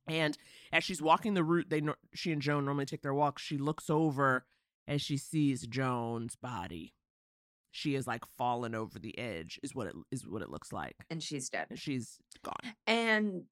And 0.09 0.36
as 0.72 0.84
she's 0.84 1.03
walking 1.03 1.34
the 1.34 1.45
route 1.45 1.68
they 1.68 1.82
she 2.14 2.32
and 2.32 2.41
Joan 2.41 2.64
normally 2.64 2.86
take 2.86 3.03
their 3.03 3.14
walk, 3.14 3.39
she 3.39 3.59
looks 3.59 3.91
over 3.91 4.47
and 4.86 5.01
she 5.01 5.16
sees 5.16 5.66
Joan's 5.66 6.36
body. 6.36 6.95
She 7.70 7.95
is 7.95 8.07
like 8.07 8.24
fallen 8.39 8.74
over 8.74 8.99
the 8.99 9.18
edge, 9.18 9.61
is 9.62 9.74
what 9.74 9.86
it 9.86 9.95
is 10.11 10.26
what 10.26 10.43
it 10.43 10.51
looks 10.51 10.72
like. 10.72 10.97
And 11.11 11.22
she's 11.22 11.51
dead. 11.51 11.66
And 11.68 11.78
she's 11.78 12.18
gone. 12.43 12.74
And 12.86 13.45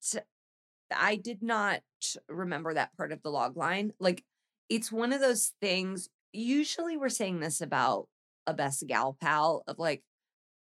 I 0.95 1.15
did 1.15 1.43
not 1.43 1.81
remember 2.27 2.73
that 2.73 2.95
part 2.97 3.11
of 3.11 3.21
the 3.21 3.29
log 3.29 3.55
line. 3.55 3.93
Like, 3.99 4.23
it's 4.69 4.91
one 4.91 5.13
of 5.13 5.21
those 5.21 5.53
things. 5.61 6.09
Usually, 6.33 6.97
we're 6.97 7.09
saying 7.09 7.39
this 7.39 7.61
about 7.61 8.07
a 8.47 8.53
best 8.53 8.85
gal 8.87 9.15
pal 9.21 9.63
of 9.67 9.77
like, 9.77 10.01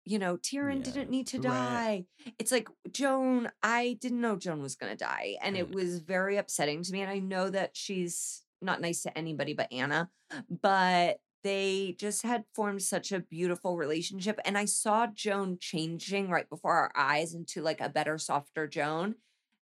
you 0.09 0.17
know, 0.17 0.37
Tyrion 0.37 0.81
didn't 0.83 1.11
need 1.11 1.27
to 1.27 1.37
right. 1.37 1.43
die. 1.43 2.33
It's 2.39 2.51
like 2.51 2.67
Joan, 2.91 3.51
I 3.61 3.95
didn't 4.01 4.21
know 4.21 4.37
Joan 4.37 4.59
was 4.59 4.75
going 4.75 4.91
to 4.91 4.97
die. 4.97 5.37
And 5.39 5.55
Mm. 5.55 5.59
it 5.59 5.75
was 5.75 5.99
very 5.99 6.37
upsetting 6.37 6.81
to 6.81 6.91
me. 6.91 7.01
And 7.01 7.11
I 7.11 7.19
know 7.19 7.51
that 7.51 7.77
she's 7.77 8.41
not 8.59 8.81
nice 8.81 9.03
to 9.03 9.15
anybody 9.15 9.53
but 9.53 9.71
Ana, 9.71 10.09
but 10.49 11.19
they 11.43 11.95
just 11.99 12.23
had 12.23 12.43
formed 12.55 12.81
such 12.81 13.11
a 13.11 13.19
beautiful 13.19 13.77
relationship. 13.77 14.39
And 14.45 14.57
I 14.57 14.65
saw 14.65 15.05
Joan 15.07 15.57
changing 15.59 16.29
right 16.31 16.49
before 16.49 16.73
our 16.73 16.91
eyes 16.95 17.35
into 17.35 17.61
like 17.61 17.79
a 17.79 17.87
better, 17.87 18.17
softer 18.17 18.67
Joan. 18.67 19.15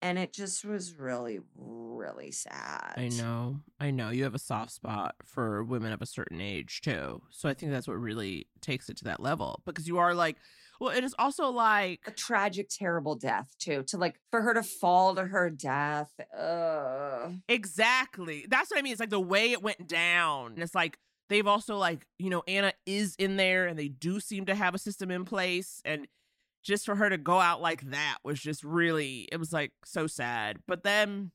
And 0.02 0.18
it 0.18 0.34
just 0.34 0.64
was 0.64 0.98
really, 0.98 1.40
really 1.56 2.32
sad. 2.32 2.94
I 2.96 3.10
know. 3.10 3.60
I 3.80 3.92
know. 3.92 4.12
You 4.12 4.24
have 4.24 4.36
a 4.36 4.40
soft 4.40 4.72
spot 4.72 5.16
for 5.26 5.64
women 5.64 5.92
of 5.92 6.02
a 6.02 6.06
certain 6.06 6.40
age 6.40 6.82
too. 6.82 7.22
So 7.32 7.50
I 7.50 7.54
think 7.54 7.72
that's 7.72 7.88
what 7.88 8.00
really 8.00 8.48
takes 8.62 8.90
it 8.90 8.98
to 8.98 9.04
that 9.06 9.20
level 9.20 9.62
because 9.66 9.88
you 9.88 9.98
are 9.98 10.14
like, 10.14 10.38
well, 10.80 10.96
it 10.96 11.04
is 11.04 11.14
also 11.20 11.50
like 11.50 12.00
a 12.08 12.12
tragic, 12.12 12.70
terrible 12.70 13.16
death 13.16 13.54
too. 13.60 13.84
To 13.88 13.98
like 13.98 14.16
for 14.32 14.42
her 14.42 14.54
to 14.54 14.64
fall 14.64 15.16
to 15.16 15.26
her 15.26 15.50
death. 15.50 16.12
Ugh. 16.38 17.36
Exactly. 17.50 18.46
That's 18.48 18.72
what 18.72 18.80
I 18.80 18.82
mean. 18.82 18.94
It's 18.94 19.02
like 19.02 19.10
the 19.10 19.20
way 19.20 19.52
it 19.52 19.62
went 19.62 19.88
down. 19.88 20.54
And 20.54 20.64
it's 20.64 20.76
like 20.76 20.98
they've 21.28 21.48
also 21.48 21.76
like, 21.76 22.06
you 22.18 22.30
know, 22.30 22.44
Ana 22.48 22.72
is 22.86 23.16
in 23.20 23.36
there 23.36 23.68
and 23.68 23.78
they 23.78 23.90
do 23.90 24.22
seem 24.22 24.46
to 24.46 24.56
have 24.56 24.74
a 24.74 24.78
system 24.78 25.12
in 25.12 25.26
place 25.26 25.82
and 25.84 26.08
just 26.64 26.86
for 26.86 26.96
her 26.96 27.10
to 27.10 27.18
go 27.18 27.40
out 27.40 27.62
like 27.62 27.82
that 27.92 28.18
was 28.24 28.40
just 28.40 28.64
really 28.64 29.28
it 29.32 29.38
was 29.38 29.54
like 29.54 29.72
so 29.86 30.08
sad. 30.08 30.58
But 30.68 30.84
then 30.84 31.32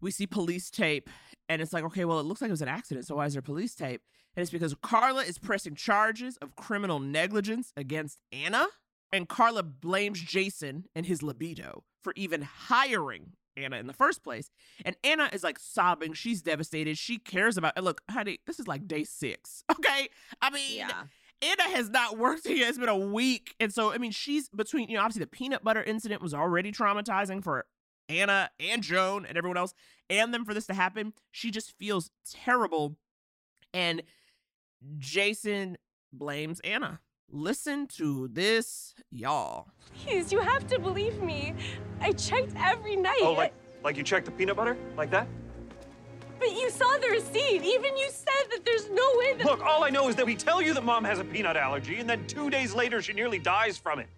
we 0.00 0.10
see 0.10 0.26
police 0.26 0.70
tape 0.70 1.08
and 1.48 1.62
it's 1.62 1.72
like, 1.72 1.84
okay, 1.84 2.04
well, 2.04 2.20
it 2.20 2.26
looks 2.26 2.40
like 2.40 2.48
it 2.48 2.52
was 2.52 2.62
an 2.62 2.68
accident, 2.68 3.06
so 3.06 3.16
why 3.16 3.26
is 3.26 3.34
there 3.34 3.42
police 3.42 3.74
tape? 3.74 4.02
And 4.34 4.42
it's 4.42 4.50
because 4.50 4.74
Carla 4.82 5.22
is 5.22 5.38
pressing 5.38 5.74
charges 5.74 6.36
of 6.38 6.56
criminal 6.56 6.98
negligence 6.98 7.72
against 7.76 8.18
Ana, 8.32 8.66
and 9.12 9.28
Carla 9.28 9.62
blames 9.62 10.20
Jason 10.20 10.84
and 10.94 11.04
his 11.04 11.22
libido 11.22 11.84
for 12.02 12.14
even 12.16 12.40
hiring 12.42 13.32
Ana 13.58 13.76
in 13.76 13.86
the 13.86 13.92
first 13.92 14.24
place. 14.24 14.50
And 14.84 14.96
Ana 15.04 15.28
is 15.32 15.44
like 15.44 15.58
sobbing. 15.58 16.14
She's 16.14 16.40
devastated. 16.40 16.96
She 16.96 17.18
cares 17.18 17.58
about 17.58 17.74
and 17.76 17.84
look, 17.84 18.00
honey, 18.10 18.38
this 18.46 18.58
is 18.58 18.66
like 18.66 18.88
day 18.88 19.04
six. 19.04 19.64
Okay. 19.72 20.08
I 20.40 20.50
mean, 20.50 20.78
Yeah. 20.78 21.02
Ana 21.42 21.76
has 21.76 21.90
not 21.90 22.18
worked 22.18 22.46
here. 22.46 22.68
It's 22.68 22.78
been 22.78 22.88
a 22.88 22.96
week. 22.96 23.54
And 23.58 23.72
so, 23.72 23.92
I 23.92 23.98
mean, 23.98 24.12
she's 24.12 24.48
between, 24.48 24.88
you 24.88 24.96
know, 24.96 25.02
obviously 25.02 25.20
the 25.20 25.26
peanut 25.26 25.64
butter 25.64 25.82
incident 25.82 26.22
was 26.22 26.32
already 26.32 26.70
traumatizing 26.72 27.42
for 27.42 27.66
Ana 28.08 28.50
and 28.60 28.82
Joan 28.82 29.26
and 29.26 29.36
everyone 29.36 29.56
else, 29.56 29.74
and 30.08 30.32
them 30.32 30.44
for 30.44 30.54
this 30.54 30.66
to 30.66 30.74
happen. 30.74 31.12
She 31.30 31.50
just 31.50 31.76
feels 31.78 32.10
terrible. 32.30 32.96
And 33.74 34.02
Jason 34.98 35.78
blames 36.12 36.60
Ana. 36.60 37.00
Listen 37.30 37.86
to 37.86 38.28
this, 38.28 38.94
y'all. 39.10 39.68
Please, 40.04 40.30
you 40.32 40.40
have 40.40 40.66
to 40.66 40.78
believe 40.78 41.22
me. 41.22 41.54
I 42.00 42.12
checked 42.12 42.52
every 42.56 42.96
night. 42.96 43.20
Oh, 43.22 43.32
like 43.32 43.54
like 43.82 43.96
you 43.96 44.02
checked 44.02 44.26
the 44.26 44.32
peanut 44.32 44.56
butter 44.56 44.76
like 44.96 45.10
that? 45.10 45.26
But 46.42 46.60
you 46.60 46.70
saw 46.70 46.98
the 47.00 47.08
receipt. 47.08 47.62
Even 47.62 47.96
you 47.96 48.08
said 48.10 48.50
that 48.50 48.64
there's 48.64 48.90
no 48.90 49.08
way 49.18 49.34
that. 49.34 49.46
Look, 49.46 49.64
all 49.64 49.84
I 49.84 49.90
know 49.90 50.08
is 50.08 50.16
that 50.16 50.26
we 50.26 50.34
tell 50.34 50.60
you 50.60 50.74
that 50.74 50.82
mom 50.82 51.04
has 51.04 51.20
a 51.20 51.24
peanut 51.24 51.56
allergy, 51.56 52.00
and 52.00 52.10
then 52.10 52.26
two 52.26 52.50
days 52.50 52.74
later 52.74 53.00
she 53.00 53.12
nearly 53.12 53.38
dies 53.38 53.78
from 53.78 54.00
it. 54.00 54.08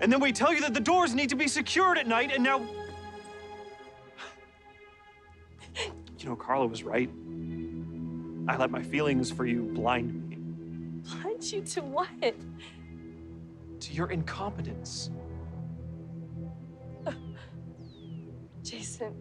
And 0.00 0.12
then 0.12 0.18
we 0.18 0.32
tell 0.32 0.52
you 0.52 0.60
that 0.62 0.74
the 0.74 0.80
doors 0.80 1.14
need 1.14 1.28
to 1.28 1.36
be 1.36 1.46
secured 1.46 1.98
at 1.98 2.08
night, 2.08 2.32
and 2.34 2.42
now. 2.42 2.66
You 6.18 6.30
know, 6.30 6.36
Carla 6.36 6.66
was 6.66 6.82
right. 6.82 7.08
I 8.48 8.56
let 8.56 8.70
my 8.70 8.82
feelings 8.82 9.30
for 9.30 9.46
you 9.46 9.62
blind 9.62 10.28
me 10.28 10.36
Blind 11.02 11.52
you 11.52 11.62
to 11.62 11.82
what? 11.82 12.08
to 13.80 13.92
your 13.92 14.10
incompetence. 14.10 15.10
Jason, 18.62 19.14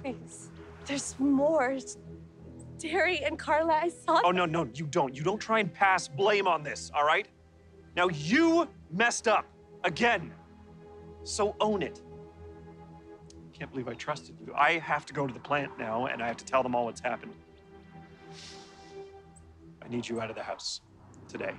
please. 0.00 0.48
There's 0.86 1.18
more. 1.18 1.78
Terry 2.78 3.18
and 3.18 3.38
Carla, 3.38 3.74
I 3.74 3.88
saw. 3.88 4.20
Oh, 4.24 4.30
no, 4.30 4.44
no, 4.44 4.68
you 4.74 4.86
don't. 4.86 5.14
You 5.16 5.22
don't 5.22 5.38
try 5.38 5.60
and 5.60 5.72
pass 5.72 6.08
blame 6.08 6.48
on 6.48 6.62
this, 6.62 6.90
all 6.94 7.04
right? 7.04 7.28
Now, 7.96 8.08
you 8.08 8.68
messed 8.90 9.28
up 9.28 9.46
again. 9.84 10.32
So 11.24 11.54
own 11.60 11.82
it. 11.82 12.02
Can't 13.52 13.70
believe 13.70 13.86
I 13.86 13.94
trusted 13.94 14.36
you. 14.44 14.52
I 14.54 14.78
have 14.78 15.06
to 15.06 15.12
go 15.12 15.26
to 15.26 15.32
the 15.32 15.38
plant 15.38 15.78
now, 15.78 16.06
and 16.06 16.20
I 16.20 16.26
have 16.26 16.36
to 16.38 16.44
tell 16.44 16.64
them 16.64 16.74
all 16.74 16.86
what's 16.86 17.00
happened. 17.00 17.32
I 19.84 19.88
need 19.88 20.08
you 20.08 20.20
out 20.20 20.30
of 20.30 20.36
the 20.36 20.42
house 20.42 20.80
today. 21.28 21.52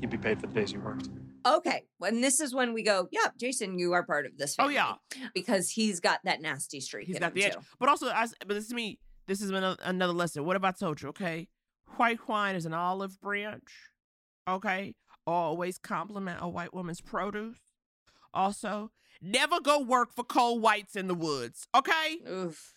You'd 0.00 0.10
be 0.10 0.18
paid 0.18 0.40
for 0.40 0.46
the 0.46 0.52
days 0.52 0.72
you 0.72 0.80
worked. 0.80 1.08
Okay. 1.46 1.82
And 2.02 2.22
this 2.24 2.40
is 2.40 2.54
when 2.54 2.72
we 2.74 2.82
go, 2.82 3.08
yeah, 3.12 3.28
Jason, 3.38 3.78
you 3.78 3.92
are 3.92 4.02
part 4.04 4.26
of 4.26 4.36
this 4.36 4.54
family. 4.56 4.74
Oh, 4.78 4.96
yeah. 5.14 5.28
Because 5.34 5.70
he's 5.70 6.00
got 6.00 6.20
that 6.24 6.42
nasty 6.42 6.80
streak. 6.80 7.06
He's 7.06 7.18
got 7.18 7.34
the 7.34 7.44
edge. 7.44 7.52
too. 7.54 7.60
But 7.78 7.88
also, 7.88 8.08
I, 8.08 8.26
but 8.40 8.48
this 8.54 8.66
is 8.66 8.74
me. 8.74 8.98
This 9.28 9.40
is 9.40 9.50
another, 9.50 9.76
another 9.84 10.12
lesson. 10.12 10.44
What 10.44 10.54
have 10.56 10.64
I 10.64 10.72
told 10.72 11.00
you? 11.02 11.08
Okay, 11.10 11.48
white 11.96 12.18
wine 12.28 12.54
is 12.56 12.66
an 12.66 12.74
olive 12.74 13.20
branch. 13.20 13.70
Okay, 14.48 14.94
always 15.26 15.78
compliment 15.78 16.38
a 16.40 16.48
white 16.48 16.72
woman's 16.74 17.00
produce. 17.00 17.58
Also, 18.32 18.90
never 19.22 19.60
go 19.60 19.80
work 19.80 20.12
for 20.14 20.22
cold 20.24 20.62
whites 20.62 20.94
in 20.94 21.08
the 21.08 21.14
woods. 21.14 21.66
Okay, 21.74 22.18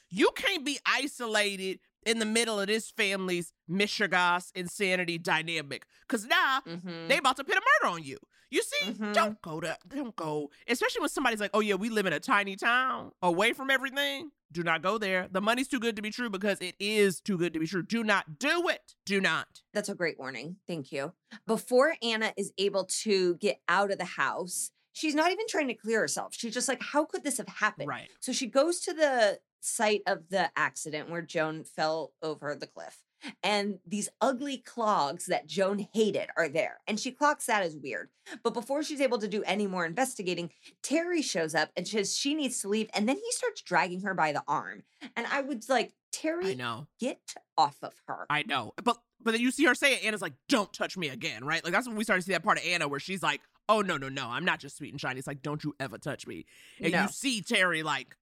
you 0.10 0.30
can't 0.36 0.66
be 0.66 0.80
isolated 0.86 1.80
in 2.06 2.18
the 2.20 2.26
middle 2.26 2.60
of 2.60 2.68
this 2.68 2.90
family's 2.92 3.52
Michigas 3.70 4.52
insanity 4.56 5.18
dynamic. 5.18 5.86
Cause 6.08 6.26
now 6.26 6.62
Mm-hmm. 6.68 7.08
they 7.10 7.18
about 7.18 7.36
to 7.38 7.44
pin 7.44 7.58
a 7.58 7.62
murder 7.86 7.94
on 7.94 8.04
you. 8.04 8.18
You 8.52 8.64
see, 8.64 8.92
mm-hmm. 8.92 9.12
don't 9.12 9.42
go 9.42 9.60
to, 9.60 9.78
don't 9.88 10.16
go. 10.16 10.50
Especially 10.68 11.02
when 11.02 11.10
somebody's 11.10 11.40
like, 11.40 11.52
"Oh 11.54 11.60
yeah, 11.60 11.76
we 11.76 11.90
live 11.90 12.06
in 12.06 12.14
a 12.14 12.20
tiny 12.20 12.56
town, 12.56 13.12
away 13.22 13.54
from 13.54 13.70
everything." 13.70 14.32
Do 14.52 14.64
not 14.64 14.82
go 14.82 14.98
there. 14.98 15.28
The 15.30 15.42
money's 15.42 15.68
too 15.68 15.80
good 15.80 15.96
to 15.98 16.02
be 16.02 16.10
true 16.10 16.30
because 16.30 16.60
it 16.60 16.76
is 16.80 17.22
too 17.22 17.38
good 17.38 17.54
to 17.54 17.60
be 17.60 17.68
true. 17.68 17.84
Do 17.84 18.04
not 18.04 18.40
do 18.40 18.68
it. 18.68 18.96
Do 19.06 19.22
not. 19.22 19.62
That's 19.74 19.90
a 19.90 19.96
great 19.96 20.18
warning. 20.18 20.56
Thank 20.68 20.92
you. 20.92 21.14
Before 21.46 21.96
Ana 22.02 22.34
is 22.36 22.52
able 22.58 22.86
to 23.04 23.36
get 23.36 23.60
out 23.68 23.92
of 23.92 24.00
the 24.00 24.06
house, 24.06 24.72
she's 24.92 25.14
not 25.14 25.32
even 25.32 25.46
trying 25.48 25.68
to 25.68 25.76
clear 25.76 26.00
herself. 26.00 26.34
She's 26.34 26.54
just 26.54 26.68
like, 26.68 26.82
how 26.82 27.06
could 27.06 27.24
this 27.24 27.38
have 27.38 27.48
happened? 27.48 27.90
Right. 27.90 28.10
So 28.22 28.32
she 28.32 28.48
goes 28.48 28.80
to 28.82 28.94
the 28.94 29.40
site 29.60 30.02
of 30.08 30.30
the 30.30 30.50
accident 30.56 31.12
where 31.12 31.22
Joan 31.22 31.64
fell 31.64 32.14
over 32.24 32.56
the 32.56 32.68
cliff. 32.68 32.98
And 33.44 33.80
these 33.86 34.10
ugly 34.22 34.58
clogs 34.58 35.26
that 35.26 35.48
Joan 35.48 35.88
hated 35.94 36.30
are 36.38 36.48
there. 36.50 36.80
And 36.88 37.00
she 37.00 37.12
clocks 37.12 37.46
that 37.48 37.64
as 37.64 37.76
weird. 37.76 38.10
But 38.44 38.54
before 38.54 38.84
she's 38.84 39.02
able 39.02 39.18
to 39.20 39.28
do 39.28 39.44
any 39.44 39.68
more 39.68 39.86
investigating, 39.86 40.52
Terry 40.84 41.22
shows 41.22 41.54
up 41.56 41.70
and 41.76 41.88
says 41.88 42.16
she 42.18 42.34
needs 42.34 42.62
to 42.62 42.70
leave. 42.70 42.90
And 42.94 43.08
then 43.10 43.16
he 43.18 43.32
starts 43.32 43.62
dragging 43.62 44.02
her 44.02 44.14
by 44.14 44.32
the 44.32 44.44
arm. 44.48 44.84
And 45.16 45.26
I 45.28 45.42
was 45.42 45.70
like, 45.70 45.94
Terry, 46.12 46.52
I 46.52 46.54
know. 46.56 46.88
get 47.00 47.36
off 47.58 47.78
of 47.84 47.94
her. 48.08 48.26
I 48.30 48.44
know. 48.48 48.74
But 48.84 48.98
but 49.22 49.32
then 49.32 49.42
you 49.42 49.52
see 49.52 49.66
her 49.66 49.76
say 49.76 49.94
it, 49.96 50.04
Ana's 50.06 50.22
like, 50.24 50.34
"Don't 50.48 50.72
touch 50.74 50.98
me 50.98 51.10
again," 51.10 51.44
right? 51.46 51.64
Like 51.64 51.72
that's 51.74 51.88
when 51.88 51.96
we 51.98 52.04
start 52.04 52.20
to 52.20 52.26
see 52.26 52.32
that 52.32 52.42
part 52.44 52.58
of 52.58 52.64
Ana 52.66 52.88
where 52.88 53.00
she's 53.00 53.22
like, 53.22 53.42
"Oh 53.68 53.82
no, 53.82 53.96
no, 53.98 54.10
no, 54.10 54.28
I'm 54.28 54.44
not 54.44 54.60
just 54.60 54.78
sweet 54.78 54.92
and 54.92 55.00
shiny." 55.00 55.20
It's 55.20 55.28
like, 55.28 55.44
"Don't 55.44 55.64
you 55.64 55.76
ever 55.80 56.00
touch 56.00 56.26
me." 56.26 56.46
And 56.82 56.94
No. 56.94 57.04
you 57.04 57.08
see 57.10 57.42
Terry 57.44 57.84
like, 57.84 58.16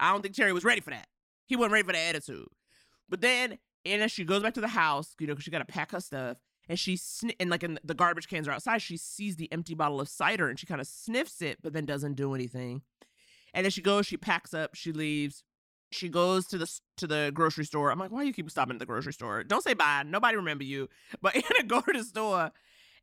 I 0.00 0.10
don't 0.10 0.20
think 0.22 0.34
Terry 0.34 0.52
was 0.52 0.64
ready 0.64 0.80
for 0.80 0.90
that. 0.90 1.06
He 1.46 1.54
wasn't 1.54 1.74
ready 1.74 1.86
for 1.86 1.92
the 1.92 1.98
attitude. 2.00 2.48
But 3.08 3.20
then 3.20 3.58
Ana, 3.88 4.08
she 4.08 4.24
goes 4.24 4.42
back 4.42 4.54
to 4.54 4.60
the 4.60 4.68
house, 4.68 5.14
you 5.18 5.26
know, 5.26 5.34
because 5.34 5.44
she 5.44 5.50
got 5.50 5.58
to 5.58 5.64
pack 5.64 5.92
her 5.92 6.00
stuff. 6.00 6.38
And 6.68 6.78
she 6.78 6.96
sn- 6.96 7.32
and 7.40 7.48
like 7.48 7.62
in 7.62 7.78
the 7.82 7.94
garbage 7.94 8.28
cans 8.28 8.46
are 8.46 8.52
outside. 8.52 8.82
She 8.82 8.96
sees 8.96 9.36
the 9.36 9.50
empty 9.52 9.74
bottle 9.74 10.00
of 10.00 10.08
cider 10.08 10.48
and 10.48 10.58
she 10.58 10.66
kind 10.66 10.80
of 10.80 10.86
sniffs 10.86 11.40
it, 11.40 11.58
but 11.62 11.72
then 11.72 11.86
doesn't 11.86 12.14
do 12.14 12.34
anything. 12.34 12.82
And 13.54 13.64
then 13.64 13.70
she 13.70 13.80
goes, 13.80 14.06
she 14.06 14.16
packs 14.16 14.52
up, 14.52 14.74
she 14.74 14.92
leaves. 14.92 15.42
She 15.90 16.10
goes 16.10 16.46
to 16.48 16.58
the 16.58 16.70
to 16.98 17.06
the 17.06 17.30
grocery 17.32 17.64
store. 17.64 17.90
I'm 17.90 17.98
like, 17.98 18.10
why 18.12 18.20
do 18.20 18.26
you 18.26 18.34
keep 18.34 18.50
stopping 18.50 18.74
at 18.74 18.78
the 18.78 18.84
grocery 18.84 19.14
store? 19.14 19.42
Don't 19.42 19.64
say 19.64 19.72
bye. 19.72 20.02
Nobody 20.04 20.36
remember 20.36 20.64
you. 20.64 20.90
But 21.22 21.34
Ana 21.34 21.66
go 21.66 21.80
to 21.80 21.92
the 21.98 22.04
store, 22.04 22.52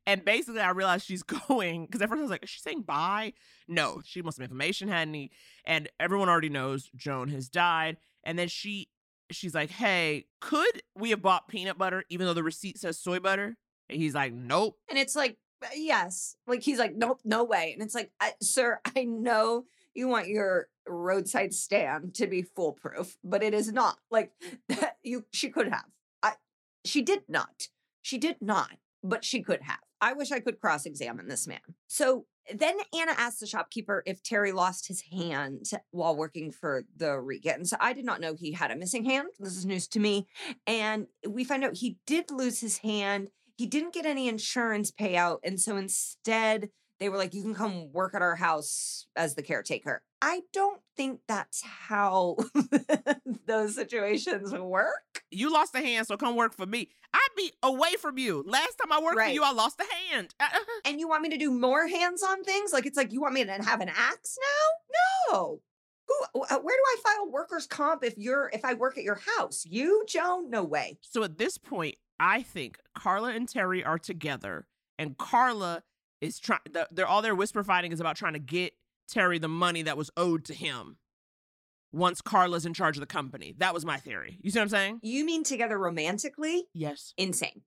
and 0.06 0.24
basically 0.24 0.60
I 0.60 0.70
realized 0.70 1.04
she's 1.04 1.22
going 1.48 1.86
because 1.86 2.00
at 2.00 2.08
first 2.08 2.20
I 2.20 2.22
was 2.22 2.30
like, 2.30 2.44
is 2.44 2.50
she 2.50 2.60
saying 2.60 2.82
bye? 2.82 3.32
No, 3.66 4.00
she 4.04 4.22
wants 4.22 4.36
some 4.36 4.44
information, 4.44 4.88
honey. 4.88 5.32
And 5.64 5.88
everyone 5.98 6.28
already 6.28 6.48
knows 6.48 6.88
Joan 6.94 7.28
has 7.30 7.48
died. 7.48 7.96
And 8.22 8.38
then 8.38 8.46
she 8.46 8.88
she's 9.30 9.54
like, 9.54 9.70
hey, 9.70 10.26
could 10.40 10.82
we 10.94 11.10
have 11.10 11.22
bought 11.22 11.48
peanut 11.48 11.78
butter 11.78 12.04
even 12.08 12.26
though 12.26 12.34
the 12.34 12.42
receipt 12.42 12.78
says 12.78 12.98
soy 12.98 13.20
butter? 13.20 13.56
And 13.88 14.00
he's 14.00 14.14
like, 14.14 14.32
nope. 14.32 14.78
And 14.88 14.98
it's 14.98 15.14
like, 15.14 15.36
"Uh, 15.62 15.68
yes. 15.74 16.36
Like 16.46 16.62
he's 16.62 16.78
like, 16.78 16.94
nope, 16.96 17.20
no 17.24 17.44
way. 17.44 17.72
And 17.72 17.82
it's 17.82 17.94
like, 17.94 18.10
sir, 18.42 18.80
I 18.96 19.04
know 19.04 19.64
you 19.94 20.08
want 20.08 20.28
your 20.28 20.68
roadside 20.86 21.54
stand 21.54 22.14
to 22.14 22.26
be 22.26 22.42
foolproof, 22.42 23.16
but 23.24 23.42
it 23.42 23.54
is 23.54 23.72
not. 23.72 23.98
Like 24.10 24.32
that 24.68 24.96
you 25.02 25.24
she 25.32 25.48
could 25.48 25.68
have. 25.68 25.86
I 26.22 26.34
she 26.84 27.02
did 27.02 27.22
not. 27.28 27.68
She 28.02 28.18
did 28.18 28.36
not, 28.40 28.72
but 29.02 29.24
she 29.24 29.42
could 29.42 29.62
have. 29.62 29.78
I 30.00 30.12
wish 30.12 30.30
I 30.30 30.40
could 30.40 30.60
cross-examine 30.60 31.26
this 31.26 31.46
man. 31.46 31.60
So 31.88 32.26
then 32.54 32.76
Ana 32.94 33.12
asked 33.16 33.40
the 33.40 33.46
shopkeeper 33.46 34.02
if 34.06 34.22
Terry 34.22 34.52
lost 34.52 34.88
his 34.88 35.02
hand 35.12 35.70
while 35.90 36.16
working 36.16 36.50
for 36.50 36.84
the 36.96 37.06
Regans. 37.06 37.72
I 37.80 37.92
did 37.92 38.04
not 38.04 38.20
know 38.20 38.34
he 38.34 38.52
had 38.52 38.70
a 38.70 38.76
missing 38.76 39.04
hand. 39.04 39.28
This 39.38 39.56
is 39.56 39.66
news 39.66 39.88
to 39.88 40.00
me. 40.00 40.26
And 40.66 41.06
we 41.28 41.44
find 41.44 41.64
out 41.64 41.76
he 41.76 41.98
did 42.06 42.30
lose 42.30 42.60
his 42.60 42.78
hand. 42.78 43.30
He 43.56 43.66
didn't 43.66 43.94
get 43.94 44.06
any 44.06 44.28
insurance 44.28 44.90
payout. 44.90 45.38
And 45.42 45.60
so 45.60 45.76
instead, 45.76 46.70
they 46.98 47.08
were 47.08 47.16
like, 47.16 47.34
you 47.34 47.42
can 47.42 47.54
come 47.54 47.92
work 47.92 48.14
at 48.14 48.22
our 48.22 48.36
house 48.36 49.06
as 49.16 49.34
the 49.34 49.42
caretaker. 49.42 50.02
I 50.22 50.42
don't 50.52 50.80
think 50.96 51.20
that's 51.28 51.62
how 51.62 52.36
those 53.46 53.74
situations 53.74 54.52
work. 54.52 55.22
You 55.30 55.52
lost 55.52 55.74
a 55.74 55.80
hand, 55.80 56.06
so 56.06 56.16
come 56.16 56.36
work 56.36 56.54
for 56.54 56.66
me. 56.66 56.88
I'd 57.12 57.28
be 57.36 57.52
away 57.62 57.94
from 58.00 58.16
you. 58.18 58.42
Last 58.46 58.76
time 58.76 58.92
I 58.92 59.00
worked 59.00 59.18
for 59.18 59.26
you, 59.26 59.42
I 59.42 59.52
lost 59.52 59.80
a 59.80 60.14
hand. 60.14 60.34
And 60.84 61.00
you 61.00 61.08
want 61.08 61.22
me 61.22 61.30
to 61.30 61.36
do 61.36 61.50
more 61.50 61.88
hands 61.88 62.22
on 62.22 62.44
things? 62.44 62.72
Like, 62.72 62.86
it's 62.86 62.96
like, 62.96 63.12
you 63.12 63.20
want 63.20 63.34
me 63.34 63.44
to 63.44 63.52
have 63.52 63.80
an 63.80 63.88
axe 63.88 64.38
now? 64.40 65.32
No. 65.34 65.60
Who, 66.06 66.42
uh, 66.42 66.58
where 66.60 66.76
do 66.76 66.82
I 66.86 66.96
file 67.02 67.30
workers' 67.30 67.66
comp 67.66 68.04
if 68.04 68.16
you're, 68.16 68.48
if 68.52 68.64
I 68.64 68.74
work 68.74 68.96
at 68.96 69.04
your 69.04 69.20
house? 69.36 69.66
You, 69.68 70.04
Joan? 70.08 70.48
No 70.48 70.62
way. 70.62 70.98
So 71.02 71.24
at 71.24 71.38
this 71.38 71.58
point, 71.58 71.96
I 72.20 72.42
think 72.42 72.78
Carla 72.96 73.30
and 73.30 73.48
Terry 73.48 73.84
are 73.84 73.98
together, 73.98 74.66
and 74.98 75.18
Carla 75.18 75.82
is 76.20 76.38
trying. 76.38 76.60
They're 76.90 77.06
all 77.06 77.22
their 77.22 77.34
whisper 77.34 77.62
fighting 77.62 77.92
is 77.92 78.00
about 78.00 78.16
trying 78.16 78.34
to 78.34 78.38
get 78.38 78.72
Terry 79.08 79.38
the 79.38 79.48
money 79.48 79.82
that 79.82 79.96
was 79.96 80.10
owed 80.16 80.44
to 80.46 80.54
him. 80.54 80.96
Once 81.92 82.20
Carla's 82.20 82.66
in 82.66 82.74
charge 82.74 82.96
of 82.96 83.00
the 83.00 83.06
company, 83.06 83.54
that 83.58 83.72
was 83.72 83.84
my 83.86 83.96
theory. 83.96 84.38
You 84.42 84.50
see 84.50 84.58
what 84.58 84.64
I'm 84.64 84.68
saying? 84.68 85.00
You 85.02 85.24
mean 85.24 85.44
together 85.44 85.78
romantically? 85.78 86.64
Yes. 86.74 87.14
Insane. 87.16 87.62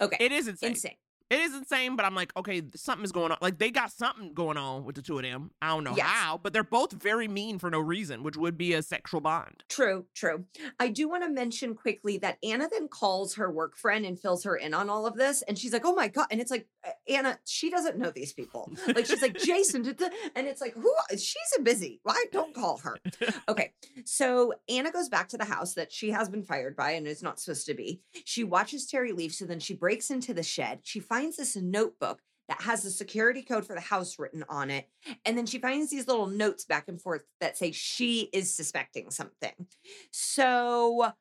Okay. 0.00 0.16
It 0.18 0.32
is 0.32 0.48
insane. 0.48 0.70
Insane. 0.70 0.96
It 1.28 1.40
is 1.40 1.54
insane, 1.54 1.96
but 1.96 2.04
I'm 2.04 2.14
like, 2.14 2.32
okay, 2.36 2.62
something 2.76 3.04
is 3.04 3.10
going 3.12 3.32
on. 3.32 3.38
Like 3.40 3.58
they 3.58 3.70
got 3.70 3.90
something 3.90 4.32
going 4.32 4.56
on 4.56 4.84
with 4.84 4.94
the 4.94 5.02
two 5.02 5.16
of 5.18 5.24
them. 5.24 5.50
I 5.60 5.68
don't 5.68 5.82
know 5.84 5.94
Yes. 5.96 6.06
how, 6.06 6.38
but 6.42 6.52
they're 6.52 6.62
both 6.62 6.92
very 6.92 7.26
mean 7.26 7.58
for 7.58 7.68
no 7.70 7.80
reason, 7.80 8.22
which 8.22 8.36
would 8.36 8.56
be 8.56 8.74
a 8.74 8.82
sexual 8.82 9.20
bond. 9.20 9.64
True, 9.68 10.06
true. 10.14 10.44
I 10.78 10.88
do 10.88 11.08
want 11.08 11.24
to 11.24 11.28
mention 11.30 11.74
quickly 11.74 12.18
that 12.18 12.38
Ana 12.44 12.68
then 12.70 12.86
calls 12.88 13.34
her 13.34 13.50
work 13.50 13.76
friend 13.76 14.06
and 14.06 14.18
fills 14.20 14.44
her 14.44 14.56
in 14.56 14.72
on 14.74 14.88
all 14.88 15.04
of 15.06 15.16
this. 15.16 15.42
And 15.42 15.58
she's 15.58 15.72
like, 15.72 15.84
oh 15.84 15.94
my 15.94 16.08
God. 16.08 16.26
And 16.30 16.40
it's 16.40 16.50
like, 16.50 16.68
"Uh, 16.86 16.90
Ana, 17.08 17.38
she 17.44 17.70
doesn't 17.70 17.98
know 17.98 18.10
these 18.10 18.32
people. 18.32 18.70
Like, 18.86 19.06
she's 19.06 19.22
like, 19.22 19.36
Jason, 19.36 19.82
did 19.82 19.98
the-" 19.98 20.12
and 20.36 20.46
it's 20.46 20.60
like, 20.60 20.74
who? 20.74 20.92
She's 21.10 21.52
a 21.58 21.62
busy. 21.62 22.00
Why? 22.04 22.24
Don't 22.32 22.54
call 22.54 22.78
her. 22.78 22.98
Okay. 23.48 23.72
So 24.04 24.54
Ana 24.68 24.90
goes 24.90 25.08
back 25.08 25.28
to 25.28 25.38
the 25.38 25.44
house 25.44 25.74
that 25.74 25.92
she 25.92 26.10
has 26.10 26.28
been 26.28 26.42
fired 26.42 26.76
by 26.76 26.92
and 26.92 27.06
is 27.06 27.22
not 27.22 27.38
supposed 27.40 27.66
to 27.66 27.74
be. 27.74 28.00
She 28.24 28.44
watches 28.44 28.86
Terry 28.86 29.12
leave. 29.12 29.32
So 29.32 29.44
then 29.46 29.60
she 29.60 29.74
breaks 29.74 30.10
into 30.10 30.34
the 30.34 30.42
shed. 30.42 30.80
She 30.82 31.00
finds 31.00 31.15
this 31.36 31.56
notebook 31.56 32.20
that 32.48 32.62
has 32.62 32.82
the 32.82 32.90
security 32.90 33.42
code 33.42 33.66
for 33.66 33.74
the 33.74 33.80
house 33.80 34.18
written 34.18 34.44
on 34.48 34.70
it. 34.70 34.88
And 35.24 35.36
then 35.36 35.46
she 35.46 35.58
finds 35.58 35.90
these 35.90 36.06
little 36.06 36.26
notes 36.26 36.64
back 36.64 36.88
and 36.88 37.00
forth 37.00 37.22
that 37.40 37.58
say 37.58 37.72
she 37.72 38.28
is 38.32 38.54
suspecting 38.54 39.10
something. 39.10 39.66
So 40.12 41.12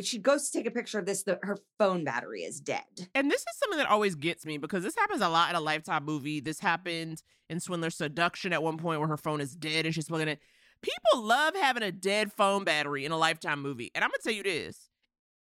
she 0.00 0.18
goes 0.18 0.50
to 0.50 0.58
take 0.58 0.66
a 0.66 0.70
picture 0.70 0.98
of 0.98 1.06
this. 1.06 1.22
The, 1.22 1.38
her 1.42 1.58
phone 1.78 2.04
battery 2.04 2.42
is 2.42 2.60
dead. 2.60 2.84
And 3.14 3.30
this 3.30 3.40
is 3.40 3.58
something 3.58 3.78
that 3.78 3.90
always 3.90 4.14
gets 4.14 4.46
me 4.46 4.58
because 4.58 4.82
this 4.82 4.96
happens 4.96 5.20
a 5.20 5.28
lot 5.28 5.50
in 5.50 5.56
a 5.56 5.60
Lifetime 5.60 6.04
movie. 6.04 6.40
This 6.40 6.60
happened 6.60 7.22
in 7.48 7.60
Swindler's 7.60 7.96
Seduction 7.96 8.52
at 8.52 8.62
one 8.62 8.78
point 8.78 9.00
where 9.00 9.08
her 9.08 9.16
phone 9.16 9.40
is 9.40 9.54
dead 9.54 9.86
and 9.86 9.94
she's 9.94 10.08
plugging 10.08 10.28
it. 10.28 10.40
People 10.82 11.22
love 11.22 11.54
having 11.56 11.82
a 11.82 11.92
dead 11.92 12.32
phone 12.32 12.64
battery 12.64 13.04
in 13.04 13.12
a 13.12 13.16
Lifetime 13.16 13.62
movie. 13.62 13.90
And 13.94 14.04
I'm 14.04 14.10
going 14.10 14.20
to 14.22 14.28
tell 14.28 14.36
you 14.36 14.42
this 14.42 14.90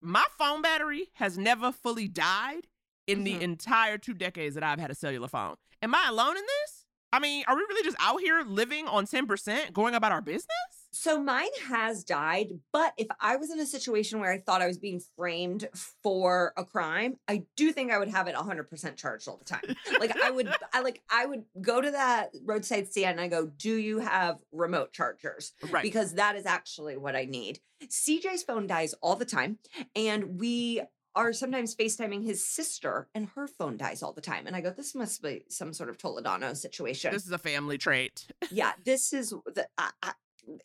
my 0.03 0.25
phone 0.39 0.63
battery 0.63 1.09
has 1.15 1.37
never 1.37 1.73
fully 1.73 2.09
died 2.09 2.67
in 3.11 3.25
the 3.25 3.33
mm-hmm. 3.35 3.43
entire 3.43 3.99
two 3.99 4.15
decades 4.15 4.55
that 4.55 4.65
I've 4.65 4.79
had 4.79 4.91
a 4.91 4.95
cellular 4.95 5.29
phone. 5.29 5.57
Am 5.83 5.95
I 5.95 6.07
alone 6.09 6.37
in 6.37 6.43
this? 6.43 6.85
I 7.13 7.19
mean, 7.19 7.45
are 7.49 7.57
we 7.57 7.63
really 7.63 7.83
just 7.83 7.97
out 8.01 8.21
here 8.21 8.43
living 8.47 8.87
on 8.87 9.05
10%, 9.05 9.73
going 9.73 9.95
about 9.95 10.13
our 10.13 10.21
business? 10.21 10.47
So 10.93 11.21
mine 11.23 11.49
has 11.69 12.05
died, 12.05 12.49
but 12.73 12.93
if 12.97 13.07
I 13.21 13.37
was 13.37 13.51
in 13.51 13.61
a 13.61 13.67
situation 13.67 14.21
where 14.21 14.33
I 14.33 14.39
thought 14.39 14.61
I 14.61 14.67
was 14.67 14.79
being 14.79 15.01
framed 15.17 15.69
for 16.03 16.53
a 16.57 16.65
crime, 16.65 17.17
I 17.29 17.45
do 17.57 17.73
think 17.73 17.93
I 17.93 17.99
would 17.99 18.09
have 18.09 18.27
it 18.27 18.35
100% 18.35 18.97
charged 18.97 19.29
all 19.29 19.37
the 19.37 19.45
time. 19.45 19.77
Like 19.99 20.17
I 20.21 20.31
would 20.31 20.53
I 20.73 20.81
like 20.81 21.01
I 21.09 21.27
would 21.27 21.45
go 21.61 21.81
to 21.81 21.91
that 21.93 22.31
roadside 22.45 22.91
stand 22.91 23.13
and 23.13 23.21
I 23.21 23.29
go, 23.29 23.47
"Do 23.47 23.75
you 23.75 24.01
have 24.01 24.39
remote 24.53 24.93
chargers?" 24.93 25.53
Right. 25.71 25.83
Because 25.83 26.15
that 26.15 26.35
is 26.37 26.45
actually 26.45 26.97
what 26.97 27.15
I 27.15 27.25
need. 27.25 27.61
CJ's 27.85 28.43
phone 28.43 28.67
dies 28.67 28.95
all 29.01 29.17
the 29.17 29.25
time 29.25 29.59
and 29.95 30.41
we 30.41 30.83
are 31.15 31.33
sometimes 31.33 31.75
FaceTiming 31.75 32.25
his 32.25 32.45
sister 32.47 33.09
and 33.15 33.29
her 33.35 33.47
phone 33.47 33.77
dies 33.77 34.03
all 34.03 34.13
the 34.13 34.21
time. 34.21 34.47
And 34.47 34.55
I 34.55 34.61
go, 34.61 34.71
this 34.71 34.95
must 34.95 35.23
be 35.23 35.45
some 35.49 35.73
sort 35.73 35.89
of 35.89 35.99
Toledano 35.99 36.57
situation. 36.57 37.13
This 37.13 37.27
is 37.27 37.33
a 37.33 37.39
family 37.39 37.79
trait. 37.79 38.27
yeah, 38.51 38.73
this 38.85 39.13
is 39.13 39.31
the, 39.31 39.67
I, 39.77 39.91
I, 40.03 40.13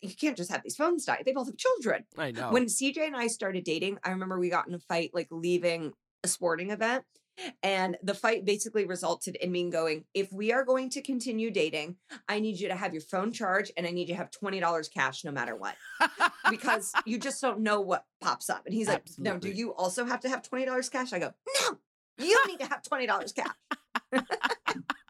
you 0.02 0.14
can't 0.14 0.36
just 0.36 0.50
have 0.50 0.62
these 0.62 0.76
phones 0.76 1.04
die. 1.04 1.22
They 1.24 1.32
both 1.32 1.46
have 1.48 1.56
children. 1.56 2.04
I 2.16 2.30
know. 2.30 2.50
When 2.50 2.66
CJ 2.66 2.98
and 2.98 3.16
I 3.16 3.26
started 3.26 3.64
dating, 3.64 3.98
I 4.04 4.10
remember 4.10 4.38
we 4.38 4.48
got 4.48 4.68
in 4.68 4.74
a 4.74 4.78
fight 4.78 5.10
like 5.12 5.28
leaving 5.30 5.92
a 6.24 6.28
sporting 6.28 6.70
event. 6.70 7.04
And 7.62 7.96
the 8.02 8.14
fight 8.14 8.44
basically 8.44 8.86
resulted 8.86 9.36
in 9.36 9.52
me 9.52 9.70
going, 9.70 10.04
if 10.14 10.32
we 10.32 10.52
are 10.52 10.64
going 10.64 10.90
to 10.90 11.02
continue 11.02 11.50
dating, 11.50 11.96
I 12.28 12.40
need 12.40 12.58
you 12.58 12.68
to 12.68 12.76
have 12.76 12.92
your 12.92 13.02
phone 13.02 13.32
charged 13.32 13.72
and 13.76 13.86
I 13.86 13.90
need 13.90 14.08
you 14.08 14.14
to 14.14 14.18
have 14.18 14.30
$20 14.30 14.92
cash 14.92 15.24
no 15.24 15.30
matter 15.30 15.56
what. 15.56 15.76
because 16.50 16.92
you 17.06 17.18
just 17.18 17.40
don't 17.40 17.60
know 17.60 17.80
what 17.80 18.04
pops 18.20 18.48
up. 18.48 18.62
And 18.66 18.74
he's 18.74 18.88
like, 18.88 19.06
no, 19.18 19.38
do 19.38 19.50
you 19.50 19.74
also 19.74 20.04
have 20.04 20.20
to 20.20 20.28
have 20.28 20.42
$20 20.42 20.90
cash? 20.90 21.12
I 21.12 21.18
go, 21.18 21.32
no, 21.62 21.78
you 22.18 22.42
need 22.46 22.60
to 22.60 22.66
have 22.66 22.82
$20 22.82 23.34
cash 23.34 23.46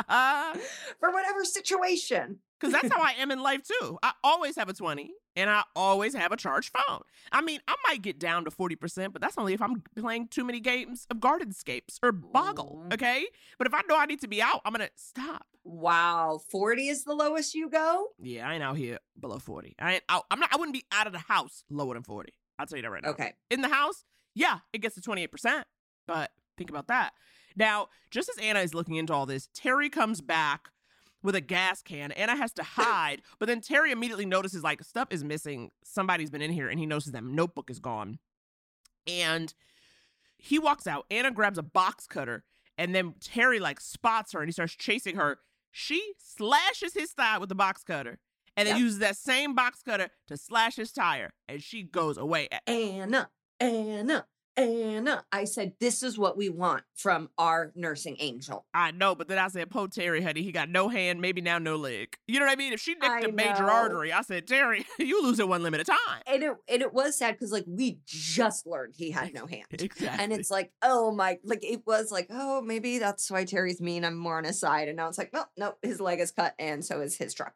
for 1.00 1.12
whatever 1.12 1.44
situation. 1.44 2.38
Because 2.58 2.72
that's 2.72 2.92
how 2.92 3.02
I 3.02 3.12
am 3.18 3.30
in 3.30 3.42
life 3.42 3.62
too. 3.62 3.98
I 4.02 4.12
always 4.24 4.56
have 4.56 4.68
a 4.68 4.72
20 4.72 5.12
and 5.36 5.50
I 5.50 5.62
always 5.74 6.14
have 6.14 6.32
a 6.32 6.36
charged 6.36 6.72
phone. 6.74 7.02
I 7.30 7.42
mean, 7.42 7.60
I 7.68 7.74
might 7.86 8.00
get 8.00 8.18
down 8.18 8.44
to 8.46 8.50
40%, 8.50 9.12
but 9.12 9.20
that's 9.20 9.36
only 9.36 9.52
if 9.52 9.60
I'm 9.60 9.82
playing 9.98 10.28
too 10.28 10.44
many 10.44 10.60
games 10.60 11.06
of 11.10 11.18
Gardenscapes 11.18 11.98
or 12.02 12.12
Boggle, 12.12 12.82
okay? 12.92 13.26
But 13.58 13.66
if 13.66 13.74
I 13.74 13.82
know 13.88 13.98
I 13.98 14.06
need 14.06 14.20
to 14.22 14.28
be 14.28 14.40
out, 14.40 14.62
I'm 14.64 14.72
going 14.72 14.86
to 14.86 14.92
stop. 14.96 15.46
Wow, 15.64 16.40
40 16.50 16.88
is 16.88 17.04
the 17.04 17.14
lowest 17.14 17.54
you 17.54 17.68
go? 17.68 18.08
Yeah, 18.18 18.48
I 18.48 18.54
ain't 18.54 18.62
out 18.62 18.76
here 18.76 18.98
below 19.20 19.38
40. 19.38 19.74
I 19.78 19.94
ain't 19.94 20.04
out. 20.08 20.24
I'm 20.30 20.40
not, 20.40 20.50
I 20.52 20.56
wouldn't 20.56 20.74
be 20.74 20.84
out 20.92 21.06
of 21.06 21.12
the 21.12 21.18
house 21.18 21.64
lower 21.68 21.94
than 21.94 22.04
40. 22.04 22.32
I'll 22.58 22.66
tell 22.66 22.78
you 22.78 22.82
that 22.82 22.90
right 22.90 23.02
now. 23.02 23.10
Okay. 23.10 23.34
In 23.50 23.60
the 23.60 23.68
house, 23.68 24.04
yeah, 24.34 24.60
it 24.72 24.78
gets 24.78 24.94
to 24.94 25.02
28%, 25.02 25.64
but 26.06 26.30
think 26.56 26.70
about 26.70 26.88
that. 26.88 27.12
Now, 27.56 27.88
just 28.10 28.28
as 28.28 28.38
Ana 28.38 28.60
is 28.60 28.74
looking 28.74 28.96
into 28.96 29.12
all 29.12 29.26
this, 29.26 29.48
Terry 29.54 29.88
comes 29.88 30.20
back 30.20 30.68
with 31.22 31.34
a 31.34 31.40
gas 31.40 31.82
can. 31.82 32.12
Ana 32.12 32.36
has 32.36 32.52
to 32.54 32.62
hide, 32.62 33.22
but 33.38 33.46
then 33.46 33.60
Terry 33.60 33.90
immediately 33.92 34.26
notices 34.26 34.62
like 34.62 34.82
stuff 34.84 35.08
is 35.10 35.24
missing. 35.24 35.70
Somebody's 35.84 36.30
been 36.30 36.42
in 36.42 36.52
here, 36.52 36.68
and 36.68 36.78
he 36.78 36.86
notices 36.86 37.12
that 37.12 37.24
notebook 37.24 37.70
is 37.70 37.78
gone. 37.78 38.18
And 39.06 39.52
he 40.38 40.58
walks 40.58 40.86
out. 40.86 41.06
Ana 41.10 41.30
grabs 41.30 41.58
a 41.58 41.62
box 41.62 42.06
cutter, 42.06 42.44
and 42.76 42.94
then 42.94 43.14
Terry 43.20 43.58
like 43.60 43.80
spots 43.80 44.32
her, 44.32 44.40
and 44.40 44.48
he 44.48 44.52
starts 44.52 44.74
chasing 44.74 45.16
her. 45.16 45.38
She 45.70 46.12
slashes 46.18 46.94
his 46.94 47.12
thigh 47.12 47.38
with 47.38 47.48
the 47.48 47.54
box 47.54 47.82
cutter, 47.82 48.18
and 48.56 48.66
then 48.66 48.76
Yep. 48.76 48.82
uses 48.82 48.98
that 49.00 49.16
same 49.16 49.54
box 49.54 49.82
cutter 49.82 50.10
to 50.28 50.36
slash 50.36 50.76
his 50.76 50.92
tire, 50.92 51.32
and 51.48 51.62
she 51.62 51.82
goes 51.82 52.16
away. 52.16 52.48
Ana, 52.66 53.30
Ana, 53.60 54.26
Ana. 54.56 55.24
I 55.32 55.44
said, 55.44 55.72
this 55.80 56.02
is 56.02 56.18
what 56.18 56.36
we 56.36 56.48
want 56.48 56.84
from 56.94 57.28
our 57.38 57.72
nursing 57.74 58.16
angel. 58.20 58.64
I 58.72 58.90
know, 58.90 59.14
but 59.14 59.28
then 59.28 59.38
I 59.38 59.48
said, 59.48 59.70
"Po 59.70 59.86
Terry, 59.86 60.22
honey, 60.22 60.42
he 60.42 60.52
got 60.52 60.68
no 60.68 60.88
hand, 60.88 61.20
maybe 61.20 61.40
now 61.40 61.58
no 61.58 61.76
leg." 61.76 62.16
You 62.26 62.40
know 62.40 62.46
what 62.46 62.52
I 62.52 62.56
mean? 62.56 62.72
If 62.72 62.80
she 62.80 62.92
nicked 62.92 63.04
I 63.04 63.20
a 63.20 63.32
major 63.32 63.70
artery, 63.70 64.12
I 64.12 64.22
said, 64.22 64.46
"Terry, 64.46 64.86
you 64.98 65.22
lose 65.22 65.38
it 65.38 65.48
one 65.48 65.62
limited 65.62 65.86
time." 65.86 66.22
And 66.26 66.42
it, 66.42 66.52
and 66.68 66.82
it 66.82 66.92
was 66.92 67.18
sad 67.18 67.34
because, 67.34 67.52
like, 67.52 67.64
we 67.66 67.98
just 68.06 68.66
learned 68.66 68.94
he 68.96 69.10
had 69.10 69.34
no 69.34 69.46
hand. 69.46 69.64
Exactly. 69.86 70.24
And 70.24 70.32
it's 70.32 70.50
like, 70.50 70.72
oh 70.82 71.12
my, 71.12 71.38
like, 71.44 71.62
it 71.62 71.82
was 71.86 72.10
like, 72.10 72.26
oh, 72.30 72.60
maybe 72.60 72.98
that's 72.98 73.30
why 73.30 73.44
Terry's 73.44 73.80
mean. 73.80 74.04
I'm 74.04 74.16
more 74.16 74.36
on 74.36 74.44
his 74.44 74.58
side. 74.58 74.88
And 74.88 74.96
now 74.96 75.08
it's 75.08 75.18
like, 75.18 75.30
well, 75.32 75.48
no, 75.56 75.74
his 75.82 76.00
leg 76.00 76.18
is 76.18 76.32
cut 76.32 76.54
and 76.58 76.84
so 76.84 77.00
is 77.00 77.16
his 77.16 77.34
truck. 77.34 77.54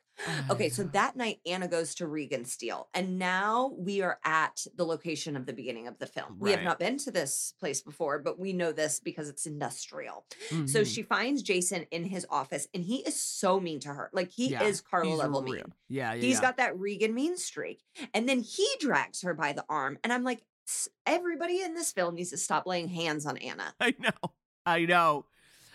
Okay, 0.50 0.68
so 0.68 0.82
that 0.84 1.16
night, 1.16 1.40
Ana 1.46 1.68
goes 1.68 1.94
to 1.96 2.06
Regan 2.06 2.44
Steel. 2.44 2.88
And 2.94 3.18
now 3.18 3.72
we 3.78 4.02
are 4.02 4.18
at 4.24 4.64
the 4.76 4.84
location 4.84 5.36
of 5.36 5.46
the 5.46 5.52
beginning 5.52 5.86
of 5.86 5.98
the 5.98 6.06
film. 6.06 6.36
We 6.38 6.50
have 6.50 6.62
not 6.62 6.78
been 6.78 6.98
to 6.98 7.10
this 7.10 7.54
place 7.58 7.80
before, 7.82 8.18
but 8.18 8.38
we 8.38 8.52
know 8.52 8.72
this 8.72 9.00
because 9.00 9.28
it's 9.28 9.46
industrial. 9.46 10.26
So 10.66 10.82
Mhm. 10.82 10.94
she 10.94 11.02
finds 11.02 11.42
Jason 11.42 11.86
in 11.90 12.04
his 12.04 12.26
office 12.30 12.68
and 12.74 12.84
he 12.84 12.96
is 13.06 13.20
so 13.20 13.60
mean 13.60 13.80
to 13.80 13.88
her. 13.88 14.10
Like, 14.12 14.30
he 14.30 14.50
Yeah, 14.50 14.64
is 14.64 14.80
Carla 14.80 15.10
he's 15.10 15.18
level 15.18 15.42
real. 15.42 15.52
mean. 15.54 15.64
Yeah, 15.88 16.12
yeah. 16.14 16.20
He's 16.22 16.34
yeah. 16.36 16.40
got 16.42 16.56
that 16.58 16.78
Regan 16.78 17.14
mean 17.14 17.36
streak. 17.36 17.82
And 18.14 18.28
then 18.28 18.40
he 18.40 18.66
drags 18.80 19.22
her 19.22 19.34
by 19.34 19.52
the 19.52 19.64
arm. 19.68 19.98
And 20.04 20.12
I'm 20.12 20.24
like, 20.24 20.42
"S- 20.68 20.88
everybody 21.06 21.62
in 21.62 21.74
this 21.74 21.92
film 21.92 22.14
needs 22.14 22.30
to 22.30 22.36
stop 22.36 22.66
laying 22.66 22.88
hands 22.88 23.26
on 23.26 23.36
Ana. 23.38 23.74
I 23.80 23.94
know. 23.98 24.32
I 24.66 24.84
know. 24.84 25.26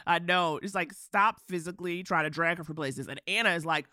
I 0.08 0.20
know. 0.20 0.58
It's 0.62 0.76
like 0.76 0.94
stop 0.94 1.42
physically 1.48 2.04
trying 2.04 2.26
to 2.26 2.30
drag 2.30 2.60
her 2.60 2.64
from 2.64 2.76
places. 2.76 3.08
And 3.08 3.20
Ana 3.28 3.52
is 3.56 3.66
like, 3.66 3.88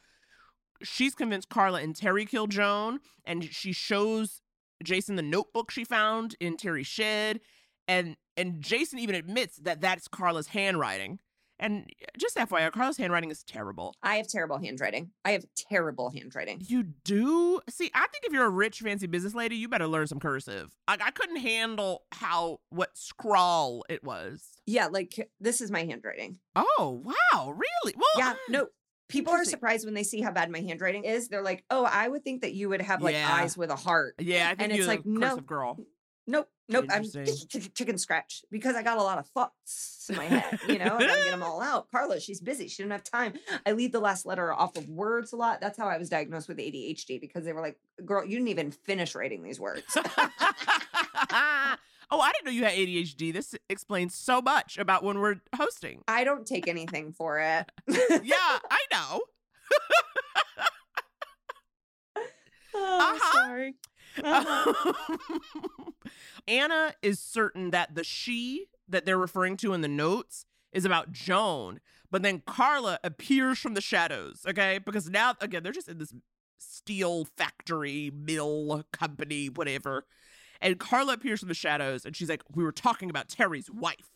she's 0.83 1.15
convinced 1.15 1.49
Carla 1.49 1.81
and 1.81 1.95
Terry 1.95 2.25
killed 2.27 2.51
Joan, 2.51 3.01
and 3.25 3.45
she 3.45 3.73
shows 3.73 4.41
Jason 4.83 5.17
the 5.17 5.23
notebook 5.23 5.71
she 5.71 5.85
found 5.85 6.35
in 6.41 6.57
Terry's 6.57 6.87
shed, 6.87 7.41
and 7.89 8.17
and 8.37 8.61
Jason 8.63 8.99
even 8.99 9.15
admits 9.15 9.57
that 9.59 9.81
that's 9.81 10.09
Carla's 10.09 10.49
handwriting. 10.49 11.21
And 11.59 11.87
uh, 12.03 12.07
just 12.19 12.37
FYI, 12.37 12.73
Carla's 12.73 12.97
handwriting 12.97 13.31
is 13.31 13.45
terrible. 13.45 13.95
I 14.03 14.17
have 14.17 14.27
terrible 14.27 14.59
handwriting. 14.59 15.11
I 15.25 15.31
have 15.33 15.45
terrible 15.55 16.11
handwriting. 16.11 16.61
You 16.67 16.83
do? 16.83 17.61
See, 17.71 17.89
I 17.95 18.01
think 18.09 18.25
if 18.25 18.33
you're 18.33 18.47
a 18.47 18.51
rich, 18.51 18.81
fancy 18.81 19.07
business 19.07 19.33
lady, 19.35 19.55
you 19.55 19.69
better 19.69 19.87
learn 19.87 20.09
some 20.09 20.19
cursive. 20.19 20.75
I, 20.89 20.97
I 21.01 21.11
couldn't 21.13 21.37
handle 21.37 22.03
how, 22.11 22.59
what 22.71 22.97
scrawl 22.99 23.85
it 23.89 24.03
was. 24.03 24.43
Yeah, 24.67 24.87
like 24.89 25.31
this 25.39 25.61
is 25.61 25.71
my 25.71 25.85
handwriting. 25.85 26.39
Oh, 26.57 27.01
wow. 27.05 27.51
Really? 27.53 27.95
Well, 27.97 28.09
Yeah, 28.19 28.35
no. 28.49 28.67
People 29.13 29.33
are 29.35 29.45
surprised 29.45 29.85
when 29.85 29.95
they 29.95 30.03
see 30.03 30.21
how 30.21 30.33
bad 30.33 30.51
my 30.51 30.61
handwriting 30.61 31.05
is. 31.05 31.29
They're 31.29 31.43
like, 31.43 31.65
"Oh, 31.71 31.85
I 31.85 32.09
would 32.09 32.25
think 32.25 32.41
that 32.43 32.53
you 32.55 32.69
would 32.71 32.83
have 32.83 33.03
like 33.03 33.15
Yeah. 33.15 33.33
eyes 33.35 33.57
with 33.57 33.71
a 33.71 33.77
heart." 33.77 34.15
yeah, 34.19 34.47
I 34.47 34.49
think 34.55 34.61
and 34.63 34.73
you're 34.73 34.79
it's 34.81 34.89
like, 34.89 35.05
no, 35.07 35.37
girl. 35.37 35.79
nope, 36.27 36.49
nope. 36.69 36.87
I'm 36.91 37.05
chicken 37.75 37.99
scratch 37.99 38.43
because 38.51 38.75
I 38.75 38.83
got 38.83 38.99
a 38.99 39.03
lot 39.03 39.19
of 39.19 39.27
thoughts 39.29 40.07
in 40.09 40.17
my 40.17 40.25
head. 40.25 40.59
You 40.67 40.79
know, 40.79 40.97
I 40.97 40.99
gotta 41.07 41.23
get 41.25 41.31
them 41.33 41.43
all 41.49 41.61
out. 41.61 41.91
Carla, 41.91 42.19
she's 42.21 42.41
busy. 42.41 42.69
She 42.69 42.83
didn't 42.83 42.93
have 42.93 43.05
time. 43.05 43.35
I 43.67 43.73
leave 43.73 43.93
the 43.93 44.01
last 44.01 44.25
letter 44.27 44.53
off 44.53 44.77
of 44.77 44.89
words 44.89 45.33
a 45.33 45.37
lot. 45.37 45.61
That's 45.61 45.77
how 45.79 45.87
I 45.89 45.99
was 45.99 46.09
diagnosed 46.09 46.49
with 46.49 46.59
ADHD 46.59 47.21
because 47.21 47.45
they 47.45 47.53
were 47.53 47.61
like, 47.61 47.79
"Girl, 48.05 48.25
you 48.25 48.37
didn't 48.37 48.49
even 48.49 48.71
finish 48.73 49.15
writing 49.15 49.43
these 49.43 49.61
words." 49.61 49.97
oh, 52.13 52.21
I 52.21 52.31
didn't 52.31 52.45
know 52.45 52.53
you 52.53 52.65
had 52.65 52.75
ADHD. 52.75 53.33
This 53.33 53.57
explains 53.69 54.15
so 54.15 54.41
much 54.43 54.79
about 54.79 55.03
when 55.03 55.19
we're 55.19 55.41
hosting. 55.57 56.03
I 56.07 56.23
don't 56.25 56.47
take 56.47 56.69
anything 56.69 57.13
for 57.13 57.41
it. 57.41 57.73
yeah, 57.89 58.59
I 58.71 58.85
know. 58.93 59.23
oh, 62.75 62.99
I'm 63.01 63.17
uh-huh. 63.17 63.33
sorry. 63.33 63.75
Uh-huh. 64.23 64.93
Ana 66.49 66.95
is 67.03 67.19
certain 67.19 67.71
that 67.71 67.95
the 67.95 68.05
she 68.05 68.67
that 68.89 69.07
they're 69.07 69.19
referring 69.19 69.57
to 69.59 69.73
in 69.73 69.81
the 69.81 69.89
notes 69.89 70.45
is 70.71 70.85
about 70.85 71.13
Joan, 71.13 71.81
but 72.11 72.23
then 72.23 72.43
Carla 72.47 72.99
appears 73.03 73.59
from 73.59 73.73
the 73.73 73.81
shadows, 73.81 74.43
okay? 74.47 74.79
Because 74.85 75.09
now, 75.09 75.35
again, 75.41 75.63
they're 75.63 75.73
just 75.73 75.89
in 75.89 75.97
this 75.99 76.13
steel 76.59 77.25
factory, 77.37 78.11
mill, 78.15 78.85
company, 78.93 79.49
whatever. 79.49 80.05
And 80.63 80.79
Carla 80.79 81.15
appears 81.15 81.41
from 81.41 81.49
the 81.49 81.55
shadows 81.55 82.07
and 82.07 82.17
she's 82.17 82.29
like, 82.29 82.43
We 82.55 82.65
were 82.65 82.73
talking 82.73 83.11
about 83.11 83.29
Terry's 83.29 83.71
wife. 83.71 84.11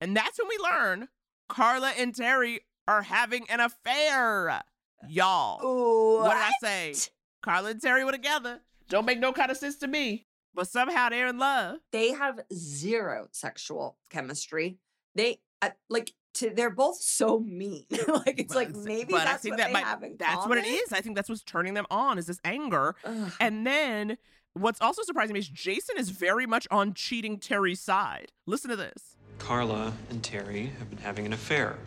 And 0.00 0.16
that's 0.16 0.38
when 0.38 0.48
we 0.48 0.56
learn 0.62 1.08
Carla 1.48 1.92
and 1.98 2.14
Terry 2.14 2.60
are 2.86 3.02
having 3.02 3.44
an 3.50 3.60
affair. 3.60 4.62
Y'all. 5.08 6.22
What 6.22 6.34
did 6.34 6.42
I 6.42 6.52
say? 6.62 7.10
Carla 7.42 7.70
and 7.70 7.82
Terry 7.82 8.04
were 8.04 8.12
together. 8.12 8.60
Don't 8.88 9.04
make 9.04 9.18
no 9.18 9.32
kind 9.32 9.50
of 9.50 9.56
sense 9.56 9.76
to 9.78 9.86
me. 9.86 10.26
But 10.54 10.68
somehow 10.68 11.08
they're 11.08 11.28
in 11.28 11.38
love. 11.38 11.78
They 11.92 12.12
have 12.12 12.40
zero 12.52 13.28
sexual 13.32 13.96
chemistry. 14.10 14.78
They 15.14 15.40
uh, 15.62 15.70
like 15.88 16.12
to, 16.34 16.50
they're 16.50 16.70
both 16.70 16.96
so 16.96 17.38
mean. 17.38 17.84
like 18.08 18.40
it's 18.40 18.54
like 18.54 18.74
maybe 18.74 19.12
that's 19.12 19.44
what 19.44 19.56
that 19.56 19.68
they 19.68 19.72
might, 19.72 19.84
have 19.84 20.02
in 20.02 20.16
that's 20.18 20.46
what 20.46 20.58
it 20.58 20.64
common. 20.64 20.80
is. 20.84 20.92
I 20.92 21.00
think 21.00 21.16
that's 21.16 21.28
what's 21.28 21.42
turning 21.42 21.74
them 21.74 21.86
on 21.90 22.18
is 22.18 22.26
this 22.26 22.40
anger. 22.44 22.96
Ugh. 23.04 23.32
And 23.40 23.66
then 23.66 24.18
what's 24.60 24.80
also 24.80 25.02
surprising 25.02 25.34
me 25.34 25.40
is 25.40 25.48
Jason 25.48 25.96
is 25.98 26.10
very 26.10 26.46
much 26.46 26.66
on 26.70 26.94
cheating 26.94 27.38
Terry's 27.38 27.80
side. 27.80 28.32
Listen 28.46 28.70
to 28.70 28.76
this. 28.76 29.16
Carla 29.38 29.92
and 30.10 30.22
Terry 30.22 30.72
have 30.78 30.90
been 30.90 30.98
having 30.98 31.26
an 31.26 31.32
affair 31.32 31.78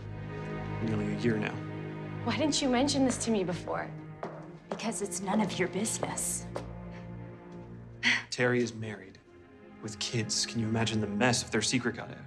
nearly 0.83 1.13
a 1.13 1.17
year 1.17 1.37
now. 1.37 1.53
Why 2.23 2.37
didn't 2.37 2.61
you 2.61 2.69
mention 2.69 3.05
this 3.05 3.17
to 3.25 3.31
me 3.31 3.43
before? 3.43 3.89
Because 4.69 5.01
it's 5.01 5.21
none 5.21 5.41
of 5.41 5.57
your 5.59 5.67
business. 5.67 6.45
Terry 8.29 8.63
is 8.63 8.73
married 8.73 9.17
with 9.81 9.99
kids. 9.99 10.45
Can 10.45 10.59
you 10.59 10.67
imagine 10.67 11.01
the 11.01 11.07
mess 11.07 11.43
if 11.43 11.51
their 11.51 11.61
secret 11.61 11.97
got 11.97 12.09
out? 12.09 12.17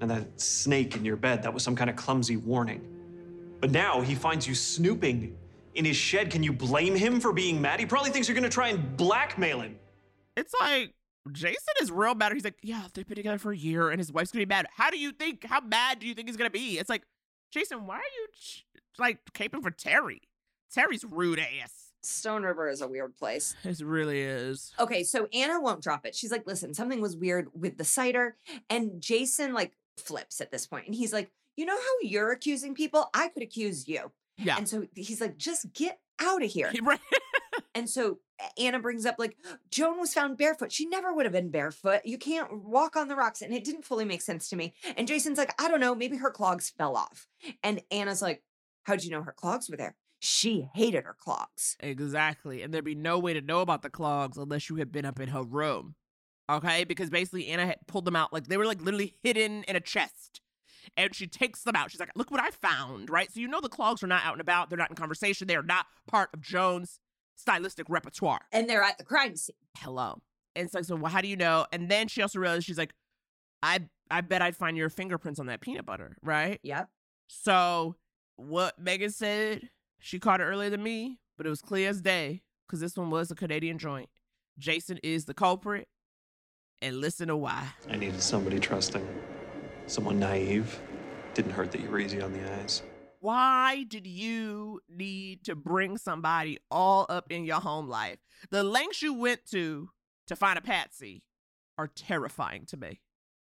And 0.00 0.10
that 0.10 0.40
snake 0.40 0.96
in 0.96 1.04
your 1.04 1.16
bed, 1.16 1.42
that 1.42 1.52
was 1.52 1.62
some 1.62 1.76
kind 1.76 1.90
of 1.90 1.96
clumsy 1.96 2.36
warning. 2.36 2.86
But 3.60 3.70
now 3.70 4.00
he 4.00 4.14
finds 4.14 4.46
you 4.46 4.54
snooping 4.54 5.36
in 5.76 5.84
his 5.84 5.96
shed. 5.96 6.30
Can 6.30 6.42
you 6.42 6.52
blame 6.52 6.94
him 6.94 7.20
for 7.20 7.32
being 7.32 7.60
mad? 7.60 7.80
He 7.80 7.86
probably 7.86 8.10
thinks 8.10 8.28
you're 8.28 8.34
gonna 8.34 8.48
try 8.48 8.68
and 8.68 8.96
blackmail 8.96 9.60
him. 9.60 9.78
It's 10.36 10.54
like 10.60 10.94
Jason 11.32 11.74
is 11.80 11.90
real 11.90 12.14
bad. 12.14 12.32
He's 12.32 12.44
like, 12.44 12.58
yeah, 12.62 12.86
they've 12.94 13.06
been 13.06 13.16
together 13.16 13.38
for 13.38 13.52
a 13.52 13.56
year 13.56 13.90
and 13.90 13.98
his 13.98 14.12
wife's 14.12 14.30
gonna 14.30 14.44
be 14.46 14.48
mad. 14.48 14.66
How 14.76 14.90
do 14.90 14.98
you 14.98 15.12
think, 15.12 15.44
how 15.44 15.60
bad 15.60 15.98
do 15.98 16.06
you 16.06 16.14
think 16.14 16.28
he's 16.28 16.36
gonna 16.36 16.50
be? 16.50 16.78
It's 16.78 16.88
like, 16.90 17.02
Jason, 17.50 17.86
why 17.86 17.96
are 17.96 17.98
you 17.98 18.28
ch- 18.38 18.64
like 18.98 19.18
caping 19.32 19.62
for 19.62 19.70
Terry? 19.70 20.22
Terry's 20.72 21.04
rude 21.04 21.38
ass. 21.38 21.92
Stone 22.02 22.44
River 22.44 22.68
is 22.68 22.80
a 22.82 22.88
weird 22.88 23.16
place. 23.16 23.56
It 23.64 23.80
really 23.80 24.20
is. 24.20 24.72
Okay, 24.78 25.02
so 25.02 25.26
Ana 25.32 25.60
won't 25.60 25.82
drop 25.82 26.06
it. 26.06 26.14
She's 26.14 26.30
like, 26.30 26.46
listen, 26.46 26.74
something 26.74 27.00
was 27.00 27.16
weird 27.16 27.48
with 27.54 27.78
the 27.78 27.84
cider. 27.84 28.36
And 28.70 29.00
Jason 29.00 29.52
like 29.54 29.72
flips 29.96 30.40
at 30.40 30.50
this 30.50 30.66
point, 30.66 30.86
And 30.86 30.94
he's 30.94 31.12
like, 31.12 31.30
you 31.56 31.64
know 31.64 31.76
how 31.76 31.92
you're 32.02 32.32
accusing 32.32 32.74
people? 32.74 33.08
I 33.14 33.28
could 33.28 33.42
accuse 33.42 33.88
you. 33.88 34.12
Yeah. 34.38 34.56
And 34.58 34.68
so 34.68 34.86
he's 34.94 35.20
like, 35.20 35.38
just 35.38 35.72
get 35.72 35.98
out 36.20 36.42
of 36.42 36.50
here. 36.50 36.72
Right. 36.82 37.00
And 37.74 37.90
so 37.90 38.20
Ana 38.58 38.80
brings 38.80 39.04
up 39.04 39.16
like 39.18 39.36
Joan 39.70 40.00
was 40.00 40.14
found 40.14 40.38
barefoot. 40.38 40.72
She 40.72 40.86
never 40.86 41.12
would 41.12 41.26
have 41.26 41.32
been 41.32 41.50
barefoot. 41.50 42.00
You 42.06 42.16
can't 42.16 42.64
walk 42.64 42.96
on 42.96 43.08
the 43.08 43.14
rocks. 43.14 43.42
And 43.42 43.52
it 43.52 43.64
didn't 43.64 43.84
fully 43.84 44.06
make 44.06 44.22
sense 44.22 44.48
to 44.48 44.56
me. 44.56 44.72
And 44.96 45.06
Jason's 45.06 45.36
like, 45.36 45.54
I 45.60 45.68
don't 45.68 45.80
know, 45.80 45.94
maybe 45.94 46.16
her 46.16 46.30
clogs 46.30 46.70
fell 46.70 46.96
off. 46.96 47.28
And 47.62 47.82
Ana's 47.90 48.22
like, 48.22 48.42
How'd 48.84 49.04
you 49.04 49.10
know 49.10 49.22
her 49.22 49.32
clogs 49.32 49.68
were 49.68 49.76
there? 49.76 49.94
She 50.20 50.68
hated 50.74 51.04
her 51.04 51.16
clogs. 51.18 51.76
Exactly. 51.80 52.62
And 52.62 52.72
there'd 52.72 52.84
be 52.84 52.94
no 52.94 53.18
way 53.18 53.34
to 53.34 53.42
know 53.42 53.60
about 53.60 53.82
the 53.82 53.90
clogs 53.90 54.38
unless 54.38 54.70
you 54.70 54.76
had 54.76 54.90
been 54.90 55.04
up 55.04 55.20
in 55.20 55.28
her 55.28 55.42
room. 55.42 55.96
Okay? 56.48 56.84
Because 56.84 57.10
basically 57.10 57.48
Ana 57.48 57.66
had 57.66 57.86
pulled 57.86 58.06
them 58.06 58.16
out 58.16 58.32
like 58.32 58.46
they 58.46 58.56
were 58.56 58.64
like 58.64 58.80
literally 58.80 59.16
hidden 59.22 59.64
in 59.64 59.76
a 59.76 59.80
chest. 59.80 60.40
And 60.96 61.14
she 61.14 61.26
takes 61.26 61.62
them 61.62 61.76
out. 61.76 61.90
She's 61.90 62.00
like, 62.00 62.12
look 62.14 62.30
what 62.30 62.40
I 62.40 62.50
found, 62.50 63.10
right? 63.10 63.32
So 63.32 63.40
you 63.40 63.48
know 63.48 63.60
the 63.60 63.68
clogs 63.68 64.02
are 64.02 64.06
not 64.06 64.24
out 64.24 64.32
and 64.32 64.40
about. 64.40 64.70
They're 64.70 64.78
not 64.78 64.90
in 64.90 64.96
conversation. 64.96 65.46
They 65.46 65.56
are 65.56 65.62
not 65.62 65.86
part 66.06 66.30
of 66.32 66.40
Joan's 66.40 67.00
stylistic 67.36 67.86
repertoire. 67.88 68.40
And 68.52 68.68
they're 68.68 68.82
at 68.82 68.98
the 68.98 69.04
crime 69.04 69.36
scene. 69.36 69.56
Hello. 69.78 70.20
And 70.54 70.66
it's 70.66 70.74
like, 70.74 70.84
so 70.84 70.96
well, 70.96 71.12
how 71.12 71.20
do 71.20 71.28
you 71.28 71.36
know? 71.36 71.66
And 71.72 71.90
then 71.90 72.08
she 72.08 72.22
also 72.22 72.38
realized 72.38 72.64
she's 72.64 72.78
like, 72.78 72.94
I 73.62 73.80
I 74.10 74.20
bet 74.20 74.42
I'd 74.42 74.56
find 74.56 74.76
your 74.76 74.88
fingerprints 74.88 75.40
on 75.40 75.46
that 75.46 75.60
peanut 75.60 75.84
butter, 75.84 76.16
right? 76.22 76.60
Yep. 76.62 76.88
So 77.28 77.96
what 78.36 78.78
Megan 78.78 79.10
said, 79.10 79.68
she 79.98 80.18
caught 80.18 80.40
it 80.40 80.44
earlier 80.44 80.70
than 80.70 80.82
me, 80.82 81.18
but 81.36 81.46
it 81.46 81.50
was 81.50 81.60
clear 81.60 81.88
as 81.88 82.00
day 82.00 82.42
because 82.66 82.80
this 82.80 82.96
one 82.96 83.10
was 83.10 83.30
a 83.30 83.34
Canadian 83.34 83.78
joint. 83.78 84.08
Jason 84.58 84.98
is 85.02 85.24
the 85.24 85.34
culprit, 85.34 85.88
and 86.80 87.00
listen 87.00 87.28
to 87.28 87.36
why. 87.36 87.68
I 87.90 87.96
needed 87.96 88.22
somebody 88.22 88.58
trusting, 88.58 89.06
someone 89.86 90.18
naive. 90.18 90.80
Didn't 91.34 91.52
hurt 91.52 91.70
that 91.72 91.80
you 91.80 91.90
were 91.90 91.98
easy 91.98 92.20
on 92.20 92.32
the 92.32 92.40
eyes. 92.60 92.82
Why 93.20 93.84
did 93.88 94.06
you 94.06 94.80
need 94.88 95.44
to 95.44 95.54
bring 95.54 95.96
somebody 95.98 96.58
all 96.70 97.06
up 97.08 97.26
in 97.30 97.44
your 97.44 97.60
home 97.60 97.88
life? 97.88 98.18
The 98.50 98.62
lengths 98.62 99.02
you 99.02 99.14
went 99.14 99.44
to 99.50 99.90
to 100.28 100.36
find 100.36 100.58
a 100.58 100.62
patsy 100.62 101.22
are 101.78 101.88
terrifying 101.88 102.64
to 102.66 102.76
me. 102.76 103.00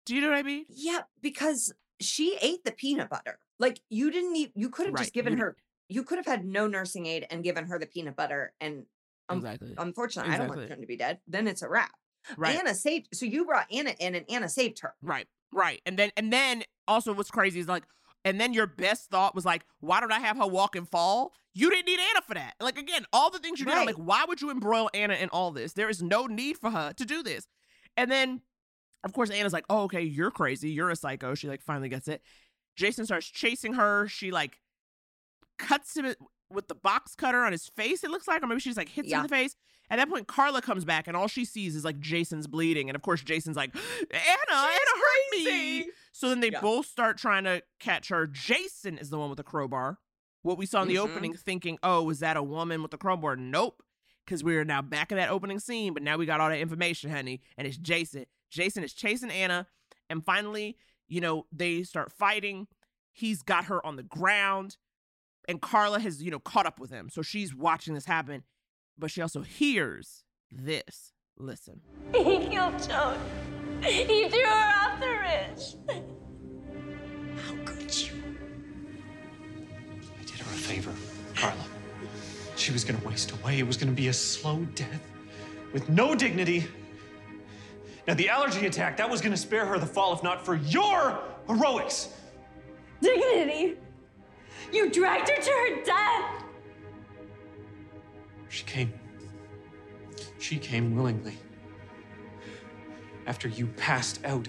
Do 0.06 0.14
you 0.14 0.20
know 0.20 0.28
what 0.28 0.38
I 0.38 0.42
mean? 0.42 0.66
Yeah, 0.68 1.00
because 1.20 1.72
she 2.00 2.36
ate 2.40 2.64
the 2.64 2.72
peanut 2.72 3.10
butter. 3.10 3.38
Like 3.58 3.80
you 3.90 4.10
didn't 4.10 4.36
eat 4.36 4.52
you 4.54 4.70
could 4.70 4.86
have 4.86 4.94
Right, 4.94 5.02
just 5.02 5.12
given 5.14 5.34
you- 5.34 5.38
her 5.40 5.56
you 5.88 6.04
could 6.04 6.18
have 6.18 6.26
had 6.26 6.44
no 6.44 6.68
nursing 6.68 7.06
aid 7.06 7.26
and 7.30 7.42
given 7.42 7.66
her 7.66 7.76
the 7.78 7.86
peanut 7.86 8.14
butter 8.16 8.52
and 8.60 8.84
um, 9.28 9.38
Exactly. 9.38 9.74
unfortunately 9.76 10.32
I 10.32 10.38
don't 10.38 10.48
want 10.48 10.60
Exactly. 10.62 10.84
To 10.84 10.88
be 10.88 10.96
dead. 10.96 11.18
Then 11.26 11.48
it's 11.48 11.62
a 11.62 11.68
wrap. 11.68 11.90
Right. 12.36 12.56
Ana 12.58 12.74
saved 12.74 13.08
so 13.12 13.26
you 13.26 13.44
brought 13.44 13.66
Ana 13.72 13.94
in 13.98 14.14
and 14.14 14.24
Ana 14.30 14.48
saved 14.48 14.80
her. 14.80 14.94
Right, 15.02 15.26
right. 15.52 15.80
And 15.86 15.98
then 15.98 16.10
and 16.16 16.32
then 16.32 16.62
also 16.88 17.12
what's 17.12 17.30
crazy 17.30 17.60
is 17.60 17.68
like 17.68 17.84
and 18.24 18.38
then 18.40 18.52
your 18.52 18.66
best 18.66 19.08
thought 19.10 19.34
was 19.34 19.44
like, 19.44 19.64
why 19.80 20.00
don't 20.00 20.12
I 20.12 20.20
have 20.20 20.36
her 20.36 20.46
walk 20.46 20.76
and 20.76 20.88
fall? 20.88 21.32
You 21.54 21.70
didn't 21.70 21.86
need 21.86 21.98
Ana 21.98 22.20
for 22.26 22.34
that. 22.34 22.54
Like 22.60 22.78
again, 22.78 23.04
all 23.12 23.30
the 23.30 23.38
things 23.38 23.58
you 23.60 23.66
did, 23.66 23.72
Right. 23.74 23.86
like, 23.86 23.96
why 23.96 24.24
would 24.28 24.40
you 24.42 24.50
embroil 24.50 24.90
Ana 24.94 25.14
in 25.14 25.28
all 25.30 25.50
this? 25.50 25.72
There 25.72 25.88
is 25.88 26.02
no 26.02 26.26
need 26.26 26.58
for 26.58 26.70
her 26.70 26.92
to 26.92 27.04
do 27.04 27.22
this. 27.22 27.46
And 27.96 28.10
then 28.10 28.42
of 29.04 29.12
course 29.12 29.30
Ana's 29.30 29.52
like, 29.52 29.64
oh, 29.70 29.84
okay, 29.84 30.02
you're 30.02 30.30
crazy. 30.30 30.70
You're 30.70 30.90
a 30.90 30.96
psycho. 30.96 31.34
She 31.34 31.48
like 31.48 31.62
finally 31.62 31.88
gets 31.88 32.08
it. 32.08 32.22
Jason 32.76 33.04
starts 33.06 33.26
chasing 33.26 33.74
her. 33.74 34.06
She 34.08 34.30
like 34.30 34.58
cuts 35.58 35.96
him 35.96 36.14
with 36.50 36.68
the 36.68 36.74
box 36.74 37.14
cutter 37.14 37.44
on 37.44 37.52
his 37.52 37.68
face, 37.68 38.02
it 38.02 38.10
looks 38.10 38.26
like, 38.26 38.42
or 38.42 38.46
maybe 38.46 38.60
she 38.60 38.70
just 38.70 38.76
like 38.78 38.88
hits 38.88 39.08
him 39.08 39.18
in 39.20 39.22
the 39.24 39.28
face. 39.28 39.54
At 39.90 39.96
that 39.96 40.08
point, 40.08 40.28
Carla 40.28 40.62
comes 40.62 40.84
back 40.84 41.08
and 41.08 41.16
all 41.16 41.26
she 41.26 41.44
sees 41.44 41.74
is 41.74 41.84
like 41.84 41.98
Jason's 41.98 42.46
bleeding. 42.46 42.88
And 42.88 42.96
of 42.96 43.02
course, 43.02 43.22
Jason's 43.22 43.56
like, 43.56 43.74
Ana, 43.74 44.16
Ana 44.50 44.94
hurt 44.94 45.32
me. 45.32 45.90
So 46.12 46.28
then 46.28 46.40
they 46.40 46.50
Yeah. 46.50 46.60
both 46.60 46.86
start 46.86 47.18
trying 47.18 47.44
to 47.44 47.62
catch 47.80 48.08
her. 48.08 48.26
Jason 48.26 48.98
is 48.98 49.10
the 49.10 49.18
one 49.18 49.28
with 49.30 49.36
the 49.38 49.42
crowbar. 49.44 49.98
What 50.42 50.56
we 50.58 50.64
saw 50.66 50.82
in 50.82 50.88
the 50.88 50.94
Mhm. 50.94 51.00
opening, 51.00 51.34
thinking, 51.34 51.78
oh, 51.82 52.02
was 52.04 52.20
that 52.20 52.36
a 52.36 52.42
woman 52.42 52.82
with 52.82 52.92
the 52.92 52.98
crowbar? 52.98 53.36
Nope. 53.36 53.82
Because 54.24 54.44
we 54.44 54.56
are 54.56 54.64
now 54.64 54.80
back 54.80 55.10
in 55.10 55.18
that 55.18 55.28
opening 55.28 55.58
scene, 55.58 55.92
but 55.92 56.02
now 56.04 56.16
we 56.16 56.24
got 56.24 56.40
all 56.40 56.48
that 56.50 56.60
information, 56.60 57.10
honey. 57.10 57.42
And 57.56 57.66
it's 57.66 57.76
Jason. 57.76 58.26
Jason 58.48 58.84
is 58.84 58.92
chasing 58.92 59.30
Ana. 59.30 59.66
And 60.08 60.24
finally, 60.24 60.76
You 61.12 61.20
know, 61.20 61.46
they 61.50 61.82
start 61.82 62.12
fighting. 62.12 62.68
He's 63.10 63.42
got 63.42 63.64
her 63.64 63.84
on 63.84 63.96
the 63.96 64.04
ground, 64.04 64.76
and 65.48 65.60
Carla 65.60 65.98
has, 65.98 66.22
you 66.22 66.30
know, 66.30 66.38
caught 66.38 66.66
up 66.66 66.78
with 66.78 66.90
him. 66.90 67.08
So 67.10 67.20
she's 67.20 67.52
watching 67.52 67.94
this 67.94 68.04
happen, 68.04 68.44
but 69.00 69.10
she 69.10 69.22
also 69.22 69.40
hears 69.42 70.24
this. 70.50 71.12
Listen. 71.38 71.80
He 72.12 72.46
killed 72.46 72.80
Joan. 72.86 73.18
He 73.82 74.28
threw 74.28 74.44
her 74.44 74.74
off 74.84 75.00
the 75.00 75.08
ridge. 75.08 76.02
How 77.42 77.54
could 77.64 77.98
you? 77.98 78.12
I 80.18 80.22
did 80.24 80.38
her 80.38 80.52
a 80.52 80.58
favor, 80.58 80.92
Carla. 81.34 81.64
She 82.56 82.72
was 82.72 82.84
gonna 82.84 83.02
waste 83.06 83.30
away. 83.30 83.58
It 83.58 83.66
was 83.66 83.78
gonna 83.78 83.92
be 83.92 84.08
a 84.08 84.12
slow 84.12 84.66
death 84.74 85.02
with 85.72 85.88
no 85.88 86.14
dignity. 86.14 86.68
Now, 88.06 88.14
the 88.14 88.28
allergy 88.28 88.66
attack, 88.66 88.98
that 88.98 89.08
was 89.08 89.22
gonna 89.22 89.36
spare 89.36 89.64
her 89.64 89.78
the 89.78 89.86
fall 89.86 90.12
if 90.12 90.22
not 90.22 90.44
for 90.44 90.56
your 90.56 91.22
heroics. 91.46 92.10
Dignity. 93.00 93.78
You 94.72 94.90
dragged 94.90 95.30
her 95.30 95.40
to 95.40 95.50
her 95.50 95.84
death. 95.84 96.44
She 98.50 98.64
came. 98.64 98.92
She 100.38 100.58
came 100.58 100.94
willingly. 100.94 101.38
After 103.26 103.48
you 103.48 103.68
passed 103.68 104.22
out, 104.24 104.48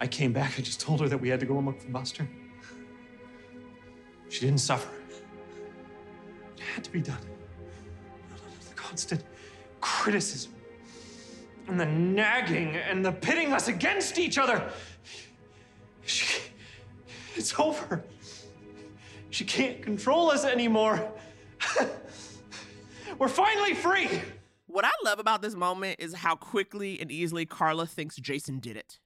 I 0.00 0.06
came 0.06 0.32
back. 0.32 0.58
I 0.58 0.62
just 0.62 0.80
told 0.80 1.00
her 1.00 1.08
that 1.08 1.18
we 1.18 1.28
had 1.28 1.38
to 1.40 1.46
go 1.46 1.58
and 1.58 1.66
look 1.66 1.80
for 1.80 1.90
Buster. 1.90 2.26
She 4.30 4.40
didn't 4.40 4.60
suffer. 4.60 4.90
It 6.56 6.62
had 6.62 6.82
to 6.82 6.90
be 6.90 7.00
done. 7.00 7.20
The 8.68 8.74
constant 8.74 9.22
criticism 9.82 10.52
and 11.68 11.78
the 11.78 11.86
nagging 11.86 12.76
and 12.76 13.04
the 13.04 13.12
pitting 13.12 13.52
us 13.52 13.68
against 13.68 14.18
each 14.18 14.38
other. 14.38 14.70
She, 16.06 16.40
it's 17.34 17.58
over. 17.60 18.02
She 19.28 19.44
can't 19.44 19.82
control 19.82 20.30
us 20.30 20.46
anymore. 20.46 21.12
We're 23.18 23.28
finally 23.28 23.74
free. 23.74 24.08
What 24.66 24.84
I 24.84 24.90
love 25.04 25.18
about 25.18 25.42
this 25.42 25.54
moment 25.54 25.96
is 26.00 26.12
how 26.14 26.34
quickly 26.34 27.00
and 27.00 27.10
easily 27.10 27.46
Carla 27.46 27.86
thinks 27.86 28.16
Jason 28.16 28.58
did 28.58 28.76
it. 28.76 28.98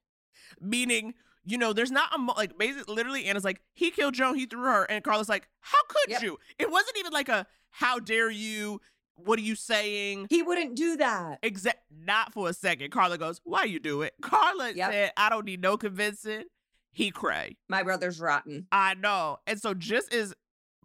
Meaning, 0.60 1.14
you 1.44 1.59
know, 1.59 1.72
there's 1.72 1.90
not 1.90 2.14
a 2.14 2.18
mo- 2.18 2.35
like 2.36 2.56
basically 2.59 2.94
literally 2.94 3.27
Ana's 3.27 3.44
like, 3.44 3.60
he 3.74 3.90
killed 3.90 4.14
Joan, 4.14 4.36
he 4.36 4.47
threw 4.47 4.62
her, 4.64 4.85
and 4.85 5.05
Carla's 5.05 5.28
like, 5.28 5.48
how 5.60 5.78
could 5.89 6.22
you? 6.22 6.39
It 6.59 6.70
wasn't 6.70 6.97
even 6.98 7.12
like 7.12 7.28
a 7.28 7.47
how 7.70 7.98
dare 7.98 8.31
you? 8.31 8.81
What 9.16 9.39
are 9.39 9.43
you 9.43 9.55
saying? 9.55 10.28
He 10.31 10.43
wouldn't 10.43 10.77
do 10.77 10.97
that. 10.97 11.39
Exact 11.43 11.81
not 12.05 12.32
for 12.32 12.48
a 12.48 12.55
second. 12.55 12.90
Carla 12.90 13.18
goes, 13.18 13.40
Why 13.44 13.64
you 13.64 13.78
do 13.78 14.02
it? 14.02 14.14
Carla 14.22 14.72
said, 14.74 15.12
I 15.16 15.28
don't 15.28 15.44
need 15.44 15.60
no 15.60 15.77
convincing. 15.77 16.44
He 16.93 17.10
cray. 17.10 17.56
My 17.68 17.82
brother's 17.82 18.18
rotten. 18.18 18.66
I 18.72 18.94
know. 18.94 19.39
And 19.47 19.60
so 19.60 19.74
just 19.74 20.12
as 20.12 20.35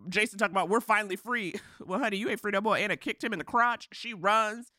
Jason 0.09 0.37
talking 0.37 0.53
about, 0.53 0.69
we're 0.69 0.81
finally 0.81 1.15
free. 1.15 1.55
Well, 1.85 1.99
honey, 1.99 2.17
you 2.17 2.29
ain't 2.29 2.39
free 2.39 2.51
no 2.51 2.61
more. 2.61 2.75
Ana 2.75 2.97
kicked 2.97 3.23
him 3.23 3.31
in 3.31 3.37
the 3.37 3.45
crotch. 3.45 3.87
She 3.93 4.13
runs. 4.13 4.71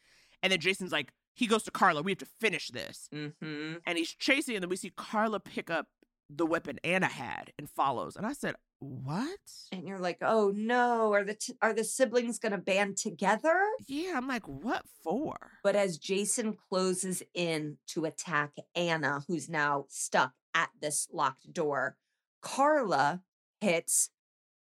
And 0.42 0.50
then 0.50 0.58
Jason's 0.58 0.90
like, 0.90 1.12
he 1.34 1.46
goes 1.46 1.62
to 1.64 1.70
Carla. 1.70 2.02
We 2.02 2.12
have 2.12 2.18
to 2.18 2.26
finish 2.40 2.68
this. 2.68 3.08
Mm-hmm. 3.14 3.74
And 3.86 3.98
he's 3.98 4.10
chasing, 4.10 4.56
and 4.56 4.62
then 4.62 4.70
we 4.70 4.76
see 4.76 4.90
Carla 4.96 5.38
pick 5.38 5.70
up 5.70 5.86
the 6.30 6.46
weapon 6.46 6.78
Ana 6.82 7.06
had 7.06 7.52
and 7.58 7.68
follows. 7.70 8.16
And 8.16 8.26
I 8.26 8.32
said, 8.32 8.56
What? 8.80 9.38
And 9.72 9.86
you're 9.86 9.98
like, 9.98 10.18
oh 10.22 10.52
no, 10.54 11.12
are 11.12 11.24
the 11.24 11.34
t- 11.34 11.56
are 11.62 11.72
the 11.72 11.84
siblings 11.84 12.38
gonna 12.38 12.58
band 12.58 12.96
together? 12.96 13.60
Yeah, 13.86 14.14
I'm 14.16 14.26
like, 14.26 14.46
what 14.46 14.84
for? 15.02 15.36
But 15.62 15.76
as 15.76 15.98
Jason 15.98 16.56
closes 16.68 17.22
in 17.34 17.78
to 17.88 18.04
attack 18.04 18.52
Ana, 18.74 19.20
who's 19.28 19.48
now 19.48 19.86
stuck 19.88 20.32
at 20.54 20.70
this 20.80 21.08
locked 21.12 21.52
door, 21.52 21.96
Carla 22.42 23.22
hits 23.60 24.10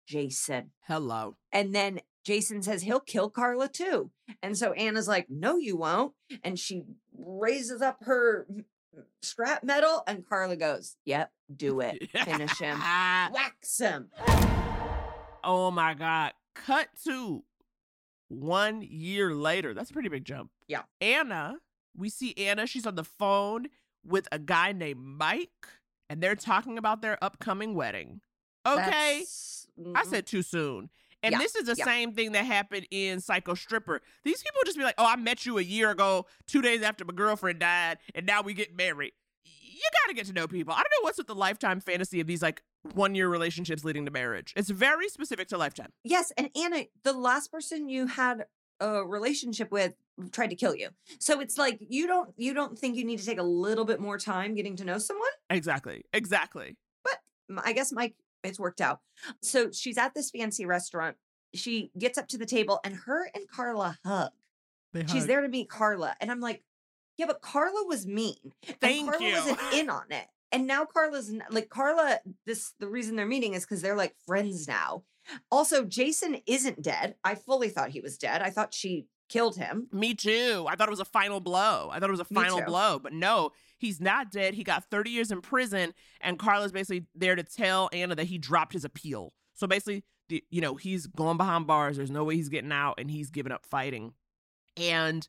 Jason. 0.07 0.71
Hello. 0.87 1.35
And 1.51 1.73
then 1.73 1.99
Jason 2.23 2.61
says 2.61 2.81
he'll 2.81 2.99
kill 2.99 3.29
Carla 3.29 3.67
too. 3.67 4.11
And 4.41 4.57
so 4.57 4.73
Ana's 4.73 5.07
like, 5.07 5.27
no, 5.29 5.57
you 5.57 5.77
won't. 5.77 6.13
And 6.43 6.57
she 6.59 6.83
raises 7.17 7.81
up 7.81 7.97
her 8.05 8.47
scrap 9.21 9.63
metal, 9.63 10.03
and 10.07 10.27
Carla 10.27 10.55
goes, 10.55 10.95
yep, 11.05 11.31
do 11.55 11.81
it. 11.81 12.09
Finish 12.11 12.57
him. 12.59 12.79
Wax 13.33 13.77
him. 13.79 14.09
Oh 15.43 15.69
my 15.71 15.93
God. 15.93 16.33
Cut 16.55 16.87
to 17.05 17.43
one 18.29 18.81
year 18.81 19.33
later. 19.33 19.73
That's 19.73 19.89
a 19.89 19.93
pretty 19.93 20.09
big 20.09 20.25
jump. 20.25 20.49
Yeah. 20.67 20.83
Ana, 21.01 21.57
we 21.95 22.09
see 22.09 22.33
Ana. 22.37 22.65
She's 22.65 22.87
on 22.87 22.95
the 22.95 23.03
phone 23.03 23.67
with 24.05 24.27
a 24.31 24.39
guy 24.39 24.71
named 24.71 25.01
Mike, 25.01 25.67
and 26.09 26.21
they're 26.21 26.35
talking 26.35 26.77
about 26.77 27.01
their 27.01 27.23
upcoming 27.23 27.75
wedding. 27.75 28.21
Okay. 28.65 28.81
That's- 28.81 29.64
I 29.77 30.03
mhm. 30.03 30.05
said 30.05 30.25
too 30.25 30.41
soon. 30.41 30.89
And 31.23 31.33
Yeah, 31.33 31.39
this 31.39 31.55
is 31.55 31.65
the 31.65 31.75
yeah. 31.77 31.85
same 31.85 32.13
thing 32.13 32.33
that 32.33 32.45
happened 32.45 32.87
in 32.91 33.19
Psycho 33.19 33.55
Stripper. 33.55 34.01
These 34.23 34.43
people 34.43 34.61
just 34.65 34.77
be 34.77 34.83
like, 34.83 34.95
oh, 34.97 35.05
I 35.05 35.15
met 35.15 35.45
you 35.45 35.57
a 35.57 35.61
year 35.61 35.89
ago, 35.89 36.27
two 36.45 36.61
days 36.61 36.83
after 36.83 37.03
my 37.03 37.13
girlfriend 37.13 37.59
died, 37.59 37.97
and 38.13 38.25
now 38.25 38.41
we 38.41 38.53
get 38.53 38.75
married. 38.75 39.13
You 39.43 39.81
got 40.03 40.09
to 40.09 40.13
get 40.13 40.27
to 40.27 40.33
know 40.33 40.47
people. 40.47 40.73
I 40.73 40.77
don't 40.77 40.91
know 40.91 41.03
what's 41.03 41.17
with 41.17 41.27
the 41.27 41.35
lifetime 41.35 41.79
fantasy 41.79 42.21
of 42.21 42.27
these 42.27 42.41
like 42.41 42.63
one 42.93 43.15
year 43.15 43.27
relationships 43.27 43.83
leading 43.83 44.05
to 44.05 44.11
marriage. 44.11 44.53
It's 44.55 44.69
very 44.69 45.09
specific 45.09 45.47
to 45.49 45.57
lifetime. 45.57 45.91
Yes, 46.03 46.31
and 46.37 46.49
Ana, 46.55 46.85
the 47.03 47.13
last 47.13 47.51
person 47.51 47.89
you 47.89 48.07
had 48.07 48.45
a 48.79 49.05
relationship 49.05 49.71
with 49.71 49.93
tried 50.31 50.49
to 50.49 50.55
kill 50.55 50.75
you. 50.75 50.89
So 51.19 51.39
it's 51.39 51.57
like 51.57 51.79
you 51.79 52.07
don't 52.07 52.33
you 52.37 52.53
don't 52.53 52.77
think 52.77 52.95
you 52.95 53.05
need 53.05 53.19
to 53.19 53.25
take 53.25 53.39
a 53.39 53.43
little 53.43 53.85
bit 53.85 53.99
more 53.99 54.17
time 54.17 54.53
getting 54.55 54.75
to 54.77 54.85
know 54.85 54.97
someone? 54.97 55.27
Exactly. 55.49 56.03
Exactly. 56.13 56.77
But 57.03 57.19
I 57.63 57.73
guess 57.73 57.91
Mike 57.91 58.15
it's 58.47 58.59
worked 58.59 58.81
out. 58.81 58.99
So 59.41 59.71
she's 59.71 59.97
at 59.97 60.13
this 60.13 60.31
fancy 60.31 60.65
restaurant. 60.65 61.17
She 61.53 61.91
gets 61.97 62.17
up 62.17 62.27
to 62.29 62.37
the 62.37 62.45
table 62.45 62.79
and 62.83 62.95
her 63.05 63.29
and 63.33 63.47
Carla 63.47 63.97
hug. 64.05 64.31
They 64.93 65.05
She's 65.05 65.27
there 65.27 65.41
to 65.41 65.47
meet 65.47 65.69
Carla. 65.69 66.15
And 66.21 66.31
I'm 66.31 66.39
like, 66.39 66.63
yeah, 67.17 67.25
but 67.25 67.41
Carla 67.41 67.85
was 67.85 68.05
mean. 68.05 68.53
Thank 68.81 69.01
and 69.01 69.09
Carla 69.09 69.25
you. 69.25 69.33
wasn't 69.33 69.59
in 69.73 69.89
on 69.89 70.05
it. 70.11 70.25
And 70.51 70.67
now 70.67 70.85
Carla's 70.85 71.33
like 71.49 71.69
Carla, 71.69 72.19
this 72.45 72.73
the 72.79 72.87
reason 72.87 73.15
they're 73.15 73.25
meeting 73.25 73.53
is 73.53 73.63
because 73.65 73.81
they're 73.81 73.95
like 73.95 74.15
friends 74.25 74.67
now. 74.67 75.03
Also, 75.51 75.83
Jason 75.83 76.37
isn't 76.45 76.81
dead. 76.81 77.15
I 77.23 77.35
fully 77.35 77.69
thought 77.69 77.89
he 77.89 77.99
was 77.99 78.17
dead. 78.17 78.41
I 78.41 78.51
thought 78.51 78.73
she 78.73 79.07
killed 79.27 79.57
him. 79.57 79.87
Me 79.91 80.13
too. 80.13 80.65
I 80.69 80.75
thought 80.75 80.87
it 80.87 80.91
was 80.91 80.99
a 80.99 81.05
final 81.05 81.39
blow. 81.39 81.89
I 81.91 81.99
thought 81.99 82.09
it 82.09 82.11
was 82.11 82.19
a 82.19 82.25
final 82.25 82.61
blow, 82.61 82.99
but 82.99 83.11
no, 83.11 83.51
he's 83.77 83.99
not 84.01 84.31
dead. 84.31 84.53
He 84.53 84.63
got 84.63 84.85
30 84.89 85.09
years 85.09 85.31
in 85.31 85.41
prison, 85.41 85.93
and 86.21 86.39
Carla's 86.39 86.71
basically 86.71 87.05
there 87.15 87.35
to 87.35 87.43
tell 87.43 87.89
Ana 87.93 88.15
that 88.15 88.25
he 88.27 88.37
dropped 88.37 88.73
his 88.73 88.85
appeal. 88.85 89.33
So 89.53 89.67
basically, 89.67 90.03
the, 90.29 90.43
you 90.49 90.61
know, 90.61 90.75
he's 90.75 91.07
going 91.07 91.37
behind 91.37 91.67
bars. 91.67 91.97
There's 91.97 92.11
no 92.11 92.23
way 92.23 92.35
he's 92.35 92.49
getting 92.49 92.71
out, 92.71 92.95
and 92.99 93.09
he's 93.11 93.29
giving 93.29 93.51
up 93.51 93.65
fighting. 93.65 94.13
And 94.77 95.27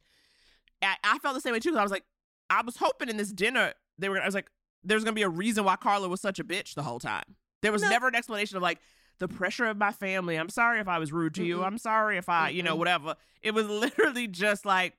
I, 0.82 0.96
I 1.04 1.18
felt 1.18 1.34
the 1.34 1.40
same 1.40 1.52
way 1.52 1.60
too. 1.60 1.70
'cause 1.70 1.78
I 1.78 1.82
was 1.82 1.92
like, 1.92 2.04
I 2.50 2.62
was 2.62 2.76
hoping 2.76 3.08
in 3.08 3.16
this 3.16 3.32
dinner 3.32 3.72
they 3.98 4.08
were. 4.08 4.20
I 4.20 4.26
was 4.26 4.34
like, 4.34 4.50
there's 4.84 5.04
gonna 5.04 5.14
be 5.14 5.22
a 5.22 5.28
reason 5.28 5.64
why 5.64 5.76
Carla 5.76 6.08
was 6.08 6.20
such 6.20 6.38
a 6.38 6.44
bitch 6.44 6.74
the 6.74 6.82
whole 6.82 6.98
time. 6.98 7.36
There 7.62 7.72
was 7.72 7.82
No. 7.82 7.88
never 7.90 8.08
an 8.08 8.14
explanation 8.14 8.56
of 8.56 8.62
like 8.62 8.78
the 9.18 9.26
pressure 9.28 9.64
of 9.64 9.76
my 9.76 9.92
family. 9.92 10.36
I'm 10.36 10.48
sorry 10.50 10.78
if 10.80 10.88
I 10.88 10.98
was 10.98 11.12
rude 11.12 11.34
to 11.34 11.44
you. 11.44 11.58
Mm-mm. 11.58 11.66
I'm 11.66 11.78
sorry 11.78 12.18
if 12.18 12.28
I, 12.28 12.50
you 12.50 12.62
know, 12.62 12.74
Mm-mm. 12.74 12.78
whatever. 12.80 13.16
It 13.42 13.52
was 13.54 13.66
literally 13.66 14.28
just 14.28 14.64
like, 14.66 14.94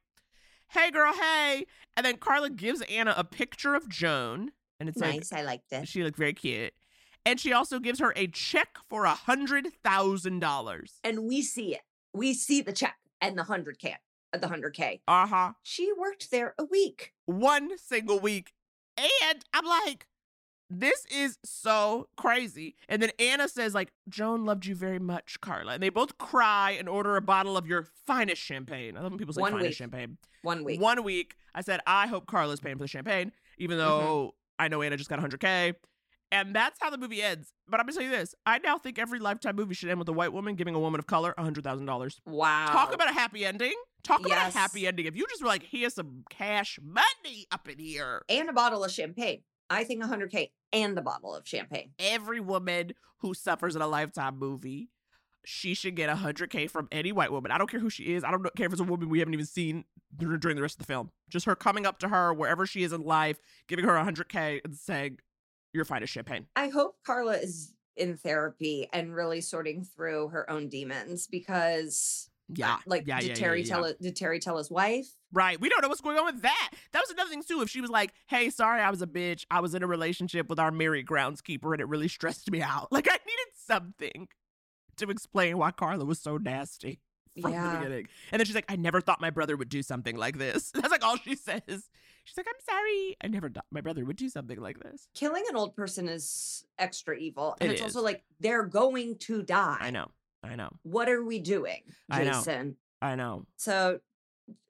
hey 0.70 0.92
girl, 0.92 1.14
hey. 1.14 1.66
And 1.96 2.06
then 2.06 2.18
Carla 2.18 2.50
gives 2.50 2.82
Ana 2.84 3.14
a 3.18 3.24
picture 3.24 3.76
of 3.76 3.90
Joan, 3.90 4.52
and 4.80 4.88
it's 4.90 5.00
nice. 5.00 5.32
I 5.32 5.38
like 5.38 5.46
like 5.46 5.62
this. 5.70 5.90
she 5.90 6.04
looked 6.04 6.18
very 6.18 6.34
cute. 6.34 6.74
And 7.26 7.40
she 7.40 7.52
also 7.52 7.80
gives 7.80 8.00
her 8.00 8.14
a 8.16 8.28
check 8.28 8.78
for 8.90 9.04
a 9.06 9.14
hundred 9.16 9.68
thousand 9.84 10.40
dollars. 10.40 10.94
And 11.04 11.24
we 11.28 11.42
see 11.42 11.74
it. 11.76 11.82
We 12.14 12.34
see 12.34 12.62
the 12.62 12.72
check 12.72 12.96
and 13.20 13.38
the 13.38 13.44
hundred 13.44 13.80
K. 13.80 13.96
The 14.32 14.48
hundred 14.48 14.74
K. 14.76 15.02
Uh 15.08 15.28
huh. 15.28 15.52
She 15.64 15.92
worked 15.98 16.32
there 16.32 16.54
a 16.58 16.64
week. 16.64 17.14
One 17.26 17.78
single 17.78 18.20
week. 18.20 18.54
And 18.98 19.44
I'm 19.54 19.66
like, 19.66 20.08
this 20.70 21.06
is 21.06 21.38
so 21.46 22.08
crazy. 22.18 22.76
And 22.90 23.02
then 23.02 23.12
Ana 23.20 23.48
says, 23.48 23.74
like, 23.74 23.92
Joan 24.10 24.46
loved 24.46 24.66
you 24.66 24.76
very 24.76 25.00
much, 25.00 25.40
Carla. 25.40 25.74
And 25.74 25.84
they 25.84 25.90
both 25.90 26.18
cry 26.18 26.72
and 26.72 26.90
order 26.90 27.16
a 27.16 27.22
bottle 27.22 27.58
of 27.58 27.68
your 27.68 27.88
finest 28.06 28.42
champagne. 28.42 28.98
I 28.98 29.02
love 29.02 29.12
when 29.12 29.20
people 29.20 29.34
say 29.34 29.42
One 29.42 29.52
finest 29.54 29.70
week. 29.70 29.76
champagne. 29.78 30.18
One 30.48 30.64
week. 30.64 30.82
One 30.82 31.04
week. 31.04 31.36
I 31.54 31.62
said, 31.62 31.82
I 31.86 32.08
hope 32.08 32.26
Carla's 32.26 32.62
paying 32.62 32.78
for 32.78 32.86
the 32.86 32.88
champagne, 32.88 33.34
even 33.58 33.78
mm-hmm. 33.78 33.86
though 33.86 34.36
I 34.58 34.70
know 34.70 34.82
Ana 34.82 34.96
just 34.96 35.10
got 35.10 35.20
100K. 35.20 35.74
And 36.32 36.56
that's 36.56 36.78
how 36.82 36.90
the 36.90 36.98
movie 36.98 37.22
ends. 37.22 37.52
But 37.68 37.82
I'm 37.82 37.86
going 37.86 37.94
to 37.94 38.00
tell 38.00 38.10
you 38.10 38.18
this 38.18 38.34
I 38.46 38.60
now 38.60 38.78
think 38.78 38.98
every 38.98 39.20
Lifetime 39.20 39.58
movie 39.58 39.76
should 39.76 39.90
end 39.90 40.00
with 40.00 40.08
a 40.08 40.14
white 40.14 40.32
woman 40.32 40.56
giving 40.56 40.74
a 40.74 40.80
woman 40.80 41.00
of 41.00 41.08
color 41.08 41.34
$100,000. 41.38 42.16
Wow. 42.26 42.66
Talk 42.68 42.94
about 42.94 43.10
a 43.10 43.14
happy 43.14 43.46
ending. 43.46 43.74
Talk 44.04 44.26
about 44.26 44.54
a 44.54 44.58
happy 44.58 44.88
ending. 44.88 45.06
If 45.06 45.18
you 45.18 45.26
just 45.30 45.42
were 45.42 45.50
like, 45.50 45.64
here's 45.64 45.96
some 45.96 46.24
cash 46.30 46.80
money 46.82 47.46
up 47.52 47.68
in 47.68 47.80
here. 47.80 48.24
and 48.30 48.50
a 48.50 48.54
bottle 48.54 48.86
of 48.86 48.92
champagne. 48.92 49.42
I 49.70 49.84
think 49.84 50.02
100K 50.02 50.52
and 50.72 50.98
a 50.98 51.02
bottle 51.02 51.36
of 51.36 51.46
champagne. 51.46 51.92
Every 52.00 52.40
woman 52.40 52.92
who 53.20 53.34
suffers 53.34 53.76
in 53.76 53.82
a 53.82 53.88
Lifetime 53.88 54.40
movie, 54.40 54.90
she 55.48 55.74
should 55.74 55.96
get 55.96 56.10
100K 56.10 56.70
from 56.70 56.90
any 56.92 57.14
white 57.14 57.32
woman. 57.32 57.52
I 57.52 57.58
don't 57.58 57.70
care 57.70 57.80
who 57.80 57.90
she 57.90 58.14
is. 58.14 58.24
I 58.26 58.32
don't 58.32 58.44
care 58.58 58.66
if 58.66 58.74
it's 58.74 58.82
a 58.82 58.84
woman 58.84 59.08
we 59.08 59.20
haven't 59.20 59.34
even 59.34 59.46
seen 59.46 59.86
during 60.18 60.58
the 60.58 60.62
rest 60.62 60.76
of 60.76 60.80
the 60.80 60.92
film. 60.92 61.10
Just 61.30 61.46
her 61.46 61.56
coming 61.56 61.86
up 61.86 62.00
to 62.00 62.10
her 62.10 62.34
wherever 62.34 62.66
she 62.66 62.84
is 62.84 62.92
in 62.92 63.02
life, 63.02 63.40
giving 63.70 63.86
her 63.86 63.94
100K 63.94 64.60
and 64.66 64.76
saying, 64.76 65.20
you're 65.72 65.86
fine 65.86 66.04
as 66.04 66.10
champagne. 66.10 66.48
I 66.58 66.68
hope 66.68 66.98
Carla 67.06 67.38
is 67.38 67.74
in 67.96 68.18
therapy 68.18 68.90
and 68.92 69.16
really 69.16 69.40
sorting 69.40 69.86
through 69.86 70.28
her 70.30 70.50
own 70.50 70.68
demons 70.68 71.28
because 71.28 72.30
uh, 72.52 72.56
Yeah. 72.58 72.78
like 72.86 73.08
yeah, 73.08 73.20
did 73.22 73.30
yeah, 73.30 73.34
Terry 73.36 73.62
yeah, 73.62 73.70
tell 73.76 73.94
did 74.02 74.16
Terry 74.18 74.40
tell 74.40 74.58
his 74.58 74.70
wife? 74.70 75.08
Right. 75.32 75.60
We 75.62 75.70
don't 75.70 75.82
know 75.82 75.88
what's 75.88 76.02
going 76.02 76.18
on 76.18 76.26
with 76.26 76.42
that. 76.42 76.72
That 76.92 77.00
was 77.00 77.10
another 77.10 77.30
thing 77.30 77.44
too. 77.44 77.62
If 77.62 77.70
she 77.70 77.80
was 77.82 77.90
like, 77.90 78.14
"Hey, 78.28 78.50
sorry, 78.50 78.82
I 78.82 78.90
was 78.90 79.02
a 79.02 79.08
bitch. 79.08 79.46
I 79.50 79.60
was 79.62 79.74
in 79.76 79.82
a 79.84 79.88
relationship 79.88 80.50
with 80.50 80.60
our 80.60 80.72
married 80.72 81.06
groundskeeper, 81.06 81.72
and 81.72 81.82
it 81.82 81.88
really 81.88 82.08
stressed 82.10 82.52
me 82.52 82.62
out." 82.62 82.90
Like 82.92 83.08
I 83.10 83.14
needed 83.26 83.54
something 83.56 84.28
to 84.98 85.10
explain 85.10 85.58
why 85.58 85.72
Carla 85.72 86.06
was 86.06 86.20
so 86.20 86.38
nasty 86.38 87.00
from 87.42 87.52
Yeah. 87.54 87.72
the 87.72 87.78
beginning. 87.78 88.08
And 88.32 88.40
then 88.40 88.46
she's 88.46 88.56
like, 88.56 88.66
"I 88.70 88.76
never 88.76 89.00
thought 89.02 89.22
my 89.22 89.30
brother 89.30 89.56
would 89.58 89.70
do 89.70 89.82
something 89.84 90.16
like 90.18 90.38
this." 90.38 90.72
That's 90.76 90.90
like 90.90 91.04
all 91.04 91.18
she 91.18 91.36
says. 91.36 91.62
She's 92.24 92.36
like, 92.38 92.48
"I'm 92.50 92.62
sorry. 92.70 93.16
I 93.24 93.28
never 93.28 93.50
thought 93.50 93.66
my 93.72 93.82
brother 93.82 94.04
would 94.06 94.16
do 94.18 94.28
something 94.30 94.60
like 94.60 94.80
this." 94.80 95.08
Killing 95.14 95.44
an 95.50 95.56
old 95.56 95.76
person 95.76 96.10
is 96.10 96.66
extra 96.78 97.16
evil. 97.18 97.56
And 97.62 97.70
It 97.72 97.76
it's 97.76 97.82
also 97.84 98.02
like 98.02 98.24
they're 98.40 98.66
going 98.66 99.18
to 99.20 99.44
die. 99.44 99.78
I 99.80 99.92
know. 99.92 100.08
I 100.44 100.56
know. 100.56 100.70
What 100.84 101.10
are 101.10 101.24
we 101.24 101.40
doing, 101.40 101.82
I 102.10 102.24
know. 102.24 102.32
Jason? 102.34 102.78
I 103.02 103.16
know. 103.16 103.46
So 103.58 104.00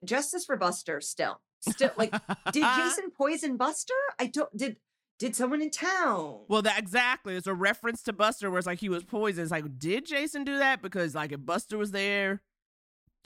justice 0.04 0.46
for 0.46 0.58
Buster 0.58 1.02
still. 1.02 1.40
Still 1.60 1.92
like 1.98 2.12
did 2.52 2.64
Jason 2.78 3.12
poison 3.12 3.58
Buster? 3.58 3.94
I 4.20 4.28
don't 4.28 4.56
did 4.56 4.78
did 5.20 5.36
someone 5.36 5.62
in 5.62 5.72
town? 5.72 6.42
Well, 6.48 6.62
that 6.62 6.78
exactly. 6.78 7.36
It's 7.36 7.48
a 7.48 7.54
reference 7.54 8.04
to 8.04 8.14
Buster 8.14 8.50
where 8.50 8.60
it's 8.60 8.68
like 8.68 8.80
he 8.80 8.90
was 8.90 9.04
poisoned. 9.04 9.44
It's 9.44 9.52
like, 9.52 9.80
did 9.80 10.06
Jason 10.06 10.44
do 10.44 10.58
that? 10.60 10.82
Because 10.82 11.16
like 11.16 11.32
if 11.32 11.46
Buster 11.46 11.78
was 11.78 11.92
there, 11.92 12.42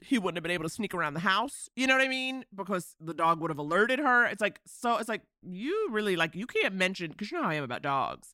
he 0.01 0.17
wouldn't 0.17 0.37
have 0.37 0.43
been 0.43 0.51
able 0.51 0.63
to 0.63 0.69
sneak 0.69 0.93
around 0.93 1.13
the 1.13 1.19
house. 1.19 1.69
You 1.75 1.87
know 1.87 1.95
what 1.95 2.03
I 2.03 2.07
mean? 2.07 2.45
Because 2.55 2.95
the 2.99 3.13
dog 3.13 3.39
would 3.41 3.51
have 3.51 3.57
alerted 3.57 3.99
her. 3.99 4.25
It's 4.25 4.41
like 4.41 4.59
so. 4.65 4.97
It's 4.97 5.09
like 5.09 5.21
you 5.41 5.89
really 5.91 6.15
like 6.15 6.35
you 6.35 6.47
can't 6.47 6.75
mention 6.75 7.11
because 7.11 7.31
you 7.31 7.37
know 7.37 7.43
how 7.43 7.49
I 7.49 7.55
am 7.55 7.63
about 7.63 7.81
dogs. 7.81 8.33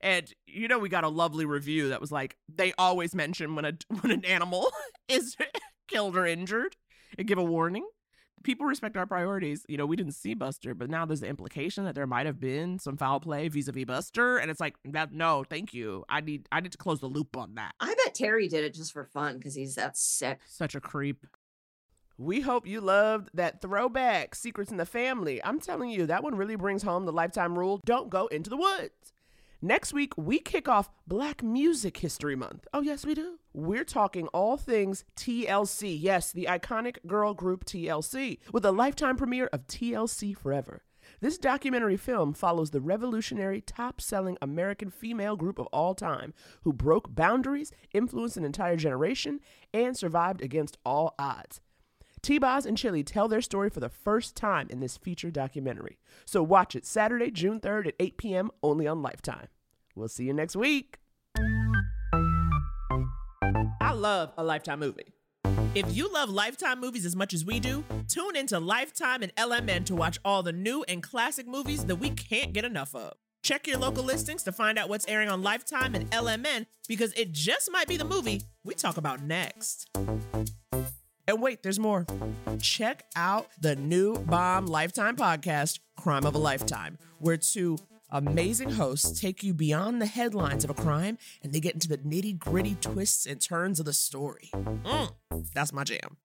And 0.00 0.30
you 0.46 0.68
know 0.68 0.78
we 0.78 0.88
got 0.88 1.04
a 1.04 1.08
lovely 1.08 1.44
review 1.44 1.90
that 1.90 2.00
was 2.00 2.10
like 2.10 2.36
they 2.52 2.72
always 2.78 3.14
mention 3.14 3.54
when 3.54 3.64
a 3.64 3.72
when 4.00 4.12
an 4.12 4.24
animal 4.24 4.70
is 5.08 5.36
killed 5.88 6.16
or 6.16 6.26
injured 6.26 6.76
and 7.18 7.28
give 7.28 7.38
a 7.38 7.44
warning. 7.44 7.86
People 8.44 8.66
respect 8.66 8.96
our 8.96 9.06
priorities. 9.06 9.64
You 9.68 9.78
know, 9.78 9.86
we 9.86 9.96
didn't 9.96 10.12
see 10.12 10.34
Buster, 10.34 10.74
but 10.74 10.90
now 10.90 11.04
there's 11.06 11.20
the 11.20 11.28
implication 11.28 11.84
that 11.86 11.94
there 11.94 12.06
might 12.06 12.26
have 12.26 12.38
been 12.38 12.78
some 12.78 12.96
foul 12.96 13.18
play 13.18 13.48
vis-a-vis 13.48 13.86
Buster, 13.86 14.36
and 14.36 14.50
it's 14.50 14.60
like 14.60 14.76
that. 14.84 15.12
No, 15.12 15.44
thank 15.48 15.74
you. 15.74 16.04
I 16.08 16.20
need 16.20 16.46
I 16.52 16.60
need 16.60 16.72
to 16.72 16.78
close 16.78 17.00
the 17.00 17.06
loop 17.06 17.36
on 17.36 17.54
that. 17.56 17.72
I 17.80 17.94
bet 18.04 18.14
Terry 18.14 18.46
did 18.46 18.62
it 18.62 18.74
just 18.74 18.92
for 18.92 19.04
fun 19.06 19.38
because 19.38 19.54
he's 19.54 19.74
that 19.74 19.96
sick. 19.96 20.40
Such 20.46 20.74
a 20.74 20.80
creep. 20.80 21.26
We 22.16 22.42
hope 22.42 22.66
you 22.66 22.80
loved 22.80 23.30
that 23.34 23.60
throwback, 23.60 24.36
Secrets 24.36 24.70
in 24.70 24.76
the 24.76 24.86
Family. 24.86 25.42
I'm 25.42 25.58
telling 25.58 25.90
you, 25.90 26.06
that 26.06 26.22
one 26.22 26.36
really 26.36 26.54
brings 26.54 26.84
home 26.84 27.06
the 27.06 27.12
lifetime 27.12 27.58
rule 27.58 27.80
don't 27.84 28.08
go 28.08 28.28
into 28.28 28.50
the 28.50 28.56
woods. 28.56 29.13
Next 29.64 29.94
week, 29.94 30.12
we 30.18 30.40
kick 30.40 30.68
off 30.68 30.90
Black 31.06 31.42
Music 31.42 31.96
History 31.96 32.36
Month. 32.36 32.66
Oh, 32.74 32.82
yes, 32.82 33.06
we 33.06 33.14
do. 33.14 33.38
We're 33.54 33.82
talking 33.82 34.26
all 34.26 34.58
things 34.58 35.06
TLC. 35.16 35.96
Yes, 35.98 36.30
the 36.30 36.46
iconic 36.50 36.98
girl 37.06 37.32
group 37.32 37.64
TLC, 37.64 38.40
with 38.52 38.66
a 38.66 38.72
lifetime 38.72 39.16
premiere 39.16 39.48
of 39.54 39.66
TLC 39.66 40.36
Forever. 40.36 40.82
This 41.22 41.38
documentary 41.38 41.96
film 41.96 42.34
follows 42.34 42.72
the 42.72 42.82
revolutionary, 42.82 43.62
top 43.62 44.02
selling 44.02 44.36
American 44.42 44.90
female 44.90 45.34
group 45.34 45.58
of 45.58 45.64
all 45.68 45.94
time 45.94 46.34
who 46.64 46.74
broke 46.74 47.14
boundaries, 47.14 47.72
influenced 47.94 48.36
an 48.36 48.44
entire 48.44 48.76
generation, 48.76 49.40
and 49.72 49.96
survived 49.96 50.42
against 50.42 50.76
all 50.84 51.14
odds. 51.18 51.62
T-Boz 52.20 52.64
and 52.64 52.76
Chili 52.76 53.02
tell 53.02 53.28
their 53.28 53.42
story 53.42 53.68
for 53.68 53.80
the 53.80 53.90
first 53.90 54.34
time 54.34 54.66
in 54.70 54.80
this 54.80 54.96
feature 54.96 55.30
documentary. 55.30 55.98
So 56.24 56.42
watch 56.42 56.74
it 56.74 56.86
Saturday, 56.86 57.30
June 57.30 57.60
3rd 57.60 57.88
at 57.88 57.94
8 58.00 58.16
p.m. 58.16 58.50
only 58.62 58.86
on 58.86 59.02
Lifetime. 59.02 59.48
We'll 59.94 60.08
see 60.08 60.24
you 60.24 60.32
next 60.32 60.56
week. 60.56 60.98
I 63.80 63.92
love 63.92 64.32
a 64.36 64.44
Lifetime 64.44 64.80
movie. 64.80 65.12
If 65.74 65.96
you 65.96 66.12
love 66.12 66.30
Lifetime 66.30 66.80
movies 66.80 67.04
as 67.04 67.16
much 67.16 67.34
as 67.34 67.44
we 67.44 67.60
do, 67.60 67.84
tune 68.08 68.36
into 68.36 68.58
Lifetime 68.60 69.22
and 69.22 69.34
LMN 69.36 69.84
to 69.86 69.94
watch 69.94 70.18
all 70.24 70.42
the 70.42 70.52
new 70.52 70.84
and 70.88 71.02
classic 71.02 71.46
movies 71.46 71.84
that 71.86 71.96
we 71.96 72.10
can't 72.10 72.52
get 72.52 72.64
enough 72.64 72.94
of. 72.94 73.14
Check 73.42 73.66
your 73.66 73.78
local 73.78 74.04
listings 74.04 74.42
to 74.44 74.52
find 74.52 74.78
out 74.78 74.88
what's 74.88 75.06
airing 75.06 75.28
on 75.28 75.42
Lifetime 75.42 75.94
and 75.94 76.10
LMN 76.10 76.66
because 76.88 77.12
it 77.14 77.32
just 77.32 77.70
might 77.70 77.88
be 77.88 77.96
the 77.96 78.04
movie 78.04 78.42
we 78.64 78.74
talk 78.74 78.96
about 78.96 79.22
next. 79.22 79.90
And 81.26 81.40
wait, 81.42 81.62
there's 81.62 81.78
more. 81.78 82.06
Check 82.60 83.04
out 83.16 83.48
the 83.60 83.76
new 83.76 84.16
Bomb 84.16 84.66
Lifetime 84.66 85.16
podcast, 85.16 85.80
Crime 85.98 86.24
of 86.24 86.34
a 86.34 86.38
Lifetime, 86.38 86.98
where 87.18 87.36
two 87.36 87.78
amazing 88.10 88.70
hosts 88.70 89.20
take 89.20 89.42
you 89.42 89.54
beyond 89.54 90.00
the 90.00 90.06
headlines 90.06 90.64
of 90.64 90.70
a 90.70 90.74
crime 90.74 91.18
and 91.42 91.52
they 91.52 91.60
get 91.60 91.74
into 91.74 91.88
the 91.88 91.98
nitty 91.98 92.38
gritty 92.38 92.76
twists 92.80 93.26
and 93.26 93.40
turns 93.40 93.80
of 93.80 93.86
the 93.86 93.92
story. 93.92 94.50
Mm, 94.54 95.12
that's 95.54 95.72
my 95.72 95.84
jam. 95.84 96.16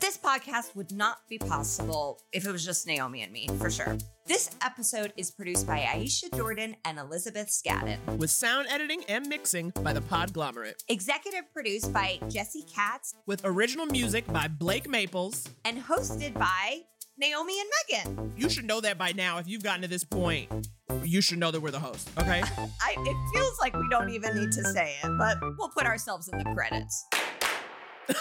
This 0.00 0.18
podcast 0.18 0.74
would 0.74 0.90
not 0.90 1.18
be 1.28 1.38
possible 1.38 2.20
if 2.32 2.46
it 2.46 2.50
was 2.50 2.64
just 2.64 2.86
Naomi 2.86 3.22
and 3.22 3.32
me, 3.32 3.46
for 3.58 3.70
sure. 3.70 3.96
This 4.26 4.50
episode 4.62 5.12
is 5.16 5.30
produced 5.30 5.66
by 5.66 5.80
Aisha 5.80 6.34
Jordan 6.34 6.76
and 6.84 6.98
Elizabeth 6.98 7.48
Scadden. 7.48 7.98
With 8.16 8.30
sound 8.30 8.66
editing 8.68 9.04
and 9.08 9.26
mixing 9.28 9.70
by 9.82 9.92
the 9.92 10.00
Podglomerate. 10.00 10.82
Executive 10.88 11.52
produced 11.52 11.92
by 11.92 12.18
Jesse 12.28 12.64
Katz 12.74 13.14
With 13.26 13.42
original 13.44 13.86
music 13.86 14.26
by 14.32 14.48
Blake 14.48 14.88
Maples. 14.88 15.48
and 15.64 15.78
hosted 15.84 16.34
by 16.34 16.80
Naomi 17.18 17.54
and 17.60 17.68
Megan. 18.06 18.32
You 18.36 18.48
should 18.48 18.64
know 18.64 18.80
that 18.80 18.96
by 18.96 19.12
now. 19.12 19.38
If 19.38 19.48
you've 19.48 19.62
gotten 19.62 19.82
to 19.82 19.88
this 19.88 20.04
point, 20.04 20.48
you 21.02 21.20
should 21.20 21.38
know 21.38 21.50
that 21.50 21.60
we're 21.60 21.72
the 21.72 21.80
host, 21.80 22.08
okay? 22.18 22.42
I, 22.80 22.94
it 22.96 23.34
feels 23.34 23.58
like 23.58 23.76
we 23.76 23.88
don't 23.90 24.10
even 24.10 24.36
need 24.36 24.52
to 24.52 24.64
say 24.72 24.94
it, 25.02 25.10
but 25.18 25.38
we'll 25.58 25.70
put 25.70 25.84
ourselves 25.84 26.28
in 26.28 26.38
the 26.38 26.44
credits. 26.44 27.04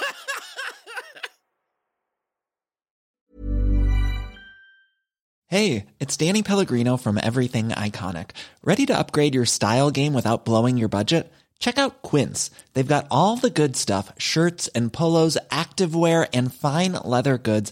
Hey, 5.49 5.86
it's 6.02 6.18
Danny 6.18 6.44
Pellegrino 6.44 6.98
from 6.98 7.18
Everything 7.24 7.69
Iconic. 7.69 8.32
Ready 8.65 8.86
to 8.88 8.99
upgrade 8.99 9.34
your 9.34 9.45
style 9.45 9.91
game 9.91 10.14
without 10.14 10.44
blowing 10.44 10.76
your 10.76 10.90
budget? 10.90 11.32
Check 11.57 11.78
out 11.78 12.02
Quince. 12.02 12.52
They've 12.74 12.86
got 12.86 13.07
all 13.10 13.38
the 13.38 13.49
good 13.49 13.78
stuff 13.78 14.11
shirts 14.18 14.68
and 14.76 14.91
polos, 14.91 15.38
activewear, 15.49 16.28
and 16.34 16.53
fine 16.53 16.98
leather 17.02 17.38
goods, 17.38 17.72